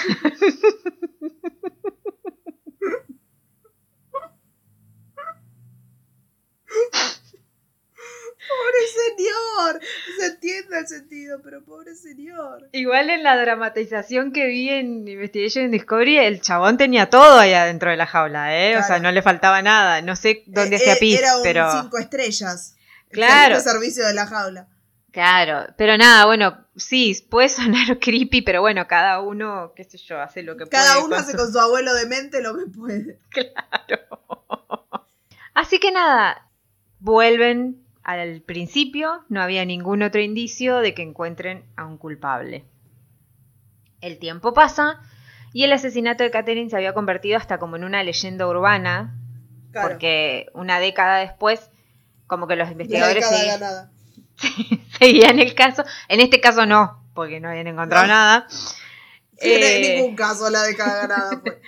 Pobre 8.48 9.18
señor. 9.18 9.82
Se 10.20 10.26
entiende 10.28 10.80
el 10.80 10.88
sentido, 10.88 11.40
pero 11.44 11.64
pobre 11.64 11.96
señor. 11.96 12.70
Igual 12.72 13.10
en 13.10 13.24
la 13.24 13.38
dramatización 13.38 14.32
que 14.32 14.46
vi 14.48 14.70
en 14.70 15.08
Investigation 15.08 15.70
Discovery, 15.72 16.18
el 16.18 16.42
chabón 16.42 16.78
tenía 16.78 17.10
todo 17.10 17.40
ahí 17.40 17.54
adentro 17.54 17.92
de 17.92 17.98
la 17.98 18.08
jaula, 18.08 18.56
¿eh? 18.58 18.76
O 18.78 18.80
sea, 18.80 18.88
Claro. 18.88 19.04
no 19.04 19.12
le 19.12 19.22
faltaba 19.22 19.62
nada. 19.62 20.02
No 20.02 20.16
sé 20.16 20.44
dónde 20.48 20.76
Eh, 20.76 20.80
hacía 20.80 20.94
eh, 20.94 20.98
pis, 21.00 21.20
Era 21.20 21.38
un 21.38 21.44
pero... 21.44 21.82
cinco 21.82 21.98
estrellas. 21.98 22.76
Claro. 23.10 23.60
Servicio 23.60 24.06
de 24.06 24.14
la 24.14 24.28
jaula. 24.28 24.68
Claro, 25.12 25.74
pero 25.78 25.98
nada, 25.98 26.26
bueno, 26.26 26.64
sí, 26.76 27.26
puede 27.30 27.50
sonar 27.50 27.98
creepy, 28.02 28.44
pero 28.44 28.62
bueno, 28.62 28.88
cada 28.88 29.20
uno, 29.22 29.74
qué 29.76 29.84
sé 29.84 29.98
yo, 29.98 30.20
hace 30.22 30.44
lo 30.44 30.56
que 30.58 30.66
Cada 30.68 30.94
puede. 30.94 31.06
uno 31.06 31.16
con 31.16 31.24
hace 31.24 31.32
su- 31.32 31.38
con 31.38 31.52
su 31.52 31.60
abuelo 31.60 31.94
demente 31.96 32.42
lo 32.44 32.56
que 32.56 32.66
puede. 32.68 33.18
Así 35.54 35.80
que 35.80 35.92
nada, 35.92 36.48
vuelven 37.00 37.84
al 38.08 38.42
principio, 38.42 39.24
no 39.30 39.42
había 39.42 39.66
ningún 39.66 40.02
otro 40.02 40.22
indicio 40.22 40.78
de 40.78 40.94
que 40.94 41.02
encuentren 41.04 41.66
a 41.76 41.86
un 41.86 41.98
culpable. 41.98 42.64
El 44.02 44.18
tiempo 44.18 44.54
pasa 44.54 45.02
y 45.54 45.64
el 45.64 45.74
asesinato 45.74 46.24
de 46.24 46.32
Catherine 46.32 46.70
se 46.70 46.76
había 46.78 46.94
convertido 46.94 47.38
hasta 47.38 47.60
como 47.60 47.76
en 47.76 47.84
una 47.84 48.04
leyenda 48.04 48.48
urbana, 48.48 49.14
Claro. 49.72 49.90
porque 49.90 50.48
una 50.54 50.80
década 50.80 51.18
después, 51.20 51.70
como 52.28 52.48
que 52.48 52.56
los 52.56 52.72
investigadores 52.72 53.26
ganada. 53.30 53.92
seguían 55.00 55.40
el 55.40 55.54
caso. 55.54 55.84
En 56.08 56.22
este 56.22 56.40
caso 56.40 56.66
no, 56.66 57.04
porque 57.14 57.40
no 57.42 57.50
habían 57.50 57.68
encontrado 57.68 58.08
No. 58.08 58.14
nada. 58.14 58.48
Sí, 58.50 59.54
en 59.54 59.84
Eh, 59.84 59.96
ningún 59.98 60.16
caso 60.16 60.50
la 60.50 60.64
década 60.64 61.02
ganada 61.08 61.40
fue. 61.42 61.62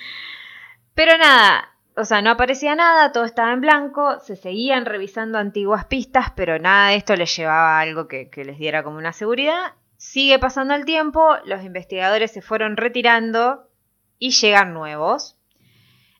Pero 0.95 1.17
nada, 1.17 1.75
o 1.99 2.05
sea, 2.05 2.21
no 2.21 2.31
aparecía 2.31 2.75
nada, 2.75 3.11
todo 3.11 3.25
estaba 3.25 3.51
en 3.53 3.61
blanco, 3.61 4.19
se 4.21 4.35
seguían 4.35 4.85
revisando 4.85 5.37
antiguas 5.37 5.85
pistas, 5.85 6.31
pero 6.35 6.57
nada 6.59 6.89
de 6.89 6.95
esto 6.95 7.15
les 7.15 7.35
llevaba 7.35 7.77
a 7.77 7.81
algo 7.81 8.07
que, 8.07 8.29
les 8.35 8.57
diera 8.57 8.83
como 8.83 8.97
una 8.97 9.13
seguridad. 9.13 9.73
Sigue 9.97 10.39
pasando 10.39 10.73
el 10.75 10.85
tiempo, 10.85 11.35
los 11.45 11.63
investigadores 11.63 12.31
se 12.31 12.41
fueron 12.41 12.77
retirando 12.77 13.69
y 14.17 14.31
llegan 14.31 14.73
nuevos. 14.73 15.37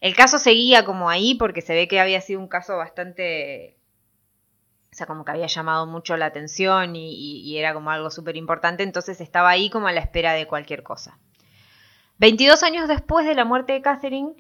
El 0.01 0.15
caso 0.15 0.37
seguía 0.37 0.83
como 0.85 1.09
ahí 1.09 1.35
porque 1.35 1.61
se 1.61 1.73
ve 1.73 1.87
que 1.87 1.99
había 1.99 2.21
sido 2.21 2.39
un 2.39 2.47
caso 2.47 2.77
bastante... 2.77 3.77
O 4.91 4.95
sea, 4.95 5.05
como 5.07 5.23
que 5.23 5.31
había 5.31 5.47
llamado 5.47 5.85
mucho 5.85 6.17
la 6.17 6.25
atención 6.25 6.95
y, 6.95 7.13
y- 7.13 7.41
y 7.41 7.57
era 7.57 7.73
como 7.73 7.91
algo 7.91 8.09
súper 8.09 8.35
importante, 8.35 8.83
entonces 8.83 9.21
estaba 9.21 9.49
ahí 9.49 9.69
como 9.69 9.87
a 9.87 9.91
la 9.93 10.01
espera 10.01 10.33
de 10.33 10.47
cualquier 10.47 10.83
cosa. 10.83 11.19
22 12.17 12.63
años 12.63 12.87
después 12.87 13.25
de 13.25 13.35
la 13.35 13.45
muerte 13.45 13.73
de 13.73 13.81
Catherine, 13.81 14.33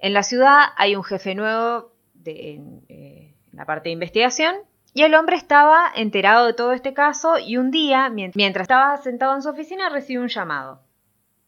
en 0.00 0.12
la 0.14 0.22
ciudad 0.22 0.66
hay 0.76 0.96
un 0.96 1.04
jefe 1.04 1.34
nuevo 1.34 1.92
en, 2.24 2.82
eh, 2.88 3.34
en 3.50 3.56
la 3.56 3.64
parte 3.66 3.88
de 3.88 3.92
investigación 3.94 4.56
y 4.92 5.02
el 5.02 5.14
hombre 5.14 5.36
estaba 5.36 5.90
enterado 5.94 6.46
de 6.46 6.52
todo 6.54 6.72
este 6.72 6.92
caso 6.94 7.38
y 7.38 7.56
un 7.56 7.70
día, 7.70 8.08
mien- 8.10 8.32
mientras 8.34 8.64
estaba 8.64 8.96
sentado 8.98 9.34
en 9.34 9.42
su 9.42 9.48
oficina, 9.50 9.88
recibe 9.88 10.22
un 10.22 10.28
llamado. 10.28 10.82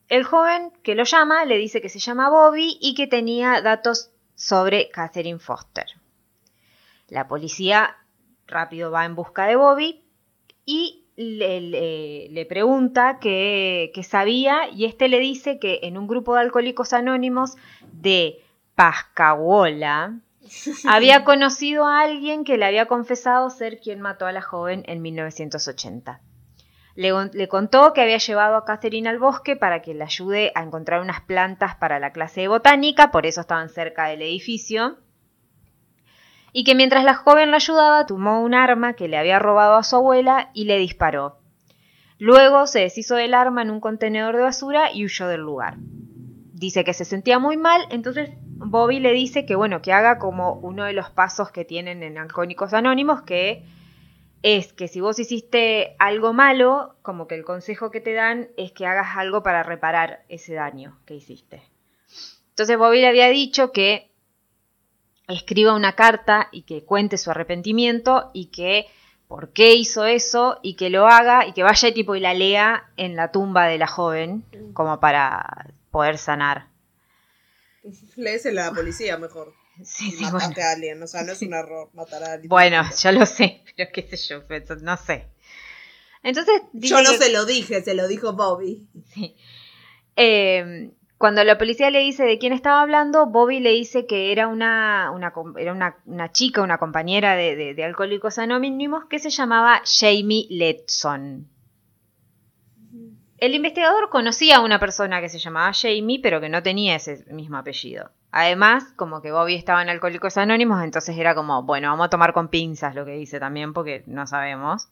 El 0.09 0.25
joven 0.25 0.73
que 0.83 0.95
lo 0.95 1.05
llama 1.05 1.45
le 1.45 1.57
dice 1.59 1.81
que 1.81 1.89
se 1.89 1.99
llama 1.99 2.29
Bobby 2.31 2.79
y 2.81 2.95
que 2.95 3.07
tenía 3.07 3.61
datos 3.63 4.11
sobre 4.35 4.91
Catherine 4.91 5.39
Foster. 5.39 5.87
La 7.09 7.29
policía 7.29 7.97
rápido 8.47 8.91
va 8.91 9.05
en 9.05 9.15
busca 9.15 9.47
de 9.47 9.57
Bobby 9.57 10.05
y 10.65 11.02
le, 11.17 11.61
le- 11.61 12.29
le 12.31 12.47
pregunta 12.47 13.19
qué 13.21 13.91
qué 13.95 14.03
sabía 14.03 14.69
y 14.71 14.87
este 14.87 15.09
le 15.09 15.19
dice 15.19 15.59
que 15.59 15.81
en 15.83 15.99
un 15.99 16.07
grupo 16.07 16.35
de 16.35 16.41
alcohólicos 16.41 16.93
anónimos 16.93 17.57
de 17.93 18.41
Pascagola 18.75 20.19
había 20.89 21.25
conocido 21.25 21.87
a 21.87 22.01
alguien 22.01 22.45
que 22.45 22.57
le 22.57 22.65
había 22.65 22.87
confesado 22.87 23.51
ser 23.51 23.79
quien 23.81 24.01
mató 24.01 24.27
a 24.27 24.33
la 24.33 24.43
joven 24.43 24.83
en 24.87 25.03
1980. 25.03 26.21
Le, 26.95 27.11
le 27.33 27.49
contó 27.49 27.93
que 27.95 28.03
había 28.03 28.19
llevado 28.19 28.57
a 28.57 28.65
Catherine 28.67 29.09
al 29.09 29.19
bosque 29.19 29.57
para 29.57 29.81
que 29.81 29.95
le 29.95 30.05
ayude 30.05 30.53
a 30.55 30.63
encontrar 30.63 31.01
unas 31.01 31.23
plantas 31.23 31.75
para 31.77 31.99
la 31.99 32.13
clase 32.13 32.43
de 32.43 32.49
botánica, 32.49 33.11
por 33.11 33.25
eso 33.25 33.41
estaban 33.41 33.71
cerca 33.71 34.07
del 34.09 34.21
edificio. 34.23 34.99
Y 36.53 36.65
que 36.65 36.75
mientras 36.75 37.05
la 37.05 37.15
joven 37.15 37.51
lo 37.51 37.57
ayudaba, 37.57 38.07
tomó 38.07 38.43
un 38.43 38.55
arma 38.55 38.93
que 38.93 39.09
le 39.09 39.17
había 39.17 39.39
robado 39.39 39.77
a 39.77 39.83
su 39.83 39.97
abuela 39.97 40.51
y 40.53 40.65
le 40.65 40.79
disparó. 40.79 41.39
Luego 42.19 42.67
se 42.67 42.81
deshizo 42.81 43.17
del 43.17 43.35
arma 43.35 43.63
en 43.63 43.71
un 43.71 43.81
contenedor 43.81 44.37
de 44.37 44.43
basura 44.43 44.93
y 44.93 45.05
huyó 45.05 45.27
del 45.27 45.41
lugar. 45.41 45.75
Dice 45.79 46.85
que 46.85 46.95
se 46.95 47.05
sentía 47.05 47.39
muy 47.41 47.57
mal, 47.57 47.83
entonces 47.91 48.31
Bobby 48.65 49.01
le 49.01 49.13
dice 49.13 49.45
que 49.45 49.57
bueno, 49.57 49.83
que 49.83 49.93
haga 49.93 50.19
como 50.19 50.53
uno 50.53 50.85
de 50.85 50.93
los 50.93 51.11
pasos 51.11 51.51
que 51.51 51.65
tienen 51.65 52.05
en 52.05 52.19
Alcohólicos 52.19 52.75
Anónimos, 52.75 53.23
que 53.23 53.65
es 54.43 54.73
que 54.73 54.87
si 54.87 55.01
vos 55.01 55.19
hiciste 55.19 55.97
algo 55.99 56.33
malo, 56.33 56.97
como 57.03 57.27
que 57.27 57.35
el 57.35 57.45
consejo 57.45 57.91
que 57.91 58.01
te 58.01 58.13
dan 58.13 58.51
es 58.57 58.71
que 58.71 58.87
hagas 58.87 59.17
algo 59.17 59.43
para 59.43 59.63
reparar 59.63 60.25
ese 60.29 60.55
daño 60.55 60.99
que 61.07 61.15
hiciste. 61.15 61.63
Entonces 62.51 62.79
Bobby 62.79 63.01
le 63.01 63.09
había 63.09 63.29
dicho 63.29 63.73
que 63.73 64.12
escriba 65.29 65.75
una 65.75 65.95
carta 65.95 66.49
y 66.53 66.63
que 66.63 66.85
cuente 66.85 67.17
su 67.19 67.31
arrepentimiento 67.31 68.31
y 68.35 68.47
que 68.47 68.87
por 69.29 69.53
qué 69.53 69.75
hizo 69.75 70.05
eso 70.05 70.59
y 70.63 70.75
que 70.75 70.91
lo 70.91 71.07
haga 71.07 71.47
y 71.47 71.53
que 71.53 71.63
vaya 71.63 71.89
y 71.89 71.95
tipo 71.95 72.15
y 72.15 72.21
la 72.21 72.35
lea 72.35 72.91
en 72.97 73.17
la 73.17 73.33
tumba 73.33 73.67
de 73.67 73.79
la 73.79 73.87
joven 73.87 74.45
como 74.75 75.01
para 75.01 75.73
poder 75.91 76.19
sanar. 76.19 76.67
Léesela 78.17 78.67
a 78.67 78.71
la 78.71 78.75
policía 78.77 79.17
mejor. 79.19 79.55
Sí, 79.83 80.11
sí, 80.11 80.17
bueno. 80.21 80.33
mataste 80.35 80.63
a 80.63 80.73
alguien, 80.73 81.03
o 81.03 81.07
sea, 81.07 81.23
no 81.23 81.33
es 81.33 81.41
un 81.41 81.55
error 81.55 81.89
matar 81.95 82.23
a 82.23 82.33
alguien. 82.35 82.51
Bueno, 82.51 82.83
yo 83.03 83.11
lo 83.11 83.25
sé, 83.25 83.65
pero 83.75 83.91
qué 83.93 84.03
sé 84.03 84.17
yo, 84.29 84.47
pero 84.47 84.77
no 84.77 84.99
sé. 84.99 85.29
Entonces, 86.23 86.61
Yo 86.75 86.99
dice 86.99 87.03
no 87.03 87.11
que- 87.13 87.17
se 87.19 87.33
lo 87.33 87.45
dije, 87.47 87.83
se 87.83 87.95
lo 87.95 88.07
dijo 88.07 88.35
Bobby. 88.35 88.87
Sí. 89.15 89.35
Eh, 90.15 90.91
cuando 91.23 91.45
la 91.45 91.57
policía 91.57 91.89
le 91.93 92.01
dice 92.01 92.25
de 92.25 92.37
quién 92.37 92.53
estaba 92.53 92.81
hablando, 92.81 93.27
Bobby 93.27 93.61
le 93.61 93.71
dice 93.71 94.07
que 94.07 94.33
era 94.33 94.49
una, 94.49 95.13
una 95.15 95.33
com- 95.33 95.57
era 95.57 95.71
una, 95.73 95.95
una 96.05 96.33
chica, 96.33 96.63
una 96.63 96.79
compañera 96.79 97.37
de, 97.37 97.55
de- 97.55 97.75
de 97.75 97.85
Alcohólicos 97.85 98.41
Anónimos 98.41 99.05
que 99.05 99.21
se 99.21 99.31
llamaba 99.31 99.83
Jamie 99.85 100.49
Letson. 100.51 101.47
El 103.39 103.55
investigador 103.55 104.11
conocía 104.11 104.57
a 104.57 104.61
una 104.63 104.81
persona 104.81 105.21
que 105.21 105.29
se 105.29 105.39
llamaba 105.39 105.71
Jamie, 105.73 106.19
pero 106.21 106.41
que 106.41 106.49
no 106.49 106.61
tenía 106.65 106.97
ese 106.97 107.25
mismo 107.33 107.57
apellido. 107.57 108.11
Además, 108.33 108.93
como 108.97 109.23
que 109.23 109.31
Bobby 109.31 109.55
estaba 109.55 109.81
en 109.81 109.91
Alcohólicos 109.91 110.37
Anónimos, 110.39 110.83
entonces 110.83 111.17
era 111.17 111.37
como, 111.37 111.63
bueno, 111.63 111.89
vamos 111.91 112.07
a 112.07 112.11
tomar 112.11 112.33
con 112.33 112.49
pinzas 112.49 112.97
lo 112.97 113.05
que 113.05 113.13
dice 113.13 113.39
también, 113.39 113.75
porque 113.75 114.03
no 114.09 114.27
sabemos. 114.27 114.89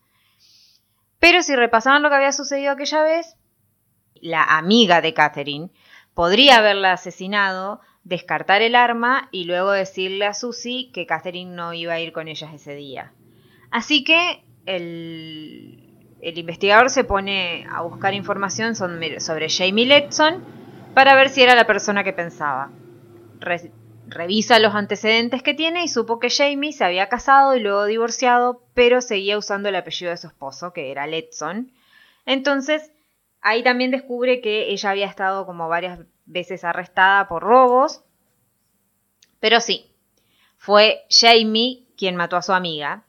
Pero 1.18 1.42
si 1.42 1.56
repasaban 1.56 2.02
lo 2.02 2.08
que 2.08 2.14
había 2.14 2.30
sucedido 2.30 2.70
aquella 2.70 3.02
vez, 3.02 3.36
la 4.20 4.44
amiga 4.44 5.00
de 5.00 5.12
Catherine 5.12 5.70
podría 6.14 6.58
haberla 6.58 6.92
asesinado, 6.92 7.80
descartar 8.04 8.62
el 8.62 8.74
arma 8.74 9.28
y 9.30 9.44
luego 9.44 9.70
decirle 9.70 10.26
a 10.26 10.34
Susie 10.34 10.90
que 10.92 11.06
Catherine 11.06 11.54
no 11.54 11.72
iba 11.72 11.94
a 11.94 12.00
ir 12.00 12.12
con 12.12 12.28
ellas 12.28 12.52
ese 12.54 12.74
día. 12.74 13.12
Así 13.70 14.04
que 14.04 14.42
el, 14.66 15.78
investigador 16.20 16.90
se 16.90 17.04
pone 17.04 17.66
a 17.70 17.82
buscar 17.82 18.14
información 18.14 18.74
sobre, 18.74 19.48
Jamie 19.48 19.86
Letson 19.86 20.42
para 20.94 21.14
ver 21.14 21.28
si 21.28 21.42
era 21.42 21.54
la 21.54 21.66
persona 21.66 22.04
que 22.04 22.12
pensaba. 22.12 22.70
Re- 23.38 23.70
revisa 24.08 24.58
los 24.58 24.74
antecedentes 24.74 25.42
que 25.42 25.54
tiene 25.54 25.84
y 25.84 25.88
supo 25.88 26.18
que 26.18 26.30
Jamie 26.30 26.72
se 26.72 26.84
había 26.84 27.08
casado 27.08 27.56
y 27.56 27.60
luego 27.60 27.84
divorciado, 27.84 28.62
pero 28.74 29.00
seguía 29.00 29.38
usando 29.38 29.68
el 29.68 29.76
apellido 29.76 30.10
de 30.10 30.16
su 30.16 30.26
esposo, 30.26 30.72
que 30.72 30.90
era 30.90 31.06
Letson. 31.06 31.70
Entonces, 32.26 32.90
ahí 33.42 33.62
también 33.62 33.90
descubre 33.90 34.40
que 34.40 34.70
ella 34.70 34.90
había 34.90 35.06
estado 35.06 35.46
como 35.46 35.68
varias 35.68 36.00
veces 36.26 36.64
arrestada 36.64 37.28
por 37.28 37.42
robos. 37.42 38.02
Pero 39.40 39.60
sí, 39.60 39.90
fue 40.58 41.02
Jamie 41.10 41.84
quien 41.96 42.16
mató 42.16 42.36
a 42.36 42.42
su 42.42 42.52
amiga. 42.52 43.04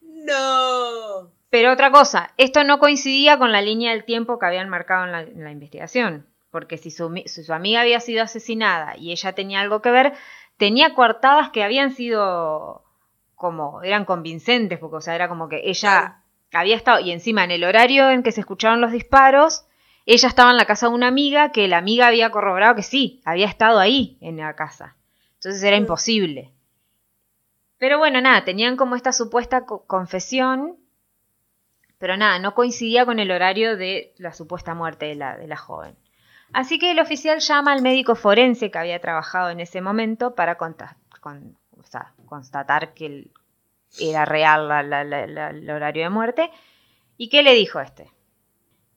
No. 0.00 1.30
Pero 1.50 1.72
otra 1.72 1.90
cosa, 1.90 2.32
esto 2.36 2.64
no 2.64 2.78
coincidía 2.78 3.38
con 3.38 3.52
la 3.52 3.62
línea 3.62 3.92
del 3.92 4.04
tiempo 4.04 4.38
que 4.38 4.46
habían 4.46 4.68
marcado 4.68 5.04
en 5.04 5.12
la, 5.12 5.20
en 5.22 5.44
la 5.44 5.50
investigación. 5.52 6.26
Porque 6.50 6.78
si 6.78 6.90
su, 6.90 7.10
mi- 7.10 7.26
si 7.28 7.44
su 7.44 7.52
amiga 7.52 7.80
había 7.80 8.00
sido 8.00 8.22
asesinada 8.22 8.96
y 8.96 9.12
ella 9.12 9.32
tenía 9.34 9.60
algo 9.60 9.82
que 9.82 9.90
ver, 9.90 10.12
tenía 10.56 10.94
coartadas 10.94 11.50
que 11.50 11.62
habían 11.62 11.92
sido 11.92 12.82
como, 13.34 13.82
eran 13.82 14.04
convincentes, 14.06 14.78
porque 14.78 14.96
o 14.96 15.00
sea, 15.00 15.14
era 15.14 15.28
como 15.28 15.48
que 15.48 15.60
ella 15.64 16.22
había 16.56 16.76
estado, 16.76 17.00
y 17.00 17.10
encima 17.12 17.44
en 17.44 17.50
el 17.50 17.64
horario 17.64 18.10
en 18.10 18.22
que 18.22 18.32
se 18.32 18.40
escucharon 18.40 18.80
los 18.80 18.92
disparos, 18.92 19.64
ella 20.06 20.28
estaba 20.28 20.50
en 20.50 20.56
la 20.56 20.64
casa 20.66 20.88
de 20.88 20.94
una 20.94 21.08
amiga 21.08 21.50
que 21.52 21.66
la 21.68 21.78
amiga 21.78 22.06
había 22.06 22.30
corroborado 22.30 22.74
que 22.74 22.82
sí, 22.82 23.20
había 23.24 23.46
estado 23.46 23.78
ahí 23.78 24.18
en 24.20 24.36
la 24.36 24.54
casa. 24.54 24.96
Entonces 25.34 25.62
era 25.62 25.76
imposible. 25.76 26.52
Pero 27.78 27.98
bueno, 27.98 28.20
nada, 28.20 28.44
tenían 28.44 28.76
como 28.76 28.96
esta 28.96 29.12
supuesta 29.12 29.66
co- 29.66 29.84
confesión, 29.86 30.76
pero 31.98 32.16
nada, 32.16 32.38
no 32.38 32.54
coincidía 32.54 33.04
con 33.06 33.18
el 33.18 33.30
horario 33.30 33.76
de 33.76 34.14
la 34.18 34.32
supuesta 34.32 34.74
muerte 34.74 35.06
de 35.06 35.14
la, 35.14 35.36
de 35.36 35.46
la 35.46 35.56
joven. 35.56 35.96
Así 36.52 36.78
que 36.78 36.90
el 36.92 37.00
oficial 37.00 37.40
llama 37.40 37.72
al 37.72 37.82
médico 37.82 38.14
forense 38.14 38.70
que 38.70 38.78
había 38.78 39.00
trabajado 39.00 39.50
en 39.50 39.60
ese 39.60 39.80
momento 39.80 40.34
para 40.34 40.56
conta- 40.56 40.96
con- 41.20 41.56
o 41.78 41.82
sea, 41.82 42.12
constatar 42.26 42.94
que 42.94 43.06
el- 43.06 43.30
era 43.98 44.24
real 44.24 44.70
el 44.92 45.70
horario 45.70 46.04
de 46.04 46.10
muerte. 46.10 46.50
¿Y 47.16 47.28
qué 47.28 47.42
le 47.42 47.54
dijo 47.54 47.80
este? 47.80 48.10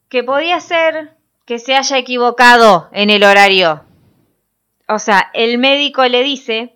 Que 0.10 0.24
podía 0.24 0.60
ser 0.60 1.16
que 1.46 1.60
se 1.60 1.76
haya 1.76 1.98
equivocado 1.98 2.90
en 2.92 3.10
el 3.10 3.24
horario. 3.24 3.84
O 4.88 5.00
sea, 5.00 5.30
el 5.34 5.58
médico 5.58 6.04
le 6.06 6.24
dice 6.24 6.76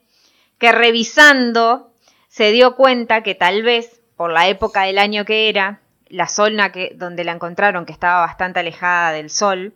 que 0.57 0.72
revisando 0.72 1.91
se 2.27 2.52
dio 2.52 2.76
cuenta 2.76 3.22
que 3.23 3.35
tal 3.35 3.64
vez, 3.64 4.02
por 4.15 4.31
la 4.31 4.48
época 4.48 4.84
del 4.84 4.98
año 4.98 5.26
que 5.26 5.49
era, 5.49 5.81
la 6.07 6.27
zona 6.27 6.72
que, 6.72 6.94
donde 6.95 7.23
la 7.23 7.31
encontraron, 7.31 7.85
que 7.85 7.91
estaba 7.91 8.22
bastante 8.22 8.60
alejada 8.60 9.11
del 9.11 9.30
sol, 9.30 9.73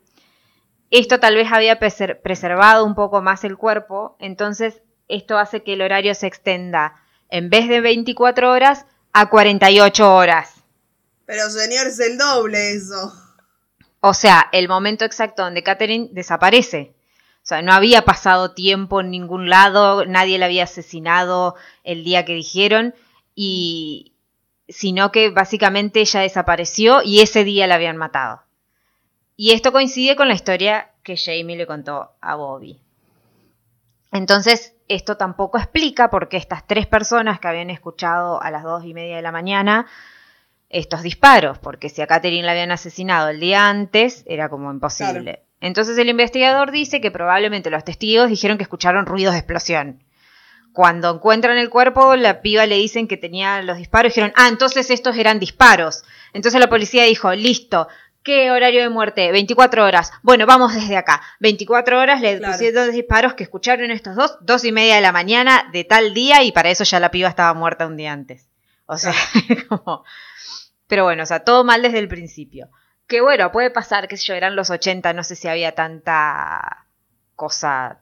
esto 0.89 1.19
tal 1.19 1.35
vez 1.35 1.51
había 1.51 1.79
preser- 1.79 2.21
preservado 2.21 2.85
un 2.85 2.95
poco 2.95 3.21
más 3.21 3.43
el 3.43 3.57
cuerpo, 3.57 4.15
entonces 4.19 4.81
esto 5.07 5.37
hace 5.37 5.63
que 5.63 5.73
el 5.73 5.81
horario 5.81 6.15
se 6.15 6.27
extienda 6.27 6.95
en 7.29 7.49
vez 7.49 7.67
de 7.67 7.81
24 7.81 8.51
horas 8.51 8.85
a 9.13 9.29
48 9.29 10.15
horas. 10.15 10.55
Pero 11.25 11.49
señor, 11.49 11.87
es 11.87 11.99
el 11.99 12.17
doble 12.17 12.71
eso. 12.73 13.13
O 13.99 14.13
sea, 14.13 14.47
el 14.51 14.67
momento 14.67 15.05
exacto 15.05 15.43
donde 15.43 15.63
Catherine 15.63 16.09
desaparece. 16.11 16.93
O 17.37 17.47
sea, 17.47 17.61
no 17.61 17.73
había 17.73 18.03
pasado 18.03 18.53
tiempo 18.53 19.01
en 19.01 19.09
ningún 19.09 19.49
lado, 19.49 20.05
nadie 20.05 20.37
la 20.37 20.45
había 20.47 20.65
asesinado 20.65 21.55
el 21.83 22.03
día 22.03 22.25
que 22.25 22.33
dijeron, 22.33 22.93
y 23.35 24.13
sino 24.69 25.11
que 25.11 25.29
básicamente 25.29 26.01
ella 26.01 26.21
desapareció 26.21 27.01
y 27.03 27.21
ese 27.21 27.43
día 27.43 27.67
la 27.67 27.75
habían 27.75 27.97
matado. 27.97 28.43
Y 29.35 29.51
esto 29.51 29.71
coincide 29.71 30.15
con 30.15 30.27
la 30.27 30.33
historia 30.33 30.91
que 31.03 31.15
Jamie 31.15 31.55
le 31.55 31.67
contó 31.67 32.11
a 32.19 32.35
Bobby. 32.35 32.81
Entonces, 34.11 34.73
esto 34.87 35.17
tampoco 35.17 35.57
explica 35.57 36.09
por 36.09 36.29
qué 36.29 36.37
estas 36.37 36.65
tres 36.65 36.87
personas 36.87 37.39
que 37.39 37.47
habían 37.47 37.69
escuchado 37.69 38.41
a 38.41 38.51
las 38.51 38.63
dos 38.63 38.85
y 38.85 38.93
media 38.93 39.17
de 39.17 39.21
la 39.21 39.31
mañana 39.31 39.87
estos 40.69 41.01
disparos, 41.01 41.59
porque 41.59 41.89
si 41.89 42.01
a 42.01 42.07
Catherine 42.07 42.45
la 42.45 42.51
habían 42.51 42.71
asesinado 42.71 43.29
el 43.29 43.39
día 43.39 43.69
antes, 43.69 44.23
era 44.27 44.49
como 44.49 44.71
imposible. 44.71 45.43
Entonces 45.61 45.97
el 45.97 46.09
investigador 46.09 46.71
dice 46.71 47.01
que 47.01 47.11
probablemente 47.11 47.69
los 47.69 47.83
testigos 47.83 48.29
dijeron 48.29 48.57
que 48.57 48.63
escucharon 48.63 49.05
ruidos 49.05 49.33
de 49.33 49.39
explosión. 49.39 50.03
Cuando 50.73 51.09
encuentran 51.09 51.57
el 51.57 51.71
cuerpo, 51.71 52.15
la 52.15 52.41
piba 52.41 52.67
le 52.67 52.75
dicen 52.75 53.07
que 53.07 53.17
tenía 53.17 53.63
los 53.63 53.77
disparos 53.77 54.11
y 54.11 54.13
dijeron, 54.13 54.33
ah, 54.35 54.47
entonces 54.47 54.91
estos 54.91 55.17
eran 55.17 55.39
disparos. 55.39 56.03
Entonces 56.33 56.59
la 56.59 56.69
policía 56.69 57.03
dijo, 57.05 57.33
listo, 57.33 57.87
¿qué 58.27 58.51
horario 58.51 58.81
de 58.81 58.89
muerte? 58.89 59.31
24 59.31 59.85
horas. 59.85 60.11
Bueno, 60.21 60.45
vamos 60.45 60.75
desde 60.75 60.97
acá. 60.97 61.21
24 61.39 61.97
horas 61.99 62.19
le 62.19 62.37
Claro. 62.37 62.51
pusieron 62.53 62.85
los 62.87 62.93
disparos 62.93 63.33
que 63.35 63.43
escucharon 63.43 63.89
estos 63.89 64.15
dos, 64.15 64.37
dos 64.41 64.65
y 64.65 64.73
media 64.73 64.95
de 64.95 65.01
la 65.01 65.13
mañana 65.13 65.69
de 65.71 65.85
tal 65.85 66.13
día 66.13 66.43
y 66.43 66.51
para 66.51 66.69
eso 66.69 66.83
ya 66.83 66.99
la 66.99 67.09
piba 67.09 67.29
estaba 67.29 67.53
muerta 67.53 67.87
un 67.87 67.95
día 67.95 68.11
antes. 68.11 68.47
O 68.85 68.97
sea, 68.97 69.13
como... 69.69 70.03
Pero 70.87 71.05
bueno, 71.05 71.23
o 71.23 71.25
sea, 71.25 71.45
todo 71.45 71.63
mal 71.63 71.81
desde 71.81 71.99
el 71.99 72.09
principio. 72.09 72.69
Que 73.07 73.21
bueno, 73.21 73.51
puede 73.53 73.71
pasar, 73.71 74.09
qué 74.09 74.17
sé 74.17 74.25
yo, 74.27 74.33
eran 74.35 74.57
los 74.57 74.69
80, 74.69 75.13
no 75.13 75.23
sé 75.23 75.35
si 75.37 75.47
había 75.47 75.73
tanta 75.73 76.85
cosa 77.35 77.99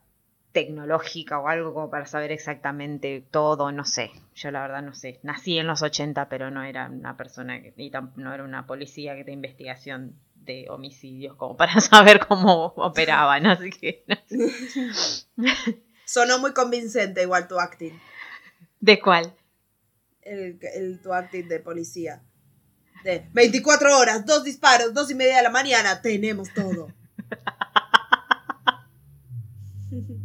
tecnológica 0.55 1.37
o 1.39 1.49
algo 1.49 1.73
como 1.73 1.89
para 1.89 2.05
saber 2.05 2.31
exactamente 2.31 3.21
todo, 3.29 3.73
no 3.73 3.83
sé. 3.83 4.09
Yo 4.35 4.51
la 4.51 4.61
verdad 4.61 4.81
no 4.81 4.93
sé. 4.95 5.19
Nací 5.21 5.57
en 5.57 5.67
los 5.67 5.81
80, 5.81 6.29
pero 6.29 6.49
no 6.49 6.63
era 6.63 6.87
una 6.89 7.17
persona 7.17 7.61
que, 7.61 7.73
y 7.75 7.91
no 8.15 8.33
era 8.33 8.41
una 8.45 8.65
policía 8.65 9.15
que 9.17 9.25
de 9.25 9.33
investigación 9.33 10.15
de 10.35 10.67
homicidios 10.69 11.35
como 11.35 11.57
para 11.57 11.81
saber 11.81 12.25
cómo 12.25 12.67
operaban, 12.77 13.45
así 13.47 13.69
que 13.69 14.05
no 14.07 14.15
sé. 14.27 15.35
Sonó 16.05 16.39
muy 16.39 16.53
convincente 16.53 17.21
igual 17.23 17.49
tu 17.49 17.59
acting. 17.59 17.99
¿De 18.79 19.01
cuál? 19.01 19.33
El, 20.21 20.57
el- 20.73 21.01
tu 21.01 21.11
acting 21.13 21.49
de 21.49 21.59
policía. 21.59 22.21
De 23.03 23.27
24 23.33 23.97
horas, 23.99 24.25
dos 24.25 24.45
disparos, 24.45 24.93
dos 24.93 25.11
y 25.11 25.15
media 25.15 25.35
de 25.37 25.43
la 25.43 25.49
mañana, 25.49 26.01
tenemos 26.01 26.49
todo. 26.53 26.87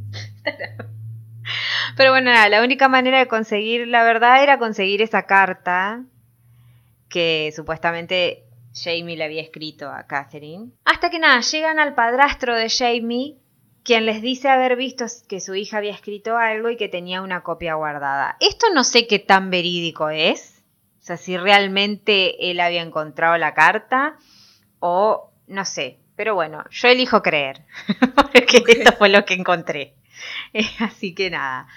Pero 1.97 2.11
bueno, 2.11 2.31
nada, 2.31 2.49
la 2.49 2.63
única 2.63 2.89
manera 2.89 3.19
de 3.19 3.29
conseguir 3.29 3.89
la 3.89 4.05
verdad 4.05 4.43
era 4.43 4.59
conseguir 4.59 5.03
esa 5.03 5.27
carta 5.27 6.05
que 7.09 7.53
supuestamente 7.55 8.45
Jamie 8.73 9.17
le 9.17 9.25
había 9.25 9.43
escrito 9.43 9.91
a 9.91 10.07
Catherine. 10.07 10.71
Hasta 10.85 11.11
que 11.11 11.19
nada, 11.19 11.41
llegan 11.41 11.79
al 11.79 11.95
padrastro 11.95 12.55
de 12.55 12.71
Jamie, 12.71 13.37
quien 13.83 14.07
les 14.07 14.23
dice 14.23 14.49
haber 14.49 14.77
visto 14.77 15.05
que 15.29 15.41
su 15.41 15.55
hija 15.55 15.79
había 15.79 15.93
escrito 15.93 16.37
algo 16.37 16.71
y 16.71 16.77
que 16.77 16.89
tenía 16.89 17.23
una 17.23 17.43
copia 17.43 17.75
guardada. 17.75 18.37
Esto 18.41 18.67
no 18.75 18.85
sé 18.85 19.07
qué 19.07 19.19
tan 19.19 19.51
verídico 19.51 20.11
es. 20.11 20.63
O 21.01 21.03
sea, 21.03 21.17
si 21.17 21.37
realmente 21.37 22.51
él 22.51 22.61
había 22.61 22.83
encontrado 22.83 23.37
la 23.39 23.55
carta 23.55 24.17
o 24.79 25.33
no 25.47 25.65
sé. 25.65 25.99
Pero 26.15 26.35
bueno, 26.35 26.65
yo 26.71 26.89
elijo 26.89 27.23
creer. 27.23 27.65
Porque 28.15 28.63
esto 28.69 28.93
fue 28.93 29.09
lo 29.09 29.25
que 29.25 29.35
encontré. 29.35 29.95
Eh, 30.53 30.67
Así 30.81 31.15
que 31.15 31.31
nada. 31.31 31.69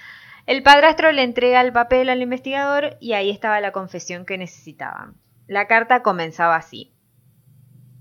El 0.45 0.63
padrastro 0.63 1.11
le 1.11 1.23
entrega 1.23 1.61
el 1.61 1.71
papel 1.71 2.09
al 2.09 2.21
investigador 2.21 2.97
y 2.99 3.13
ahí 3.13 3.29
estaba 3.29 3.61
la 3.61 3.71
confesión 3.71 4.25
que 4.25 4.37
necesitaban. 4.37 5.15
La 5.47 5.67
carta 5.67 6.03
comenzaba 6.03 6.55
así. 6.55 6.91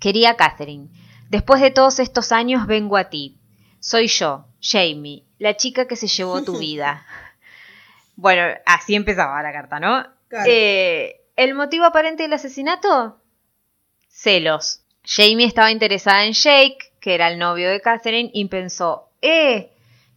Quería 0.00 0.36
Catherine, 0.36 0.88
después 1.28 1.60
de 1.60 1.70
todos 1.70 2.00
estos 2.00 2.32
años 2.32 2.66
vengo 2.66 2.96
a 2.96 3.10
ti. 3.10 3.38
Soy 3.78 4.08
yo, 4.08 4.46
Jamie, 4.60 5.24
la 5.38 5.56
chica 5.56 5.86
que 5.86 5.96
se 5.96 6.08
llevó 6.08 6.42
tu 6.42 6.58
vida. 6.58 7.06
Bueno, 8.16 8.42
así 8.66 8.94
empezaba 8.94 9.42
la 9.42 9.52
carta, 9.52 9.78
¿no? 9.80 10.04
Claro. 10.28 10.44
Eh, 10.48 11.20
¿El 11.36 11.54
motivo 11.54 11.84
aparente 11.84 12.24
del 12.24 12.32
asesinato? 12.32 13.20
Celos. 14.08 14.82
Jamie 15.04 15.46
estaba 15.46 15.70
interesada 15.72 16.24
en 16.24 16.32
Jake, 16.32 16.92
que 17.00 17.14
era 17.14 17.28
el 17.28 17.38
novio 17.38 17.70
de 17.70 17.80
Catherine, 17.80 18.30
y 18.32 18.44
pensó, 18.46 19.10
eh, 19.20 19.72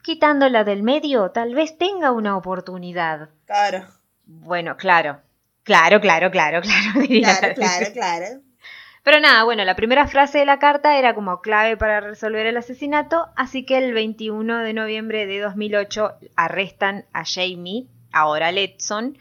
quitándola 0.06 0.64
del 0.64 0.84
medio, 0.84 1.32
tal 1.32 1.56
vez 1.56 1.78
tenga 1.78 2.12
una 2.12 2.38
oportunidad. 2.38 3.30
Claro, 3.46 3.86
Bueno, 4.26 4.78
claro. 4.78 5.22
Claro, 5.64 6.00
claro, 6.00 6.30
claro, 6.30 6.62
claro. 6.94 7.00
diría 7.02 7.40
claro, 7.40 7.48
la- 7.48 7.54
claro, 7.56 7.86
claro. 7.94 8.26
Pero 9.04 9.20
nada, 9.20 9.44
bueno, 9.44 9.64
la 9.66 9.76
primera 9.76 10.08
frase 10.08 10.40
de 10.40 10.46
la 10.46 10.58
carta 10.60 10.98
era 10.98 11.14
como 11.16 11.42
clave 11.42 11.76
para 11.78 12.00
resolver 12.02 12.46
el 12.46 12.58
asesinato, 12.58 13.28
así 13.36 13.66
que 13.66 13.78
el 13.80 13.94
21 13.94 14.60
de 14.60 14.74
noviembre 14.74 15.26
de 15.28 15.40
2008 15.42 16.14
arrestan 16.36 17.06
a 17.14 17.24
Jamie, 17.26 17.88
ahora 18.12 18.52
Letson, 18.52 19.18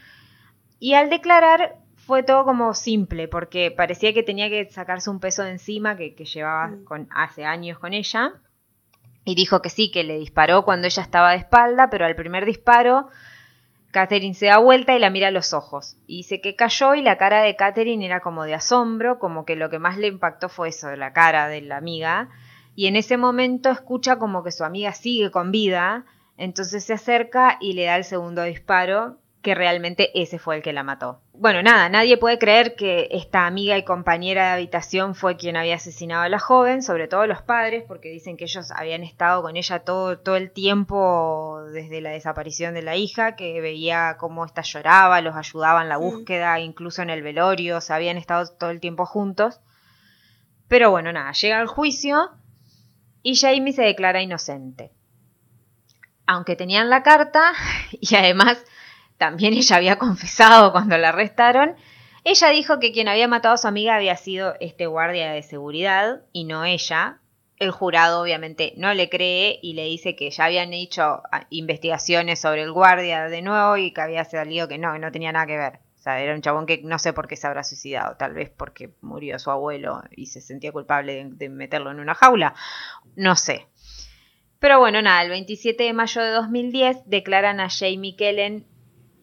y 0.80 0.94
al 0.94 1.08
declarar 1.10 1.76
fue 1.96 2.22
todo 2.22 2.44
como 2.44 2.74
simple, 2.74 3.28
porque 3.28 3.70
parecía 3.70 4.12
que 4.14 4.22
tenía 4.22 4.48
que 4.50 4.70
sacarse 4.70 5.08
un 5.10 5.20
peso 5.20 5.42
de 5.42 5.50
encima 5.52 5.96
que, 5.96 6.14
que 6.14 6.24
llevaba 6.26 6.68
Mm. 6.68 6.84
con, 6.84 7.08
hace 7.14 7.44
años 7.46 7.78
con 7.78 7.92
ella, 7.94 8.34
y 9.24 9.34
dijo 9.34 9.62
que 9.62 9.70
sí, 9.70 9.90
que 9.90 10.04
le 10.04 10.18
disparó 10.18 10.64
cuando 10.64 10.86
ella 10.86 11.02
estaba 11.02 11.30
de 11.30 11.38
espalda, 11.38 11.88
pero 11.90 12.06
al 12.06 12.14
primer 12.14 12.44
disparo 12.44 13.08
Catherine 13.94 14.34
se 14.34 14.46
da 14.46 14.58
vuelta 14.58 14.96
y 14.96 14.98
la 14.98 15.08
mira 15.08 15.28
a 15.28 15.30
los 15.30 15.52
ojos. 15.52 15.96
Y 16.08 16.18
dice 16.18 16.40
que 16.40 16.56
cayó 16.56 16.96
y 16.96 17.00
la 17.00 17.16
cara 17.16 17.42
de 17.42 17.54
Catherine 17.54 18.04
era 18.04 18.20
como 18.20 18.42
de 18.42 18.52
asombro, 18.52 19.20
como 19.20 19.44
que 19.44 19.54
lo 19.54 19.70
que 19.70 19.78
más 19.78 19.96
le 19.98 20.08
impactó 20.08 20.48
fue 20.48 20.70
eso, 20.70 20.94
la 20.96 21.12
cara 21.12 21.46
de 21.46 21.60
la 21.60 21.76
amiga. 21.76 22.28
Y 22.74 22.88
en 22.88 22.96
ese 22.96 23.16
momento 23.16 23.70
escucha 23.70 24.18
como 24.18 24.42
que 24.42 24.50
su 24.50 24.64
amiga 24.64 24.92
sigue 24.92 25.30
con 25.30 25.52
vida, 25.52 26.04
entonces 26.36 26.82
se 26.84 26.94
acerca 26.94 27.56
y 27.60 27.74
le 27.74 27.84
da 27.84 27.94
el 27.94 28.02
segundo 28.02 28.42
disparo, 28.42 29.18
que 29.44 29.54
realmente 29.54 30.10
ese 30.20 30.40
fue 30.40 30.56
el 30.56 30.62
que 30.62 30.72
la 30.72 30.82
mató. 30.82 31.20
Bueno, 31.34 31.62
nada, 31.62 31.88
nadie 31.88 32.16
puede 32.16 32.38
creer 32.38 32.74
que 32.74 33.08
esta 33.12 33.46
amiga 33.46 33.76
y 33.78 33.84
compañera 33.84 34.46
de 34.46 34.52
habitación 34.54 35.14
fue 35.14 35.36
quien 35.36 35.56
había 35.56 35.76
asesinado 35.76 36.22
a 36.22 36.28
la 36.28 36.40
joven, 36.40 36.82
sobre 36.82 37.06
todo 37.06 37.26
los 37.28 37.42
padres, 37.42 37.84
porque 37.86 38.08
dicen 38.08 38.36
que 38.36 38.44
ellos 38.44 38.72
habían 38.72 39.04
estado 39.04 39.42
con 39.42 39.56
ella 39.56 39.80
todo, 39.80 40.18
todo 40.18 40.36
el 40.36 40.50
tiempo 40.50 41.62
desde 41.72 42.00
la 42.00 42.10
desaparición 42.10 42.74
de 42.74 42.82
la 42.82 42.96
hija, 42.96 43.36
que 43.36 43.60
veía 43.60 44.16
cómo 44.18 44.44
ésta 44.44 44.62
lloraba, 44.62 45.20
los 45.20 45.36
ayudaba 45.36 45.82
en 45.82 45.88
la 45.88 45.98
Mm. 45.98 46.02
búsqueda, 46.02 46.58
incluso 46.60 47.02
en 47.02 47.10
el 47.10 47.22
velorio, 47.22 47.76
o 47.76 47.80
sea, 47.80 47.96
habían 47.96 48.16
estado 48.16 48.46
todo 48.58 48.70
el 48.70 48.80
tiempo 48.80 49.04
juntos. 49.06 49.60
Pero 50.66 50.90
bueno, 50.90 51.12
nada, 51.12 51.32
llega 51.32 51.60
el 51.60 51.66
juicio 51.68 52.30
y 53.22 53.36
Jamie 53.36 53.72
se 53.74 53.82
declara 53.82 54.22
inocente. 54.22 54.90
Aunque 56.26 56.56
tenían 56.56 56.88
la 56.88 57.02
carta 57.02 57.52
y 57.92 58.14
además 58.16 58.64
también 59.18 59.54
ella 59.54 59.76
había 59.76 59.98
confesado 59.98 60.72
cuando 60.72 60.98
la 60.98 61.10
arrestaron, 61.10 61.76
ella 62.24 62.48
dijo 62.48 62.80
que 62.80 62.92
quien 62.92 63.08
había 63.08 63.28
matado 63.28 63.54
a 63.54 63.58
su 63.58 63.68
amiga 63.68 63.96
había 63.96 64.16
sido 64.16 64.54
este 64.58 64.86
guardia 64.86 65.32
de 65.32 65.42
seguridad 65.42 66.22
y 66.32 66.44
no 66.44 66.64
ella. 66.64 67.20
El 67.58 67.70
jurado 67.70 68.22
obviamente 68.22 68.72
no 68.76 68.94
le 68.94 69.10
cree 69.10 69.58
y 69.62 69.74
le 69.74 69.84
dice 69.84 70.16
que 70.16 70.30
ya 70.30 70.46
habían 70.46 70.72
hecho 70.72 71.22
ah, 71.30 71.46
investigaciones 71.50 72.40
sobre 72.40 72.62
el 72.62 72.72
guardia 72.72 73.28
de 73.28 73.42
nuevo 73.42 73.76
y 73.76 73.92
que 73.92 74.00
había 74.00 74.24
salido 74.24 74.68
que 74.68 74.78
no, 74.78 74.98
no 74.98 75.12
tenía 75.12 75.32
nada 75.32 75.46
que 75.46 75.58
ver. 75.58 75.80
O 75.98 76.02
sea, 76.02 76.20
era 76.20 76.34
un 76.34 76.42
chabón 76.42 76.66
que 76.66 76.80
no 76.82 76.98
sé 76.98 77.12
por 77.12 77.28
qué 77.28 77.36
se 77.36 77.46
habrá 77.46 77.62
suicidado, 77.62 78.16
tal 78.16 78.32
vez 78.32 78.50
porque 78.50 78.94
murió 79.02 79.38
su 79.38 79.50
abuelo 79.50 80.02
y 80.10 80.26
se 80.26 80.40
sentía 80.40 80.72
culpable 80.72 81.28
de 81.30 81.48
meterlo 81.50 81.90
en 81.90 82.00
una 82.00 82.14
jaula. 82.14 82.54
No 83.16 83.36
sé. 83.36 83.68
Pero 84.58 84.78
bueno, 84.78 85.02
nada, 85.02 85.22
el 85.22 85.28
27 85.28 85.84
de 85.84 85.92
mayo 85.92 86.22
de 86.22 86.30
2010 86.30 87.02
declaran 87.04 87.60
a 87.60 87.68
Jamie 87.68 88.16
Kellen, 88.16 88.66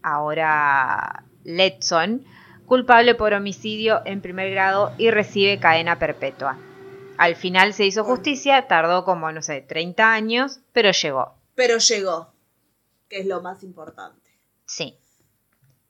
ahora 0.04 1.24
Letson, 1.44 2.26
culpable 2.66 3.16
por 3.16 3.34
homicidio 3.34 4.02
en 4.06 4.22
primer 4.22 4.52
grado 4.52 4.94
y 4.98 5.12
recibe 5.12 5.60
cadena 5.60 6.00
perpetua. 6.00 6.58
Al 7.18 7.36
final 7.36 7.74
se 7.74 7.86
hizo 7.86 8.04
justicia, 8.04 8.68
tardó 8.68 9.06
como, 9.06 9.32
no 9.32 9.42
sé, 9.42 9.62
30 9.62 10.12
años, 10.12 10.60
pero 10.74 10.92
llegó. 10.92 11.36
Pero 11.56 11.78
llegó, 11.78 12.34
que 13.10 13.20
es 13.20 13.26
lo 13.26 13.42
más 13.42 13.64
importante. 13.64 14.32
Sí. 14.66 14.98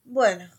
Bueno, 0.03 0.49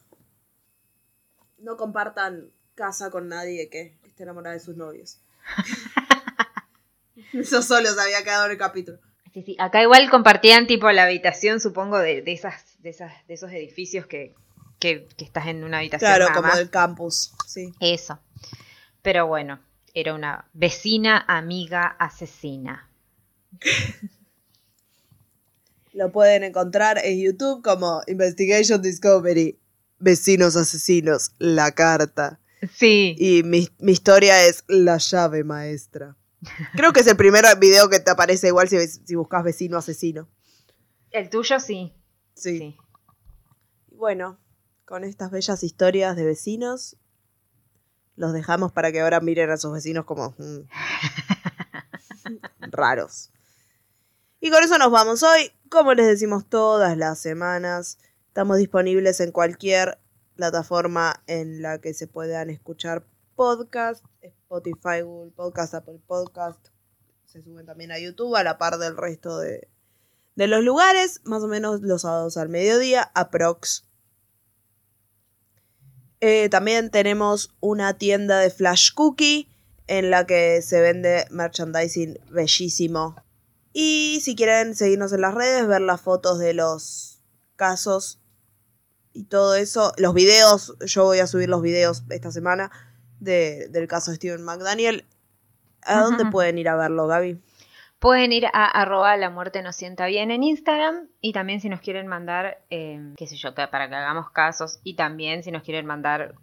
no 1.58 1.76
compartan 1.76 2.50
casa 2.74 3.10
con 3.10 3.28
nadie 3.28 3.68
que 3.68 3.98
esté 4.04 4.22
enamorada 4.22 4.54
de 4.54 4.60
sus 4.60 4.76
novios. 4.76 5.18
Eso 7.32 7.62
solo 7.62 7.92
se 7.92 8.00
había 8.00 8.22
quedado 8.22 8.46
en 8.46 8.52
el 8.52 8.58
capítulo. 8.58 8.98
Sí, 9.32 9.42
sí. 9.42 9.56
Acá 9.58 9.82
igual 9.82 10.10
compartían 10.10 10.66
tipo 10.66 10.90
la 10.90 11.04
habitación, 11.04 11.60
supongo, 11.60 11.98
de, 11.98 12.22
de 12.22 12.32
esas, 12.32 12.78
de 12.80 12.90
esas, 12.90 13.12
de 13.26 13.34
esos 13.34 13.50
edificios 13.52 14.06
que, 14.06 14.34
que, 14.78 15.08
que 15.16 15.24
estás 15.24 15.46
en 15.46 15.64
una 15.64 15.78
habitación. 15.78 16.10
Claro, 16.10 16.24
nada 16.24 16.34
como 16.34 16.48
más. 16.48 16.58
del 16.58 16.70
campus, 16.70 17.32
sí. 17.46 17.72
Eso. 17.80 18.18
Pero 19.00 19.26
bueno, 19.26 19.60
era 19.94 20.14
una 20.14 20.46
vecina, 20.52 21.24
amiga, 21.26 21.86
asesina. 21.98 22.90
Lo 25.92 26.10
pueden 26.10 26.42
encontrar 26.44 26.98
en 27.04 27.20
YouTube 27.20 27.62
como 27.62 28.02
Investigation 28.06 28.80
Discovery. 28.80 29.58
Vecinos 29.98 30.56
asesinos, 30.56 31.32
la 31.38 31.72
carta. 31.72 32.40
Sí. 32.74 33.14
Y 33.18 33.42
mi, 33.44 33.68
mi 33.78 33.92
historia 33.92 34.44
es 34.46 34.64
la 34.66 34.98
llave 34.98 35.44
maestra. 35.44 36.16
Creo 36.74 36.92
que 36.92 37.00
es 37.00 37.06
el 37.06 37.16
primer 37.16 37.44
video 37.58 37.88
que 37.88 38.00
te 38.00 38.10
aparece 38.10 38.48
igual 38.48 38.68
si, 38.68 38.78
si 38.86 39.14
buscas 39.14 39.44
vecino 39.44 39.78
asesino. 39.78 40.28
El 41.10 41.30
tuyo 41.30 41.60
sí. 41.60 41.94
Sí. 42.34 42.76
Bueno, 43.88 44.38
con 44.84 45.04
estas 45.04 45.30
bellas 45.30 45.62
historias 45.62 46.16
de 46.16 46.24
vecinos, 46.24 46.96
los 48.16 48.32
dejamos 48.32 48.72
para 48.72 48.92
que 48.92 49.00
ahora 49.00 49.20
miren 49.20 49.50
a 49.50 49.56
sus 49.56 49.72
vecinos 49.72 50.04
como 50.04 50.34
mm, 50.38 50.68
raros. 52.70 53.30
Y 54.40 54.50
con 54.50 54.62
eso 54.62 54.78
nos 54.78 54.90
vamos 54.90 55.22
hoy. 55.22 55.52
Como 55.70 55.94
les 55.94 56.06
decimos 56.06 56.48
todas 56.48 56.96
las 56.96 57.18
semanas, 57.18 57.98
estamos 58.26 58.58
disponibles 58.58 59.20
en 59.20 59.30
cualquier 59.32 59.98
plataforma 60.34 61.22
en 61.26 61.62
la 61.62 61.80
que 61.80 61.94
se 61.94 62.06
puedan 62.06 62.50
escuchar 62.50 63.06
podcast, 63.36 64.04
Spotify, 64.52 65.00
Google 65.00 65.32
Podcast, 65.34 65.72
Apple 65.72 66.00
Podcast. 66.06 66.68
Se 67.24 67.42
suben 67.42 67.64
también 67.64 67.90
a 67.90 67.98
YouTube 67.98 68.36
a 68.36 68.44
la 68.44 68.58
par 68.58 68.76
del 68.76 68.98
resto 68.98 69.38
de, 69.38 69.68
de 70.36 70.46
los 70.46 70.62
lugares, 70.62 71.22
más 71.24 71.42
o 71.42 71.48
menos 71.48 71.80
los 71.80 72.02
sábados 72.02 72.36
al 72.36 72.50
mediodía, 72.50 73.10
aprox. 73.14 73.88
Eh, 76.20 76.50
también 76.50 76.90
tenemos 76.90 77.54
una 77.60 77.96
tienda 77.96 78.40
de 78.40 78.50
Flash 78.50 78.92
Cookie 78.92 79.48
en 79.86 80.10
la 80.10 80.26
que 80.26 80.60
se 80.60 80.82
vende 80.82 81.26
merchandising 81.30 82.18
bellísimo 82.30 83.16
Y 83.72 84.20
si 84.22 84.36
quieren 84.36 84.76
seguirnos 84.76 85.12
en 85.14 85.22
las 85.22 85.34
redes, 85.34 85.66
ver 85.66 85.80
las 85.80 86.02
fotos 86.02 86.38
de 86.38 86.52
los 86.52 87.22
casos 87.56 88.20
y 89.14 89.24
todo 89.24 89.56
eso, 89.56 89.92
los 89.96 90.12
videos, 90.12 90.76
yo 90.84 91.04
voy 91.04 91.20
a 91.20 91.26
subir 91.26 91.48
los 91.48 91.62
videos 91.62 92.04
esta 92.10 92.30
semana 92.30 92.70
de- 93.22 93.68
del 93.68 93.86
caso 93.88 94.10
de 94.10 94.16
Steven 94.16 94.42
McDaniel. 94.42 95.04
¿A 95.82 96.00
dónde 96.00 96.24
pueden 96.26 96.58
ir 96.58 96.68
a 96.68 96.76
verlo, 96.76 97.06
Gaby? 97.06 97.40
Pueden 97.98 98.32
ir 98.32 98.46
a 98.46 98.64
arroba 98.66 99.16
la 99.16 99.30
muerte 99.30 99.62
nos 99.62 99.76
sienta 99.76 100.06
bien 100.06 100.30
en 100.30 100.42
Instagram 100.42 101.08
y 101.20 101.32
también 101.32 101.60
si 101.60 101.68
nos 101.68 101.80
quieren 101.80 102.06
mandar, 102.08 102.60
eh, 102.70 103.00
qué 103.16 103.26
sé 103.26 103.36
yo, 103.36 103.54
para 103.54 103.88
que 103.88 103.94
hagamos 103.94 104.30
casos 104.30 104.80
y 104.84 104.94
también 104.96 105.42
si 105.44 105.50
nos 105.52 105.62
quieren 105.62 105.86
mandar 105.86 106.34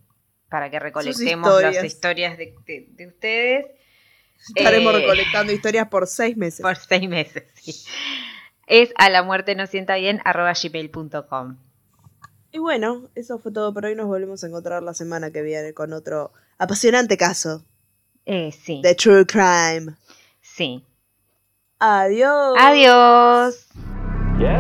para 0.50 0.70
que 0.70 0.80
recolectemos 0.80 1.48
las 1.62 1.74
historias. 1.76 1.84
historias 1.86 2.38
de, 2.38 2.56
de- 2.66 2.88
de 2.92 3.08
ustedes 3.08 3.66
Estaremos 4.56 4.94
Eh. 4.94 5.00
recolectando 5.02 5.52
historias 5.52 5.90
por 5.90 6.08
seis 6.08 6.38
meses. 6.38 6.62
por 6.62 6.78
seis 6.78 7.10
meses. 7.10 7.44
sí. 7.56 7.74
Es 8.68 8.94
a 8.98 9.10
la 9.10 9.22
muerte 9.24 9.54
nos 9.56 9.70
sienta 9.70 9.96
bien 9.96 10.22
arroba 10.24 10.54
gmail.com. 10.54 11.58
Y 12.52 12.60
bueno, 12.60 13.10
eso 13.16 13.38
fue 13.40 13.52
todo 13.52 13.74
por 13.74 13.86
hoy. 13.86 13.96
Nos 13.96 14.08
volvemos 14.08 14.44
a 14.44 14.48
encontrar 14.48 14.82
la 14.82 14.94
semana 14.94 15.32
que 15.32 15.42
viene 15.42 15.74
con 15.74 15.92
otro 15.94 16.32
apasionante 16.60 17.18
caso 17.18 17.64
Eh, 18.26 18.52
sí, 18.52 18.82
de 18.84 18.94
True 18.94 19.26
Crime. 19.26 19.96
sí. 20.42 20.86
Adiós. 21.80 22.58
Adiós. 22.60 23.66
Yes, 24.38 24.60